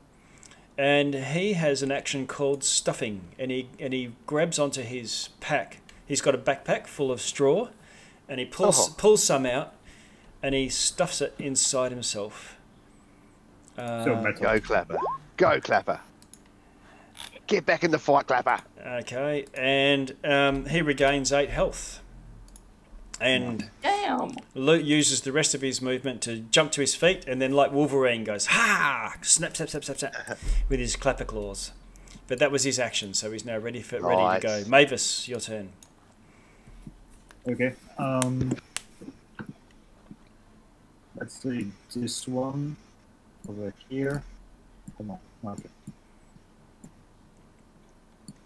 and 0.76 1.14
he 1.14 1.54
has 1.54 1.82
an 1.82 1.90
action 1.90 2.26
called 2.26 2.62
stuffing, 2.62 3.22
and 3.38 3.50
he 3.50 3.68
and 3.80 3.92
he 3.92 4.12
grabs 4.26 4.58
onto 4.58 4.82
his 4.82 5.30
pack. 5.40 5.78
He's 6.06 6.20
got 6.20 6.34
a 6.34 6.38
backpack 6.38 6.86
full 6.86 7.10
of 7.10 7.20
straw, 7.20 7.68
and 8.28 8.38
he 8.40 8.46
pulls 8.46 8.90
Oh. 8.90 8.94
pulls 8.96 9.22
some 9.24 9.44
out, 9.44 9.74
and 10.42 10.54
he 10.54 10.68
stuffs 10.68 11.20
it 11.20 11.34
inside 11.38 11.90
himself. 11.92 12.56
Uh, 13.76 14.04
So. 14.04 14.32
Go 14.40 14.60
Clapper. 14.60 14.98
Go 15.36 15.60
Clapper. 15.60 16.00
Get 17.46 17.64
back 17.66 17.82
in 17.82 17.90
the 17.90 17.98
fight, 17.98 18.26
Clapper. 18.26 18.60
Okay, 18.86 19.46
and 19.54 20.14
um, 20.24 20.66
he 20.66 20.82
regains 20.82 21.32
eight 21.32 21.50
health. 21.50 22.00
And 23.20 23.70
Damn. 23.82 24.36
Luke 24.54 24.84
uses 24.84 25.22
the 25.22 25.32
rest 25.32 25.54
of 25.54 25.60
his 25.60 25.82
movement 25.82 26.22
to 26.22 26.36
jump 26.38 26.72
to 26.72 26.80
his 26.80 26.94
feet, 26.94 27.24
and 27.26 27.42
then, 27.42 27.52
like 27.52 27.72
Wolverine, 27.72 28.24
goes 28.24 28.46
ha! 28.46 29.16
Snap, 29.22 29.56
snap, 29.56 29.70
snap, 29.70 29.84
snap, 29.84 29.98
snap, 29.98 30.38
with 30.68 30.78
his 30.78 30.94
clapper 30.96 31.24
claws. 31.24 31.72
But 32.28 32.38
that 32.38 32.52
was 32.52 32.64
his 32.64 32.78
action, 32.78 33.14
so 33.14 33.32
he's 33.32 33.44
now 33.44 33.58
ready 33.58 33.82
for 33.82 34.00
ready 34.00 34.40
to 34.40 34.46
go. 34.46 34.64
Mavis, 34.68 35.26
your 35.28 35.40
turn. 35.40 35.70
Okay. 37.48 37.74
Um. 37.98 38.56
Let's 41.16 41.42
see 41.42 41.72
this 41.96 42.28
one 42.28 42.76
over 43.48 43.72
here. 43.88 44.22
Come 44.96 45.10
on. 45.10 45.18
Okay. 45.44 45.68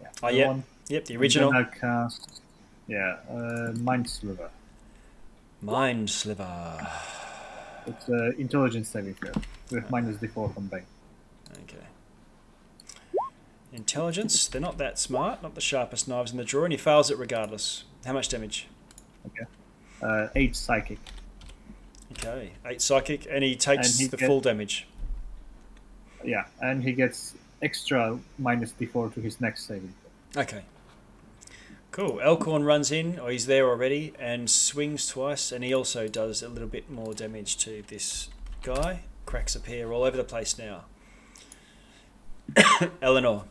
Yeah. 0.01 0.09
Oh, 0.23 0.29
yeah. 0.29 0.47
one. 0.47 0.65
Yep, 0.89 1.05
the 1.07 1.17
original 1.17 1.53
Then 1.53 1.69
I 1.73 1.79
cast. 1.79 2.41
Yeah. 2.87 3.17
Uh, 3.31 3.73
Mind 3.77 4.09
Sliver. 4.09 4.51
Mind 5.63 6.11
Sliver. 6.11 6.89
It's 7.87 8.09
uh, 8.09 8.33
intelligence 8.39 8.89
saving 8.89 9.15
throw 9.15 9.33
with 9.71 9.89
minus 9.91 10.17
d4 10.17 10.53
from 10.53 10.67
bane. 10.67 10.83
Okay. 11.63 11.87
Intelligence. 13.73 14.49
They're 14.49 14.61
not 14.61 14.79
that 14.79 14.99
smart, 14.99 15.43
not 15.43 15.55
the 15.55 15.61
sharpest 15.61 16.09
knives 16.09 16.33
in 16.33 16.37
the 16.37 16.45
drawer, 16.45 16.65
and 16.65 16.73
he 16.73 16.79
fails 16.79 17.11
it 17.11 17.19
regardless. 17.19 17.85
How 18.05 18.13
much 18.13 18.29
damage? 18.29 18.67
Uh, 20.03 20.29
eight 20.35 20.57
psychic. 20.57 20.99
Okay, 22.13 22.51
eight 22.67 22.83
psychic, 22.83 23.27
and 23.31 23.45
he 23.45 23.55
takes 23.55 23.93
And 23.93 24.01
he 24.01 24.07
the 24.09 24.19
full 24.19 24.41
damage. 24.41 24.87
Yeah, 26.25 26.45
and 26.61 26.83
he 26.83 26.93
gets 26.93 27.35
extra 27.63 28.19
minus 28.39 28.73
d4 28.73 29.15
to 29.15 29.21
his 29.21 29.41
next 29.41 29.67
saving. 29.67 29.95
throw. 30.33 30.43
Okay. 30.43 30.63
Cool. 31.93 32.21
Elkhorn 32.23 32.65
runs 32.65 32.91
in, 32.91 33.19
or 33.19 33.31
he's 33.31 33.47
there 33.47 33.69
already, 33.69 34.15
and 34.19 34.49
swings 34.51 35.07
twice, 35.07 35.53
and 35.53 35.63
he 35.63 35.75
also 35.75 36.09
does 36.09 36.43
a 36.43 36.49
little 36.49 36.69
bit 36.69 36.91
more 36.91 37.13
damage 37.13 37.57
to 37.59 37.83
this 37.87 38.29
guy. 38.63 39.01
Cracks 39.27 39.55
appear 39.55 39.93
all 39.93 40.03
over 40.03 40.17
the 40.17 40.25
place 40.25 40.57
now. 40.59 40.85
Eleanor. 43.03 43.45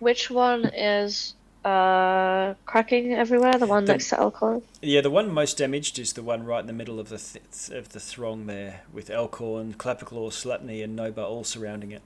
Which 0.00 0.30
one 0.30 0.64
is 0.66 1.34
uh 1.64 2.52
cracking 2.66 3.14
everywhere? 3.14 3.54
The 3.58 3.66
one 3.66 3.84
The- 3.86 3.92
next 3.92 4.08
to 4.10 4.20
Elkhorn. 4.20 4.62
Yeah, 4.82 5.00
the 5.02 5.10
one 5.10 5.32
most 5.32 5.56
damaged 5.58 5.98
is 5.98 6.12
the 6.14 6.22
one 6.22 6.44
right 6.44 6.60
in 6.60 6.66
the 6.66 6.72
middle 6.74 6.98
of 6.98 7.08
the 7.10 7.18
th- 7.18 7.70
of 7.78 7.90
the 7.90 8.00
throng 8.00 8.46
there, 8.46 8.82
with 8.92 9.08
Elkhorn, 9.10 9.74
Clapperclaw, 9.74 10.30
Slapney, 10.30 10.82
and 10.82 10.94
Nova 10.96 11.22
all 11.24 11.44
surrounding 11.44 11.92
it. 11.92 12.02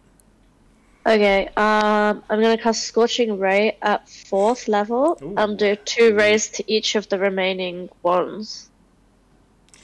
Okay, 1.08 1.46
um, 1.56 2.22
I'm 2.28 2.42
gonna 2.42 2.58
cast 2.58 2.82
Scorching 2.84 3.38
Ray 3.38 3.78
at 3.80 4.06
fourth 4.08 4.68
level 4.68 5.18
Ooh. 5.22 5.34
and 5.38 5.58
do 5.58 5.74
two 5.74 6.14
rays 6.14 6.50
to 6.50 6.64
each 6.70 6.96
of 6.96 7.08
the 7.08 7.18
remaining 7.18 7.88
ones. 8.02 8.68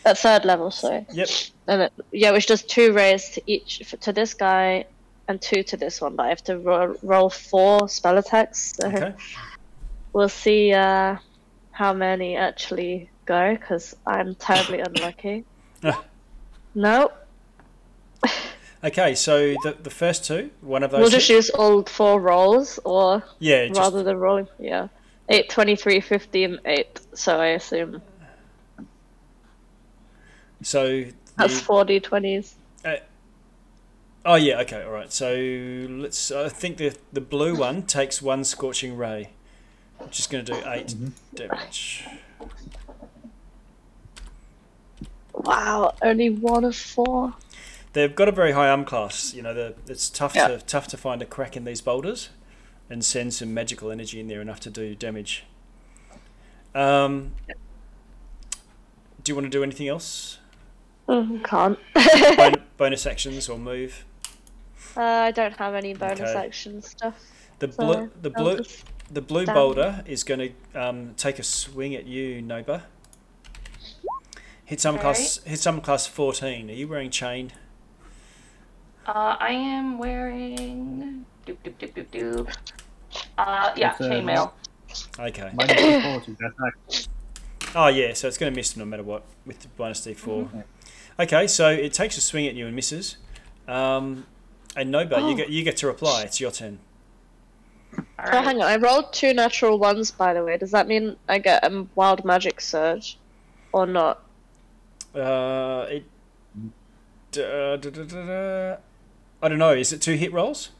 At 0.04 0.18
third 0.18 0.44
level, 0.44 0.70
sorry. 0.70 1.06
Yep. 1.12 1.28
And 1.66 1.82
it, 1.82 1.92
yeah, 2.12 2.32
which 2.32 2.44
does 2.46 2.62
two 2.62 2.92
rays 2.92 3.30
to 3.30 3.42
each 3.46 3.78
to 4.00 4.12
this 4.12 4.34
guy 4.34 4.84
and 5.26 5.40
two 5.40 5.62
to 5.62 5.78
this 5.78 6.02
one. 6.02 6.14
But 6.14 6.26
I 6.26 6.28
have 6.28 6.44
to 6.44 6.58
roll, 6.58 6.94
roll 7.02 7.30
four 7.30 7.88
spell 7.88 8.18
attacks. 8.18 8.74
So 8.76 8.88
Okay. 8.88 9.14
we'll 10.12 10.28
see 10.28 10.74
uh, 10.74 11.16
how 11.70 11.94
many 11.94 12.36
actually 12.36 13.08
go 13.24 13.54
because 13.54 13.96
I'm 14.06 14.34
terribly 14.34 14.80
unlucky. 14.80 15.44
No, 16.76 17.12
Okay, 18.84 19.14
so 19.14 19.54
the 19.62 19.76
the 19.82 19.90
first 19.90 20.24
two, 20.24 20.50
one 20.60 20.82
of 20.82 20.90
those. 20.90 21.00
we'll 21.00 21.10
just 21.10 21.28
hit- 21.28 21.36
use 21.36 21.50
all 21.50 21.82
four 21.84 22.20
rolls, 22.20 22.78
or 22.84 23.24
yeah, 23.38 23.66
just, 23.68 23.80
rather 23.80 24.02
than 24.02 24.18
rolling. 24.18 24.46
Yeah, 24.58 24.88
8, 25.30 25.48
23, 25.48 26.00
15, 26.00 26.58
8. 26.66 27.00
So 27.14 27.40
I 27.40 27.46
assume 27.46 28.02
so 30.64 31.04
that's 31.36 31.58
the- 31.58 31.64
four 31.64 31.84
d20s. 31.84 32.54
Uh, 32.84 32.96
oh 34.24 34.34
yeah, 34.34 34.60
okay, 34.60 34.82
all 34.82 34.92
right. 34.92 35.12
So 35.12 35.34
let's. 35.34 36.30
I 36.30 36.48
think 36.48 36.78
the 36.78 36.96
the 37.12 37.20
blue 37.20 37.54
one 37.54 37.82
takes 37.82 38.20
one 38.20 38.44
scorching 38.44 38.96
ray, 38.96 39.30
which 39.98 40.18
is 40.18 40.26
going 40.26 40.44
to 40.44 40.52
do 40.52 40.58
8 40.58 40.86
mm-hmm. 40.88 41.08
damage. 41.34 42.06
Wow, 45.32 45.94
only 46.02 46.30
one 46.30 46.64
of 46.64 46.76
four. 46.76 47.34
They've 47.94 48.14
got 48.14 48.28
a 48.28 48.32
very 48.32 48.52
high 48.52 48.68
arm 48.68 48.84
class. 48.84 49.32
You 49.34 49.42
know, 49.42 49.72
it's 49.88 50.10
tough 50.10 50.34
Yeah. 50.34 50.48
to 50.48 50.58
tough 50.58 50.86
to 50.88 50.96
find 50.96 51.22
a 51.22 51.26
crack 51.26 51.56
in 51.56 51.64
these 51.64 51.80
boulders, 51.80 52.28
and 52.90 53.04
send 53.04 53.32
some 53.34 53.54
magical 53.54 53.90
energy 53.90 54.20
in 54.20 54.28
there 54.28 54.40
enough 54.42 54.60
to 54.60 54.70
do 54.70 54.94
damage. 54.94 55.44
Um, 56.74 57.34
do 59.22 59.30
you 59.30 59.36
want 59.36 59.46
to 59.46 59.50
do 59.50 59.62
anything 59.62 59.88
else? 59.88 60.38
Mm, 61.08 61.42
can't. 61.44 61.78
Bon- 62.36 62.62
bonus 62.76 63.06
actions 63.06 63.48
or 63.48 63.58
move? 63.58 64.04
uh, 64.96 65.00
I 65.00 65.30
don't 65.30 65.56
have 65.56 65.74
any 65.74 65.94
bonus 65.94 66.20
Okay. 66.20 66.34
action 66.46 66.82
stuff. 66.82 67.14
The 67.60 67.70
So 67.72 67.76
blue, 67.84 68.10
the 68.22 68.30
blue, 68.30 68.56
just- 68.58 68.84
the 69.12 69.20
blue 69.20 69.44
Damn. 69.46 69.54
boulder 69.54 70.02
is 70.06 70.24
going 70.24 70.40
to 70.40 70.80
um, 70.80 71.14
take 71.16 71.38
a 71.38 71.42
swing 71.44 71.94
at 71.94 72.06
you, 72.06 72.42
Nova. 72.42 72.84
Hit 74.64 74.80
some 74.80 74.98
class. 74.98 75.38
Hit 75.44 75.60
some 75.60 75.80
class 75.80 76.06
fourteen. 76.06 76.70
Are 76.70 76.74
you 76.74 76.88
wearing 76.88 77.10
chain? 77.10 77.52
Uh, 79.06 79.36
I 79.38 79.50
am 79.50 79.98
wearing. 79.98 81.24
Doop, 81.46 81.56
doop, 81.64 81.74
doop, 81.78 81.92
doop, 81.94 82.06
doop. 82.10 82.54
Uh, 83.38 83.72
yeah, 83.76 83.92
It's, 83.92 84.00
uh, 84.00 84.04
chainmail. 84.10 84.52
Okay. 85.18 85.50
Minus 85.54 85.76
two 85.80 86.00
forty. 86.02 86.36
That's 86.40 86.58
like 86.60 86.74
Oh 87.76 87.88
yeah, 87.88 88.12
so 88.14 88.28
it's 88.28 88.38
going 88.38 88.52
to 88.52 88.56
miss 88.56 88.76
no 88.76 88.84
matter 88.84 89.02
what 89.02 89.24
with 89.44 89.60
the 89.60 89.68
minus 89.78 90.02
D 90.02 90.14
4 90.14 90.44
Mhm. 90.44 90.64
Okay, 91.18 91.46
so 91.48 91.70
it 91.70 91.92
takes 91.92 92.16
a 92.16 92.20
swing 92.20 92.46
at 92.46 92.54
you 92.54 92.66
and 92.66 92.74
misses. 92.74 93.16
Um, 93.66 94.26
and 94.76 94.90
Nova, 94.90 95.16
you 95.20 95.26
Oh. 95.26 95.34
get 95.34 95.48
you 95.50 95.62
get 95.64 95.76
to 95.78 95.86
reply. 95.88 96.22
It's 96.22 96.40
your 96.40 96.50
turn. 96.52 96.78
All 97.98 98.04
Oh, 98.32 98.42
hang 98.42 98.56
on. 98.56 98.62
I 98.62 98.76
rolled 98.76 99.12
two 99.12 99.34
natural 99.34 99.78
ones, 99.78 100.10
by 100.10 100.32
the 100.34 100.42
way. 100.44 100.56
Does 100.56 100.70
that 100.70 100.86
mean 100.88 101.16
I 101.28 101.38
get 101.38 101.64
a 101.64 101.86
wild 101.94 102.24
magic 102.24 102.60
surge, 102.60 103.18
or 103.72 103.86
not? 103.86 104.22
Uh, 105.14 105.86
it. 105.88 106.04
Da, 107.32 107.76
da, 107.76 107.90
da, 107.90 108.02
da, 108.04 108.26
da. 108.26 108.76
I 109.44 109.48
don't 109.50 109.58
know. 109.58 109.72
Is 109.74 109.92
it 109.92 110.00
two 110.00 110.14
hit 110.14 110.32
rolls? 110.32 110.70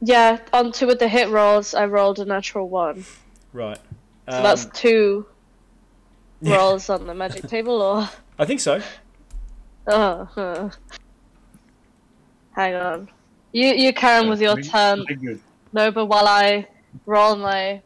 Yeah, 0.00 0.38
on 0.52 0.72
two 0.72 0.90
of 0.90 0.98
the 0.98 1.06
hit 1.06 1.28
rolls, 1.28 1.72
I 1.72 1.86
rolled 1.86 2.18
a 2.18 2.24
natural 2.24 2.68
one. 2.68 3.04
Right. 3.52 3.78
So 4.28 4.36
Um, 4.36 4.42
that's 4.42 4.64
two 4.66 5.24
yeah, 6.40 6.56
rolls 6.58 6.90
on 6.90 7.06
the 7.06 7.14
magic 7.14 7.46
table, 7.46 7.80
or 7.80 8.08
I 8.36 8.44
think 8.44 8.58
so. 8.58 8.82
oh, 9.86 10.28
huh. 10.34 10.70
hang 12.56 12.74
on. 12.74 13.08
You 13.52 13.68
you 13.68 13.92
carry 13.92 14.18
on 14.24 14.28
with 14.28 14.40
your 14.42 14.60
something- 14.60 15.20
turn, 15.20 15.40
No, 15.72 15.92
but 15.92 16.06
while 16.06 16.26
I 16.26 16.66
roll 17.06 17.36
my. 17.36 17.80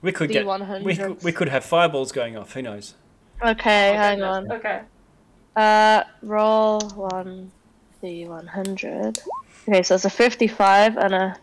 We 0.00 0.12
could 0.12 0.30
get. 0.30 0.46
D100s. 0.46 0.82
We 0.84 0.94
could, 0.96 1.22
we 1.24 1.32
could 1.32 1.48
have 1.48 1.64
fireballs 1.64 2.12
going 2.12 2.36
off. 2.36 2.52
Who 2.52 2.62
knows? 2.62 2.94
Okay, 3.42 3.90
Oh, 3.90 3.98
hang 3.98 4.18
goodness. 4.20 4.50
on. 4.50 4.52
Okay. 4.52 4.80
Uh, 5.56 6.04
roll 6.22 6.80
one 6.94 7.50
d 8.02 8.26
one 8.26 8.46
hundred. 8.46 9.18
Okay, 9.68 9.82
so 9.82 9.94
it's 9.94 10.04
a 10.04 10.10
fifty-five 10.10 10.96
and 10.98 11.14
a 11.14 11.36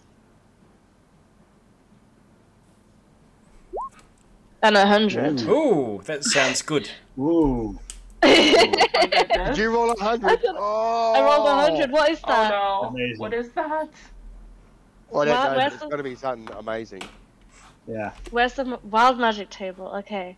and 4.61 4.75
a 4.77 4.85
hundred. 4.85 5.41
Ooh, 5.43 6.01
that 6.05 6.23
sounds 6.23 6.61
good. 6.61 6.89
Ooh. 7.19 7.79
Did 8.21 9.57
you 9.57 9.71
roll 9.73 9.91
a 9.91 10.03
hundred? 10.03 10.39
Oh, 10.45 11.13
I 11.15 11.21
rolled 11.21 11.47
a 11.47 11.55
hundred. 11.55 11.91
What 11.91 12.09
is 12.11 12.19
Oh 12.25 12.27
that? 12.31 12.49
no. 12.51 12.89
Amazing. 12.89 13.19
What 13.19 13.33
is 13.33 13.49
that? 13.51 13.65
I 13.65 13.77
don't 13.79 13.91
Well, 15.11 15.25
know, 15.25 15.33
but 15.33 15.57
where's 15.57 15.73
it's 15.73 15.81
the- 15.83 15.89
got 15.89 15.97
to 15.97 16.03
be 16.03 16.15
something 16.15 16.55
amazing. 16.57 17.01
Yeah. 17.87 18.11
Where's 18.31 18.53
the 18.53 18.77
wild 18.83 19.17
magic 19.17 19.49
table? 19.49 19.87
Okay. 19.99 20.37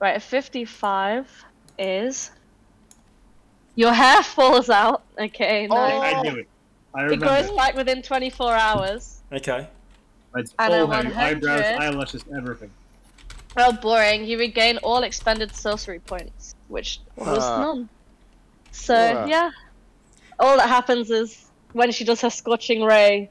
Right, 0.00 0.16
a 0.16 0.20
55 0.20 1.44
is. 1.78 2.30
Your 3.76 3.92
hair 3.92 4.22
falls 4.22 4.68
out. 4.70 5.02
Okay, 5.18 5.68
Oh. 5.70 5.74
nice. 5.74 6.14
I 6.14 6.22
knew 6.22 6.36
it. 6.40 6.48
I 6.94 7.00
It 7.00 7.04
remember. 7.04 7.26
grows 7.26 7.50
back 7.52 7.74
within 7.76 8.02
24 8.02 8.54
hours. 8.54 9.20
Okay. 9.32 9.68
It's 10.34 10.54
And 10.58 10.72
a 10.74 10.80
all 10.80 10.86
hair, 10.88 11.04
100. 11.04 11.16
eyebrows, 11.16 11.80
eyelashes, 11.80 12.24
everything. 12.36 12.70
Well, 13.56 13.72
boring. 13.72 14.24
You 14.24 14.38
regain 14.38 14.78
all 14.78 15.02
expended 15.02 15.54
sorcery 15.54 15.98
points, 16.00 16.54
which 16.68 17.00
was 17.16 17.42
Ah. 17.44 17.60
none. 17.60 17.88
So, 18.72 18.94
Ah. 18.94 19.26
yeah. 19.26 19.50
All 20.38 20.56
that 20.58 20.68
happens 20.68 21.10
is 21.10 21.46
when 21.72 21.90
she 21.92 22.04
does 22.04 22.20
her 22.22 22.30
scorching 22.30 22.82
ray, 22.82 23.30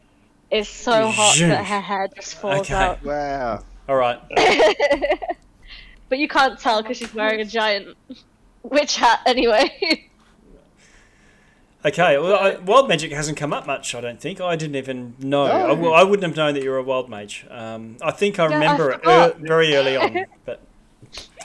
it's 0.51 0.69
so 0.69 1.07
hot 1.09 1.35
Zhoosh. 1.35 1.49
that 1.49 1.63
her 1.65 1.81
hair 1.81 2.07
just 2.15 2.35
falls 2.35 2.61
Okay. 2.61 2.73
out. 2.73 3.03
Wow. 3.03 3.63
All 3.87 3.95
right. 3.95 4.19
but 6.09 6.17
you 6.17 6.27
can't 6.27 6.59
tell 6.59 6.81
because 6.81 6.97
she's 6.97 7.13
wearing 7.13 7.41
a 7.41 7.45
giant 7.45 7.95
witch 8.63 8.95
hat 8.97 9.21
anyway. 9.25 10.09
Okay. 11.85 12.17
Well, 12.17 12.35
I, 12.35 12.55
wild 12.57 12.89
magic 12.89 13.11
hasn't 13.11 13.37
come 13.37 13.53
up 13.53 13.67
much. 13.67 13.93
I 13.93 14.01
don't 14.01 14.19
think. 14.19 14.41
I 14.41 14.55
didn't 14.55 14.75
even 14.75 15.15
know. 15.19 15.45
No. 15.47 15.93
I, 15.93 16.01
I 16.01 16.03
wouldn't 16.03 16.23
have 16.23 16.35
known 16.35 16.55
that 16.55 16.63
you're 16.63 16.77
a 16.77 16.83
wild 16.83 17.09
mage. 17.09 17.45
Um, 17.49 17.97
I 18.01 18.11
think 18.11 18.39
I 18.39 18.45
Yeah, 18.45 18.49
I 18.49 18.53
remember 18.55 18.91
it 18.91 18.99
forgot. 18.99 19.37
very 19.37 19.75
early 19.75 19.95
on. 19.95 20.25
But 20.45 20.61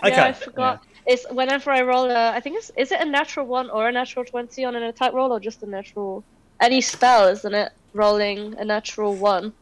okay. 0.02 0.16
Yeah, 0.16 0.24
I 0.24 0.32
forgot. 0.32 0.82
It's 1.06 1.26
whenever 1.30 1.70
I 1.70 1.82
roll 1.82 2.10
a. 2.10 2.30
I 2.32 2.40
think 2.40 2.56
it's 2.56 2.70
is 2.76 2.90
it 2.92 3.00
a 3.00 3.04
natural 3.04 3.46
one 3.46 3.68
or 3.70 3.88
a 3.88 3.92
natural 3.92 4.24
twenty 4.24 4.64
on 4.64 4.74
an 4.76 4.84
attack 4.84 5.12
roll 5.12 5.32
or 5.32 5.40
just 5.40 5.62
a 5.62 5.66
natural 5.66 6.24
any 6.60 6.80
spell, 6.80 7.28
isn't 7.28 7.54
it? 7.54 7.72
Rolling 7.92 8.54
a 8.58 8.64
natural 8.64 9.14
one. 9.14 9.52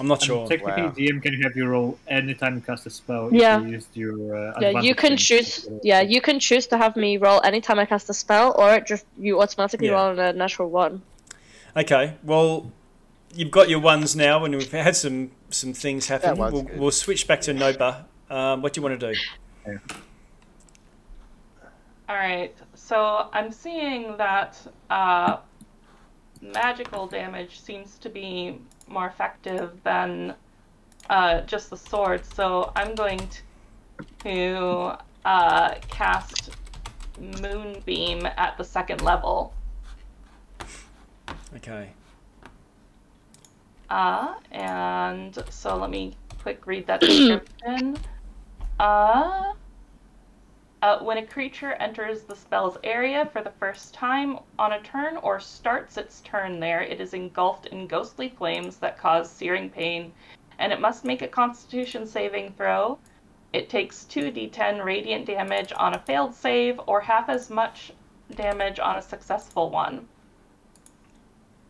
I'm 0.00 0.08
not 0.08 0.20
And 0.20 0.26
sure. 0.26 0.48
Technically, 0.48 0.82
Wow. 0.82 0.90
DM 0.96 1.22
can 1.22 1.34
have 1.42 1.54
your 1.54 1.68
roll 1.68 1.98
anytime 2.08 2.54
you 2.54 2.62
cast 2.62 2.86
a 2.86 2.90
spell 2.90 3.28
Yeah. 3.32 3.58
if 3.60 3.66
you 3.66 3.72
used 3.72 3.88
your. 3.96 4.36
Uh, 4.36 4.58
Yeah, 4.60 4.80
you 4.80 4.94
can 4.94 5.16
choose. 5.16 5.68
Yeah, 5.82 6.00
you 6.00 6.20
can 6.22 6.40
choose 6.40 6.66
to 6.68 6.78
have 6.78 6.96
me 6.96 7.18
roll 7.18 7.40
anytime 7.44 7.78
I 7.78 7.84
cast 7.86 8.08
a 8.08 8.14
spell, 8.14 8.54
or 8.58 8.80
just 8.80 9.04
you 9.18 9.40
automatically 9.42 9.88
Yeah. 9.88 9.92
roll 10.08 10.18
a 10.18 10.32
natural 10.32 10.70
one. 10.70 11.02
Okay. 11.76 12.14
Well, 12.24 12.72
you've 13.34 13.50
got 13.50 13.68
your 13.68 13.80
ones 13.80 14.16
now, 14.16 14.42
and 14.44 14.56
we've 14.56 14.72
had 14.72 14.96
some 14.96 15.30
some 15.50 15.72
things 15.74 16.06
happen. 16.08 16.30
That 16.30 16.38
one's 16.38 16.52
We'll, 16.54 16.62
good. 16.62 16.78
we'll 16.80 16.90
switch 16.92 17.26
back 17.28 17.40
to 17.42 17.52
Nova. 17.52 18.06
Um, 18.30 18.62
what 18.62 18.72
do 18.72 18.78
you 18.80 18.86
want 18.86 18.98
to 19.00 19.12
do? 19.12 19.18
All 22.08 22.16
right. 22.16 22.54
So 22.74 23.28
I'm 23.32 23.52
seeing 23.52 24.16
that 24.16 24.56
uh, 24.88 25.36
magical 26.40 27.06
damage 27.06 27.60
seems 27.60 27.98
to 27.98 28.08
be 28.08 28.58
more 28.90 29.06
effective 29.06 29.72
than 29.84 30.34
uh, 31.08 31.40
just 31.42 31.70
the 31.70 31.76
sword. 31.76 32.24
So 32.24 32.72
I'm 32.76 32.94
going 32.94 33.28
to 34.24 34.98
uh, 35.24 35.74
cast 35.88 36.50
Moonbeam 37.18 38.26
at 38.26 38.56
the 38.58 38.64
second 38.64 39.02
level. 39.02 39.54
Okay. 41.56 41.90
Uh, 43.88 44.34
and 44.52 45.42
so 45.50 45.76
let 45.76 45.90
me 45.90 46.14
quick 46.42 46.66
read 46.66 46.86
that 46.86 47.00
description. 47.00 47.98
Uh, 48.78 49.52
uh, 50.82 50.98
when 51.00 51.18
a 51.18 51.26
creature 51.26 51.72
enters 51.74 52.22
the 52.22 52.34
spell's 52.34 52.78
area 52.84 53.28
for 53.32 53.42
the 53.42 53.52
first 53.58 53.92
time 53.92 54.38
on 54.58 54.72
a 54.72 54.80
turn 54.80 55.16
or 55.18 55.38
starts 55.38 55.96
its 55.96 56.20
turn 56.22 56.58
there, 56.58 56.82
it 56.82 57.00
is 57.00 57.12
engulfed 57.14 57.66
in 57.66 57.86
ghostly 57.86 58.30
flames 58.30 58.76
that 58.76 58.98
cause 58.98 59.30
searing 59.30 59.68
pain, 59.68 60.12
and 60.58 60.72
it 60.72 60.80
must 60.80 61.04
make 61.04 61.22
a 61.22 61.28
constitution 61.28 62.06
saving 62.06 62.52
throw. 62.56 62.98
It 63.52 63.68
takes 63.68 64.04
2d10 64.04 64.82
radiant 64.84 65.26
damage 65.26 65.72
on 65.76 65.94
a 65.94 65.98
failed 65.98 66.34
save, 66.34 66.80
or 66.86 67.00
half 67.00 67.28
as 67.28 67.50
much 67.50 67.92
damage 68.34 68.78
on 68.78 68.96
a 68.96 69.02
successful 69.02 69.70
one. 69.70 70.06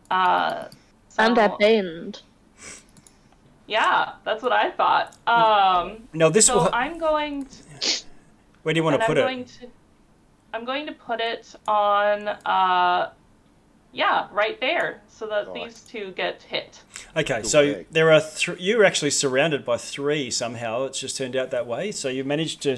Uh, 0.09 0.65
And 1.17 1.35
they're 1.35 1.49
so- 1.49 1.57
yeah, 3.67 4.13
that's 4.23 4.43
what 4.43 4.51
I 4.53 4.71
thought. 4.71 5.15
Um, 5.27 6.07
Now 6.13 6.29
this 6.29 6.45
so 6.45 6.63
will. 6.63 6.69
I'm 6.73 6.97
going 6.97 7.45
to. 7.45 8.03
Where 8.63 8.73
do 8.73 8.79
you 8.79 8.83
want 8.83 8.95
and 8.95 9.01
to 9.03 9.07
put 9.07 9.17
I'm 9.17 9.23
it? 9.23 9.27
going 9.27 9.45
to. 9.45 9.67
I'm 10.53 10.65
going 10.65 10.85
to 10.87 10.91
put 10.93 11.19
it 11.21 11.55
on. 11.67 12.27
Uh, 12.27 13.11
yeah, 13.93 14.27
right 14.31 14.57
there, 14.61 15.01
so 15.09 15.27
that 15.27 15.47
Right. 15.49 15.65
these 15.65 15.81
two 15.81 16.11
get 16.15 16.43
hit. 16.43 16.81
Okay, 17.17 17.43
so 17.43 17.73
Correct. 17.73 17.93
there 17.93 18.11
are 18.11 18.21
th- 18.21 18.57
you're 18.59 18.85
actually 18.85 19.11
surrounded 19.11 19.65
by 19.65 19.75
three 19.77 20.31
somehow. 20.31 20.83
It's 20.85 20.99
just 20.99 21.17
turned 21.17 21.35
out 21.35 21.51
that 21.51 21.67
way. 21.67 21.91
So 21.91 22.07
you 22.07 22.23
managed 22.23 22.61
to 22.61 22.77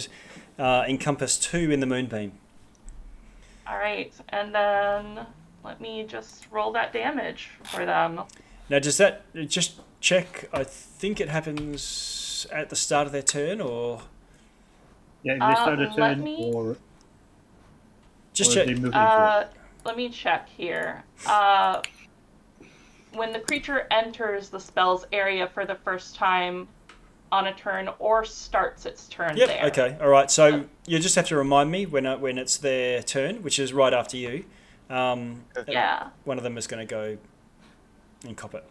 uh, 0.57 0.85
encompass 0.87 1.37
two 1.37 1.69
in 1.71 1.81
the 1.81 1.85
moonbeam. 1.85 2.31
All 3.67 3.77
right, 3.77 4.11
and 4.29 4.53
then 4.55 5.25
let 5.63 5.79
me 5.79 6.03
just 6.07 6.47
roll 6.51 6.71
that 6.73 6.93
damage 6.93 7.49
for 7.63 7.85
them. 7.85 8.21
Now, 8.69 8.79
does 8.79 8.97
that 8.97 9.23
just 9.47 9.79
check? 10.01 10.49
I 10.51 10.63
think 10.63 11.21
it 11.21 11.29
happens 11.29 12.47
at 12.51 12.69
the 12.69 12.75
start 12.75 13.05
of 13.05 13.13
their 13.13 13.21
turn, 13.21 13.61
or 13.61 14.01
Yeah, 15.23 15.33
if 15.33 15.39
they 15.39 15.45
Uh, 15.45 15.55
start 15.55 15.79
a 15.79 15.83
let 15.83 15.95
turn 15.95 16.23
me- 16.23 16.51
or, 16.53 16.77
just 18.33 18.51
or 18.51 18.53
check. 18.55 18.65
they 18.67 18.73
move 18.75 18.85
into 18.85 18.97
Uh, 18.99 19.47
let 19.85 19.97
me 19.97 20.09
check 20.09 20.47
here. 20.49 21.03
Uh, 21.25 21.81
when 23.13 23.31
the 23.31 23.39
creature 23.39 23.87
enters 23.91 24.49
the 24.49 24.59
spell's 24.59 25.05
area 25.11 25.47
for 25.47 25.65
the 25.65 25.75
first 25.75 26.15
time 26.15 26.67
on 27.31 27.47
a 27.47 27.53
turn 27.53 27.89
or 27.99 28.23
starts 28.25 28.85
its 28.85 29.07
turn 29.07 29.35
Yep. 29.37 29.47
there. 29.47 29.65
Okay. 29.67 29.97
All 30.01 30.09
right. 30.09 30.29
So 30.29 30.65
you 30.85 30.99
just 30.99 31.15
have 31.15 31.27
to 31.27 31.35
remind 31.37 31.71
me 31.71 31.85
when 31.85 32.05
uh, 32.05 32.17
when 32.17 32.37
it's 32.37 32.57
their 32.57 33.01
turn, 33.01 33.41
which 33.43 33.59
is 33.59 33.71
right 33.73 33.93
after 33.93 34.17
you. 34.17 34.45
Um, 34.89 35.45
Yeah. 35.67 36.09
One 36.25 36.37
of 36.37 36.43
them 36.43 36.57
is 36.57 36.67
going 36.67 36.85
to 36.85 36.91
go 36.91 37.17
and 38.25 38.35
cop 38.37 38.53
it. 38.55 38.63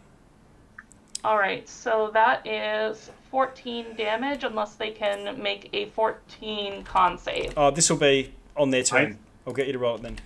All 1.25 1.37
right. 1.37 1.67
So 1.67 2.11
that 2.13 2.45
is 2.45 3.09
14 3.43 3.95
damage 3.97 4.43
unless 4.43 4.75
they 4.75 4.91
can 4.91 5.41
make 5.41 5.67
a 5.73 5.87
14 5.89 6.83
con 6.83 7.17
save. 7.17 7.51
Oh, 7.57 7.71
this 7.71 7.89
will 7.89 7.97
be 7.97 8.31
on 8.55 8.69
their 8.69 8.83
turn. 8.83 9.03
Right. 9.05 9.17
I'll 9.47 9.53
get 9.53 9.65
you 9.65 9.73
to 9.73 9.79
roll 9.79 9.95
it 9.95 10.03
then. 10.03 10.19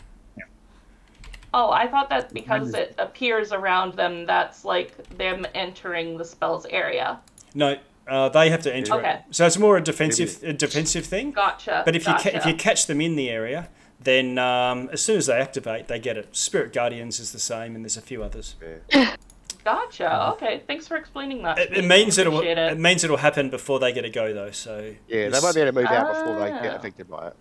Oh, 1.53 1.71
I 1.71 1.87
thought 1.87 2.09
that 2.09 2.33
because 2.33 2.73
Mine 2.73 2.81
it 2.81 2.95
appears 2.97 3.53
around 3.53 3.93
them, 3.93 4.25
that's 4.25 4.65
like 4.65 5.07
them 5.17 5.47
entering 5.55 6.17
the 6.17 6.25
spell's 6.25 6.65
area. 6.65 7.21
No, 7.55 7.77
uh, 8.09 8.27
they 8.27 8.49
have 8.49 8.61
to 8.63 8.75
enter 8.75 8.95
Okay. 8.95 9.11
it. 9.13 9.21
So 9.31 9.45
it's 9.45 9.57
more 9.57 9.77
a 9.77 9.81
defensive 9.81 10.43
a 10.43 10.51
defensive 10.51 11.05
thing. 11.05 11.31
Gotcha. 11.31 11.83
But 11.85 11.95
if 11.95 12.05
you 12.05 12.13
ca- 12.13 12.31
if 12.33 12.45
you 12.45 12.55
catch 12.55 12.87
them 12.87 12.99
in 12.99 13.15
the 13.15 13.29
area, 13.29 13.69
then 14.01 14.37
um, 14.37 14.89
as 14.91 15.01
soon 15.01 15.15
as 15.15 15.27
they 15.27 15.39
activate, 15.39 15.87
they 15.87 15.97
get 15.99 16.17
it. 16.17 16.35
Spirit 16.35 16.73
Guardians 16.73 17.21
is 17.21 17.31
the 17.31 17.39
same, 17.39 17.73
and 17.73 17.85
there's 17.85 17.95
a 17.95 18.01
few 18.01 18.21
others. 18.21 18.55
Yeah. 18.91 19.15
Gotcha. 19.67 20.29
Okay. 20.31 20.63
Thanks 20.65 20.87
for 20.87 20.95
explaining 20.95 21.43
that. 21.43 21.59
It, 21.59 21.79
it 21.79 21.85
means 21.85 22.17
it'll 22.17 22.39
it. 22.39 22.57
it. 22.57 22.79
means 22.79 23.03
it'll 23.03 23.17
happen 23.17 23.49
before 23.49 23.79
they 23.79 23.91
get 23.91 24.05
a 24.05 24.09
go 24.09 24.33
though. 24.33 24.51
So 24.51 24.93
Yeah, 25.09 25.27
they 25.27 25.41
might 25.41 25.53
be 25.55 25.59
able 25.59 25.73
to 25.73 25.79
move 25.81 25.91
out 25.91 26.07
before 26.07 26.39
they 26.39 26.49
get 26.51 26.73
Ah. 26.73 26.75
affected 26.77 27.09
by 27.09 27.27
it. 27.27 27.35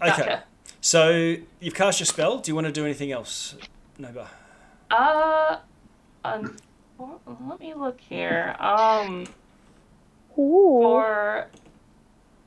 Okay, 0.00 0.08
Gotcha. 0.08 0.44
so 0.80 1.36
you've 1.60 1.74
cast 1.74 2.00
your 2.00 2.06
spell. 2.06 2.38
Do 2.38 2.50
you 2.50 2.54
want 2.54 2.66
to 2.66 2.72
do 2.72 2.82
anything 2.86 3.12
else, 3.12 3.56
Nova? 3.98 4.30
Uh, 4.90 5.58
um, 6.24 6.56
let 7.46 7.60
me 7.60 7.74
look 7.74 8.00
here. 8.00 8.56
Um, 8.58 9.26
Ooh. 10.38 10.80
for 10.80 11.48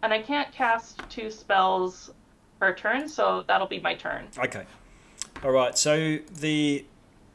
and 0.02 0.12
I 0.12 0.24
can't 0.24 0.52
cast 0.52 1.08
two 1.08 1.30
spells 1.30 2.10
per 2.60 2.74
turn, 2.74 3.08
so 3.08 3.44
that'll 3.48 3.68
be 3.68 3.80
my 3.80 3.94
turn. 3.94 4.28
Okay. 4.40 4.66
All 5.44 5.52
right. 5.52 5.78
So 5.78 6.18
the 6.40 6.84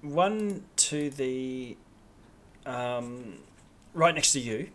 one 0.01 0.65
to 0.91 1.11
the 1.11 1.77
um, 2.67 3.39
right 3.95 4.15
next 4.15 4.33
to 4.33 4.41
you, 4.41 4.69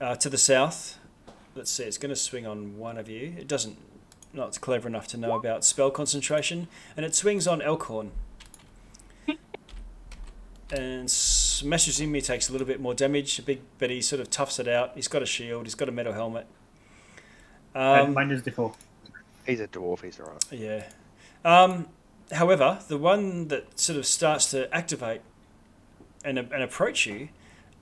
uh, 0.00 0.14
to 0.16 0.28
the 0.28 0.38
south. 0.38 0.98
Let's 1.54 1.70
see. 1.70 1.84
It's 1.84 1.98
going 1.98 2.10
to 2.10 2.16
swing 2.16 2.46
on 2.46 2.78
one 2.78 2.98
of 2.98 3.08
you. 3.08 3.34
It 3.38 3.48
doesn't. 3.48 3.76
Not 4.32 4.60
clever 4.60 4.86
enough 4.88 5.06
to 5.08 5.16
know 5.16 5.34
about 5.36 5.64
spell 5.64 5.90
concentration, 5.90 6.68
and 6.96 7.06
it 7.06 7.14
swings 7.14 7.46
on 7.48 7.62
Elkhorn. 7.62 8.10
and 10.70 11.10
smashes 11.10 11.98
him. 11.98 12.12
He 12.12 12.20
takes 12.20 12.48
a 12.48 12.52
little 12.52 12.66
bit 12.66 12.78
more 12.80 12.92
damage, 12.94 13.38
a 13.38 13.42
big, 13.42 13.60
but 13.78 13.88
he 13.88 14.02
sort 14.02 14.20
of 14.20 14.28
toughs 14.30 14.58
it 14.58 14.68
out. 14.68 14.92
He's 14.94 15.08
got 15.08 15.22
a 15.22 15.26
shield. 15.26 15.64
He's 15.64 15.74
got 15.74 15.88
a 15.88 15.92
metal 15.92 16.12
helmet. 16.12 16.46
and 17.74 18.08
Um, 18.08 18.14
minus 18.14 18.42
the 18.42 18.50
four. 18.50 18.74
He's 19.46 19.60
a 19.60 19.66
dwarf, 19.68 20.02
he's 20.02 20.20
alright. 20.20 20.44
yeah. 20.50 20.84
Um, 21.42 21.88
however, 22.32 22.80
the 22.88 22.98
one 22.98 23.48
that 23.48 23.78
sort 23.78 23.98
of 23.98 24.06
starts 24.06 24.50
to 24.50 24.72
activate 24.74 25.20
and, 26.24 26.38
and 26.38 26.62
approach 26.62 27.06
you 27.06 27.28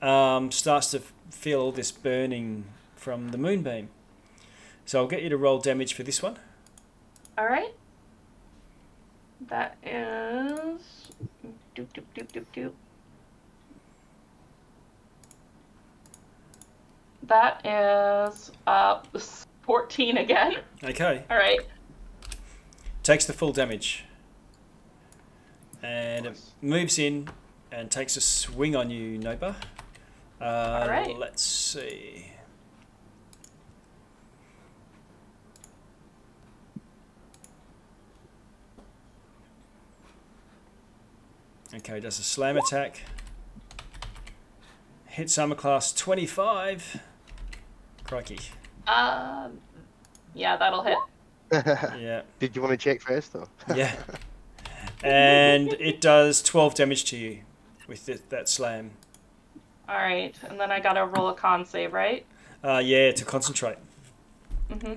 um, 0.02 0.50
starts 0.50 0.90
to 0.92 1.02
feel 1.30 1.60
all 1.60 1.72
this 1.72 1.90
burning 1.90 2.64
from 2.94 3.30
the 3.30 3.38
moonbeam. 3.38 3.88
So 4.84 5.00
I'll 5.00 5.08
get 5.08 5.22
you 5.22 5.28
to 5.30 5.36
roll 5.36 5.58
damage 5.58 5.94
for 5.94 6.02
this 6.02 6.22
one. 6.22 6.38
All 7.36 7.46
right. 7.46 7.74
That 9.48 9.76
is. 9.84 11.10
Doop, 11.74 11.86
doop, 11.94 12.04
doop, 12.14 12.32
doop, 12.32 12.44
doop. 12.54 12.72
That 17.24 17.66
is 17.66 18.52
uh 18.66 19.00
14 19.62 20.16
again. 20.16 20.58
Okay. 20.82 21.24
All 21.28 21.36
right. 21.36 21.60
Takes 23.02 23.26
the 23.26 23.32
full 23.32 23.52
damage. 23.52 24.04
And 25.86 26.24
Nice. 26.24 26.34
it 26.34 26.66
moves 26.66 26.98
in 26.98 27.28
and 27.70 27.88
takes 27.90 28.16
a 28.16 28.20
swing 28.20 28.74
on 28.74 28.90
you, 28.90 29.18
Nova. 29.18 29.54
Uh, 30.40 30.86
right. 30.88 31.16
Let's 31.16 31.42
see. 31.42 32.32
Okay, 41.74 42.00
does 42.00 42.18
a 42.18 42.22
slam 42.22 42.56
attack. 42.56 43.02
Hits 45.06 45.38
armor 45.38 45.54
class 45.54 45.92
25. 45.92 47.00
Crikey. 48.04 48.38
Um. 48.86 49.60
Yeah, 50.34 50.56
that'll 50.56 50.82
hit. 50.82 50.98
Yeah. 51.98 52.22
Did 52.40 52.56
you 52.56 52.62
want 52.62 52.72
to 52.72 52.76
check 52.76 53.00
first, 53.00 53.32
though? 53.32 53.48
Yeah. 53.74 53.94
and 55.02 55.72
it 55.74 56.00
does 56.00 56.42
12 56.42 56.74
damage 56.74 57.04
to 57.06 57.16
you 57.16 57.40
with 57.86 58.06
th- 58.06 58.22
that 58.30 58.48
slam. 58.48 58.92
All 59.88 59.96
right, 59.96 60.34
and 60.48 60.58
then 60.58 60.72
I 60.72 60.80
gotta 60.80 61.04
roll 61.04 61.28
a 61.28 61.34
con 61.34 61.64
save, 61.64 61.92
right? 61.92 62.26
Uh, 62.64 62.82
yeah, 62.84 63.12
to 63.12 63.24
concentrate. 63.24 63.78
Mm-hmm. 64.70 64.94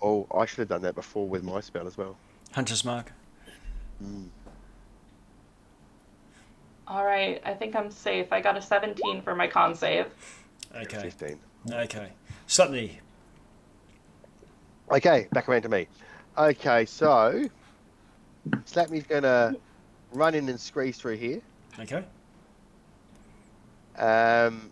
Oh, 0.00 0.26
I 0.36 0.46
should 0.46 0.58
have 0.58 0.68
done 0.68 0.82
that 0.82 0.94
before 0.94 1.26
with 1.26 1.42
my 1.42 1.60
spell 1.60 1.86
as 1.86 1.96
well. 1.96 2.16
Hunter's 2.52 2.84
Mark. 2.84 3.12
Mm. 4.02 4.28
All 6.86 7.04
right, 7.04 7.40
I 7.44 7.54
think 7.54 7.74
I'm 7.74 7.90
safe. 7.90 8.32
I 8.32 8.40
got 8.40 8.56
a 8.56 8.62
17 8.62 9.22
for 9.22 9.34
my 9.34 9.46
con 9.46 9.74
save. 9.74 10.06
Okay. 10.76 10.98
15. 11.00 11.38
Okay. 11.72 12.08
Slapney. 12.46 12.90
Okay, 14.90 15.28
back 15.32 15.48
around 15.48 15.62
to 15.62 15.68
me. 15.68 15.88
Okay, 16.36 16.84
so 16.84 17.48
Slapney's 18.66 19.06
gonna 19.06 19.54
run 20.12 20.34
in 20.34 20.48
and 20.48 20.58
squeeze 20.60 20.96
through 20.98 21.16
here. 21.16 21.40
Okay. 21.80 22.04
Um, 23.96 24.70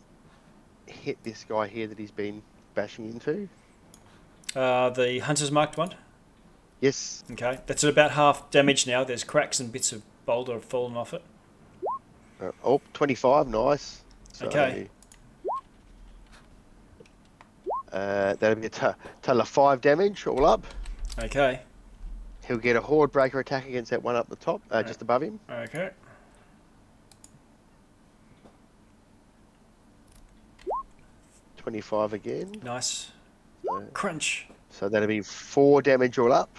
hit 0.87 1.23
this 1.23 1.45
guy 1.45 1.69
here 1.69 1.87
that 1.87 1.99
he's 1.99 2.11
been 2.11 2.43
bashing 2.75 3.07
into. 3.11 3.49
Uh, 4.55 4.91
the 4.91 5.21
Hunter's 5.21 5.51
Marked 5.51 5.77
one. 5.77 5.95
Yes. 6.81 7.23
Okay. 7.31 7.61
That's 7.67 7.85
at 7.85 7.91
about 7.91 8.13
half 8.13 8.51
damage 8.51 8.87
now. 8.87 9.05
There's 9.05 9.25
cracks 9.25 9.61
and 9.61 9.73
bits 9.73 9.93
of 9.93 10.03
boulder 10.27 10.55
have 10.55 10.65
fallen 10.65 10.97
off 10.97 11.15
it. 11.15 11.23
Uh, 12.41 12.51
oh, 12.65 12.81
25, 12.93 13.47
nice. 13.49 14.03
So, 14.33 14.47
Okay. 14.47 14.89
Uh, 17.93 18.35
that'll 18.41 18.57
be 18.59 18.67
a 18.67 18.71
total 18.71 19.41
of 19.43 19.49
five 19.49 19.81
damage 19.81 20.27
all 20.27 20.47
up. 20.47 20.65
Okay. 21.19 21.61
He'll 22.53 22.59
get 22.61 22.77
a 22.77 22.83
horde 22.83 23.11
breaker 23.13 23.41
attack 23.41 23.67
against 23.67 23.91
that 23.93 24.03
one 24.03 24.15
up 24.15 24.29
the 24.29 24.37
top, 24.37 24.61
uh, 24.71 24.83
just 24.83 25.01
above 25.01 25.23
him. 25.23 25.41
Okay. 25.51 25.89
Twenty-five 31.57 32.13
again. 32.13 32.53
Nice. 32.63 33.11
So, 33.65 33.81
Crunch. 33.93 34.47
so 34.71 34.89
that'll 34.89 35.07
be 35.09 35.21
four 35.21 35.81
damage 35.83 36.19
all 36.19 36.33
up, 36.33 36.55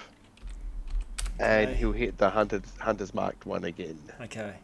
and 1.40 1.70
Okay. 1.70 1.78
he'll 1.80 1.92
hit 1.92 2.18
the 2.18 2.30
hunter's 2.30 2.62
hunter's 2.80 3.14
marked 3.14 3.46
one 3.46 3.66
again. 3.66 4.00
Okay. 4.22 4.56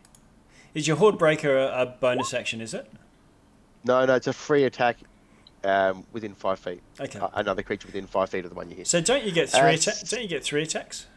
Is 0.74 0.88
your 0.88 0.98
Horde 0.98 1.18
Breaker 1.18 1.58
a, 1.58 1.82
a 1.82 1.86
bonus 1.86 2.34
action, 2.34 2.62
is 2.62 2.74
it? 2.74 2.90
No, 3.84 4.06
no, 4.06 4.16
it's 4.16 4.28
a 4.28 4.34
free 4.34 4.64
attack 4.64 4.98
um, 5.64 6.06
within 6.14 6.34
five 6.34 6.60
feet. 6.60 6.82
Okay. 7.00 7.20
Uh, 7.20 7.28
another 7.34 7.64
creature 7.64 7.88
within 7.88 8.08
five 8.08 8.30
feet 8.30 8.46
of 8.46 8.52
the 8.52 8.56
one 8.56 8.70
you 8.70 8.78
hit. 8.78 8.88
So 8.88 9.02
don't 9.02 9.24
you 9.26 9.32
get 9.32 9.50
three 9.50 9.60
Uh, 9.60 9.74
atta- 9.74 10.06
don't 10.10 10.22
you 10.22 10.28
get 10.30 10.44
three 10.44 10.64
attacks? 10.64 11.08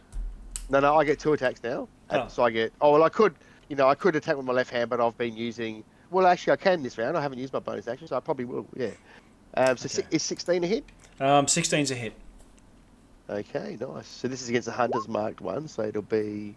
No, 0.73 0.81
no, 0.81 0.97
I 0.97 1.05
get 1.05 1.19
two 1.21 1.35
attacks 1.35 1.63
now. 1.63 1.87
Oh. 2.11 2.27
So 2.29 2.43
I 2.43 2.51
get. 2.51 2.73
Oh 2.81 2.93
well, 2.93 3.03
I 3.05 3.11
could. 3.11 3.35
You 3.69 3.77
know, 3.77 3.89
I 3.89 3.95
could 3.95 4.17
attack 4.17 4.37
with 4.37 4.47
my 4.47 4.53
left 4.55 4.71
hand, 4.71 4.89
but 4.91 5.01
I've 5.01 5.17
been 5.19 5.37
using. 5.37 5.85
Well, 6.11 6.27
actually, 6.27 6.55
I 6.55 6.57
can 6.57 6.83
this 6.83 6.97
round. 6.99 7.17
I 7.17 7.21
haven't 7.23 7.39
used 7.39 7.53
my 7.53 7.59
bonus 7.59 7.87
action, 7.89 8.09
so 8.09 8.17
I 8.17 8.21
probably 8.21 8.47
will. 8.47 8.67
Yeah. 8.75 8.89
Um, 9.55 9.77
so 9.77 9.87
si- 9.89 10.03
is 10.11 10.23
sixteen 10.23 10.65
a 10.65 10.67
hit? 10.67 10.85
Um, 11.21 11.45
16's 11.47 11.91
a 11.91 11.95
hit. 11.95 12.15
Okay, 13.29 13.77
nice. 13.81 14.07
So 14.09 14.29
this 14.29 14.41
is 14.43 14.49
against 14.49 14.67
the 14.67 14.73
hunter's 14.73 15.07
marked 15.09 15.41
one, 15.43 15.69
so 15.69 15.83
it'll 15.83 16.03
be 16.03 16.57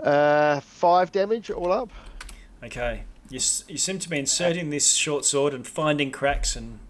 uh, 0.00 0.60
five 0.60 1.12
damage 1.12 1.50
all 1.50 1.72
up. 1.72 1.88
Okay. 2.64 3.04
You, 3.30 3.36
s- 3.36 3.64
you 3.68 3.78
seem 3.78 3.98
to 4.00 4.08
be 4.08 4.18
inserting 4.18 4.70
this 4.70 4.92
short 4.92 5.24
sword 5.24 5.54
and 5.54 5.64
finding 5.66 6.10
cracks 6.10 6.56
and 6.56 6.80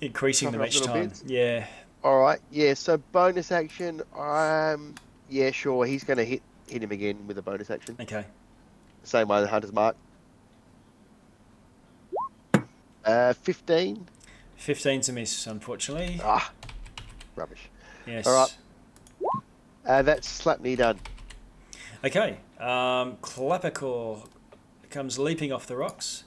increasing 0.00 0.50
them 0.50 0.64
each 0.64 0.80
time. 0.80 1.08
bits? 1.08 1.22
Yeah. 1.26 1.66
All 2.04 2.20
right. 2.20 2.40
Yeah. 2.50 2.74
So 2.74 2.98
bonus 3.12 3.50
action. 3.52 4.02
Um. 4.16 4.94
Yeah. 5.28 5.50
Sure. 5.50 5.84
He's 5.84 6.04
going 6.04 6.18
to 6.18 6.24
hit 6.24 6.42
hit 6.68 6.82
him 6.82 6.90
again 6.92 7.26
with 7.26 7.38
a 7.38 7.42
bonus 7.42 7.70
action. 7.70 7.96
Okay. 8.00 8.24
Same 9.02 9.28
way 9.28 9.40
the 9.40 9.48
hunter's 9.48 9.72
mark. 9.72 9.96
Uh, 13.04 13.32
fifteen. 13.32 14.06
15's 14.60 15.08
a 15.08 15.12
miss, 15.12 15.46
unfortunately. 15.46 16.20
Ah, 16.22 16.50
rubbish. 17.36 17.70
Yes. 18.06 18.26
all 18.26 18.34
right. 18.34 18.56
Uh, 19.86 20.02
that's 20.02 20.42
Slapney 20.42 20.76
done. 20.76 20.98
Okay. 22.04 22.38
Um, 22.58 23.16
Clapperclaw 23.22 24.26
comes 24.90 25.18
leaping 25.18 25.52
off 25.52 25.66
the 25.66 25.76
rocks 25.76 26.24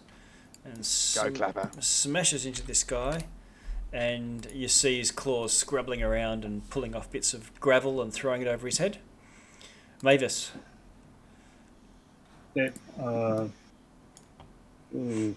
and 0.64 0.86
sm- 0.86 1.36
smashes 1.80 2.46
into 2.46 2.66
this 2.66 2.84
guy. 2.84 3.26
And 3.94 4.48
you 4.54 4.68
see 4.70 4.98
his 5.00 5.12
claws 5.12 5.52
scrabbling 5.54 6.02
around 6.02 6.46
and 6.46 6.68
pulling 6.70 6.96
off 6.96 7.12
bits 7.12 7.34
of 7.34 7.58
gravel 7.60 8.02
and 8.02 8.14
throwing 8.14 8.42
it 8.42 8.48
over 8.48 8.66
his 8.66 8.78
head. 8.78 9.00
Mavis. 10.02 10.52
Okay. 12.58 12.72
Uh, 13.00 13.48
ooh, 14.96 15.36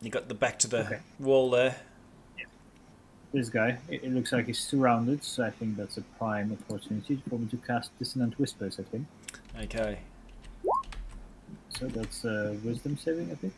You 0.00 0.10
got 0.10 0.28
the 0.28 0.34
back 0.34 0.58
to 0.60 0.68
the 0.68 0.80
Okay. 0.86 0.98
wall 1.18 1.50
there. 1.50 1.76
this 3.32 3.48
guy. 3.50 3.76
It, 3.88 4.04
it 4.04 4.12
looks 4.12 4.32
like 4.32 4.46
he's 4.46 4.58
surrounded, 4.58 5.22
so 5.22 5.44
I 5.44 5.50
think 5.50 5.76
that's 5.76 5.98
a 5.98 6.02
prime 6.18 6.56
opportunity 6.68 7.22
for 7.28 7.38
me 7.38 7.46
to 7.48 7.56
cast 7.58 7.96
Dissonant 7.98 8.38
Whispers 8.38 8.78
at 8.78 8.86
him. 8.88 9.06
Okay. 9.60 9.98
So 11.68 11.86
that's 11.86 12.24
uh, 12.24 12.56
Wisdom 12.64 12.96
saving, 12.96 13.30
I 13.30 13.34
think. 13.36 13.52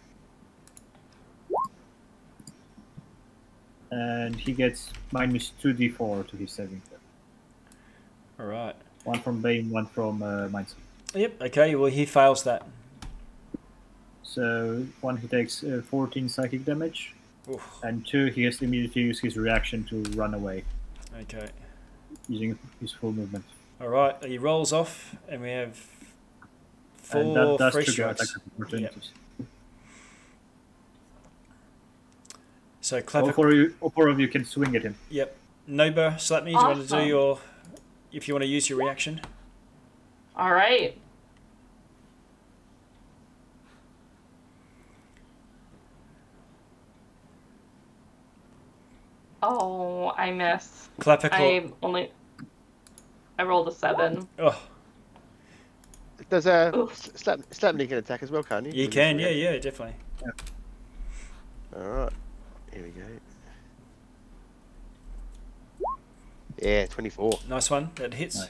And 3.91 4.37
he 4.37 4.53
gets 4.53 4.91
minus 5.13 5.53
2d4 5.63 6.29
to 6.29 6.37
his 6.37 6.53
saving 6.53 6.81
throw. 6.89 8.45
All 8.47 8.51
right. 8.51 8.77
One 9.05 9.19
from 9.21 9.41
Bane, 9.43 9.71
one 9.71 9.87
from 9.87 10.23
uh, 10.23 10.49
Mindset. 10.49 10.75
Yep. 11.15 11.43
Okay. 11.43 11.75
Well, 11.75 11.91
he 11.91 12.05
fails 12.07 12.45
that. 12.45 12.67
So 14.23 14.87
one 15.01 15.17
he 15.17 15.27
takes 15.27 15.65
uh, 15.65 15.83
14 15.91 16.29
psychic 16.29 16.65
damage, 16.65 17.15
Oof. 17.51 17.81
and 17.83 18.07
two 18.07 18.27
he 18.27 18.45
has 18.45 18.59
to 18.59 18.65
immediately 18.65 19.03
use 19.03 19.19
his 19.19 19.37
reaction 19.37 19.83
to 19.85 20.03
run 20.17 20.35
away 20.35 20.63
Okay. 21.23 21.49
using 22.29 22.57
his 22.81 22.93
full 22.93 23.13
movement. 23.13 23.45
All 23.81 23.89
right. 23.89 24.15
He 24.25 24.39
rolls 24.39 24.73
off, 24.73 25.17
and 25.29 25.43
we 25.43 25.49
have 25.51 25.77
four 27.03 27.23
and 27.23 27.35
that 27.35 27.57
does 27.59 27.73
free 27.73 27.85
trigger 27.85 28.15
strikes. 28.15 28.23
attack 28.23 28.37
of 28.37 28.53
opportunities. 28.63 29.11
So 32.91 32.97
All 32.97 33.03
Clapper. 33.05 33.33
four, 33.33 33.49
of 33.51 33.55
you, 33.55 33.75
all 33.81 33.91
four 33.91 34.09
of 34.09 34.19
you 34.19 34.27
can 34.27 34.45
swing 34.45 34.75
at 34.75 34.83
him. 34.83 34.97
Yep. 35.11 35.37
Nova, 35.69 36.17
slap 36.19 36.43
me. 36.43 36.51
Do 36.51 36.59
you 36.59 36.65
want 36.65 36.89
to 36.89 36.97
do 36.97 37.07
your? 37.07 37.39
If 38.11 38.27
you 38.27 38.35
want 38.35 38.43
to 38.43 38.49
use 38.49 38.69
your 38.69 38.81
reaction. 38.81 39.21
All 40.35 40.53
right. 40.53 40.99
Oh, 49.41 50.11
I 50.17 50.33
miss. 50.33 50.89
Clapper. 50.99 51.29
Claw. 51.29 51.39
I 51.39 51.71
only. 51.85 52.11
I 53.39 53.45
rolled 53.45 53.69
a 53.69 53.73
seven. 53.73 54.27
Oh, 54.37 54.61
Does 56.29 56.49
uh, 56.49 56.73
Oof. 56.75 56.91
S- 56.91 57.11
slap 57.15 57.39
Slapney 57.51 57.89
can 57.89 57.99
attack 57.99 58.25
as 58.25 58.33
well, 58.33 58.43
can't 58.43 58.67
he? 58.67 58.77
you 58.77 58.87
With 58.87 58.95
can. 58.95 59.21
Yeah. 59.21 59.29
Yeah. 59.29 59.59
Definitely. 59.59 59.95
All 61.77 61.83
right. 61.89 62.13
Here 62.73 62.83
we 62.85 62.91
go. 62.91 63.03
Yeah, 66.63 66.87
24. 66.87 67.41
Nice 67.49 67.71
one. 67.71 67.91
That 67.97 68.15
hits. 68.15 68.37
Nice. 68.39 68.49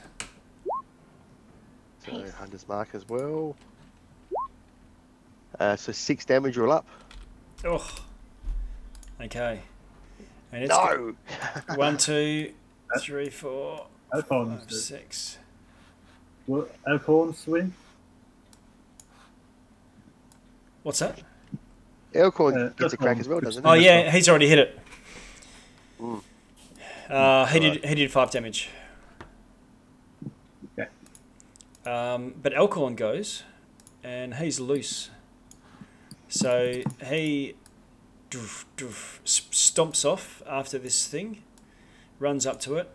So 2.05 2.31
Hunter's 2.37 2.67
Mark 2.67 2.89
as 2.93 3.07
well. 3.07 3.55
Uh, 5.59 5.75
so 5.75 5.91
six 5.91 6.25
damage 6.25 6.57
roll 6.57 6.71
up. 6.71 6.85
Oh. 7.63 7.87
Okay. 9.21 9.61
And 10.51 10.63
it's 10.63 10.69
No! 10.69 11.15
got 11.67 11.77
one, 11.77 11.97
two, 11.97 12.51
three, 12.99 13.29
four, 13.29 13.85
Alphonse, 14.13 14.63
five, 14.63 14.71
six. 14.73 15.37
win? 16.47 17.73
What's 20.83 20.99
that? 20.99 21.21
Elkhorn 22.13 22.57
Uh, 22.57 22.69
gets 22.69 22.93
a 22.93 22.97
crack 22.97 23.19
as 23.19 23.27
well, 23.27 23.39
doesn't 23.39 23.63
he? 23.63 23.69
Oh 23.69 23.73
yeah, 23.73 24.11
he's 24.11 24.27
already 24.27 24.47
hit 24.47 24.59
it. 24.59 24.79
Mm. 25.99 26.21
Uh, 27.09 27.45
he 27.47 27.59
did. 27.59 27.85
He 27.85 27.95
did 27.95 28.11
five 28.11 28.31
damage. 28.31 28.69
Okay. 30.77 30.89
Um, 31.85 32.35
but 32.41 32.53
Elkhorn 32.55 32.95
goes, 32.95 33.43
and 34.03 34.35
he's 34.35 34.59
loose. 34.59 35.09
So 36.27 36.81
he 37.05 37.55
doof, 38.29 38.63
doof, 38.77 39.19
stomps 39.25 40.05
off 40.05 40.41
after 40.47 40.79
this 40.79 41.05
thing, 41.05 41.43
runs 42.19 42.45
up 42.45 42.59
to 42.61 42.77
it, 42.77 42.89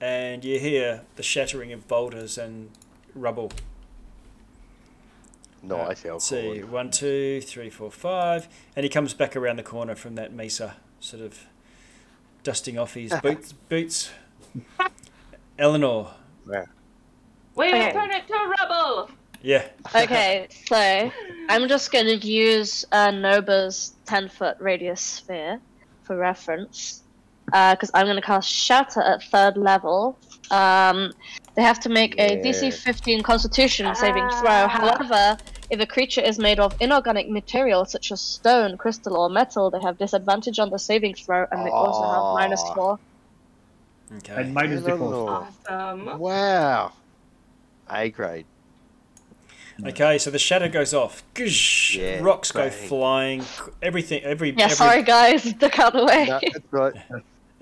and 0.00 0.44
you 0.44 0.60
hear 0.60 1.02
the 1.16 1.22
shattering 1.24 1.72
of 1.72 1.88
boulders 1.88 2.38
and 2.38 2.70
rubble. 3.14 3.50
Nice, 5.62 6.04
Let's 6.04 6.24
see, 6.26 6.48
Elkhorn. 6.56 6.70
one, 6.72 6.90
two, 6.90 7.40
three, 7.40 7.70
four, 7.70 7.90
five, 7.90 8.48
and 8.74 8.82
he 8.84 8.90
comes 8.90 9.14
back 9.14 9.36
around 9.36 9.56
the 9.58 9.62
corner 9.62 9.94
from 9.94 10.16
that 10.16 10.32
mesa, 10.32 10.74
sort 10.98 11.22
of 11.22 11.38
dusting 12.42 12.76
off 12.78 12.94
his 12.94 13.12
boots. 13.22 13.52
boots. 13.68 14.10
Eleanor, 15.58 16.10
Yeah. 16.50 16.64
We 17.54 17.68
Okay. 17.68 17.92
turn 17.92 18.10
it 18.10 18.26
to 18.26 18.54
rubble. 18.60 19.10
yeah, 19.42 19.66
Okay, 19.94 20.48
so 20.66 21.12
I'm 21.48 21.68
just 21.68 21.92
going 21.92 22.06
to 22.06 22.16
use 22.26 22.84
uh, 22.92 23.10
Nova's 23.10 23.92
10 24.06 24.30
foot 24.30 24.56
radius 24.58 25.00
sphere 25.00 25.60
for 26.04 26.16
reference. 26.16 27.02
Because 27.46 27.90
I'm 27.92 28.06
going 28.06 28.16
to 28.16 28.22
cast 28.22 28.48
Shatter 28.48 29.02
at 29.02 29.22
third 29.24 29.56
level. 29.58 30.16
Um, 30.50 31.12
they 31.54 31.62
have 31.62 31.80
to 31.80 31.88
make 31.90 32.14
a 32.18 32.36
Yeah. 32.36 32.42
DC 32.42 32.72
15 32.72 33.22
Constitution 33.22 33.94
saving 33.94 34.26
throw. 34.30 34.48
Ah. 34.48 34.68
However, 34.68 35.36
if 35.72 35.80
a 35.80 35.86
creature 35.86 36.20
is 36.20 36.38
made 36.38 36.60
of 36.60 36.76
inorganic 36.80 37.30
material 37.30 37.86
such 37.86 38.12
as 38.12 38.20
stone, 38.20 38.76
crystal, 38.76 39.16
or 39.16 39.30
metal, 39.30 39.70
they 39.70 39.80
have 39.80 39.96
disadvantage 39.96 40.58
on 40.58 40.68
the 40.68 40.78
saving 40.78 41.14
throw, 41.14 41.46
and 41.50 41.64
they 41.66 41.70
also 41.70 42.02
have 42.02 42.58
four. 42.74 42.98
okay. 44.18 44.34
And 44.42 44.52
minus 44.52 44.84
the 44.84 44.98
force. 44.98 45.46
Awesome. 45.66 46.18
Wow. 46.18 46.92
A 47.90 48.10
grade. 48.10 48.44
Okay, 49.86 50.18
so 50.18 50.30
the 50.30 50.38
Shatter 50.38 50.68
goes 50.68 50.92
off. 50.92 51.22
Goosh, 51.34 51.96
Yeah, 51.96 52.18
rocks 52.20 52.52
go 52.52 52.68
bang. 52.68 52.88
flying. 52.88 53.42
Everything, 53.80 54.22
every, 54.24 54.50
Yeah, 54.50 54.64
every, 54.64 54.76
sorry 54.76 55.02
guys, 55.02 55.50
duck 55.54 55.78
out 55.78 55.94
of 55.94 56.00
the 56.00 56.06
way. 56.06 56.26
No, 56.26 56.38
that's 56.52 56.70
right. 56.72 56.94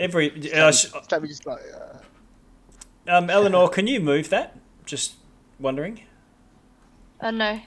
every. 0.00 0.52
Uh, 0.52 0.72
sh- 0.72 0.86
just 1.08 1.46
like, 1.46 1.60
uh, 3.08 3.16
um, 3.16 3.30
Eleanor, 3.30 3.68
can 3.76 3.86
you 3.86 4.00
move 4.00 4.28
that? 4.30 4.58
Just 4.84 5.14
wondering. 5.60 6.02
Uh, 7.20 7.30
no. 7.30 7.60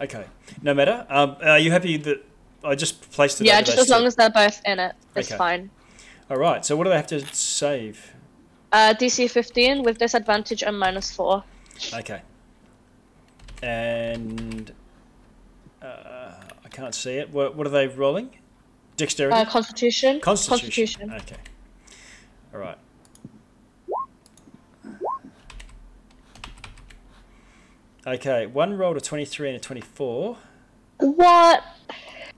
Okay, 0.00 0.24
no 0.62 0.72
matter. 0.72 1.06
Um, 1.08 1.36
are 1.42 1.58
you 1.58 1.70
happy 1.70 1.96
that 1.98 2.24
I 2.64 2.74
just 2.74 3.10
placed 3.10 3.40
it? 3.40 3.46
Yeah, 3.46 3.60
just 3.60 3.78
as 3.78 3.88
long 3.90 4.06
as 4.06 4.16
they're 4.16 4.30
both 4.30 4.60
in 4.64 4.78
it, 4.78 4.94
it's 5.14 5.28
Okay. 5.28 5.36
fine. 5.36 5.70
All 6.30 6.36
right. 6.38 6.64
So 6.64 6.76
what 6.76 6.84
do 6.84 6.90
they 6.90 6.96
have 6.96 7.08
to 7.08 7.20
save? 7.34 8.14
Uh, 8.72 8.94
DC 8.98 9.28
15 9.30 9.82
with 9.82 9.98
disadvantage 9.98 10.62
and 10.62 10.78
minus 10.78 11.10
4. 11.10 11.42
Okay. 11.94 12.22
And 13.62 14.72
uh, 15.82 16.34
I 16.64 16.68
can't 16.70 16.94
see 16.94 17.14
it. 17.14 17.30
What, 17.30 17.56
what 17.56 17.66
are 17.66 17.70
they 17.70 17.88
rolling? 17.88 18.30
Dexterity. 18.96 19.36
Uh, 19.36 19.44
Constitution. 19.44 20.20
Constitution. 20.20 21.12
Okay. 21.12 21.36
All 22.54 22.60
right. 22.60 22.78
Okay, 28.06 28.46
one 28.46 28.76
rolled 28.76 28.96
a 28.96 29.00
twenty-three 29.00 29.48
and 29.48 29.56
a 29.56 29.60
twenty-four, 29.60 30.36
What? 30.98 31.62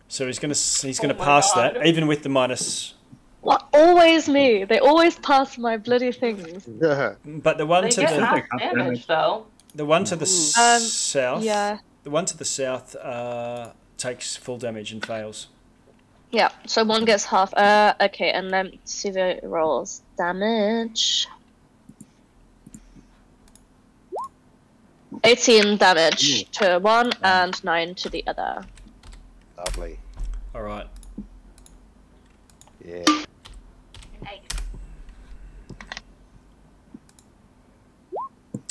so 0.09 0.27
he's 0.27 0.39
gonna 0.39 0.55
he's 0.55 0.99
gonna 0.99 1.15
Oh 1.19 1.25
pass 1.25 1.53
God. 1.55 1.77
that 1.77 1.87
even 1.87 2.07
with 2.07 2.23
the 2.23 2.29
minus. 2.29 2.95
What? 3.43 3.67
Always 3.73 4.29
me. 4.29 4.65
They 4.65 4.79
always 4.79 5.17
pass 5.17 5.59
my 5.59 5.77
bloody 5.77 6.13
things. 6.13 6.65
But 7.25 7.59
the 7.59 7.67
one 7.67 7.85
They 7.85 7.91
to 7.91 8.01
get 8.03 8.11
the 8.17 8.25
half 8.27 8.43
Half 8.51 8.61
damage 8.61 8.75
damage. 8.77 9.07
though. 9.07 9.47
the 9.75 9.85
one 9.85 10.05
to 10.05 10.17
the 10.17 10.25
Um, 10.59 10.81
south, 10.81 11.43
Yeah. 11.43 11.79
the 12.05 12.11
one 12.11 12.25
to 12.27 12.37
the 12.37 12.45
south 12.45 12.95
uh, 12.97 13.71
takes 13.99 14.37
full 14.37 14.59
damage 14.59 14.93
and 14.93 15.05
fails. 15.05 15.49
Yeah, 16.31 16.51
so 16.67 16.83
one 16.85 17.05
gets 17.05 17.25
half. 17.27 17.53
Uh, 17.55 17.95
okay, 18.01 18.31
and 18.31 18.51
then 18.53 18.79
see 18.85 19.11
the 19.11 19.39
rolls. 19.43 20.03
Damage. 20.17 21.27
18 25.25 25.77
damage 25.77 26.51
to 26.53 26.79
one 26.79 27.13
and 27.23 27.63
9 27.63 27.95
to 27.97 28.09
the 28.09 28.25
other. 28.27 28.65
Lovely. 29.57 29.99
All 30.55 30.63
right. 30.63 30.87
Yeah. 32.85 33.05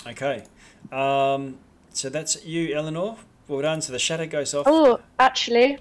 Okay. 0.08 0.44
Um, 0.92 1.58
so 1.94 2.10
that's 2.10 2.44
you, 2.44 2.74
Eleanor. 2.76 3.18
Well 3.48 3.62
done. 3.62 3.82
So 3.82 3.92
the 3.92 4.00
Shatter 4.00 4.26
goes 4.26 4.54
off. 4.54 4.66
Oh, 4.68 5.00
actually, 5.20 5.78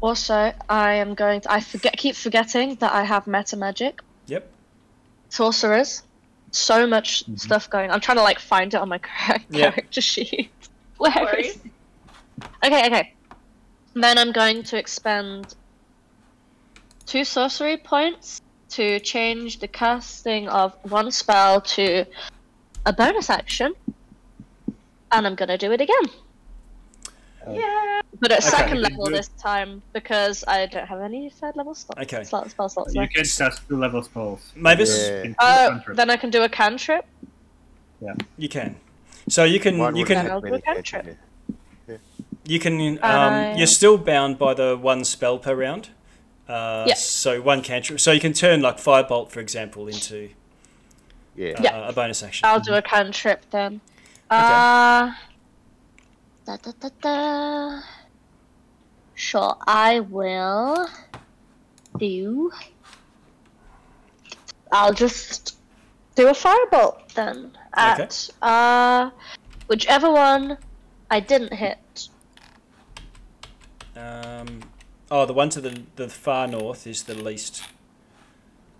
also, 0.00 0.52
I 0.68 0.94
am 0.94 1.14
going 1.14 1.42
to. 1.42 1.52
I 1.52 1.60
forget, 1.60 1.96
keep 1.96 2.16
forgetting 2.16 2.76
that 2.76 2.92
I 2.92 3.02
have 3.04 3.26
meta 3.26 3.56
magic. 3.56 4.00
Yep. 4.26 4.50
sorcerers. 5.28 6.02
So 6.52 6.86
much 6.86 7.24
Mhm. 7.26 7.38
stuff 7.38 7.68
going. 7.70 7.90
I'm 7.90 8.00
trying 8.00 8.16
to 8.18 8.22
like 8.22 8.38
find 8.38 8.72
it 8.72 8.76
on 8.80 8.88
my 8.88 8.98
char- 9.26 9.40
Yeah. 9.50 9.70
character 9.70 10.00
sheet. 10.00 10.50
Where 10.98 11.12
worries. 11.16 11.56
is? 11.56 11.58
Okay, 12.64 12.86
okay. 12.86 13.14
Then 13.94 14.18
I'm 14.18 14.32
going 14.32 14.62
to 14.64 14.78
expend 14.78 15.54
two 17.06 17.24
sorcery 17.24 17.76
points 17.76 18.40
to 18.70 18.98
change 19.00 19.58
the 19.60 19.68
casting 19.68 20.48
of 20.48 20.74
one 20.90 21.10
spell 21.10 21.60
to 21.60 22.04
a 22.84 22.92
bonus 22.92 23.30
action. 23.30 23.72
And 25.12 25.26
I'm 25.26 25.34
gonna 25.34 25.56
do 25.58 25.72
it 25.72 25.80
again. 25.80 26.04
Yeah. 27.54 28.00
But 28.20 28.32
at 28.32 28.38
Okay. 28.38 28.48
second 28.48 28.80
level 28.80 29.04
do 29.06 29.12
this 29.12 29.28
time 29.38 29.82
because 29.92 30.42
I 30.48 30.66
don't 30.66 30.86
have 30.86 31.00
any 31.00 31.30
third 31.30 31.54
level 31.56 31.74
spell, 31.74 32.02
Okay. 32.02 32.24
spell, 32.24 32.48
spell 32.48 32.68
slots 32.68 32.94
You 32.94 33.02
left. 33.02 33.14
can 33.14 33.24
cast 33.24 33.68
two 33.68 33.76
level 33.76 34.02
spells. 34.02 34.52
Mavis? 34.56 35.08
Yeah. 35.08 35.32
Uh, 35.38 35.78
then 35.94 36.10
I 36.10 36.16
can 36.16 36.30
do 36.30 36.42
a 36.42 36.48
cantrip. 36.48 37.04
Yeah. 38.00 38.14
You 38.38 38.48
can. 38.48 38.76
So 39.28 39.44
you 39.44 39.60
can 39.60 39.76
Mine 39.76 39.96
you 39.96 40.04
can 40.04 40.30
I'll 40.30 40.40
do 40.40 40.54
a 40.54 40.60
cantrip. 40.60 41.16
you 42.44 42.58
can 42.58 42.80
um, 42.80 42.98
I- 43.02 43.54
you're 43.56 43.66
still 43.66 43.98
bound 43.98 44.38
by 44.38 44.54
the 44.54 44.76
one 44.76 45.04
spell 45.04 45.38
per 45.38 45.54
round. 45.54 45.88
Uh, 46.48 46.84
Yeah. 46.86 46.94
So 46.94 47.42
one 47.42 47.60
cantrip. 47.62 47.98
So 48.00 48.12
you 48.12 48.20
can 48.20 48.32
turn 48.32 48.60
like 48.62 48.78
firebolt, 48.78 49.30
for 49.30 49.40
example, 49.40 49.88
into 49.88 50.30
Yeah. 51.34 51.54
uh, 51.58 51.62
Yeah. 51.62 51.88
a 51.88 51.92
bonus 51.92 52.22
action. 52.22 52.46
I'll 52.46 52.60
do 52.60 52.74
a 52.74 52.82
cantrip 52.82 53.42
then. 53.50 53.80
Uh, 54.30 55.12
da, 56.46 56.56
da, 56.56 56.72
da, 56.80 56.88
da. 57.00 57.80
Sure, 59.14 59.56
I 59.66 60.00
will 60.00 60.88
do. 61.98 62.52
I'll 64.70 64.94
just 64.94 65.56
do 66.14 66.28
a 66.28 66.32
firebolt 66.32 67.12
then 67.14 67.52
at 67.74 68.30
uh 68.42 69.10
whichever 69.68 70.10
one 70.10 70.58
I 71.10 71.20
didn't 71.20 71.52
hit. 71.52 72.08
Um, 73.96 74.60
oh, 75.10 75.26
the 75.26 75.32
one 75.32 75.48
to 75.50 75.60
the 75.60 75.82
the 75.96 76.08
far 76.08 76.46
north 76.46 76.86
is 76.86 77.04
the 77.04 77.14
least 77.14 77.64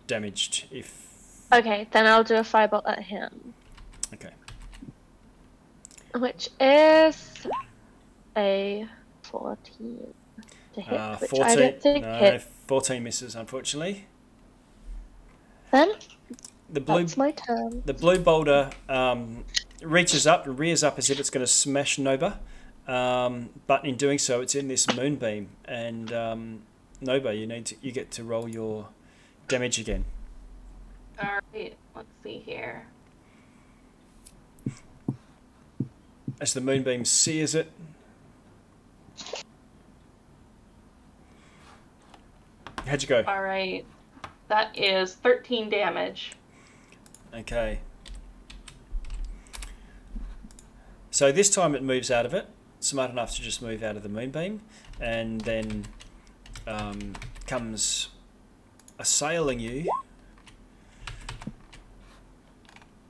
damaged. 0.06 0.66
If 0.70 1.06
Okay, 1.52 1.88
then 1.92 2.06
I'll 2.06 2.24
do 2.24 2.34
a 2.34 2.40
firebolt 2.40 2.82
at 2.86 3.04
him, 3.04 3.54
okay, 4.12 4.30
which 6.20 6.50
is 6.60 7.46
a 8.36 8.86
fourteen 9.22 10.14
to 10.74 10.80
hit, 10.80 10.98
uh, 11.00 11.16
which 11.16 11.32
I 11.32 11.36
fourteen. 11.36 11.58
don't 11.58 11.82
think 11.82 12.04
no, 12.04 12.18
hit. 12.18 12.42
fourteen 12.66 13.02
misses 13.02 13.34
unfortunately. 13.34 14.06
Then 15.70 15.92
The 16.70 16.80
blue 16.80 17.00
that's 17.00 17.16
my 17.16 17.32
turn. 17.32 17.82
the 17.84 17.94
blue 17.94 18.18
boulder 18.18 18.70
um, 18.88 19.44
reaches 19.82 20.26
up 20.26 20.46
and 20.46 20.58
rears 20.58 20.82
up 20.82 20.98
as 20.98 21.10
if 21.10 21.18
it's 21.20 21.30
going 21.30 21.44
to 21.44 21.50
smash 21.52 21.98
Nova, 21.98 22.38
um, 22.86 23.50
but 23.66 23.84
in 23.84 23.96
doing 23.96 24.18
so, 24.18 24.40
it's 24.40 24.54
in 24.54 24.68
this 24.68 24.86
moonbeam. 24.96 25.48
And 25.64 26.12
um, 26.12 26.62
Nova, 27.00 27.34
you 27.34 27.46
need 27.46 27.66
to, 27.66 27.76
you 27.82 27.92
get 27.92 28.10
to 28.12 28.24
roll 28.24 28.48
your 28.48 28.88
damage 29.48 29.78
again. 29.78 30.04
All 31.22 31.40
right. 31.52 31.76
Let's 31.94 32.08
see 32.22 32.38
here. 32.44 32.86
As 36.40 36.52
the 36.52 36.60
moonbeam 36.60 37.04
sears 37.04 37.54
it, 37.54 37.72
how'd 42.86 43.02
you 43.02 43.08
go? 43.08 43.24
All 43.26 43.42
right. 43.42 43.86
That 44.48 44.76
is 44.78 45.14
13 45.14 45.70
damage. 45.70 46.32
Okay. 47.34 47.80
So 51.10 51.32
this 51.32 51.48
time 51.48 51.74
it 51.74 51.82
moves 51.82 52.10
out 52.10 52.26
of 52.26 52.34
it, 52.34 52.46
smart 52.80 53.10
enough 53.10 53.34
to 53.36 53.42
just 53.42 53.62
move 53.62 53.82
out 53.82 53.96
of 53.96 54.02
the 54.02 54.08
moonbeam, 54.10 54.60
and 55.00 55.40
then 55.40 55.86
um, 56.66 57.14
comes 57.46 58.10
assailing 58.98 59.58
you 59.58 59.88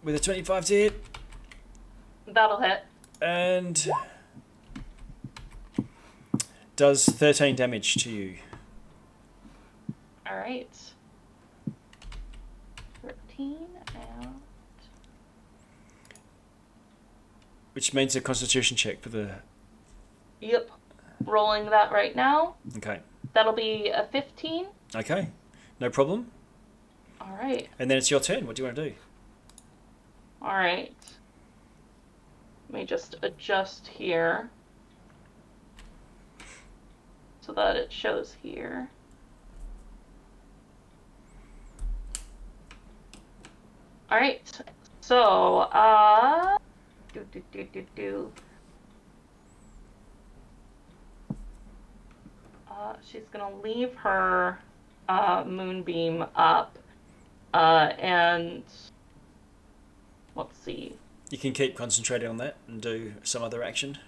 with 0.04 0.14
a 0.14 0.20
25 0.20 0.64
to 0.66 0.74
hit, 0.74 1.04
That'll 2.28 2.60
hit. 2.60 2.84
And 3.20 3.88
does 6.76 7.04
13 7.06 7.56
damage 7.56 7.94
to 7.96 8.10
you. 8.10 8.36
All 10.28 10.36
right. 10.36 10.68
13 13.02 13.56
and 14.20 14.34
Which 17.72 17.92
means 17.94 18.16
a 18.16 18.20
constitution 18.20 18.76
check 18.76 19.00
for 19.00 19.08
the. 19.10 19.30
yep. 20.40 20.70
Rolling 21.24 21.66
that 21.70 21.92
right 21.92 22.14
now. 22.14 22.56
Okay. 22.76 23.00
That'll 23.32 23.52
be 23.52 23.88
a 23.88 24.06
15. 24.12 24.66
Okay. 24.94 25.28
No 25.80 25.90
problem. 25.90 26.30
All 27.20 27.36
right. 27.40 27.68
And 27.78 27.90
then 27.90 27.98
it's 27.98 28.10
your 28.10 28.20
turn. 28.20 28.46
What 28.46 28.56
do 28.56 28.62
you 28.62 28.66
want 28.66 28.76
to 28.76 28.90
do? 28.90 28.94
All 30.42 30.54
right. 30.56 30.94
Let 32.68 32.80
me 32.80 32.84
just 32.84 33.16
adjust 33.22 33.86
here 33.86 34.50
so 37.40 37.52
that 37.52 37.76
it 37.76 37.92
shows 37.92 38.34
here. 38.42 38.88
All 44.10 44.18
right. 44.18 44.40
So, 45.00 45.58
uh, 45.70 46.58
do 47.12 47.24
do 47.32 47.42
do 47.52 47.64
do 47.72 47.86
do. 47.94 48.32
Uh, 52.68 52.94
she's 53.04 53.28
gonna 53.32 53.56
leave 53.62 53.94
her 53.94 54.58
uh, 55.08 55.44
moonbeam 55.46 56.24
up, 56.34 56.78
uh, 57.54 57.92
and 57.98 58.64
let's 60.34 60.58
see. 60.58 60.96
You 61.30 61.38
can 61.38 61.52
keep 61.52 61.76
concentrating 61.76 62.28
on 62.28 62.36
that 62.38 62.56
and 62.68 62.80
do 62.80 63.14
some 63.22 63.42
other 63.42 63.62
action. 63.62 63.98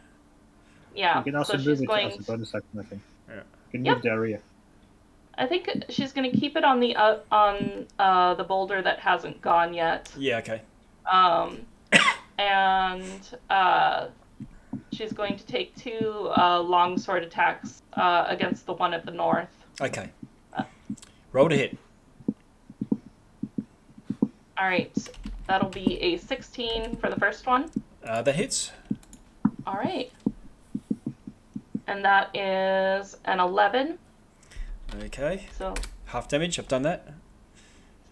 Yeah. 0.94 1.18
You 1.18 1.24
can 1.24 1.34
also 1.36 1.54
so 1.54 1.58
move 1.58 1.64
she's 1.66 1.80
it 1.82 1.86
going. 1.86 2.08
as 2.08 2.18
a 2.18 2.22
bonus 2.22 2.54
action, 2.54 2.78
I 2.78 2.82
think. 2.84 3.02
Yeah. 3.28 3.34
You 3.36 3.42
can 3.72 3.84
Yep. 3.84 3.94
move 3.96 4.02
the 4.02 4.10
area. 4.10 4.40
I 5.36 5.46
think 5.46 5.68
she's 5.88 6.12
going 6.12 6.30
to 6.30 6.36
keep 6.36 6.56
it 6.56 6.64
on 6.64 6.80
the 6.80 6.96
uh, 6.96 7.18
on 7.30 7.86
uh, 7.98 8.34
the 8.34 8.42
boulder 8.42 8.82
that 8.82 8.98
hasn't 8.98 9.40
gone 9.40 9.72
yet. 9.72 10.10
Yeah, 10.16 10.38
okay. 10.38 10.62
Um, 11.10 11.60
and 12.38 13.20
uh, 13.48 14.08
she's 14.92 15.12
going 15.12 15.36
to 15.36 15.46
take 15.46 15.76
two 15.76 16.30
uh, 16.36 16.60
long 16.60 16.98
sword 16.98 17.22
attacks 17.22 17.82
uh, 17.92 18.24
against 18.26 18.66
the 18.66 18.72
one 18.74 18.92
at 18.94 19.04
the 19.04 19.12
north. 19.12 19.64
Okay. 19.80 20.10
Roll 21.32 21.48
to 21.48 21.56
hit. 21.56 21.76
All 24.56 24.66
right, 24.66 24.90
that'll 25.48 25.70
be 25.70 26.00
a 26.00 26.16
16 26.18 26.96
for 26.96 27.10
the 27.10 27.16
first 27.16 27.46
one. 27.46 27.70
Uh, 28.06 28.22
that 28.22 28.36
hits. 28.36 28.70
All 29.66 29.74
right, 29.74 30.10
and 31.86 32.04
that 32.04 32.34
is 32.36 33.16
an 33.24 33.40
11. 33.40 33.98
Okay. 35.04 35.46
So, 35.58 35.74
Half 36.06 36.28
damage. 36.28 36.58
I've 36.58 36.68
done 36.68 36.82
that. 36.82 37.08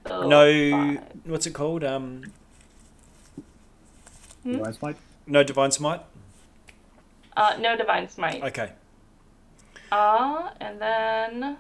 so 0.07 0.29
No. 0.29 0.71
five. 0.71 1.01
What's 1.25 1.47
it 1.47 1.55
called? 1.55 1.83
Um. 1.85 2.33
Hmm? 4.43 4.53
Divine 4.53 4.73
Smite. 4.75 4.97
No 5.27 5.43
divine 5.43 5.71
smite. 5.71 6.03
Uh, 7.37 7.57
no 7.59 7.77
divine 7.77 8.09
smite. 8.09 8.43
Okay. 8.45 8.73
Uh, 9.91 10.51
and 10.61 10.81
then 10.81 11.57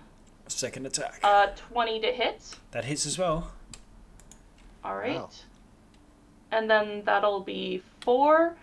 Second 0.47 0.87
attack. 0.87 1.21
uh, 1.25 1.47
20 1.73 2.01
to 2.01 2.07
hit. 2.13 2.43
that 2.73 2.85
hits 2.85 3.07
as 3.07 3.19
well. 3.19 3.51
All 4.85 4.95
right. 4.97 5.17
Wow. 5.17 5.31
And 6.57 6.71
then 6.71 7.03
that'll 7.05 7.41
be 7.41 7.83
four. 8.01 8.57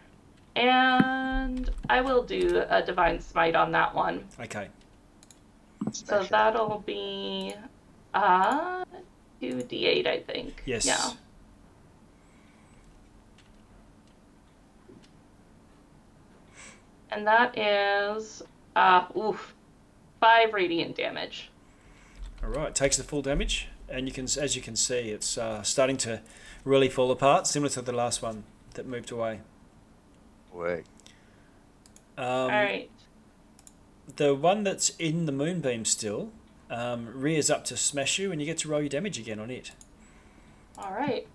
And 0.56 1.70
I 1.88 2.02
will 2.02 2.24
do 2.24 2.64
a 2.68 2.82
divine 2.82 3.22
smite 3.22 3.56
on 3.56 3.72
that 3.74 3.94
one. 3.94 4.26
Okay. 4.40 4.68
So 5.91 6.18
Smash 6.18 6.30
that'll 6.30 6.84
be 6.88 7.53
uh 8.15 8.84
2d8 9.41 10.07
I 10.07 10.20
think. 10.22 10.64
Yes. 10.65 10.88
Yeah. 10.88 11.11
And 17.11 17.28
that 17.28 17.56
is 17.56 18.41
uh 18.76 19.06
oof 19.15 19.53
5 20.20 20.53
radiant 20.53 20.95
damage. 20.95 21.52
All 22.44 22.49
right. 22.49 22.74
Takes 22.74 22.98
the 22.98 23.03
full 23.03 23.22
damage, 23.22 23.68
and 23.88 24.07
you 24.07 24.14
can, 24.14 24.24
as 24.24 24.56
you 24.56 24.64
can 24.64 24.76
see, 24.76 25.10
it's 25.10 25.38
uh, 25.38 25.61
starting 25.64 25.98
to 25.98 26.22
really 26.64 26.90
fall 26.90 27.11
apart, 27.11 27.48
similar 27.48 27.69
to 27.72 27.81
the 27.81 27.91
last 27.91 28.22
one 28.22 28.44
that 28.73 28.85
moved 28.85 29.11
away. 29.11 29.41
Work. 30.52 30.85
Um, 32.18 32.26
All 32.26 32.49
right. 32.49 32.90
The 34.15 34.35
one 34.35 34.64
that's 34.64 34.90
in 34.98 35.26
the 35.26 35.31
moonbeam 35.31 35.85
still 35.85 36.31
um, 36.69 37.10
rears 37.14 37.49
up 37.49 37.65
to 37.65 37.77
smash 37.77 38.19
you, 38.19 38.31
and 38.31 38.41
you 38.41 38.45
get 38.45 38.57
to 38.60 38.68
roll 38.68 38.81
your 38.81 38.90
damage 38.90 39.18
again 39.18 39.40
on 39.40 39.49
it. 39.49 39.72
All 40.77 40.91
right. 40.91 41.27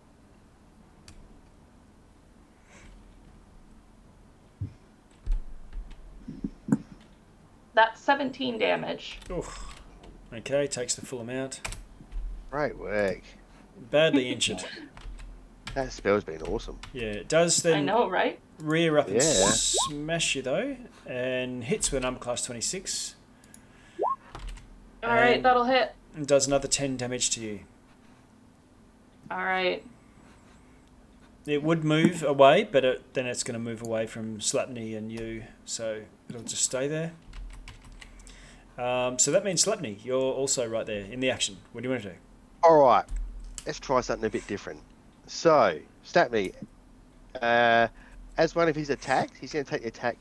That's 7.74 8.00
17 8.00 8.58
damage. 8.58 9.20
Oof. 9.30 9.80
Okay, 10.34 10.66
takes 10.66 10.96
the 10.96 11.06
full 11.06 11.20
amount. 11.20 11.60
Great 12.50 12.76
work. 12.76 13.22
Badly 13.90 14.32
injured. 14.32 14.64
That 15.78 15.92
spell's 15.92 16.24
been 16.24 16.42
awesome. 16.42 16.76
Yeah, 16.92 17.04
it 17.04 17.28
does 17.28 17.62
then 17.62 17.74
I 17.78 17.80
know, 17.82 18.10
right? 18.10 18.40
rear 18.58 18.98
up 18.98 19.06
and 19.06 19.14
Yeah. 19.14 19.22
smash 19.22 20.34
you 20.34 20.42
though, 20.42 20.76
and 21.06 21.62
hits 21.62 21.92
with 21.92 21.98
an 22.02 22.04
armor 22.04 22.18
class 22.18 22.44
26, 22.44 23.14
All 25.04 25.14
right, 25.14 25.40
that'll 25.40 25.66
hit. 25.66 25.94
and 26.16 26.26
does 26.26 26.48
another 26.48 26.66
10 26.66 26.96
damage 26.96 27.30
to 27.30 27.40
you. 27.40 27.60
All 29.30 29.44
right. 29.44 29.84
It 31.46 31.62
would 31.62 31.84
move 31.84 32.24
away, 32.24 32.64
but 32.64 32.84
it, 32.84 33.14
then 33.14 33.26
it's 33.26 33.44
going 33.44 33.54
to 33.54 33.60
move 33.60 33.80
away 33.80 34.08
from 34.08 34.38
Slapney 34.38 34.96
and 34.98 35.12
you, 35.12 35.44
so 35.64 36.02
it'll 36.28 36.42
just 36.42 36.64
stay 36.64 36.88
there. 36.88 37.12
Um, 38.76 39.20
so 39.20 39.30
that 39.30 39.44
means 39.44 39.64
Slapney, 39.64 40.04
you're 40.04 40.18
also 40.34 40.66
right 40.66 40.86
there 40.86 41.04
in 41.04 41.20
the 41.20 41.30
action. 41.30 41.58
What 41.70 41.82
do 41.82 41.88
you 41.88 41.92
want 41.92 42.02
to 42.02 42.08
do? 42.10 42.14
All 42.64 42.82
right, 42.84 43.04
let's 43.64 43.78
try 43.78 44.00
something 44.00 44.26
a 44.26 44.30
bit 44.30 44.44
different. 44.48 44.80
So, 45.28 45.78
Statme, 46.06 46.54
uh, 47.40 47.88
as 48.38 48.54
one 48.54 48.68
of 48.68 48.74
his 48.74 48.88
attacks, 48.88 49.36
he's 49.38 49.52
going 49.52 49.64
to 49.64 49.70
take 49.70 49.82
the 49.82 49.88
attack 49.88 50.16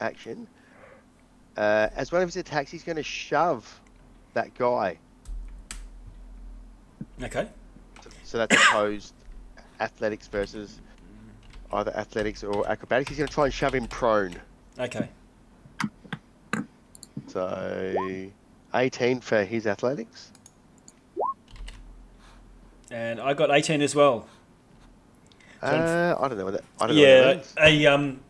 action. 0.00 0.46
Uh, 1.56 1.88
as 1.96 2.12
one 2.12 2.22
of 2.22 2.28
his 2.28 2.36
attacks, 2.36 2.70
he's 2.70 2.84
going 2.84 2.96
to 2.96 3.02
shove 3.02 3.80
that 4.34 4.54
guy. 4.54 4.96
Okay. 7.20 7.48
So 8.22 8.38
that's 8.38 8.54
opposed 8.54 9.14
athletics 9.80 10.28
versus 10.28 10.80
either 11.72 11.94
athletics 11.96 12.44
or 12.44 12.66
acrobatics. 12.68 13.08
He's 13.08 13.18
going 13.18 13.28
to 13.28 13.34
try 13.34 13.46
and 13.46 13.52
shove 13.52 13.74
him 13.74 13.88
prone. 13.88 14.36
Okay. 14.78 15.08
So, 17.26 18.30
18 18.74 19.20
for 19.20 19.44
his 19.44 19.66
athletics. 19.66 20.30
And 22.90 23.20
I 23.20 23.34
got 23.34 23.50
18 23.50 23.82
as 23.82 23.94
well. 23.94 24.26
Uh, 25.62 26.16
I 26.18 26.28
don't 26.28 26.38
know 26.38 26.44
what 26.46 26.54
that. 26.54 26.64
I 26.80 26.86
don't 26.86 26.96
know 26.96 27.02
Yeah, 27.02 27.26
what 27.36 27.52
a 27.60 27.86
um, 27.86 28.20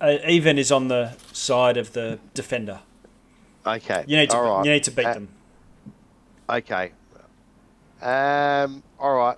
a 0.00 0.28
even 0.30 0.58
is 0.58 0.72
on 0.72 0.88
the 0.88 1.12
side 1.32 1.76
of 1.76 1.92
the 1.92 2.18
defender. 2.34 2.80
Okay. 3.64 4.04
You 4.08 4.16
need 4.16 4.30
to 4.30 4.38
right. 4.38 4.64
you 4.64 4.72
need 4.72 4.82
to 4.84 4.90
beat 4.90 5.06
Uh, 5.06 5.14
them. 5.14 5.28
Okay. 6.50 6.90
Um. 8.02 8.82
All 8.98 9.14
right. 9.16 9.36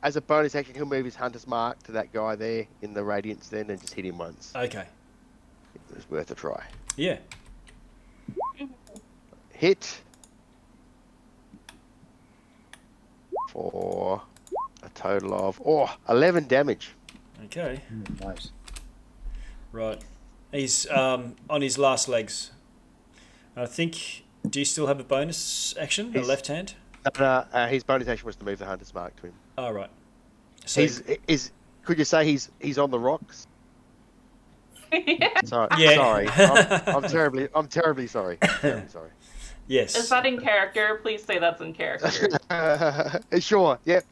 As 0.00 0.14
a 0.14 0.20
bonus 0.20 0.54
action, 0.54 0.76
he'll 0.76 0.86
move 0.86 1.04
his 1.04 1.16
hunter's 1.16 1.48
mark 1.48 1.82
to 1.82 1.92
that 1.92 2.12
guy 2.12 2.36
there 2.36 2.66
in 2.82 2.94
the 2.94 3.02
radiance, 3.02 3.48
then, 3.48 3.68
and 3.68 3.80
just 3.80 3.94
hit 3.94 4.04
him 4.04 4.18
once. 4.18 4.52
Okay. 4.54 4.86
It 5.74 5.96
was 5.96 6.08
worth 6.08 6.30
a 6.30 6.36
try. 6.36 6.64
Yeah. 6.96 7.18
Hit 9.50 10.00
for 13.48 14.22
a 14.82 14.88
total 14.90 15.34
of 15.34 15.60
oh 15.64 15.90
11 16.08 16.46
damage. 16.46 16.92
Okay. 17.46 17.80
Mm, 17.92 18.20
nice. 18.24 18.50
Right. 19.72 20.00
He's 20.52 20.88
um, 20.90 21.36
on 21.50 21.62
his 21.62 21.76
last 21.78 22.08
legs. 22.08 22.52
I 23.56 23.66
think. 23.66 24.24
Do 24.48 24.60
you 24.60 24.64
still 24.64 24.86
have 24.86 25.00
a 25.00 25.04
bonus 25.04 25.74
action? 25.80 26.08
A 26.08 26.12
He's- 26.12 26.26
left 26.28 26.46
hand? 26.46 26.74
No, 27.04 27.10
no, 27.20 27.44
uh, 27.52 27.66
his 27.68 27.84
bonus 27.84 28.06
action 28.08 28.26
was 28.26 28.36
to 28.36 28.44
move 28.44 28.58
the 28.58 28.66
hunter's 28.66 28.92
mark 28.94 29.14
to 29.16 29.26
him. 29.28 29.32
Oh, 29.56 29.70
right. 29.70 29.90
So 30.66 30.82
he's 30.82 31.00
is. 31.26 31.50
Could 31.84 31.98
you 31.98 32.04
say 32.04 32.24
he's 32.24 32.50
he's 32.60 32.76
on 32.78 32.90
the 32.90 32.98
rocks? 32.98 33.46
yeah. 34.92 35.40
Sorry, 35.44 35.68
Yeah. 35.78 35.94
sorry. 35.96 36.28
I'm, 36.28 36.96
I'm 36.96 37.02
terribly, 37.10 37.48
I'm 37.54 37.68
terribly 37.68 38.06
sorry. 38.06 38.38
Terribly 38.60 38.88
sorry. 38.88 39.10
yes. 39.68 39.96
Is 39.96 40.08
that 40.08 40.26
in 40.26 40.40
character? 40.40 40.98
Please 41.02 41.22
say 41.22 41.38
that's 41.38 41.60
in 41.60 41.72
character. 41.72 42.10
sure. 43.40 43.78
Yep. 43.84 44.04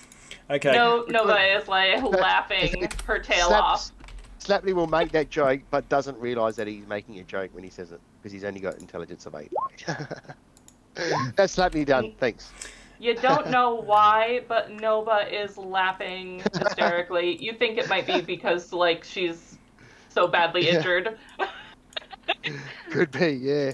okay. 0.50 0.72
No, 0.72 1.04
Nova 1.08 1.38
is 1.56 1.66
like 1.68 2.02
laughing 2.20 2.88
her 3.04 3.18
tail 3.18 3.48
Slap- 3.48 3.62
off. 3.62 3.92
Slapney 4.40 4.72
will 4.72 4.86
make 4.86 5.10
that 5.12 5.30
joke, 5.30 5.60
but 5.70 5.88
doesn't 5.88 6.18
realise 6.18 6.56
that 6.56 6.66
he's 6.66 6.86
making 6.86 7.18
a 7.18 7.24
joke 7.24 7.50
when 7.54 7.64
he 7.64 7.70
says 7.70 7.92
it 7.92 8.00
because 8.20 8.32
he's 8.32 8.44
only 8.44 8.60
got 8.60 8.78
intelligence 8.78 9.26
of 9.26 9.34
eight. 9.34 9.52
That's 11.36 11.56
Slapney 11.56 11.84
done. 11.84 12.12
Thanks. 12.18 12.52
You 13.00 13.14
don't 13.14 13.50
know 13.50 13.76
why, 13.76 14.42
but 14.48 14.72
Nova 14.72 15.26
is 15.32 15.56
laughing 15.56 16.42
hysterically. 16.52 17.36
You 17.42 17.52
think 17.52 17.78
it 17.78 17.88
might 17.88 18.06
be 18.06 18.20
because 18.20 18.72
like 18.72 19.04
she's 19.04 19.56
so 20.08 20.26
badly 20.26 20.66
Yeah. 20.66 20.76
injured. 20.76 21.18
Could 22.90 23.10
be. 23.12 23.30
Yeah. 23.32 23.72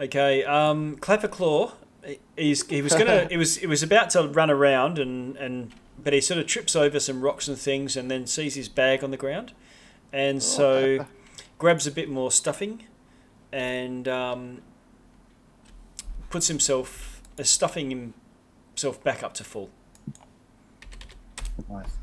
Okay. 0.00 0.44
Um, 0.44 0.96
Clapperclaw. 0.96 1.72
he- 2.04 2.20
He's 2.36 2.66
he 2.68 2.82
was 2.82 2.94
gonna 2.94 3.26
it 3.30 3.36
was 3.36 3.56
it 3.58 3.66
was 3.66 3.82
about 3.82 4.10
to 4.10 4.28
run 4.28 4.50
around 4.50 4.98
and 4.98 5.36
and 5.36 5.72
but 6.02 6.12
he 6.12 6.20
sort 6.20 6.38
of 6.38 6.46
trips 6.46 6.76
over 6.76 7.00
some 7.00 7.20
rocks 7.22 7.48
and 7.48 7.56
things 7.58 7.96
and 7.96 8.10
then 8.10 8.26
sees 8.26 8.54
his 8.54 8.68
bag 8.68 9.02
on 9.02 9.10
the 9.10 9.16
ground, 9.16 9.52
and 10.12 10.42
so 10.42 10.96
Clapper. 10.98 11.10
grabs 11.58 11.86
a 11.86 11.90
bit 11.90 12.08
more 12.08 12.30
stuffing, 12.30 12.84
and 13.50 14.06
um, 14.06 14.60
puts 16.30 16.46
himself 16.48 17.22
uh, 17.38 17.42
stuffing 17.42 18.12
himself 18.74 19.02
back 19.02 19.22
up 19.24 19.32
to 19.34 19.42
full. 19.44 19.70
Nice. 21.68 21.96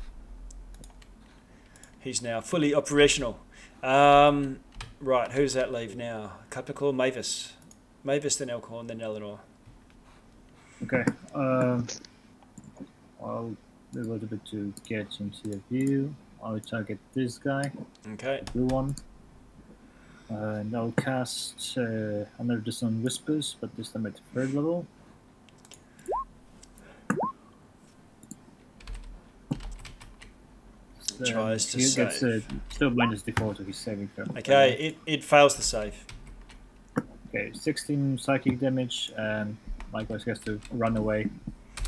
He's 2.00 2.20
now 2.20 2.40
fully 2.42 2.74
operational. 2.74 3.38
Um, 3.82 4.58
right, 5.00 5.32
who's 5.32 5.54
that 5.54 5.72
leave 5.72 5.96
now? 5.96 6.32
Capricorn, 6.50 6.96
Mavis. 6.96 7.53
Mavis, 8.04 8.36
then 8.36 8.50
Elkhorn, 8.50 8.86
then 8.86 9.00
Eleanor. 9.00 9.38
Okay. 10.82 11.04
Um, 11.34 11.86
I'll 13.22 13.56
do 13.92 14.00
a 14.00 14.02
little 14.02 14.28
bit 14.28 14.44
to 14.46 14.72
get 14.86 15.06
into 15.20 15.48
the 15.48 15.60
view. 15.70 16.14
I'll 16.42 16.60
target 16.60 16.98
this 17.14 17.38
guy, 17.38 17.72
Okay. 18.12 18.42
the 18.44 18.50
blue 18.52 18.66
one. 18.66 18.96
Uh, 20.30 20.34
and 20.60 20.74
I'll 20.76 20.92
cast 20.92 21.78
uh, 21.78 22.24
another 22.38 22.58
Dissonant 22.60 23.02
Whispers, 23.04 23.56
but 23.60 23.74
this 23.76 23.88
time 23.90 24.06
at 24.06 24.20
third 24.34 24.52
level. 24.52 24.86
So 31.00 31.24
Tries 31.24 31.66
to 31.66 31.78
he 31.78 31.84
gets 31.84 31.98
uh, 31.98 32.40
save. 32.40 32.46
still 32.70 32.90
minus 32.90 33.22
default 33.22 33.58
to 33.58 33.64
his 33.64 33.76
saving 33.76 34.08
throw. 34.16 34.24
Okay, 34.38 34.72
it, 34.78 34.96
it 35.06 35.24
fails 35.24 35.56
the 35.56 35.62
save. 35.62 35.94
Okay, 37.34 37.50
16 37.52 38.18
psychic 38.18 38.60
damage, 38.60 39.12
and 39.18 39.56
likewise 39.92 40.22
has 40.24 40.38
to 40.40 40.60
run 40.70 40.96
away 40.96 41.28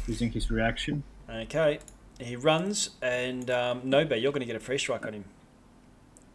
using 0.09 0.31
his 0.33 0.51
reaction. 0.51 1.03
Okay. 1.31 1.79
He 2.19 2.35
runs, 2.35 2.91
and 3.03 3.49
um, 3.51 3.81
Nova, 3.85 4.19
you're 4.19 4.33
going 4.33 4.41
to 4.41 4.47
get 4.47 4.57
a 4.57 4.61
free 4.61 4.79
strike 4.79 5.07
on 5.07 5.13
him. 5.13 5.25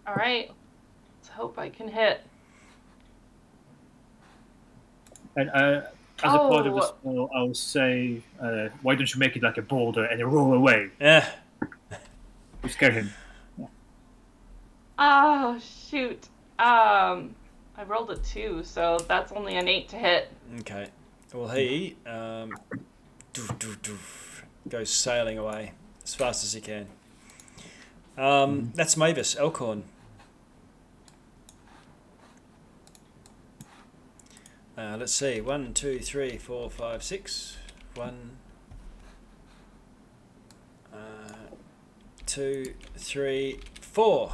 All 0.08 0.16
right. 0.16 0.50
Let's 1.18 1.30
hope 1.30 1.58
I 1.60 1.70
can 1.70 1.88
hit. 1.90 2.22
And 5.36 5.50
uh, 5.50 5.82
as 6.24 6.34
a 6.34 6.38
part 6.38 6.68
of 6.68 6.76
the 6.76 6.82
Oh. 6.82 6.96
spell, 7.02 7.30
I'll 7.36 7.54
say, 7.54 8.22
uh, 8.42 8.68
why 8.82 8.96
don't 8.96 9.14
you 9.14 9.20
make 9.20 9.36
it 9.36 9.44
like 9.44 9.58
a 9.58 9.62
boulder 9.62 10.06
and 10.06 10.22
roll 10.32 10.54
away? 10.54 10.90
Eh, 11.02 11.26
You 12.64 12.70
scare 12.70 12.92
him. 12.92 13.12
Oh 15.00 15.60
shoot. 15.60 16.28
Um, 16.60 17.34
I 17.82 17.84
rolled 17.84 18.12
a 18.12 18.18
two, 18.18 18.64
so 18.64 19.00
that's 19.08 19.32
only 19.32 19.56
an 19.56 19.68
eight 19.68 19.90
to 19.90 19.96
hit. 19.96 20.32
okay. 20.60 20.90
Well, 21.34 21.48
he 21.48 21.96
um, 22.06 22.54
doof, 23.34 23.58
doof, 23.58 23.78
doof, 23.80 24.44
goes 24.70 24.92
sailing 24.92 25.40
away 25.40 25.72
as 26.04 26.14
fast 26.14 26.44
as 26.44 26.54
he 26.54 26.62
can. 26.62 26.86
Um, 28.20 28.72
that's 28.76 28.96
Mavis, 28.96 29.36
Elkhorn. 29.36 29.86
Uh, 34.78 34.98
let's 35.00 35.14
see. 35.14 35.42
One, 35.42 35.74
two, 35.74 35.98
three, 35.98 36.38
four, 36.38 36.70
five, 36.70 37.02
six. 37.02 37.58
One, 37.96 38.38
uh, 40.94 40.98
two, 42.28 42.76
three, 42.96 43.60
four. 43.80 44.34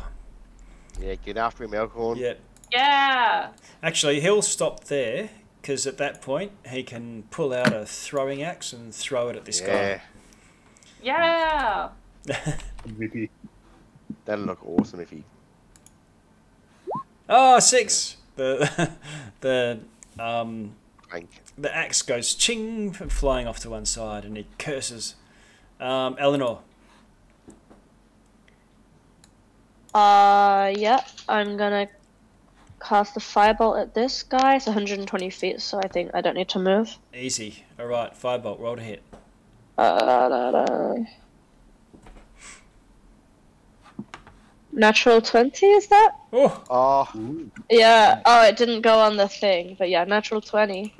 Yeah. 0.99 1.15
Get 1.15 1.37
after 1.37 1.63
him, 1.63 1.73
Elkhorn. 1.73 2.17
Yeah. 2.17 2.33
Yeah. 2.71 3.49
Actually, 3.81 4.19
he'll 4.21 4.41
stop 4.41 4.85
there 4.85 5.29
because 5.61 5.85
at 5.87 5.97
that 5.97 6.21
point 6.21 6.51
he 6.69 6.83
can 6.83 7.23
pull 7.31 7.53
out 7.53 7.73
a 7.73 7.85
throwing 7.85 8.41
axe 8.41 8.73
and 8.73 8.93
throw 8.93 9.29
it 9.29 9.35
at 9.35 9.45
this 9.45 9.61
guy. 9.61 10.01
Yeah. 11.01 11.89
Yeah. 12.25 12.33
guy. 12.33 12.53
MVP. 12.87 13.29
That'll 14.25 14.45
look 14.45 14.65
awesome 14.65 14.99
if 14.99 15.09
he. 15.09 15.23
oh, 17.29 17.59
six. 17.59 18.17
The 18.35 18.91
the 19.41 19.79
um, 20.19 20.73
clank. 21.09 21.29
the 21.57 21.75
axe 21.75 22.01
goes 22.01 22.33
ching, 22.35 22.91
flying 22.93 23.47
off 23.47 23.59
to 23.59 23.69
one 23.69 23.85
side, 23.85 24.25
and 24.25 24.35
he 24.37 24.47
curses. 24.57 25.15
Um, 25.79 26.15
Eleanor, 26.19 26.59
Uh, 29.93 30.73
yeah, 30.77 30.99
I'm 31.27 31.57
gonna 31.57 31.87
cast 32.79 33.17
a 33.17 33.19
firebolt 33.19 33.81
at 33.81 33.93
this 33.93 34.23
guy. 34.23 34.55
It's 34.55 34.65
120 34.65 35.29
feet, 35.29 35.61
so 35.61 35.79
I 35.79 35.87
think 35.87 36.11
I 36.13 36.21
don't 36.21 36.35
need 36.35 36.49
to 36.49 36.59
move. 36.59 36.97
easy. 37.13 37.65
All 37.79 37.87
right, 37.87 38.13
firebolt, 38.13 38.59
roll 38.59 38.75
to 38.75 38.81
hit. 38.81 39.03
Uh, 39.77 40.29
da, 40.29 40.51
da. 40.51 40.95
Natural 44.71 45.21
20, 45.21 45.65
is 45.65 45.87
that? 45.87 46.11
Oh, 46.33 46.63
Oh, 46.69 47.49
Yeah. 47.69 48.21
Oh, 48.25 48.43
it 48.43 48.57
didn't 48.57 48.81
go 48.81 48.99
on 48.99 49.17
the 49.17 49.27
thing, 49.27 49.75
but 49.79 49.89
yeah, 49.89 50.03
natural 50.03 50.41
20 50.41 50.93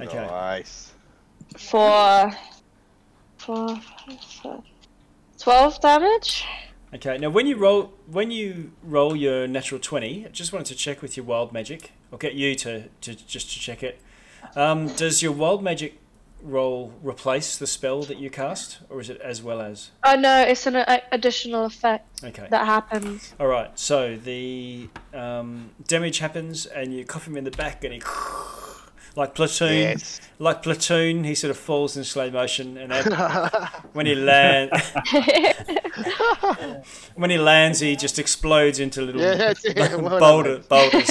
okay. 0.00 0.26
nice. 0.26 0.92
for 1.56 2.32
for, 3.38 3.80
for 4.42 4.62
12 5.38 5.80
damage. 5.80 6.44
Okay. 6.96 7.18
Now, 7.18 7.30
when 7.30 7.46
you 7.46 7.56
roll, 7.56 7.92
when 8.06 8.30
you 8.30 8.72
roll 8.82 9.14
your 9.16 9.46
natural 9.46 9.80
twenty, 9.80 10.26
I 10.26 10.28
just 10.30 10.52
wanted 10.52 10.66
to 10.66 10.74
check 10.74 11.02
with 11.02 11.16
your 11.16 11.24
wild 11.26 11.52
magic. 11.52 11.92
I'll 12.12 12.18
get 12.18 12.34
you 12.34 12.54
to, 12.56 12.84
to 13.02 13.14
just 13.14 13.52
to 13.52 13.60
check 13.60 13.82
it. 13.82 14.00
Um, 14.54 14.88
does 14.88 15.22
your 15.22 15.32
wild 15.32 15.62
magic 15.62 15.98
roll 16.42 16.92
replace 17.02 17.56
the 17.58 17.66
spell 17.66 18.02
that 18.02 18.18
you 18.18 18.30
cast, 18.30 18.78
or 18.88 19.00
is 19.00 19.10
it 19.10 19.20
as 19.20 19.42
well 19.42 19.60
as? 19.60 19.90
Oh 20.04 20.14
no, 20.16 20.40
it's 20.42 20.66
an 20.66 20.76
a- 20.76 21.02
additional 21.12 21.64
effect 21.64 22.22
Okay. 22.24 22.46
that 22.50 22.64
happens. 22.66 23.34
All 23.40 23.48
right. 23.48 23.76
So 23.78 24.16
the 24.16 24.88
um, 25.12 25.70
damage 25.86 26.18
happens, 26.20 26.66
and 26.66 26.94
you 26.94 27.04
cuff 27.04 27.26
him 27.26 27.36
in 27.36 27.44
the 27.44 27.50
back, 27.50 27.84
and 27.84 27.92
he 27.94 28.00
like 29.16 29.34
platoon, 29.34 29.72
Yes. 29.98 30.20
like 30.38 30.62
platoon. 30.62 31.24
He 31.24 31.34
sort 31.34 31.50
of 31.50 31.56
falls 31.56 31.96
in 31.96 32.04
slow 32.04 32.30
motion, 32.30 32.76
and 32.76 32.92
then 32.92 33.12
when 33.92 34.06
he 34.06 34.14
land, 34.14 34.70
when 37.14 37.30
he 37.30 37.38
lands, 37.38 37.80
he 37.80 37.96
just 37.96 38.18
explodes 38.18 38.78
into 38.78 39.02
little 39.02 39.20
Yeah, 39.20 39.34
that's 39.34 39.64
it. 39.64 39.76
Well 40.00 40.20
boulder, 40.20 40.58
boulders. 40.68 41.10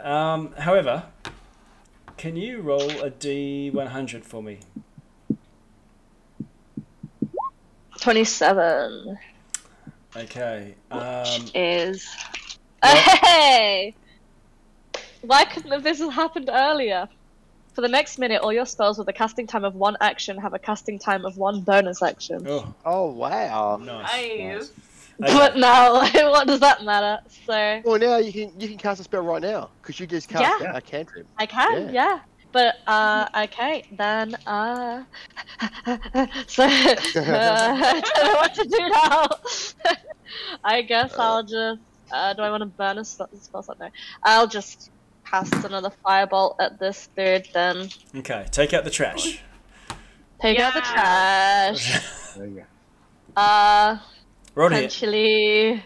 um, 0.00 0.52
however, 0.58 1.04
can 2.16 2.36
you 2.36 2.60
roll 2.62 2.90
a 3.02 3.10
D100 3.10 4.24
for 4.24 4.42
me? 4.42 4.58
27 8.00 9.18
Okay. 10.16 10.74
Um, 10.90 11.44
is. 11.54 12.08
Well- 12.82 12.96
Hey! 12.96 13.94
Why 15.22 15.44
couldn't 15.44 15.70
have 15.72 15.82
this 15.82 15.98
have 15.98 16.12
happened 16.12 16.48
earlier? 16.52 17.08
For 17.74 17.82
the 17.82 17.88
next 17.88 18.18
minute, 18.18 18.40
all 18.42 18.52
your 18.52 18.66
spells 18.66 18.98
with 18.98 19.08
a 19.08 19.12
casting 19.12 19.46
time 19.46 19.64
of 19.64 19.74
one 19.74 19.96
action 20.00 20.36
have 20.38 20.54
a 20.54 20.58
casting 20.58 20.98
time 20.98 21.24
of 21.24 21.36
one 21.36 21.60
bonus 21.60 22.02
action. 22.02 22.44
oh, 22.48 22.74
Oh 22.84 23.06
wow. 23.12 23.76
nice. 23.76 24.10
Nice. 24.38 24.72
Okay. 25.22 25.32
But 25.34 25.56
now, 25.68 25.94
what 26.30 26.46
does 26.48 26.60
that 26.60 26.82
matter? 26.84 27.20
So 27.46 27.80
Well, 27.84 27.98
now 27.98 28.16
you 28.16 28.32
can 28.32 28.58
you 28.60 28.68
can 28.68 28.76
cast 28.78 29.00
a 29.00 29.04
spell 29.04 29.22
right 29.22 29.42
now 29.42 29.70
because 29.80 30.00
you 30.00 30.06
just 30.06 30.28
cast 30.28 30.60
Yeah. 30.60 30.72
a 30.76 30.80
cantrip. 30.80 31.26
I 31.38 31.46
can, 31.46 31.86
Yeah. 31.86 31.92
yeah. 31.92 32.20
But 32.52 32.74
uh, 32.88 33.28
okay, 33.44 33.84
then 33.92 34.34
uh, 34.46 35.04
so 36.48 36.64
uh, 36.64 36.66
I 36.66 38.02
don't 38.04 38.24
know 38.24 38.34
what 38.34 38.54
to 38.54 38.64
do 38.64 38.88
now. 38.88 39.26
I 40.64 40.82
guess 40.82 41.14
I'll 41.16 41.44
just. 41.44 41.80
Uh, 42.12 42.34
do 42.34 42.42
I 42.42 42.50
want 42.50 42.62
to 42.62 42.66
burn 42.66 42.98
a 42.98 43.04
spell 43.04 43.28
spell 43.40 43.62
slot? 43.62 43.78
No. 43.78 43.88
I'll 44.24 44.48
just 44.48 44.90
cast 45.30 45.54
another 45.64 45.90
firebolt 46.04 46.56
at 46.60 46.78
this 46.78 47.08
dude. 47.16 47.46
Then 47.54 47.88
Okay. 48.16 48.46
Take 48.50 48.72
out 48.74 48.84
the 48.84 48.90
trash. 48.90 49.42
take 50.40 50.58
out 50.58 50.74
the 50.74 50.80
trash. 50.80 52.00
There 52.36 52.46
you 52.46 52.54
go. 53.36 53.40
Uh, 53.40 53.98
Roll 54.54 54.68
to 54.68 54.74
potentially. 54.76 55.82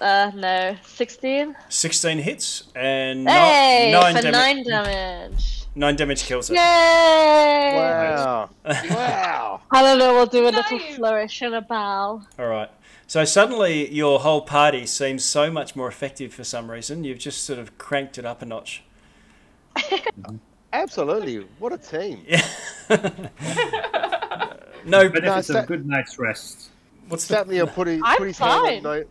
Uh, 0.00 0.30
no, 0.34 0.76
sixteen. 0.84 1.56
16 1.68 2.18
hits 2.18 2.64
and 2.74 3.26
Hey, 3.28 3.90
nine, 3.92 4.16
for 4.16 4.22
dama- 4.22 4.36
nine 4.36 4.62
damage. 4.64 5.64
nine 5.74 5.96
damage 5.96 6.24
kills 6.24 6.50
it. 6.50 6.54
Yay! 6.54 7.72
Wow. 7.76 8.50
wow. 8.64 9.60
I 9.70 9.82
don't 9.82 9.98
know. 9.98 10.12
We'll 10.14 10.26
do 10.26 10.48
a 10.48 10.50
little 10.50 10.78
flourish 10.96 11.40
and 11.42 11.54
a 11.54 11.62
bow. 11.62 12.20
All 12.38 12.46
right. 12.46 12.70
So 13.08 13.24
suddenly 13.24 13.92
your 13.94 14.18
whole 14.20 14.40
party 14.42 14.84
seems 14.86 15.24
so 15.24 15.50
much 15.50 15.76
more 15.76 15.88
effective 15.88 16.34
for 16.34 16.42
some 16.44 16.70
reason. 16.70 17.04
You've 17.04 17.18
just 17.18 17.44
sort 17.44 17.58
of 17.58 17.78
cranked 17.78 18.18
it 18.18 18.24
up 18.24 18.42
a 18.42 18.46
notch. 18.46 18.82
Absolutely. 20.72 21.46
What 21.58 21.72
a 21.72 21.78
team. 21.78 22.24
Yeah. 22.26 22.44
no, 24.84 25.08
Benefits 25.08 25.46
so- 25.48 25.60
a 25.60 25.66
good 25.66 25.86
night's 25.86 26.18
rest. 26.18 26.70
what's 27.08 27.26
the 27.28 27.36
Slapney 27.36 27.72
put 27.72 27.86
his, 27.86 28.00
I'm 28.04 28.16
put 28.18 28.26
his 28.26 28.38
hand 28.38 28.50
on 28.52 28.64
fine. 28.64 28.82
no, 28.82 29.04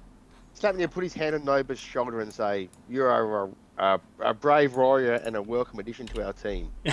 Slapney 0.60 0.92
put 0.92 1.04
his 1.04 1.14
hand 1.14 1.36
on 1.36 1.46
Noba's 1.46 1.80
shoulder 1.80 2.20
and 2.22 2.32
say, 2.34 2.70
"You 2.90 3.04
are 3.04 3.46
a, 3.46 3.50
a, 3.78 4.00
a 4.20 4.34
brave 4.34 4.76
warrior 4.76 5.14
and 5.14 5.36
a 5.36 5.42
welcome 5.42 5.80
addition 5.80 6.06
to 6.08 6.26
our 6.26 6.34
team." 6.34 6.70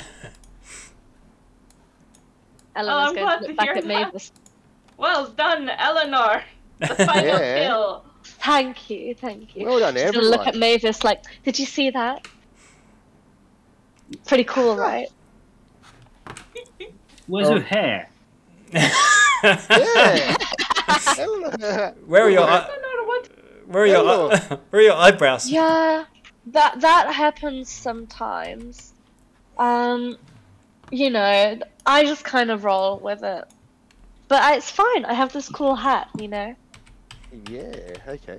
Eleanor's 2.74 3.10
oh, 3.10 3.10
I'm 3.10 3.14
going 3.14 3.26
glad 3.26 3.36
to 3.38 3.42
to 3.42 3.48
look 3.48 3.56
back 3.58 3.66
hear 3.66 3.74
at 3.76 3.82
that. 3.82 3.88
Mavis. 3.88 4.32
Well 4.96 5.26
done, 5.30 5.68
Eleanor. 5.68 6.42
The 6.88 7.06
final 7.06 7.24
Yeah. 7.38 7.66
kill. 7.66 8.04
Thank 8.24 8.90
you, 8.90 9.14
thank 9.14 9.56
you. 9.56 9.66
Well 9.66 9.78
done, 9.78 9.94
She's 9.96 10.10
gonna 10.10 10.26
look 10.26 10.46
at. 10.46 10.54
Mavis 10.56 11.02
like, 11.04 11.22
did 11.44 11.58
you 11.58 11.66
see 11.66 11.90
that? 11.90 12.26
Pretty 14.26 14.44
cool, 14.44 14.76
right? 14.76 15.08
Where's 17.26 17.48
Oh. 17.48 17.54
your 17.54 17.62
hair? 17.62 18.08
Yeah. 18.72 18.90
Where 22.06 22.24
are 22.26 22.30
your 22.30 22.42
I 22.44 22.58
eye- 22.58 22.66
don't 22.66 22.82
know 22.82 23.04
what. 23.06 23.28
where 23.66 23.82
are 23.82 23.86
your 23.86 24.06
eye- 24.32 24.58
where 24.70 24.80
are 24.80 24.84
your 24.84 24.94
eyebrows? 24.94 25.48
Yeah, 25.50 26.04
that 26.46 26.80
that 26.80 27.12
happens 27.14 27.70
sometimes. 27.70 28.92
Um, 29.58 30.16
you 30.90 31.10
know, 31.10 31.58
I 31.86 32.04
just 32.04 32.24
kind 32.24 32.50
of 32.50 32.64
roll 32.64 32.98
with 32.98 33.22
it, 33.22 33.44
but 34.28 34.42
I, 34.42 34.56
it's 34.56 34.70
fine. 34.70 35.04
I 35.04 35.14
have 35.14 35.32
this 35.32 35.48
cool 35.48 35.74
hat, 35.74 36.08
you 36.18 36.28
know. 36.28 36.54
Yeah. 37.48 37.94
Okay. 38.08 38.38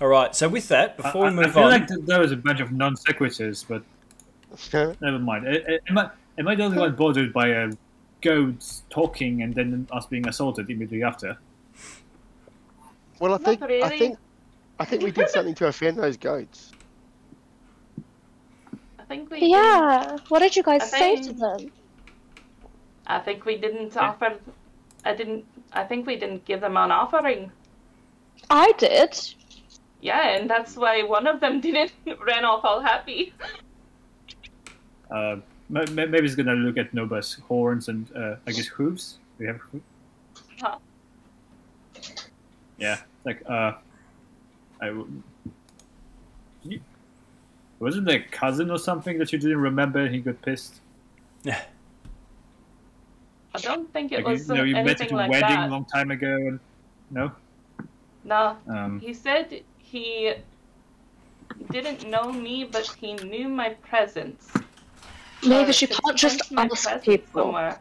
All 0.00 0.08
right. 0.08 0.34
So 0.34 0.48
with 0.48 0.68
that, 0.68 0.96
before 0.96 1.26
I, 1.26 1.30
we 1.30 1.36
I- 1.36 1.42
I 1.42 1.44
move 1.46 1.54
feel 1.54 1.62
on, 1.64 1.70
like 1.70 1.88
th- 1.88 2.00
there 2.04 2.20
was 2.20 2.32
a 2.32 2.36
bunch 2.36 2.60
of 2.60 2.72
non 2.72 2.94
sequiturs, 2.96 3.64
but 3.66 3.82
never 5.00 5.18
mind. 5.18 5.46
Uh, 5.46 5.50
uh, 5.50 5.78
Am 5.88 5.98
I, 5.98 6.10
am 6.38 6.48
I 6.48 6.54
the 6.54 6.64
only 6.64 6.78
one 6.78 6.94
bothered 6.94 7.32
by 7.32 7.48
a 7.48 7.70
goat 8.22 8.82
talking 8.90 9.42
and 9.42 9.54
then 9.54 9.86
us 9.92 10.06
being 10.06 10.26
assaulted 10.28 10.70
immediately 10.70 11.02
after? 11.02 11.36
Well, 13.20 13.32
I 13.34 13.36
Not 13.38 13.44
think 13.44 13.62
I 13.62 13.88
think 13.98 14.18
I 14.78 14.84
think 14.84 15.02
we 15.02 15.10
did 15.10 15.28
something 15.28 15.54
to 15.56 15.66
offend 15.66 15.98
those 15.98 16.16
goats. 16.16 16.72
I 18.98 19.02
think 19.04 19.30
we. 19.30 19.40
Did, 19.40 19.50
Yeah. 19.50 20.18
What 20.28 20.38
did 20.40 20.54
you 20.54 20.62
guys 20.62 20.82
I 20.82 20.86
say 20.86 21.22
to 21.22 21.32
them? 21.32 21.72
I 23.06 23.18
think 23.18 23.44
we 23.44 23.56
didn't 23.56 23.94
Yeah. 23.94 24.00
offer. 24.10 24.36
I 25.04 25.14
didn't. 25.14 25.44
I 25.72 25.84
think 25.84 26.06
we 26.06 26.16
didn't 26.16 26.44
give 26.44 26.60
them 26.60 26.76
an 26.76 26.90
offering. 26.92 27.50
I 28.50 28.72
did. 28.78 29.18
Yeah, 30.00 30.28
and 30.36 30.48
that's 30.48 30.76
why 30.76 31.02
one 31.02 31.26
of 31.26 31.40
them 31.40 31.60
didn't 31.66 31.92
ran 32.26 32.44
off 32.44 32.64
all 32.64 32.80
happy. 32.80 33.32
Uh, 35.10 35.36
ma- 35.68 35.84
ma- 35.92 36.06
maybe 36.06 36.22
he's 36.22 36.34
gonna 36.36 36.54
look 36.54 36.76
at 36.76 36.92
Nova's 36.94 37.34
horns 37.48 37.88
and 37.88 38.06
uh, 38.16 38.36
I 38.46 38.52
guess 38.52 38.66
hooves. 38.66 39.18
We 39.38 39.46
have 39.46 39.56
hooves. 39.56 39.84
Huh. 40.60 40.78
Yeah, 42.78 42.98
like 43.24 43.42
uh, 43.48 43.72
I 44.80 44.86
w- 44.86 45.22
you- 46.62 46.80
wasn't 47.80 48.06
there 48.06 48.18
a 48.20 48.22
cousin 48.24 48.70
or 48.70 48.78
something 48.78 49.18
that 49.18 49.32
you 49.32 49.38
didn't 49.38 49.58
remember 49.60 50.00
and 50.00 50.14
he 50.14 50.20
got 50.20 50.40
pissed. 50.42 50.80
Yeah. 51.42 51.60
I 53.54 53.58
don't 53.60 53.90
think 53.92 54.12
it 54.12 54.16
Like 54.18 54.26
was 54.26 54.48
you, 54.48 54.54
you 54.54 54.58
know, 54.60 54.64
you 54.64 54.74
met 54.74 54.86
anything 55.00 55.06
at 55.06 55.12
a 55.12 55.16
like 55.16 55.30
wedding 55.30 55.48
that. 55.56 55.68
a 55.68 55.70
long 55.72 55.84
time 55.86 56.10
ago 56.10 56.34
and 56.34 56.60
no. 57.10 57.32
No, 58.28 58.56
Um, 58.68 59.00
he 59.00 59.14
said 59.14 59.62
he 59.78 60.34
didn't 61.70 62.06
know 62.10 62.30
me, 62.30 62.64
but 62.64 62.86
he 63.00 63.14
knew 63.14 63.48
my 63.48 63.70
presence. 63.90 64.52
Mavis, 65.46 65.82
Or 65.82 65.86
you 65.86 65.94
can't 65.96 66.16
just 66.16 66.40
ask 66.56 66.68
presence 66.70 67.04
people. 67.04 67.42
somewhere. 67.44 67.80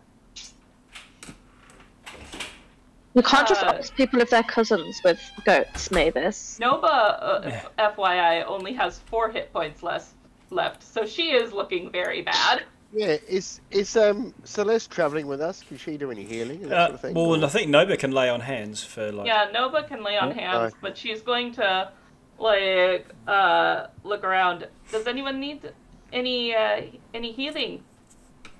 You 3.13 3.23
can't 3.23 3.47
just 3.47 3.63
Uh, 3.63 3.73
ask 3.77 3.93
people 3.95 4.21
if 4.21 4.29
they're 4.29 4.43
cousins 4.43 5.01
with 5.03 5.19
goats, 5.43 5.91
Mavis. 5.91 6.59
Nova, 6.59 6.87
uh, 6.87 7.51
FYI, 7.79 8.43
only 8.45 8.73
has 8.73 8.99
four 8.99 9.29
hit 9.29 9.51
points 9.51 9.83
less 9.83 10.13
left, 10.49 10.81
so 10.81 11.05
she 11.05 11.31
is 11.31 11.51
looking 11.51 11.91
very 11.91 12.21
bad. 12.21 12.63
Yeah. 12.93 13.17
Is 13.27 13.59
is 13.71 13.95
um 13.97 14.33
Celeste 14.43 14.91
traveling 14.91 15.27
with 15.27 15.41
us? 15.41 15.63
Can 15.67 15.77
she 15.77 15.97
do 15.97 16.11
any 16.11 16.23
healing 16.23 16.61
and 16.63 16.71
that 16.71 16.77
uh, 16.77 16.85
sort 16.85 16.95
of 16.95 17.01
thing? 17.01 17.13
well, 17.15 17.43
or- 17.43 17.45
I 17.45 17.49
think 17.49 17.69
Nova 17.69 17.97
can 17.97 18.11
lay 18.11 18.29
on 18.29 18.39
hands 18.39 18.83
for 18.83 19.11
like. 19.11 19.27
Yeah, 19.27 19.49
Nova 19.53 19.83
can 19.83 20.03
lay 20.03 20.17
on 20.17 20.29
Yeah. 20.29 20.35
hands, 20.59 20.73
Aye. 20.73 20.77
but 20.81 20.97
she's 20.97 21.21
going 21.21 21.51
to 21.53 21.91
like 22.39 23.07
uh, 23.27 23.87
look 24.03 24.23
around. 24.23 24.67
Does 24.91 25.07
anyone 25.07 25.39
need 25.39 25.71
any 26.13 26.55
uh, 26.55 26.81
any 27.13 27.31
healing? 27.33 27.83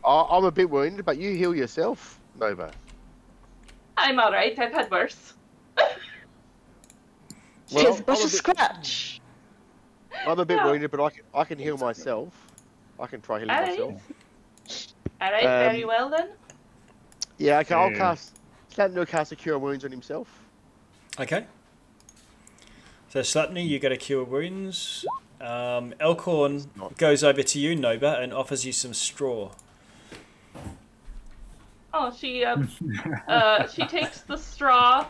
I, 0.05 0.25
I'm 0.29 0.45
a 0.45 0.51
bit 0.51 0.69
wounded, 0.69 1.05
but 1.05 1.17
you 1.17 1.35
heal 1.35 1.55
yourself, 1.55 2.19
Nova. 2.39 2.71
I'm 3.97 4.19
all 4.19 4.31
right. 4.31 4.57
I've 4.59 4.71
had 4.73 4.91
worse. 4.91 5.33
Well, 5.77 5.89
Just 7.83 8.03
I'm 8.07 8.09
a 8.09 8.13
a 8.13 8.15
bit- 8.23 8.29
scratch. 8.29 9.21
I'm 10.25 10.39
a 10.39 10.45
bit 10.45 10.57
Yeah. 10.57 10.65
wounded, 10.65 10.89
but 10.91 11.03
I 11.03 11.09
can, 11.09 11.23
I 11.33 11.43
can 11.43 11.59
heal 11.59 11.77
myself. 11.77 12.33
I 12.99 13.07
can 13.07 13.21
try 13.21 13.39
healing 13.39 13.55
Alright. 13.55 13.69
myself. 13.79 14.01
All 15.21 15.31
right, 15.31 15.45
Um, 15.45 15.71
very 15.71 15.85
well 15.85 16.09
then. 16.09 16.29
Yeah, 17.37 17.59
okay, 17.59 17.75
I'll 17.75 17.91
Yeah. 17.91 17.97
cast. 17.97 18.35
Slapney 18.73 18.95
will 18.95 19.05
cast 19.05 19.31
a 19.31 19.35
cure 19.35 19.57
wounds 19.59 19.85
on 19.85 19.91
himself. 19.91 20.27
Okay. 21.19 21.45
So 23.09 23.21
Slapney, 23.21 23.67
you 23.67 23.79
get 23.79 23.91
a 23.91 23.97
cure 23.97 24.23
wounds. 24.23 25.05
Um, 25.39 25.93
Elkhorn 25.99 26.69
Not- 26.75 26.97
goes 26.97 27.23
over 27.23 27.43
to 27.43 27.59
you, 27.59 27.75
Nova, 27.75 28.17
and 28.19 28.33
offers 28.33 28.65
you 28.65 28.71
some 28.73 28.93
straw. 28.93 29.51
Oh, 31.93 32.11
she 32.15 32.43
um, 32.43 32.69
uh, 33.27 33.67
she 33.67 33.85
takes 33.87 34.21
the 34.21 34.37
straw, 34.37 35.07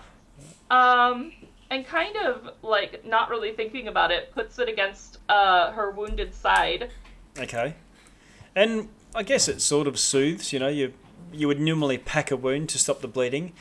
um, 0.70 1.34
and 1.70 1.86
kind 1.86 2.16
of 2.18 2.50
like 2.62 3.04
not 3.06 3.30
really 3.30 3.52
thinking 3.54 3.88
about 3.88 4.12
it, 4.12 4.32
puts 4.34 4.60
it 4.60 4.70
against 4.70 5.18
uh 5.28 5.72
her 5.72 5.92
wounded 5.92 6.34
side. 6.34 6.92
Okay. 7.40 7.76
And 8.56 8.90
I 9.16 9.24
guess 9.24 9.48
it 9.48 9.62
sort 9.62 9.88
of 9.88 10.00
soothes. 10.00 10.52
You 10.54 10.60
know, 10.60 10.68
you 10.68 10.94
you 11.32 11.48
would 11.48 11.60
normally 11.60 11.98
pack 11.98 12.32
a 12.32 12.36
wound 12.38 12.70
to 12.70 12.78
stop 12.80 13.02
the 13.02 13.08
bleeding, 13.08 13.54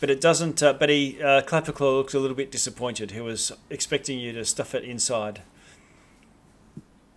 but 0.00 0.10
it 0.10 0.20
doesn't. 0.20 0.62
Uh, 0.62 0.72
but 0.72 0.88
he 0.88 1.20
uh, 1.22 1.42
Clapperclaw 1.42 1.96
looks 1.98 2.14
a 2.14 2.18
little 2.20 2.36
bit 2.36 2.50
disappointed. 2.50 3.10
He 3.12 3.20
was 3.20 3.52
expecting 3.70 4.18
you 4.18 4.32
to 4.32 4.44
stuff 4.44 4.74
it 4.74 4.84
inside. 4.84 5.42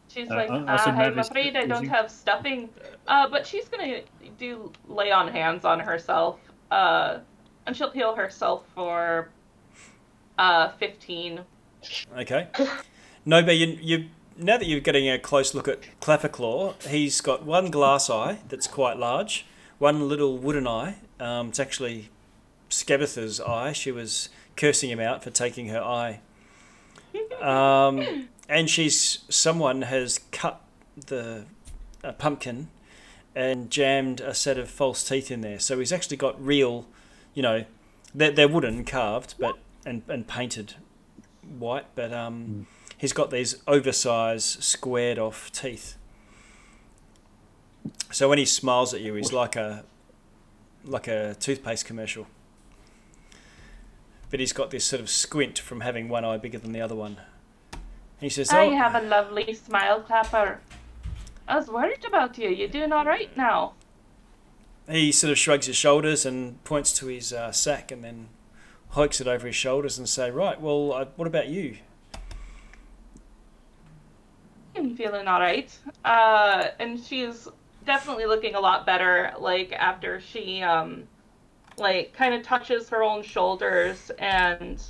She's 0.08 0.32
Uh, 0.32 0.36
like, 0.36 0.50
uh, 0.50 0.54
uh, 0.54 0.78
I'm 0.88 1.20
afraid 1.20 1.56
I 1.56 1.66
don't 1.68 1.84
you- 1.84 1.90
have 1.90 2.10
stuffing. 2.10 2.70
Uh, 3.08 3.28
but 3.30 3.46
she's 3.46 3.68
gonna 3.70 4.02
do 4.38 4.72
lay 4.88 5.12
on 5.12 5.28
hands 5.28 5.64
on 5.66 5.80
herself. 5.80 6.40
Uh, 6.72 7.20
and 7.66 7.76
she'll 7.76 7.92
heal 7.92 8.16
herself 8.16 8.64
for 8.74 9.30
uh 10.40 10.70
15. 10.80 11.42
Okay. 12.18 12.48
Nova, 13.26 13.54
you 13.54 13.78
you 13.82 14.06
now 14.38 14.58
that 14.58 14.68
you're 14.68 14.80
getting 14.80 15.10
a 15.10 15.18
close 15.18 15.54
look 15.54 15.68
at 15.68 15.82
Clapperclaw, 16.00 16.82
he's 16.84 17.22
got 17.22 17.44
one 17.44 17.72
glass 17.72 18.10
eye 18.10 18.40
that's 18.50 18.68
quite 18.68 18.98
large, 18.98 19.46
one 19.80 20.08
little 20.08 20.38
wooden 20.38 20.68
eye. 20.68 20.98
Um, 21.20 21.50
it's 21.50 21.60
actually 21.60 22.10
Skabatha's 22.70 23.40
eye. 23.40 23.72
She 23.74 23.92
was 23.92 24.30
cursing 24.56 24.90
him 24.90 25.00
out 25.00 25.24
for 25.24 25.30
taking 25.30 25.70
her 25.70 25.82
eye. 25.82 26.20
Um, 27.42 28.30
and 28.50 28.70
she's 28.70 29.20
someone 29.30 29.84
has 29.84 30.20
cut 30.32 30.62
the 30.96 31.46
pumpkin 32.18 32.70
and 33.36 33.70
jammed 33.70 34.20
a 34.20 34.34
set 34.34 34.58
of 34.58 34.70
false 34.70 35.08
teeth 35.08 35.30
in 35.30 35.42
there. 35.42 35.60
So 35.60 35.78
he's 35.80 35.92
actually 35.92 36.18
got 36.18 36.44
real, 36.44 36.88
you 37.34 37.44
know, 37.44 37.66
they're, 38.14 38.32
they're 38.32 38.48
wooden 38.48 38.84
carved, 38.84 39.36
but 39.40 39.58
and, 39.86 40.02
and 40.08 40.28
painted 40.28 40.74
white, 41.58 41.86
but 41.96 42.12
um, 42.12 42.68
he's 42.98 43.14
got 43.14 43.32
these 43.32 43.62
oversized, 43.68 44.64
squared 44.64 45.20
off 45.20 45.52
teeth. 45.52 45.96
So 48.12 48.28
when 48.28 48.38
he 48.38 48.46
smiles 48.46 48.94
at 48.94 49.02
you, 49.02 49.14
he's 49.14 49.32
like 49.32 49.56
a 49.56 49.86
like 50.84 51.08
a 51.08 51.36
toothpaste 51.40 51.86
commercial. 51.86 52.28
But 54.30 54.40
he's 54.40 54.54
got 54.54 54.72
this 54.72 54.86
sort 54.86 55.02
of 55.02 55.10
squint 55.10 55.60
from 55.60 55.82
having 55.82 56.10
one 56.10 56.26
eye 56.26 56.38
bigger 56.38 56.58
than 56.58 56.72
the 56.74 56.82
other 56.82 56.96
one. 56.96 57.18
He 58.20 58.30
says, 58.30 58.50
I 58.52 58.66
"Oh, 58.66 58.76
have 58.76 58.96
a 58.96 59.02
lovely 59.02 59.54
smile, 59.54 60.02
Clapper. 60.02 60.60
I 61.48 61.56
was 61.56 61.68
worried 61.68 62.04
about 62.06 62.38
you. 62.38 62.50
You're 62.50 62.68
doing 62.68 62.92
all 62.92 63.06
right 63.06 63.36
now. 63.38 63.74
He 64.90 65.12
sort 65.12 65.32
of 65.32 65.38
shrugs 65.38 65.68
his 65.68 65.76
shoulders 65.76 66.26
and 66.26 66.62
points 66.64 66.94
to 66.94 67.08
his 67.08 67.32
uh, 67.32 67.52
sack 67.52 67.92
and 67.92 68.04
then 68.04 68.30
hikes 68.92 69.22
it 69.22 69.28
over 69.28 69.48
his 69.48 69.56
shoulders 69.56 69.98
and 69.98 70.08
say, 70.10 70.32
"Right, 70.32 70.60
well, 70.60 70.94
uh, 70.94 71.06
what 71.16 71.28
about 71.28 71.48
you?" 71.48 71.78
I'm 74.78 74.96
feeling 74.96 75.28
all 75.28 75.40
right. 75.40 75.76
Uh, 76.06 76.68
and 76.80 77.04
she's 77.04 77.48
definitely 77.86 78.26
looking 78.26 78.56
a 78.56 78.60
lot 78.60 78.86
better. 78.86 79.34
Like 79.40 79.74
after 79.74 80.20
she, 80.20 80.62
um, 80.62 81.08
like 81.78 82.14
kind 82.14 82.34
of 82.34 82.44
touches 82.44 82.90
her 82.90 83.04
own 83.04 83.24
shoulders 83.24 84.12
and 84.20 84.82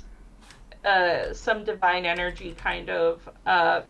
uh, 0.84 1.32
some 1.32 1.64
divine 1.64 2.04
energy 2.04 2.54
kind 2.58 2.90
of 2.90 3.28
uh, 3.46 3.82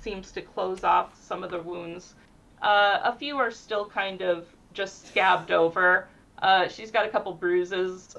seems 0.00 0.32
to 0.32 0.42
close 0.42 0.84
off 0.84 1.20
some 1.22 1.42
of 1.44 1.50
the 1.50 1.60
wounds. 1.60 2.14
Uh, 2.62 3.00
a 3.04 3.16
few 3.16 3.36
are 3.36 3.50
still 3.50 3.86
kind 3.86 4.22
of 4.22 4.46
just 4.72 5.08
scabbed 5.08 5.50
over. 5.50 6.08
Uh, 6.40 6.68
she's 6.68 6.90
got 6.90 7.06
a 7.06 7.08
couple 7.08 7.32
bruises 7.32 8.16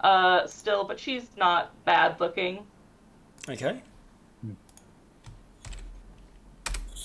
uh, 0.00 0.46
still, 0.46 0.84
but 0.84 0.98
she's 0.98 1.28
not 1.36 1.72
bad 1.84 2.18
looking. 2.20 2.66
Okay. 3.48 3.82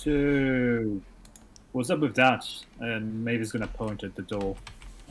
So, 0.05 1.01
what's 1.71 1.89
up 1.89 1.99
with 1.99 2.13
that? 2.13 2.47
And 2.79 3.25
Mavis 3.25 3.51
gonna 3.51 3.65
point 3.65 4.03
at 4.03 4.13
the 4.15 4.21
door. 4.21 4.55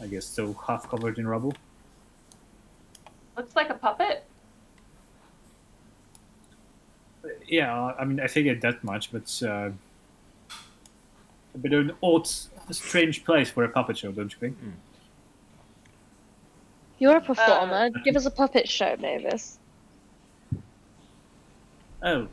I 0.01 0.07
guess 0.07 0.25
still 0.25 0.53
half 0.69 0.89
covered 0.89 1.19
in 1.19 1.27
rubble. 1.27 1.53
Looks 3.37 3.57
like 3.57 3.71
a 3.71 3.75
puppet. 3.75 4.25
Yeah, 7.49 7.93
I 7.99 8.05
mean 8.05 8.21
I 8.21 8.29
figured 8.29 8.61
that 8.61 8.85
much, 8.85 9.11
but 9.11 9.43
uh, 9.43 9.71
a 11.55 11.59
bit 11.61 11.73
of 11.73 11.87
an 11.87 11.93
odd, 12.01 12.29
strange 12.71 13.25
place 13.25 13.51
for 13.51 13.65
a 13.65 13.69
puppet 13.69 13.99
show, 13.99 14.13
don't 14.13 14.33
you 14.33 14.39
think? 14.39 14.57
You're 17.01 17.17
a 17.17 17.21
performer. 17.21 17.91
Uh, 17.93 17.99
Give 18.05 18.15
us 18.15 18.27
a 18.27 18.31
puppet 18.31 18.69
show, 18.69 18.97
Mavis. 19.01 19.59
Oh 22.01 22.29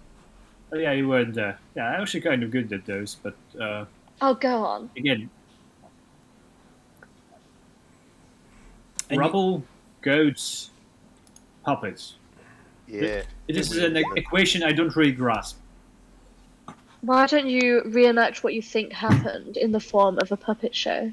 yeah, 0.80 0.92
you 0.94 1.08
weren't 1.08 1.34
there. 1.34 1.60
Yeah, 1.76 1.86
I'm 1.88 2.02
actually 2.02 2.22
kind 2.22 2.44
of 2.44 2.52
good 2.52 2.72
at 2.72 2.86
those, 2.86 3.16
but 3.16 3.36
uh, 3.60 3.86
Oh, 4.22 4.34
go 4.36 4.64
on. 4.64 4.90
again, 4.96 5.30
And 9.10 9.16
you- 9.18 9.20
rubble, 9.20 9.64
goats, 10.02 10.70
puppets. 11.64 12.16
Yeah. 12.88 13.24
This 13.48 13.72
is 13.72 13.78
an 13.78 13.98
equation 14.16 14.64
I 14.64 14.72
don't 14.72 14.96
really 14.96 15.12
grasp. 15.12 15.58
Why 17.02 17.26
don't 17.26 17.48
you 17.48 17.82
reenact 17.86 18.44
what 18.44 18.54
you 18.54 18.62
think 18.62 18.94
happened 18.94 19.58
in 19.58 19.72
the 19.72 19.80
form 19.80 20.20
of 20.20 20.32
a 20.32 20.38
puppet 20.38 20.76
show? 20.76 21.12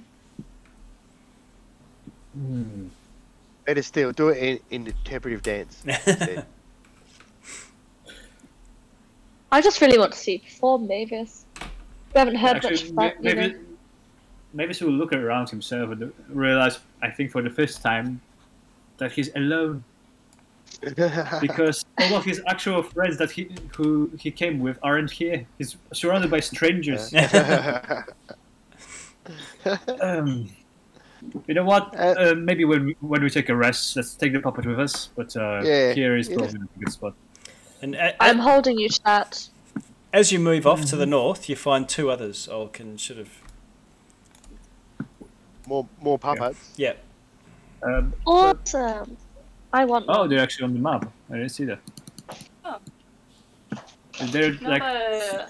Better 3.64 3.82
still, 3.82 4.12
do 4.12 4.28
it 4.28 4.38
in, 4.38 4.60
in 4.70 4.86
interpretive 4.88 5.42
dance. 5.42 5.82
instead. 9.50 9.58
I 9.58 9.62
just 9.62 9.80
really 9.80 9.98
want 9.98 10.12
to 10.12 10.18
see 10.18 10.32
you 10.34 10.40
perform, 10.40 10.86
Mavis. 10.86 11.44
We 12.14 12.18
haven't 12.18 12.36
heard 12.36 12.56
Actually, 12.56 12.92
much 12.92 13.12
about 13.14 13.22
may- 13.22 13.30
you. 13.30 13.36
maybe, 14.52 14.72
know. 14.72 14.78
he 14.78 14.84
will 14.84 14.92
look 14.92 15.12
around 15.12 15.50
himself 15.50 15.90
and 15.90 16.12
realize, 16.28 16.78
I 17.02 17.10
think 17.10 17.30
for 17.32 17.42
the 17.42 17.50
first 17.50 17.82
time, 17.82 18.20
that 18.98 19.12
he's 19.12 19.30
alone 19.36 19.84
because 21.40 21.84
all 21.98 22.16
of 22.16 22.24
his 22.24 22.40
actual 22.46 22.82
friends 22.82 23.16
that 23.18 23.30
he 23.30 23.48
who 23.76 24.10
he 24.18 24.30
came 24.30 24.60
with 24.60 24.78
aren't 24.82 25.10
here. 25.10 25.46
He's 25.56 25.76
surrounded 25.92 26.30
by 26.30 26.40
strangers. 26.40 27.12
um, 30.02 30.48
you 31.46 31.54
know 31.54 31.64
what? 31.64 31.94
Uh, 31.98 32.14
Uh, 32.18 32.34
maybe 32.36 32.64
when 32.64 32.86
we, 32.86 32.96
when 33.00 33.22
we 33.22 33.30
take 33.30 33.48
a 33.48 33.56
rest, 33.56 33.96
let's 33.96 34.14
take 34.14 34.32
the 34.32 34.40
puppet 34.40 34.66
with 34.66 34.78
us. 34.78 35.10
But 35.16 35.34
uh, 35.36 35.62
Yeah, 35.64 35.92
here 35.94 36.16
is 36.16 36.28
yeah. 36.28 36.36
probably 36.36 36.60
a 36.60 36.78
good 36.78 36.92
spot. 36.92 37.14
And 37.82 37.94
a- 37.94 38.20
I'm 38.22 38.38
holding 38.38 38.78
you 38.78 38.88
to 38.88 39.00
that. 39.04 39.48
as 40.12 40.32
you 40.32 40.38
move 40.38 40.66
off 40.66 40.84
to 40.86 40.96
the 40.96 41.06
north, 41.06 41.48
you 41.48 41.56
find 41.56 41.88
two 41.88 42.10
others. 42.10 42.48
Or 42.48 42.68
can 42.68 42.98
sort 42.98 43.18
of 43.20 43.28
more 45.66 45.86
more 46.00 46.18
puppets. 46.18 46.72
yeah. 46.76 46.94
Um, 47.82 48.12
Awesome. 48.26 49.16
I 49.72 49.84
want 49.84 50.06
oh, 50.08 50.20
one. 50.20 50.30
they're 50.30 50.40
actually 50.40 50.64
on 50.64 50.72
the 50.74 50.80
map. 50.80 51.12
I 51.30 51.34
didn't 51.36 51.50
see 51.50 51.64
that. 51.66 51.78
Oh. 52.64 52.78
They're 54.30 54.54
No, 54.54 54.68
like 54.70 54.82
uh, 54.82 55.46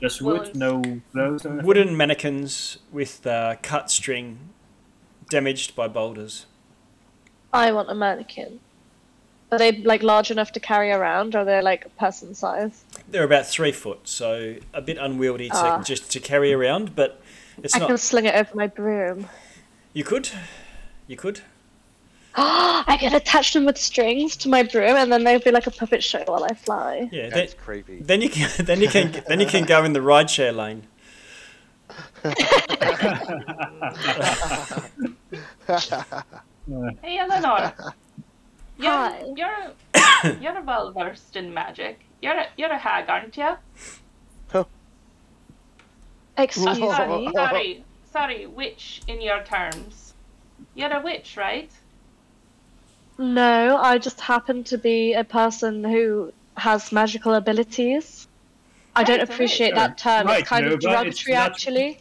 just 0.00 0.20
wood, 0.20 0.42
it's- 0.42 0.54
no 0.56 0.82
clothes. 1.12 1.46
or? 1.46 1.54
Wooden 1.62 1.96
mannequins 1.96 2.78
with 2.92 3.26
uh, 3.26 3.56
cut 3.62 3.90
string 3.90 4.50
damaged 5.30 5.74
by 5.74 5.88
boulders. 5.88 6.46
I 7.52 7.70
want 7.72 7.88
a 7.90 7.94
mannequin. 7.94 8.60
Are 9.54 9.58
they 9.58 9.72
like 9.82 10.02
large 10.02 10.30
enough 10.30 10.52
to 10.52 10.60
carry 10.60 10.90
around, 10.90 11.34
or 11.34 11.40
are 11.40 11.44
they 11.44 11.62
like 11.62 11.94
person 11.96 12.34
size? 12.34 12.84
They're 13.08 13.24
about 13.24 13.46
three 13.46 13.72
foot, 13.72 14.08
so 14.08 14.56
a 14.72 14.80
bit 14.82 14.98
unwieldy 14.98 15.48
to 15.50 15.56
Ah. 15.56 15.82
just 15.82 16.10
to 16.12 16.20
carry 16.20 16.52
around, 16.52 16.94
but 16.96 17.20
it's 17.62 17.74
I 17.76 17.78
not. 17.78 17.88
can 17.88 17.98
sling 17.98 18.24
it 18.26 18.34
over 18.34 18.50
my 18.54 18.66
broom. 18.66 19.28
You 19.92 20.04
could, 20.04 20.28
you 21.06 21.16
could. 21.16 21.40
I 22.36 22.96
could 23.00 23.12
attach 23.12 23.52
them 23.52 23.64
with 23.64 23.78
strings 23.78 24.36
to 24.38 24.48
my 24.48 24.64
broom, 24.64 24.96
and 24.96 25.12
then 25.12 25.22
they'd 25.22 25.44
be 25.44 25.52
like 25.52 25.68
a 25.68 25.70
puppet 25.70 26.02
show 26.02 26.22
while 26.26 26.42
I 26.44 26.54
fly. 26.54 27.08
Yeah. 27.12 27.28
Then, 27.28 27.30
That's 27.30 27.54
creepy. 27.54 28.00
then 28.02 28.20
you 28.22 28.28
can 28.28 28.50
then 28.66 28.80
you 28.80 28.88
can 28.88 29.22
then 29.28 29.38
you 29.40 29.46
can 29.46 29.64
go 29.64 29.84
in 29.84 29.92
the 29.92 30.00
rideshare 30.00 30.54
lane. 30.54 30.82
Hey, 37.02 37.18
Eleanor. 37.18 37.74
You're, 38.78 38.90
Hi. 38.90 39.24
You're 39.36 40.34
you're 40.40 40.62
well 40.62 40.92
versed 40.92 41.36
in 41.36 41.52
magic. 41.54 42.00
You're 42.22 42.38
a, 42.38 42.46
you're 42.56 42.70
a 42.72 42.78
hag, 42.78 43.08
aren't 43.08 43.36
you? 43.36 43.56
Excuse 46.36 46.64
sorry, 46.78 46.80
me. 47.26 47.32
sorry, 47.32 47.84
sorry. 48.12 48.46
Witch 48.46 49.02
in 49.06 49.20
your 49.20 49.44
terms. 49.44 50.14
You're 50.74 50.92
a 50.92 51.00
witch, 51.00 51.36
right? 51.36 51.70
No, 53.18 53.76
I 53.76 53.98
just 53.98 54.20
happen 54.20 54.64
to 54.64 54.76
be 54.78 55.12
a 55.12 55.22
person 55.22 55.84
who 55.84 56.32
has 56.56 56.90
magical 56.90 57.34
abilities. 57.34 58.26
I 58.96 59.04
don't 59.04 59.18
Right, 59.18 59.20
alright. 59.20 59.34
appreciate 59.34 59.74
that 59.76 59.96
term. 59.98 60.26
Right, 60.26 60.40
it's 60.40 60.48
kind 60.48 60.66
no, 60.66 60.72
of 60.74 60.80
but 60.80 61.06
it's 61.06 61.22
derogatory, 61.22 61.34
not- 61.34 61.50
actually. 61.52 61.98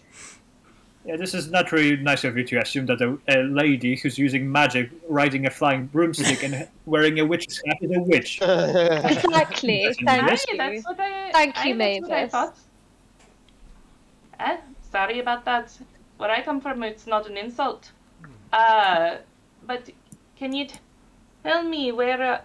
Yeah, 1.06 1.18
this 1.18 1.34
is 1.34 1.52
not 1.52 1.72
really 1.74 1.98
nice 1.98 2.24
of 2.24 2.38
you 2.38 2.46
to 2.46 2.58
assume 2.60 2.86
that 2.86 3.02
a, 3.02 3.18
a 3.28 3.44
lady 3.44 3.98
who's 3.98 4.18
using 4.18 4.50
magic, 4.50 4.90
riding 5.10 5.46
a 5.46 5.50
flying 5.50 5.88
broomstick, 5.88 6.44
and 6.44 6.68
wearing 6.86 7.20
a 7.20 7.26
witch's 7.26 7.60
cap 7.60 7.78
is 7.82 7.92
a 7.92 8.02
witch. 8.02 8.40
Exactly. 8.42 9.84
That's 9.86 9.98
Thank 10.02 10.50
you. 10.50 10.58
that's 10.58 10.86
what 10.86 11.00
I. 11.00 11.32
Thank 11.32 11.58
aye, 11.58 11.68
you, 11.68 11.78
that's 11.78 12.02
what 12.02 12.12
I 12.14 12.28
thought. 12.30 12.58
Eh, 14.40 14.58
sorry 14.92 15.20
about 15.20 15.44
that. 15.44 15.78
Where 16.18 16.32
I 16.32 16.42
come 16.42 16.62
from, 16.62 16.84
it's 16.84 17.06
not 17.06 17.28
an 17.28 17.38
insult. 17.38 17.92
Uh, 18.54 19.18
but 19.68 19.90
can 20.38 20.54
you 20.54 20.68
t- 20.68 20.80
tell 21.44 21.64
me 21.64 21.92
where, 21.92 22.22
uh, 22.22 22.42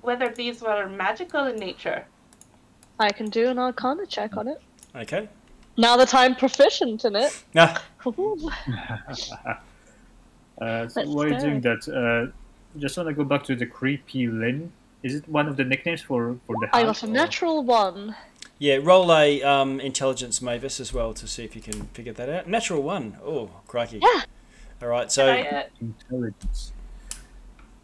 whether 0.00 0.28
these 0.30 0.60
were 0.62 0.88
magical 0.88 1.44
in 1.44 1.56
nature? 1.56 2.04
I 2.98 3.10
can 3.10 3.28
do 3.28 3.48
an 3.48 3.58
arcana 3.58 4.06
check 4.06 4.36
on 4.36 4.48
it. 4.48 4.60
Okay. 4.96 5.28
Now 5.80 5.96
that 5.96 6.14
I'm 6.14 6.34
proficient 6.36 7.04
in 7.04 7.16
it. 7.16 7.32
Ah, 7.56 7.82
Uh, 10.60 10.86
so 10.88 11.02
while 11.06 11.26
you're 11.26 11.38
doing 11.40 11.60
that, 11.62 11.82
uh, 11.88 12.30
just 12.78 12.94
want 12.98 13.08
to 13.08 13.14
go 13.14 13.24
back 13.24 13.42
to 13.44 13.56
the 13.56 13.64
creepy 13.64 14.26
Lynn. 14.26 14.70
Is 15.02 15.14
it 15.14 15.26
one 15.26 15.48
of 15.48 15.56
the 15.56 15.64
nicknames 15.64 16.02
for, 16.02 16.36
for 16.46 16.56
the 16.60 16.68
I 16.76 16.84
house? 16.84 17.00
got 17.00 17.08
a 17.08 17.10
or- 17.10 17.14
natural 17.14 17.62
one. 17.64 18.14
yeah. 18.58 18.76
Roll 18.82 19.10
a 19.10 19.42
um, 19.42 19.80
intelligence 19.80 20.42
Mavis 20.42 20.78
as 20.78 20.92
well 20.92 21.14
to 21.14 21.26
see 21.26 21.44
if 21.44 21.56
you 21.56 21.62
can 21.62 21.86
figure 21.94 22.12
that 22.12 22.28
out. 22.28 22.46
Natural 22.46 22.82
one. 22.82 23.16
Oh, 23.24 23.48
crikey. 23.66 24.00
Yeah. 24.02 24.22
All 24.82 24.88
right. 24.88 25.10
So 25.10 25.26
I, 25.28 25.40
uh, 25.40 25.62
Intelligence. 25.80 26.72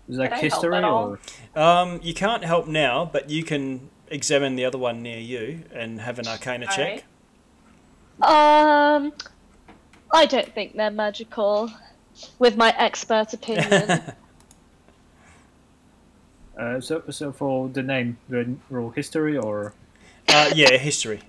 Is 0.08 0.18
that 0.18 0.32
Can 0.32 0.40
history 0.40 0.84
or? 0.84 1.18
um, 1.56 1.98
you 2.02 2.12
can't 2.12 2.44
help 2.44 2.68
now, 2.68 3.06
but 3.10 3.30
you 3.30 3.42
can 3.42 3.88
examine 4.08 4.54
the 4.54 4.66
other 4.66 4.76
one 4.78 5.02
near 5.02 5.18
you 5.18 5.64
and 5.72 5.98
have 6.02 6.18
an 6.18 6.28
Arcana 6.28 6.66
check. 6.66 6.78
Alright. 6.78 7.04
Um, 8.22 9.12
I 10.12 10.26
don't 10.26 10.52
think 10.54 10.74
they're 10.74 10.90
magical. 10.90 11.70
With 12.38 12.56
my 12.56 12.74
expert 12.78 13.32
opinion. 13.32 14.02
Uh, 16.58 16.80
so, 16.80 17.02
so 17.10 17.30
for 17.32 17.68
the 17.68 17.82
name, 17.82 18.16
the 18.30 18.38
I 18.40 18.46
roll 18.70 18.88
history 18.88 19.36
or? 19.36 19.74
Uh, 20.26 20.50
yeah, 20.54 20.74
history. 20.78 21.20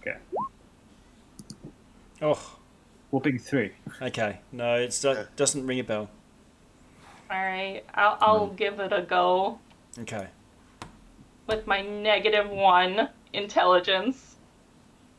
Okay. 0.00 0.16
Oh, 2.22 2.56
Whooping 3.10 3.38
three. 3.40 3.72
okay. 4.00 4.40
No, 4.52 4.76
it 4.76 4.98
doesn't 5.36 5.66
ring 5.66 5.80
a 5.80 5.84
bell. 5.84 6.08
Alright, 7.30 7.84
I'll, 7.94 8.16
I'll 8.22 8.46
give 8.48 8.80
it 8.80 8.92
a 8.92 9.02
go 9.02 9.58
Okay. 9.98 10.28
with 11.46 11.66
my 11.66 11.82
negative 11.82 12.48
one 12.48 13.10
intelligence. 13.34 14.33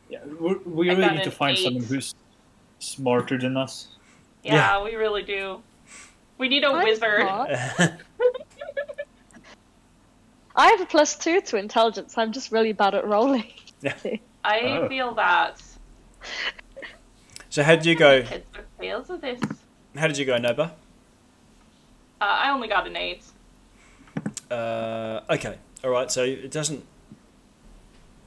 Yeah, 0.08 0.24
we, 0.24 0.54
we 0.64 0.90
I 0.90 0.94
really 0.94 1.10
need 1.16 1.24
to 1.24 1.30
an 1.30 1.36
find 1.36 1.58
someone 1.58 1.82
who's 1.82 2.14
smarter 2.78 3.36
than 3.38 3.56
us. 3.56 3.88
Yeah, 4.44 4.54
Yeah. 4.54 4.84
we 4.84 4.94
really 4.94 5.22
do. 5.22 5.60
We 6.38 6.48
need 6.48 6.64
a 6.64 6.68
I'm 6.68 6.84
wizard. 6.84 7.22
I 10.56 10.68
have 10.68 10.80
a 10.80 10.86
plus 10.86 11.16
two 11.16 11.40
to 11.42 11.56
intelligence. 11.56 12.16
I'm 12.16 12.32
just 12.32 12.50
really 12.52 12.72
bad 12.72 12.94
at 12.94 13.06
rolling. 13.06 13.44
Yeah. 13.82 13.94
I 14.42 14.60
Oh. 14.60 14.88
feel 14.88 15.14
that. 15.16 15.60
so 17.50 17.62
how 17.62 17.74
did 17.76 17.84
you 17.84 17.94
go? 17.94 18.22
Kids 18.22 18.46
are 18.56 18.64
fails 18.78 19.10
of 19.10 19.20
this. 19.20 19.38
How 19.96 20.06
did 20.06 20.16
you 20.16 20.24
go, 20.24 20.38
Nova? 20.38 20.72
Uh, 22.20 22.24
I 22.24 22.50
only 22.50 22.68
got 22.68 22.86
an 22.86 22.96
eight. 22.96 23.22
Uh, 24.50 25.20
okay. 25.28 25.58
All 25.84 25.90
right. 25.90 26.10
So 26.10 26.22
it 26.24 26.50
doesn't 26.50 26.84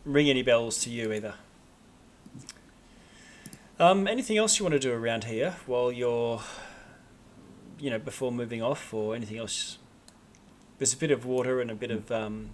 ring 0.06 0.30
any 0.30 0.44
bells 0.44 0.78
to 0.82 0.90
you 0.92 1.12
either. 1.14 1.34
Um, 3.80 4.08
anything 4.08 4.38
else 4.38 4.60
you 4.60 4.66
want 4.66 4.74
to 4.74 4.80
do 4.80 4.92
around 4.92 5.24
here 5.24 5.56
while 5.66 5.90
you're, 5.90 6.42
you 7.80 7.90
know, 7.90 7.98
before 7.98 8.30
moving 8.30 8.62
off, 8.62 8.94
or 8.94 9.16
anything 9.16 9.38
else? 9.38 9.78
There's 10.78 10.94
a 10.94 10.98
bit 10.98 11.12
of 11.12 11.26
water 11.26 11.62
and 11.62 11.72
a 11.72 11.76
bit 11.76 11.90
of 11.90 12.12
um, 12.12 12.50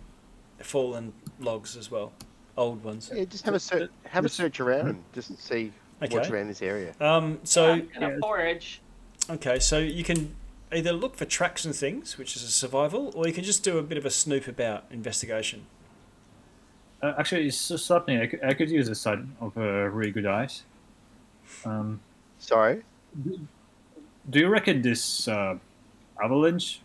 fallen 0.59 1.13
logs 1.39 1.75
as 1.75 1.89
well, 1.89 2.13
old 2.55 2.83
ones. 2.83 3.11
Yeah, 3.13 3.25
just 3.25 3.43
have 3.45 3.55
a 3.55 3.59
search, 3.59 3.89
have 4.03 4.23
a 4.23 4.29
search 4.29 4.59
around 4.59 4.87
and 4.87 5.03
just 5.13 5.35
see 5.39 5.71
what's 5.99 6.29
around 6.29 6.47
this 6.47 6.61
area. 6.61 6.93
Um, 7.01 7.39
so 7.43 7.73
I'm 7.73 7.89
gonna 7.91 8.19
forage. 8.19 8.81
Okay, 9.27 9.57
so 9.57 9.79
you 9.79 10.03
can 10.03 10.35
either 10.71 10.93
look 10.93 11.15
for 11.15 11.25
tracks 11.25 11.65
and 11.65 11.75
things, 11.75 12.19
which 12.19 12.35
is 12.35 12.43
a 12.43 12.51
survival, 12.51 13.11
or 13.15 13.27
you 13.27 13.33
can 13.33 13.43
just 13.43 13.63
do 13.63 13.79
a 13.79 13.83
bit 13.83 13.97
of 13.97 14.05
a 14.05 14.11
snoop 14.11 14.47
about 14.47 14.85
investigation. 14.91 15.65
Uh, 17.01 17.13
actually, 17.17 17.47
it's 17.47 17.57
something 17.57 18.19
I 18.19 18.27
could, 18.27 18.43
I 18.43 18.53
could 18.53 18.69
use 18.69 18.89
a 18.89 18.95
side 18.95 19.27
of 19.41 19.57
uh, 19.57 19.61
really 19.89 20.11
good 20.11 20.27
eyes. 20.27 20.63
Um, 21.65 21.99
Sorry. 22.39 22.83
do 24.29 24.39
you 24.39 24.47
reckon 24.49 24.81
this 24.81 25.27
uh, 25.27 25.57
avalanche 26.23 26.81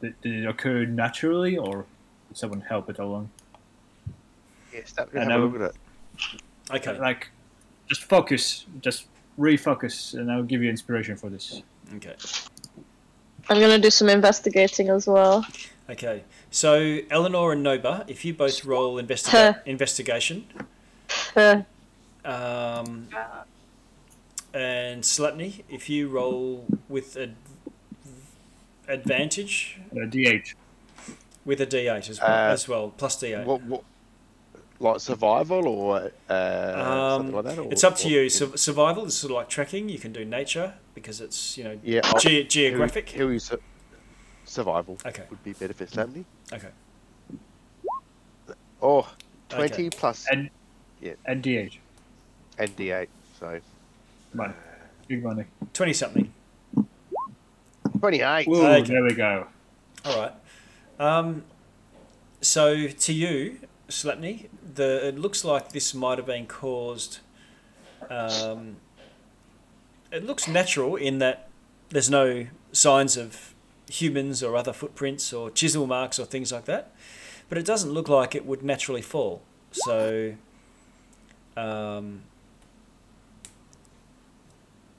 did, 0.00 0.20
did 0.22 0.44
it 0.44 0.46
occur 0.46 0.84
naturally, 0.84 1.56
or 1.56 1.84
did 2.28 2.36
someone 2.36 2.60
help 2.60 2.88
it 2.90 2.98
along? 2.98 3.30
Yeah, 4.72 4.80
start 4.84 5.10
I 5.14 5.20
have 5.20 5.26
a 5.26 5.30
know. 5.30 5.46
look 5.46 5.54
at 5.56 5.70
it. 5.70 6.42
Okay, 6.88 6.98
Like, 6.98 7.28
just 7.88 8.04
focus, 8.04 8.66
just 8.80 9.06
refocus, 9.38 10.14
and 10.14 10.30
I'll 10.30 10.42
give 10.42 10.62
you 10.62 10.68
inspiration 10.70 11.16
for 11.16 11.30
this. 11.30 11.62
okay, 11.96 12.14
I'm 13.48 13.58
gonna 13.60 13.78
do 13.78 13.90
some 13.90 14.08
investigating 14.08 14.88
as 14.90 15.06
well. 15.06 15.46
okay. 15.88 16.22
So 16.50 16.98
Eleanor 17.10 17.52
and 17.52 17.62
Nova, 17.62 18.04
if 18.08 18.24
you 18.24 18.34
both 18.34 18.64
roll 18.64 18.96
investiga- 19.02 19.62
investigation, 19.66 20.44
Uh, 21.34 21.62
um, 22.28 23.08
and 24.54 25.02
Slapney, 25.02 25.62
if 25.68 25.88
you 25.90 26.08
roll 26.08 26.64
with 26.88 27.16
ad- 27.16 27.36
advantage 28.86 29.78
Uh, 29.92 30.06
D8. 30.06 30.54
with 31.44 31.60
a 31.60 31.66
D8 31.66 32.08
as 32.10 32.20
well, 32.20 32.30
Uh, 32.50 32.52
as 32.52 32.68
well 32.68 32.90
plus 32.96 33.16
D8. 33.22 33.44
What, 33.44 33.62
what, 33.62 33.84
like 34.80 35.00
survival 35.00 35.66
or 35.66 36.12
uh, 36.28 37.16
something 37.16 37.34
like 37.34 37.44
that? 37.46 37.58
Or, 37.58 37.72
it's 37.72 37.82
up 37.84 37.96
to 37.96 38.06
or- 38.08 38.10
you. 38.10 38.28
Sur- 38.30 38.56
survival 38.56 39.04
is 39.06 39.16
sort 39.16 39.32
of 39.32 39.36
like 39.36 39.48
trekking. 39.48 39.88
You 39.88 39.98
can 39.98 40.12
do 40.12 40.24
nature 40.24 40.74
because 40.94 41.20
it's 41.20 41.58
you 41.58 41.64
know 41.64 41.78
yeah, 41.82 42.00
I'll- 42.04 42.20
ge- 42.20 42.46
geographic. 42.48 43.10
Who, 43.10 43.26
who 43.28 43.32
is 43.34 43.44
su- 43.44 43.60
survival? 44.44 44.96
Okay. 45.04 45.24
Would 45.30 45.42
be 45.42 45.52
better 45.52 45.74
for 45.74 45.86
Slapney. 45.86 46.24
Okay. 46.52 46.68
Oh, 48.80 49.08
20 49.48 49.90
plus 49.90 50.26
And 50.30 50.50
and 51.02 51.10
D8. 51.10 51.16
and 51.26 51.42
D8. 51.42 51.78
So 53.38 53.60
Money. 54.34 54.54
Big 55.06 55.22
money. 55.22 55.44
Twenty 55.72 55.92
something. 55.92 56.32
28. 58.00 58.46
Whoa, 58.46 58.66
Okay. 58.76 58.92
there 58.92 59.02
we 59.02 59.14
go. 59.14 59.46
All 60.04 60.18
right. 60.20 60.32
Um, 61.00 61.44
so 62.40 62.86
to 62.88 63.12
you, 63.12 63.58
Slapney, 63.88 64.46
the 64.74 65.08
it 65.08 65.18
looks 65.18 65.44
like 65.44 65.72
this 65.72 65.94
might 65.94 66.18
have 66.18 66.26
been 66.26 66.46
caused. 66.46 67.18
Um, 68.10 68.76
it 70.12 70.24
looks 70.24 70.46
natural 70.46 70.96
in 70.96 71.18
that 71.18 71.48
there's 71.90 72.10
no 72.10 72.46
signs 72.72 73.16
of 73.16 73.54
humans 73.90 74.42
or 74.42 74.54
other 74.56 74.72
footprints 74.72 75.32
or 75.32 75.50
chisel 75.50 75.86
marks 75.86 76.18
or 76.18 76.24
things 76.26 76.52
like 76.52 76.66
that, 76.66 76.92
but 77.48 77.58
it 77.58 77.64
doesn't 77.64 77.90
look 77.90 78.08
like 78.08 78.34
it 78.34 78.44
would 78.46 78.62
naturally 78.62 79.02
fall. 79.02 79.42
So. 79.72 80.34
Um, 81.56 82.22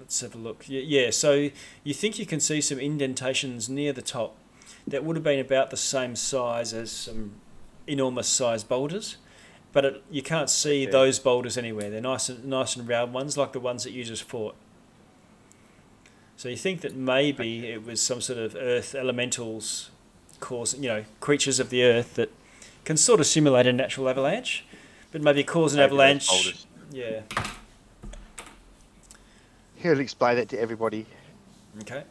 Let's 0.10 0.22
have 0.22 0.34
a 0.34 0.40
look. 0.40 0.66
Yeah, 0.68 1.12
so 1.12 1.52
you 1.84 1.94
think 1.94 2.18
you 2.18 2.26
can 2.26 2.40
see 2.40 2.62
some 2.62 2.80
indentations 2.80 3.70
near 3.70 3.94
the 3.94 4.02
top 4.02 4.36
that 4.88 5.04
would 5.04 5.16
have 5.16 5.24
been 5.24 5.38
about 5.38 5.70
the 5.70 5.78
same 5.78 6.16
size 6.16 6.74
as 6.74 6.92
some 6.92 7.34
enormous 7.86 8.28
size 8.28 8.64
boulders, 8.64 9.18
but 9.72 9.86
it, 9.86 10.04
you 10.10 10.24
can't 10.24 10.50
see 10.50 10.82
Okay. 10.82 10.92
those 10.92 11.20
boulders 11.20 11.60
anywhere. 11.60 11.92
They're 11.92 12.02
nice 12.02 12.28
and 12.28 12.44
nice 12.46 12.76
and 12.76 12.88
round 12.90 13.14
ones, 13.14 13.38
like 13.38 13.54
the 13.54 13.60
ones 13.60 13.84
that 13.84 13.92
you 13.92 14.04
just 14.04 14.24
fought. 14.24 14.56
So 16.38 16.50
you 16.50 16.58
think 16.58 16.82
that 16.82 16.96
maybe 16.96 17.68
it 17.68 17.86
was 17.86 18.02
some 18.02 18.20
sort 18.20 18.40
of 18.40 18.56
earth 18.56 18.96
elementals 18.96 19.92
cause, 20.40 20.74
you 20.74 20.88
know, 20.88 21.04
creatures 21.20 21.60
of 21.60 21.70
the 21.70 21.84
earth 21.84 22.16
that 22.16 22.32
can 22.84 22.98
sort 22.98 23.20
of 23.20 23.28
simulate 23.28 23.68
a 23.68 23.74
natural 23.74 24.10
avalanche, 24.10 24.66
but 25.12 25.22
maybe 25.22 25.44
cause 25.44 25.74
an 25.74 25.78
Maybe 25.78 25.86
avalanche. 25.86 26.66
Yeah. 26.92 27.22
He'll 29.80 30.00
explain 30.00 30.38
it 30.38 30.50
to 30.50 30.60
everybody. 30.60 31.06
Okay. 31.82 32.04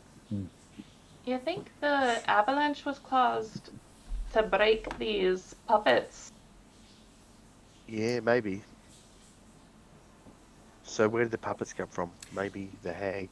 You 1.24 1.38
think 1.38 1.70
the 1.80 2.18
avalanche 2.28 2.86
was 2.86 2.98
caused 2.98 3.70
to 4.32 4.42
break 4.42 4.98
these 4.98 5.54
puppets? 5.66 6.32
Yeah, 7.86 8.20
maybe. 8.20 8.62
So 10.84 11.06
where 11.08 11.24
did 11.24 11.32
the 11.32 11.38
puppets 11.38 11.74
come 11.74 11.88
from? 11.88 12.10
Maybe 12.34 12.70
the 12.82 12.94
hag. 12.94 13.28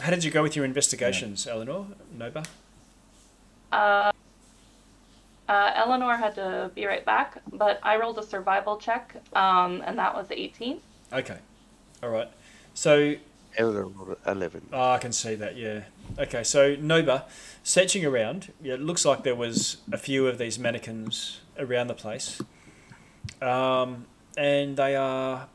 How 0.00 0.10
did 0.10 0.24
you 0.24 0.32
go 0.32 0.42
with 0.42 0.56
your 0.56 0.64
investigations, 0.64 1.46
Eleanor? 1.46 1.86
Nova? 2.16 2.42
Uh, 3.70 4.10
uh, 5.48 5.72
Eleanor 5.76 6.16
had 6.16 6.34
to 6.34 6.72
be 6.74 6.86
right 6.86 7.04
back, 7.04 7.40
but 7.52 7.78
I 7.84 7.96
rolled 7.96 8.18
a 8.18 8.22
survival 8.24 8.76
check, 8.76 9.14
um, 9.34 9.82
and 9.86 9.96
that 9.98 10.14
was 10.14 10.26
18. 10.30 10.80
Okay. 11.12 11.38
All 12.02 12.10
right. 12.10 12.28
So 12.78 13.16
Eleanor 13.56 13.86
rolled 13.86 14.16
a 14.24 14.30
eleven. 14.30 14.68
Oh, 14.72 14.92
I 14.92 14.98
can 14.98 15.10
see 15.10 15.34
that, 15.34 15.56
yeah. 15.56 15.80
Okay, 16.16 16.44
so 16.44 16.76
Nova, 16.76 17.24
searching 17.64 18.04
around, 18.04 18.52
yeah, 18.62 18.74
it 18.74 18.80
looks 18.80 19.04
like 19.04 19.24
there 19.24 19.34
was 19.34 19.78
a 19.90 19.98
few 19.98 20.28
of 20.28 20.38
these 20.38 20.60
mannequins 20.60 21.40
around 21.58 21.88
the 21.88 21.94
place. 21.94 22.40
Um, 23.42 24.06
and 24.36 24.76
they 24.76 24.94
are 24.94 25.48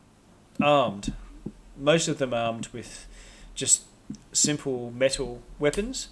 armed. 0.62 1.14
Most 1.78 2.10
of 2.10 2.18
them 2.18 2.34
armed 2.34 2.68
with 2.74 3.08
just 3.56 3.84
simple 4.34 4.92
metal 4.92 5.42
weapons, 5.60 6.10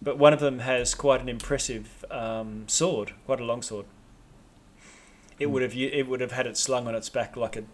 but 0.00 0.18
one 0.18 0.32
of 0.32 0.38
them 0.38 0.60
has 0.60 0.94
quite 0.94 1.20
an 1.20 1.28
impressive 1.28 2.04
um, 2.12 2.68
sword, 2.68 3.12
quite 3.26 3.40
a 3.40 3.44
long 3.44 3.60
sword. 3.60 3.86
It 5.40 5.46
would 5.46 5.62
have 5.62 5.74
it 5.76 6.06
would 6.06 6.20
have 6.20 6.30
had 6.30 6.46
it 6.46 6.56
slung 6.56 6.86
on 6.86 6.94
its 6.94 7.08
back 7.08 7.36
like 7.36 7.56
a 7.56 7.64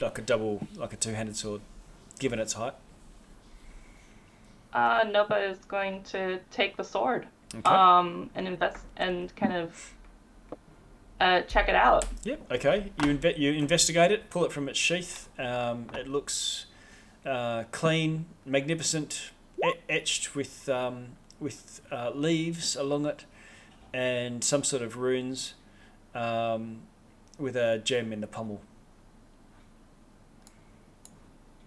like 0.00 0.16
a 0.16 0.22
double 0.22 0.66
like 0.74 0.94
a 0.94 0.96
two-handed 0.96 1.36
sword, 1.36 1.60
given 2.18 2.38
its 2.38 2.54
height. 2.54 2.74
Uh, 4.72 5.04
Nova 5.10 5.36
is 5.36 5.58
going 5.66 6.02
to 6.04 6.40
take 6.50 6.76
the 6.76 6.82
sword, 6.84 7.26
Okay. 7.54 7.62
um, 7.70 8.30
and 8.34 8.48
invest 8.48 8.78
and 8.96 9.34
kind 9.36 9.52
of 9.52 9.94
uh, 11.20 11.42
check 11.42 11.68
it 11.68 11.76
out. 11.76 12.06
Yep. 12.24 12.52
Okay. 12.52 12.92
You 13.02 13.16
inve- 13.16 13.38
you 13.38 13.52
investigate 13.52 14.10
it, 14.10 14.30
pull 14.30 14.44
it 14.44 14.52
from 14.52 14.68
its 14.68 14.78
sheath. 14.78 15.28
Um, 15.38 15.86
it 15.94 16.08
looks 16.08 16.66
uh, 17.24 17.64
clean, 17.70 18.26
magnificent, 18.44 19.30
e- 19.64 19.72
etched 19.88 20.34
with 20.34 20.68
um, 20.68 21.10
with 21.38 21.80
uh, 21.92 22.10
leaves 22.10 22.74
along 22.74 23.06
it, 23.06 23.26
and 23.92 24.42
some 24.42 24.64
sort 24.64 24.82
of 24.82 24.96
runes, 24.96 25.54
um, 26.16 26.78
with 27.38 27.54
a 27.54 27.78
gem 27.78 28.12
in 28.12 28.20
the 28.20 28.26
pommel. 28.26 28.60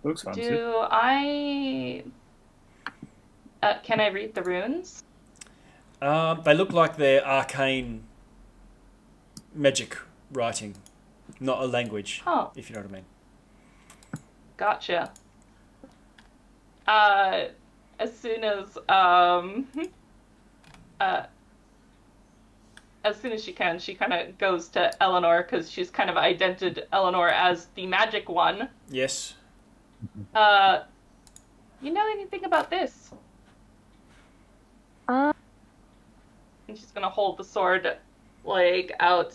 Looks 0.07 0.21
fancy. 0.23 0.41
Do 0.41 0.73
I? 0.89 2.03
Uh, 3.61 3.73
can 3.83 3.99
I 3.99 4.07
read 4.07 4.33
the 4.35 4.41
runes? 4.41 5.03
Um, 6.01 6.41
they 6.45 6.53
look 6.53 6.71
like 6.71 6.95
they're 6.95 7.25
arcane 7.27 8.03
magic 9.53 9.97
writing, 10.31 10.75
not 11.41 11.61
a 11.61 11.65
language, 11.65 12.21
Oh, 12.25 12.51
if 12.55 12.69
you 12.69 12.75
know 12.77 12.83
what 12.83 12.91
I 12.91 12.93
mean. 12.93 13.05
gotcha. 14.55 15.11
Uh, 16.87 17.45
as 17.99 18.17
soon 18.17 18.45
as 18.45 18.77
um, 18.87 19.67
uh, 21.01 21.23
as 23.03 23.19
soon 23.19 23.33
as 23.33 23.43
she 23.43 23.51
can, 23.51 23.77
she 23.77 23.93
kind 23.93 24.13
of 24.13 24.37
goes 24.37 24.69
to 24.69 25.03
Eleanor 25.03 25.43
because 25.43 25.69
she's 25.69 25.89
kind 25.89 26.09
of 26.09 26.15
identified 26.15 26.85
Eleanor 26.93 27.27
as 27.27 27.65
the 27.75 27.85
magic 27.87 28.29
one. 28.29 28.69
Yes. 28.89 29.33
Uh, 30.33 30.83
you 31.81 31.91
know 31.91 32.05
anything 32.11 32.45
about 32.45 32.69
this? 32.69 33.11
Uh, 35.07 35.33
And 36.67 36.77
she's 36.77 36.91
gonna 36.91 37.09
hold 37.09 37.37
the 37.37 37.43
sword 37.43 37.97
like 38.43 38.91
out. 38.99 39.33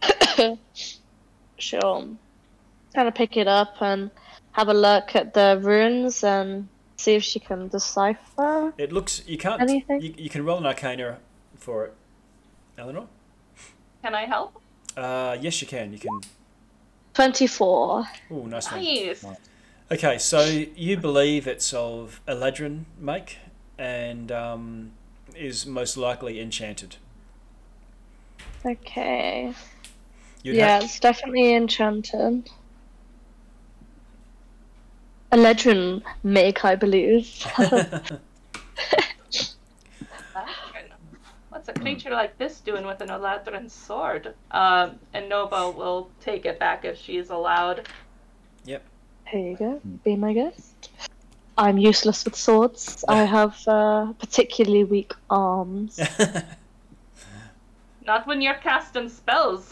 she'll 1.56 2.16
kind 2.94 3.08
of 3.08 3.14
pick 3.14 3.36
it 3.36 3.48
up 3.48 3.74
and 3.80 4.10
have 4.52 4.68
a 4.68 4.74
look 4.74 5.14
at 5.16 5.34
the 5.34 5.60
runes 5.62 6.22
and 6.24 6.68
see 6.96 7.14
if 7.14 7.22
she 7.24 7.40
can 7.40 7.68
decipher. 7.68 8.72
It 8.78 8.92
looks. 8.92 9.22
You 9.26 9.38
can't. 9.38 9.60
Anything? 9.60 10.00
You, 10.02 10.14
you 10.16 10.30
can 10.30 10.44
roll 10.44 10.58
an 10.58 10.66
arcana 10.66 11.18
for 11.56 11.86
it, 11.86 11.94
Eleanor. 12.76 13.06
Can 14.02 14.14
I 14.14 14.26
help? 14.26 14.60
Uh, 14.96 15.36
yes, 15.40 15.60
you 15.60 15.66
can. 15.66 15.92
You 15.92 15.98
can. 15.98 16.20
24. 17.18 18.04
Oh, 18.30 18.46
nice 18.46 18.70
one. 18.70 18.84
Nice. 18.84 19.24
Okay, 19.90 20.18
so 20.18 20.40
you 20.76 20.96
believe 20.96 21.48
it's 21.48 21.74
of 21.74 22.20
Eladrin 22.28 22.84
make 22.96 23.38
and 23.76 24.30
um, 24.30 24.92
is 25.34 25.66
most 25.66 25.96
likely 25.96 26.40
enchanted. 26.40 26.94
Okay. 28.64 29.52
You'd 30.44 30.54
yeah, 30.54 30.74
have- 30.74 30.84
it's 30.84 31.00
definitely 31.00 31.54
enchanted. 31.54 32.48
Eladrin 35.32 36.04
make, 36.22 36.64
I 36.64 36.76
believe. 36.76 37.44
What's 41.68 41.80
a 41.80 41.82
creature 41.82 42.10
like 42.10 42.38
this 42.38 42.60
doing 42.60 42.86
with 42.86 43.02
an 43.02 43.08
Eladrin 43.10 43.70
sword? 43.70 44.32
Um, 44.52 44.98
and 45.12 45.28
Nova 45.28 45.70
will 45.70 46.08
take 46.18 46.46
it 46.46 46.58
back 46.58 46.86
if 46.86 46.96
she's 46.96 47.28
allowed. 47.28 47.86
Yep. 48.64 48.82
Here 49.26 49.50
you 49.50 49.54
go. 49.54 49.78
Be 50.02 50.16
my 50.16 50.32
guest. 50.32 50.88
I'm 51.58 51.76
useless 51.76 52.24
with 52.24 52.36
swords. 52.36 53.04
I 53.08 53.24
have 53.24 53.68
uh, 53.68 54.14
particularly 54.14 54.84
weak 54.84 55.12
arms. 55.28 56.00
Not 58.06 58.26
when 58.26 58.40
you're 58.40 58.54
casting 58.54 59.10
spells. 59.10 59.68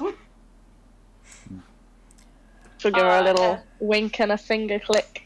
She'll 2.76 2.90
give 2.90 3.04
her 3.04 3.08
Uh, 3.08 3.22
a 3.22 3.24
little 3.24 3.52
uh. 3.52 3.60
wink 3.80 4.20
and 4.20 4.32
a 4.32 4.36
finger 4.36 4.78
click. 4.78 5.22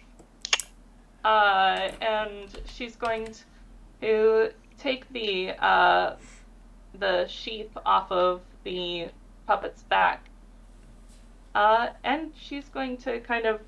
Uh, 1.25 1.91
and 2.01 2.47
she's 2.67 2.95
going 2.95 3.35
to 4.03 4.53
take 4.79 5.13
the 5.13 5.51
uh, 5.59 6.15
the 6.99 7.27
sheath 7.27 7.71
off 7.87 8.11
of 8.11 8.41
the 8.65 9.09
puppet's 9.47 9.83
back. 9.85 10.25
Uh, 11.55 11.89
and 12.05 12.33
she's 12.39 12.69
going 12.69 12.97
to 12.97 13.21
kind 13.21 13.47
of 13.47 13.61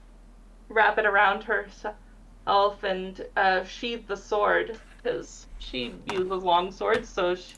wrap 0.68 0.98
it 0.98 1.06
around 1.06 1.42
herself 1.42 2.82
and 2.82 3.26
uh, 3.36 3.64
sheathe 3.64 4.06
the 4.06 4.16
sword 4.16 4.78
because 5.02 5.46
she 5.58 5.94
uses 6.12 6.42
long 6.44 6.70
swords, 6.70 7.08
so 7.08 7.34
she, 7.34 7.54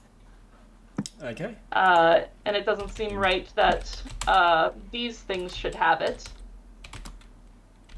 okay. 1.23 1.55
uh, 1.73 2.21
and 2.47 2.57
it 2.57 2.65
doesn't 2.65 2.89
seem 2.91 3.15
right 3.15 3.49
that 3.55 4.03
uh, 4.27 4.71
these 4.91 5.19
things 5.19 5.55
should 5.55 5.75
have 5.75 6.01
it. 6.01 6.27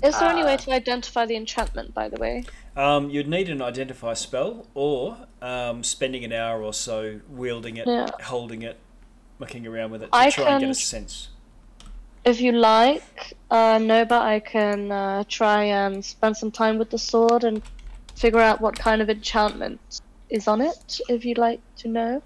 Is 0.03 0.19
there 0.19 0.29
any 0.29 0.45
way 0.45 0.55
uh, 0.55 0.59
to 0.59 0.73
identify 0.73 1.25
the 1.25 1.37
enchantment, 1.37 1.95
by 1.95 2.09
the 2.09 2.17
way? 2.17 2.45
Um, 2.77 3.09
you'd 3.09 3.29
need 3.29 3.49
an 3.49 3.63
identify 3.63 4.13
spell 4.15 4.67
or 4.75 5.17
um, 5.41 5.83
spending 5.83 6.25
an 6.25 6.33
hour 6.33 6.63
or 6.63 6.75
so 6.75 7.21
wielding 7.29 7.79
it, 7.79 7.87
Yeah. 7.87 8.09
holding 8.25 8.63
it, 8.63 8.79
mucking 9.39 9.67
around 9.67 9.91
with 9.93 10.03
it 10.03 10.13
to 10.13 10.17
I 10.17 10.31
try 10.31 10.51
and 10.51 10.61
get 10.61 10.71
a 10.71 10.75
sense. 10.75 11.29
If 12.25 12.41
you 12.41 12.53
like, 12.53 13.35
uh, 13.51 13.79
Nova, 13.79 14.17
I 14.17 14.41
can 14.41 14.93
uh, 14.93 15.25
try 15.29 15.65
and 15.65 16.05
spend 16.05 16.37
some 16.37 16.51
time 16.51 16.77
with 16.77 16.91
the 16.91 16.99
sword 16.99 17.45
and 17.45 17.63
figure 18.17 18.41
out 18.41 18.61
what 18.61 18.79
kind 18.79 19.01
of 19.01 19.09
enchantment 19.09 20.01
is 20.29 20.49
on 20.49 20.61
it, 20.61 21.01
if 21.09 21.25
you'd 21.25 21.39
like 21.39 21.61
to 21.77 21.89
know. 21.89 22.23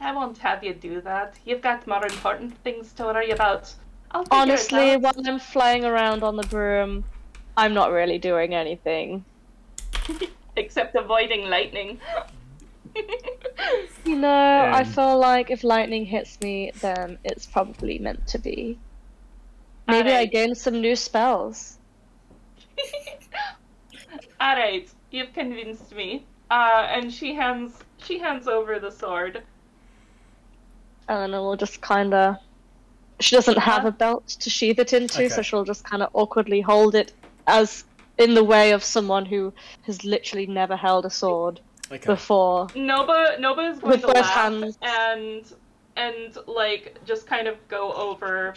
I 0.00 0.12
won't 0.12 0.38
have 0.38 0.62
you 0.62 0.74
do 0.74 1.00
that. 1.02 1.36
You've 1.46 1.62
got 1.62 1.86
more 1.86 2.04
important 2.04 2.58
things 2.58 2.92
to 2.94 3.04
worry 3.04 3.30
about. 3.30 3.72
I'll 4.14 4.26
Honestly, 4.30 4.92
out. 4.92 5.02
while 5.02 5.12
I'm 5.26 5.38
flying 5.38 5.84
around 5.84 6.22
on 6.22 6.36
the 6.36 6.44
broom, 6.44 7.04
I'm 7.56 7.74
not 7.74 7.90
really 7.92 8.18
doing 8.18 8.54
anything. 8.54 9.24
except 10.56 10.94
avoiding 10.96 11.48
lightning. 11.50 12.00
You 14.04 14.16
know, 14.16 14.68
I 14.72 14.82
Um, 14.82 14.84
feel 14.84 15.18
like 15.18 15.50
if 15.50 15.64
lightning 15.64 16.06
hits 16.06 16.40
me, 16.40 16.70
then 16.80 17.18
it's 17.24 17.46
probably 17.46 17.98
meant 17.98 18.26
to 18.28 18.38
be. 18.38 18.78
Maybe 19.88 20.12
I 20.14 20.24
Alright. 20.24 20.30
gain 20.30 20.54
some 20.54 20.80
new 20.80 20.96
spells. 20.96 21.78
All 24.40 24.56
right, 24.56 24.88
you've 25.10 25.32
convinced 25.32 25.92
me. 25.94 26.26
Uh, 26.50 26.86
and 26.90 27.12
she 27.12 27.34
hands 27.34 27.84
she 27.98 28.18
hands 28.18 28.46
over 28.46 28.78
the 28.78 28.90
sword. 28.90 29.42
Eleanor 31.08 31.40
will 31.42 31.56
just 31.56 31.80
kind 31.80 32.12
of. 32.12 32.36
She 33.20 33.36
doesn't 33.36 33.58
have 33.58 33.84
a 33.84 33.92
belt 33.92 34.26
to 34.28 34.50
sheath 34.50 34.78
it 34.78 34.92
into, 34.92 35.28
so 35.30 35.42
she'll 35.42 35.64
just 35.64 35.84
kind 35.84 36.02
of 36.02 36.10
awkwardly 36.14 36.60
hold 36.60 36.94
it 36.94 37.12
as 37.46 37.84
in 38.18 38.34
the 38.34 38.44
way 38.44 38.72
of 38.72 38.82
someone 38.82 39.24
who 39.26 39.52
has 39.82 40.04
literally 40.04 40.46
never 40.46 40.76
held 40.76 41.04
a 41.04 41.10
sword 41.10 41.60
Okay. 41.92 42.06
before. 42.06 42.68
Nova 42.74 43.36
Nova 43.38 43.60
is 43.62 43.78
going 43.78 43.90
With 43.92 44.00
to 44.02 44.06
both 44.08 44.16
laugh 44.16 44.30
hands. 44.34 44.78
and 44.82 45.52
and 45.96 46.36
like 46.46 46.98
just 47.04 47.26
kind 47.26 47.46
of 47.46 47.56
go 47.68 47.92
over 47.92 48.54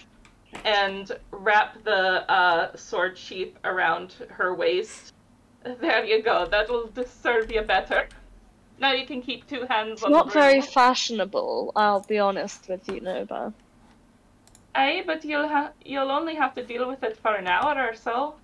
and 0.63 1.11
wrap 1.31 1.83
the 1.83 2.29
uh, 2.31 2.75
sword 2.75 3.17
sheath 3.17 3.55
around 3.63 4.13
her 4.29 4.53
waist. 4.55 5.11
There 5.81 6.05
you 6.05 6.23
go. 6.23 6.47
That 6.47 6.69
will 6.69 6.89
serve 7.05 7.51
you 7.51 7.61
better. 7.61 8.07
Now 8.79 8.93
you 8.93 9.05
can 9.05 9.21
keep 9.21 9.47
two 9.47 9.65
hands 9.69 9.93
It's 9.93 10.03
on 10.03 10.11
not 10.11 10.27
the 10.27 10.33
very 10.33 10.61
fashionable, 10.61 11.73
I'll 11.75 12.01
be 12.03 12.19
honest 12.19 12.69
with 12.69 12.87
you, 12.87 13.01
Nova. 13.01 13.53
Aye, 14.77 15.03
but 15.07 15.25
you'll 15.25 15.47
ha- 15.47 15.71
you'll 15.83 16.11
only 16.11 16.35
have 16.35 16.53
to 16.55 16.63
deal 16.63 16.87
with 16.87 17.01
it 17.03 17.17
for 17.17 17.33
an 17.35 17.47
hour 17.47 17.73
or 17.89 17.95
so. 17.95 18.35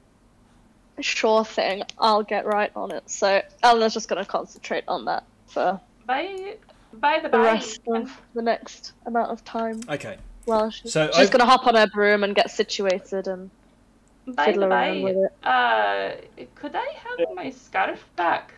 Sure 0.99 1.45
thing, 1.45 1.83
I'll 1.99 2.23
get 2.23 2.45
right 2.45 2.71
on 2.75 2.91
it. 2.91 3.07
So 3.09 3.41
Eleanor's 3.63 3.93
just 3.93 4.07
gonna 4.09 4.25
concentrate 4.25 4.83
on 4.87 5.05
that 5.05 5.23
for 5.47 5.79
By 6.07 6.55
by 6.93 7.19
the 7.19 7.29
the 7.29 7.37
by, 7.37 7.43
rest 7.53 7.79
of 7.87 8.11
the 8.33 8.41
next 8.41 8.93
amount 9.05 9.31
of 9.31 9.43
time. 9.45 9.81
Okay. 9.89 10.17
Well, 10.45 10.69
she's, 10.71 10.91
So 10.91 11.09
she's 11.13 11.29
I- 11.29 11.31
gonna 11.31 11.45
hop 11.49 11.67
on 11.67 11.75
her 11.75 11.87
broom 11.87 12.23
and 12.23 12.35
get 12.35 12.49
situated 12.51 13.27
and 13.27 13.49
by 14.27 14.45
fiddle 14.45 14.61
the 14.61 14.67
around 14.69 15.01
with 15.03 15.17
it. 15.17 15.33
uh, 15.47 16.11
could 16.55 16.75
I 16.75 16.87
have 17.03 17.35
my 17.35 17.49
scarf 17.51 18.03
back? 18.15 18.53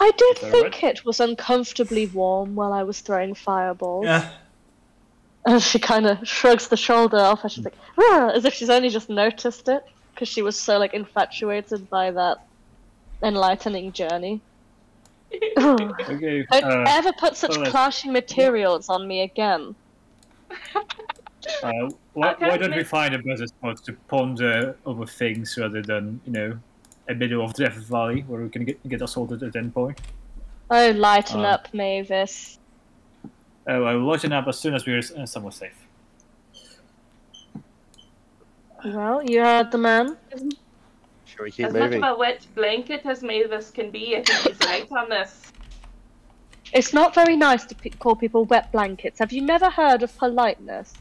I 0.00 0.10
did 0.16 0.36
Is 0.36 0.42
that 0.42 0.50
think 0.52 0.82
it 0.84 1.04
was 1.04 1.20
uncomfortably 1.20 2.06
warm 2.06 2.54
while 2.54 2.72
I 2.72 2.82
was 2.84 3.00
throwing 3.00 3.34
fireballs. 3.34 4.06
Yeah. 4.06 4.30
And 5.46 5.62
she 5.62 5.78
kind 5.78 6.04
of 6.06 6.28
shrugs 6.28 6.68
the 6.68 6.76
shoulder 6.76 7.16
off, 7.16 7.42
and 7.42 7.50
she's 7.50 7.64
like, 7.64 7.76
"Ah," 7.98 8.30
as 8.34 8.44
if 8.44 8.52
she's 8.52 8.68
only 8.68 8.90
just 8.90 9.08
noticed 9.08 9.68
it 9.68 9.82
because 10.12 10.28
she 10.28 10.42
was 10.42 10.58
so 10.58 10.78
like 10.78 10.92
infatuated 10.92 11.88
by 11.88 12.10
that 12.10 12.38
enlightening 13.22 13.92
journey. 13.92 14.42
okay, 15.58 16.44
Don't 16.50 16.64
Uh, 16.64 16.84
ever 16.88 17.12
put 17.18 17.36
such 17.36 17.52
alright. 17.56 17.70
clashing 17.70 18.12
materials 18.12 18.88
on 18.90 19.06
me 19.08 19.22
again. 19.22 19.74
uh, 20.50 20.80
why, 22.12 22.34
why 22.38 22.56
don't 22.58 22.74
we 22.76 22.84
find 22.84 23.14
a 23.14 23.18
better 23.18 23.46
spot 23.46 23.82
to 23.84 23.92
ponder 24.08 24.76
over 24.84 25.06
things 25.06 25.56
rather 25.56 25.80
than 25.82 26.20
you 26.26 26.32
know 26.32 26.50
a 26.50 26.67
middle 27.14 27.42
of 27.44 27.54
Death 27.54 27.74
Valley 27.74 28.22
where 28.26 28.40
we 28.42 28.48
can 28.48 28.64
get 28.64 28.88
get 28.88 29.02
assaulted 29.02 29.42
at 29.42 29.56
any 29.56 29.70
point? 29.70 30.00
Oh, 30.70 30.90
lighten 30.90 31.40
Um, 31.40 31.46
up, 31.46 31.72
Mavis. 31.72 32.58
Oh, 33.66 33.84
I 33.84 33.94
will 33.94 34.04
lighten 34.04 34.32
up 34.32 34.46
as 34.48 34.58
soon 34.58 34.74
as 34.74 34.86
we're 34.86 34.98
uh, 35.16 35.26
somewhere 35.26 35.52
safe. 35.52 35.76
Well, 38.84 39.22
you 39.22 39.40
heard 39.42 39.70
the 39.70 39.78
man. 39.78 40.16
Shall 41.24 41.44
we 41.44 41.50
keep 41.50 41.66
As 41.66 41.72
much 41.72 41.82
moving? 41.82 42.04
of 42.04 42.16
a 42.16 42.18
wet 42.18 42.46
blanket 42.54 43.02
as 43.04 43.22
Mavis 43.22 43.70
can 43.70 43.90
be, 43.90 44.16
I 44.16 44.22
think 44.22 44.38
he's 44.56 44.68
right 44.68 44.86
on 44.92 45.08
this. 45.08 45.52
It's 46.72 46.92
not 46.92 47.14
very 47.14 47.34
nice 47.36 47.64
to 47.66 47.74
pe- 47.74 47.90
call 47.90 48.14
people 48.14 48.44
wet 48.44 48.70
blankets. 48.72 49.18
Have 49.18 49.32
you 49.32 49.40
never 49.42 49.68
heard 49.70 50.02
of 50.02 50.16
politeness? 50.16 50.92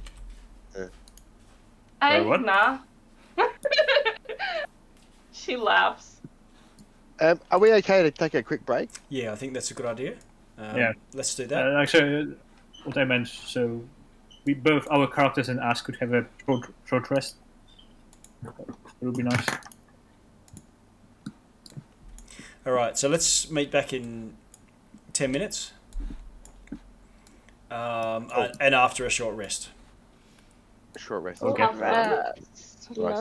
I 2.01 2.21
what? 2.21 2.41
nah. 2.43 2.79
she 5.47 5.55
laughs. 5.55 6.17
Um, 7.19 7.39
are 7.49 7.57
we 7.57 7.73
okay 7.73 8.03
to 8.03 8.11
take 8.11 8.35
a 8.35 8.43
quick 8.43 8.65
break? 8.65 8.89
Yeah, 9.09 9.31
I 9.31 9.35
think 9.35 9.53
that's 9.53 9.71
a 9.71 9.73
good 9.73 9.85
idea. 9.85 10.15
Um, 10.57 10.77
Yeah. 10.77 10.93
Let's 11.13 11.33
do 11.33 11.47
that. 11.47 11.67
Uh, 11.67 11.81
actually, 11.81 12.21
uh, 12.21 12.35
what 12.83 12.97
I 12.97 13.05
meant, 13.05 13.27
so 13.27 13.81
we 14.45 14.53
both 14.53 14.87
our 14.91 15.07
characters 15.07 15.49
and 15.49 15.59
us 15.59 15.81
could 15.81 15.95
have 15.95 16.13
a 16.13 16.25
short, 16.45 16.69
short 16.85 17.09
rest. 17.09 17.35
It 18.43 19.05
would 19.05 19.15
be 19.17 19.23
nice. 19.23 19.45
All 22.65 22.73
right. 22.73 22.97
So 22.97 23.07
let's 23.09 23.49
meet 23.49 23.71
back 23.71 23.93
in 23.93 24.33
ten 25.13 25.31
minutes. 25.31 25.71
Um, 27.71 28.29
and, 28.35 28.51
and 28.59 28.75
after 28.75 29.05
a 29.05 29.09
short 29.09 29.35
rest. 29.35 29.69
Short 30.97 31.23
rest. 31.23 31.41
Okay. 31.41 31.63
Yes. 31.63 32.87
Right. 32.95 33.15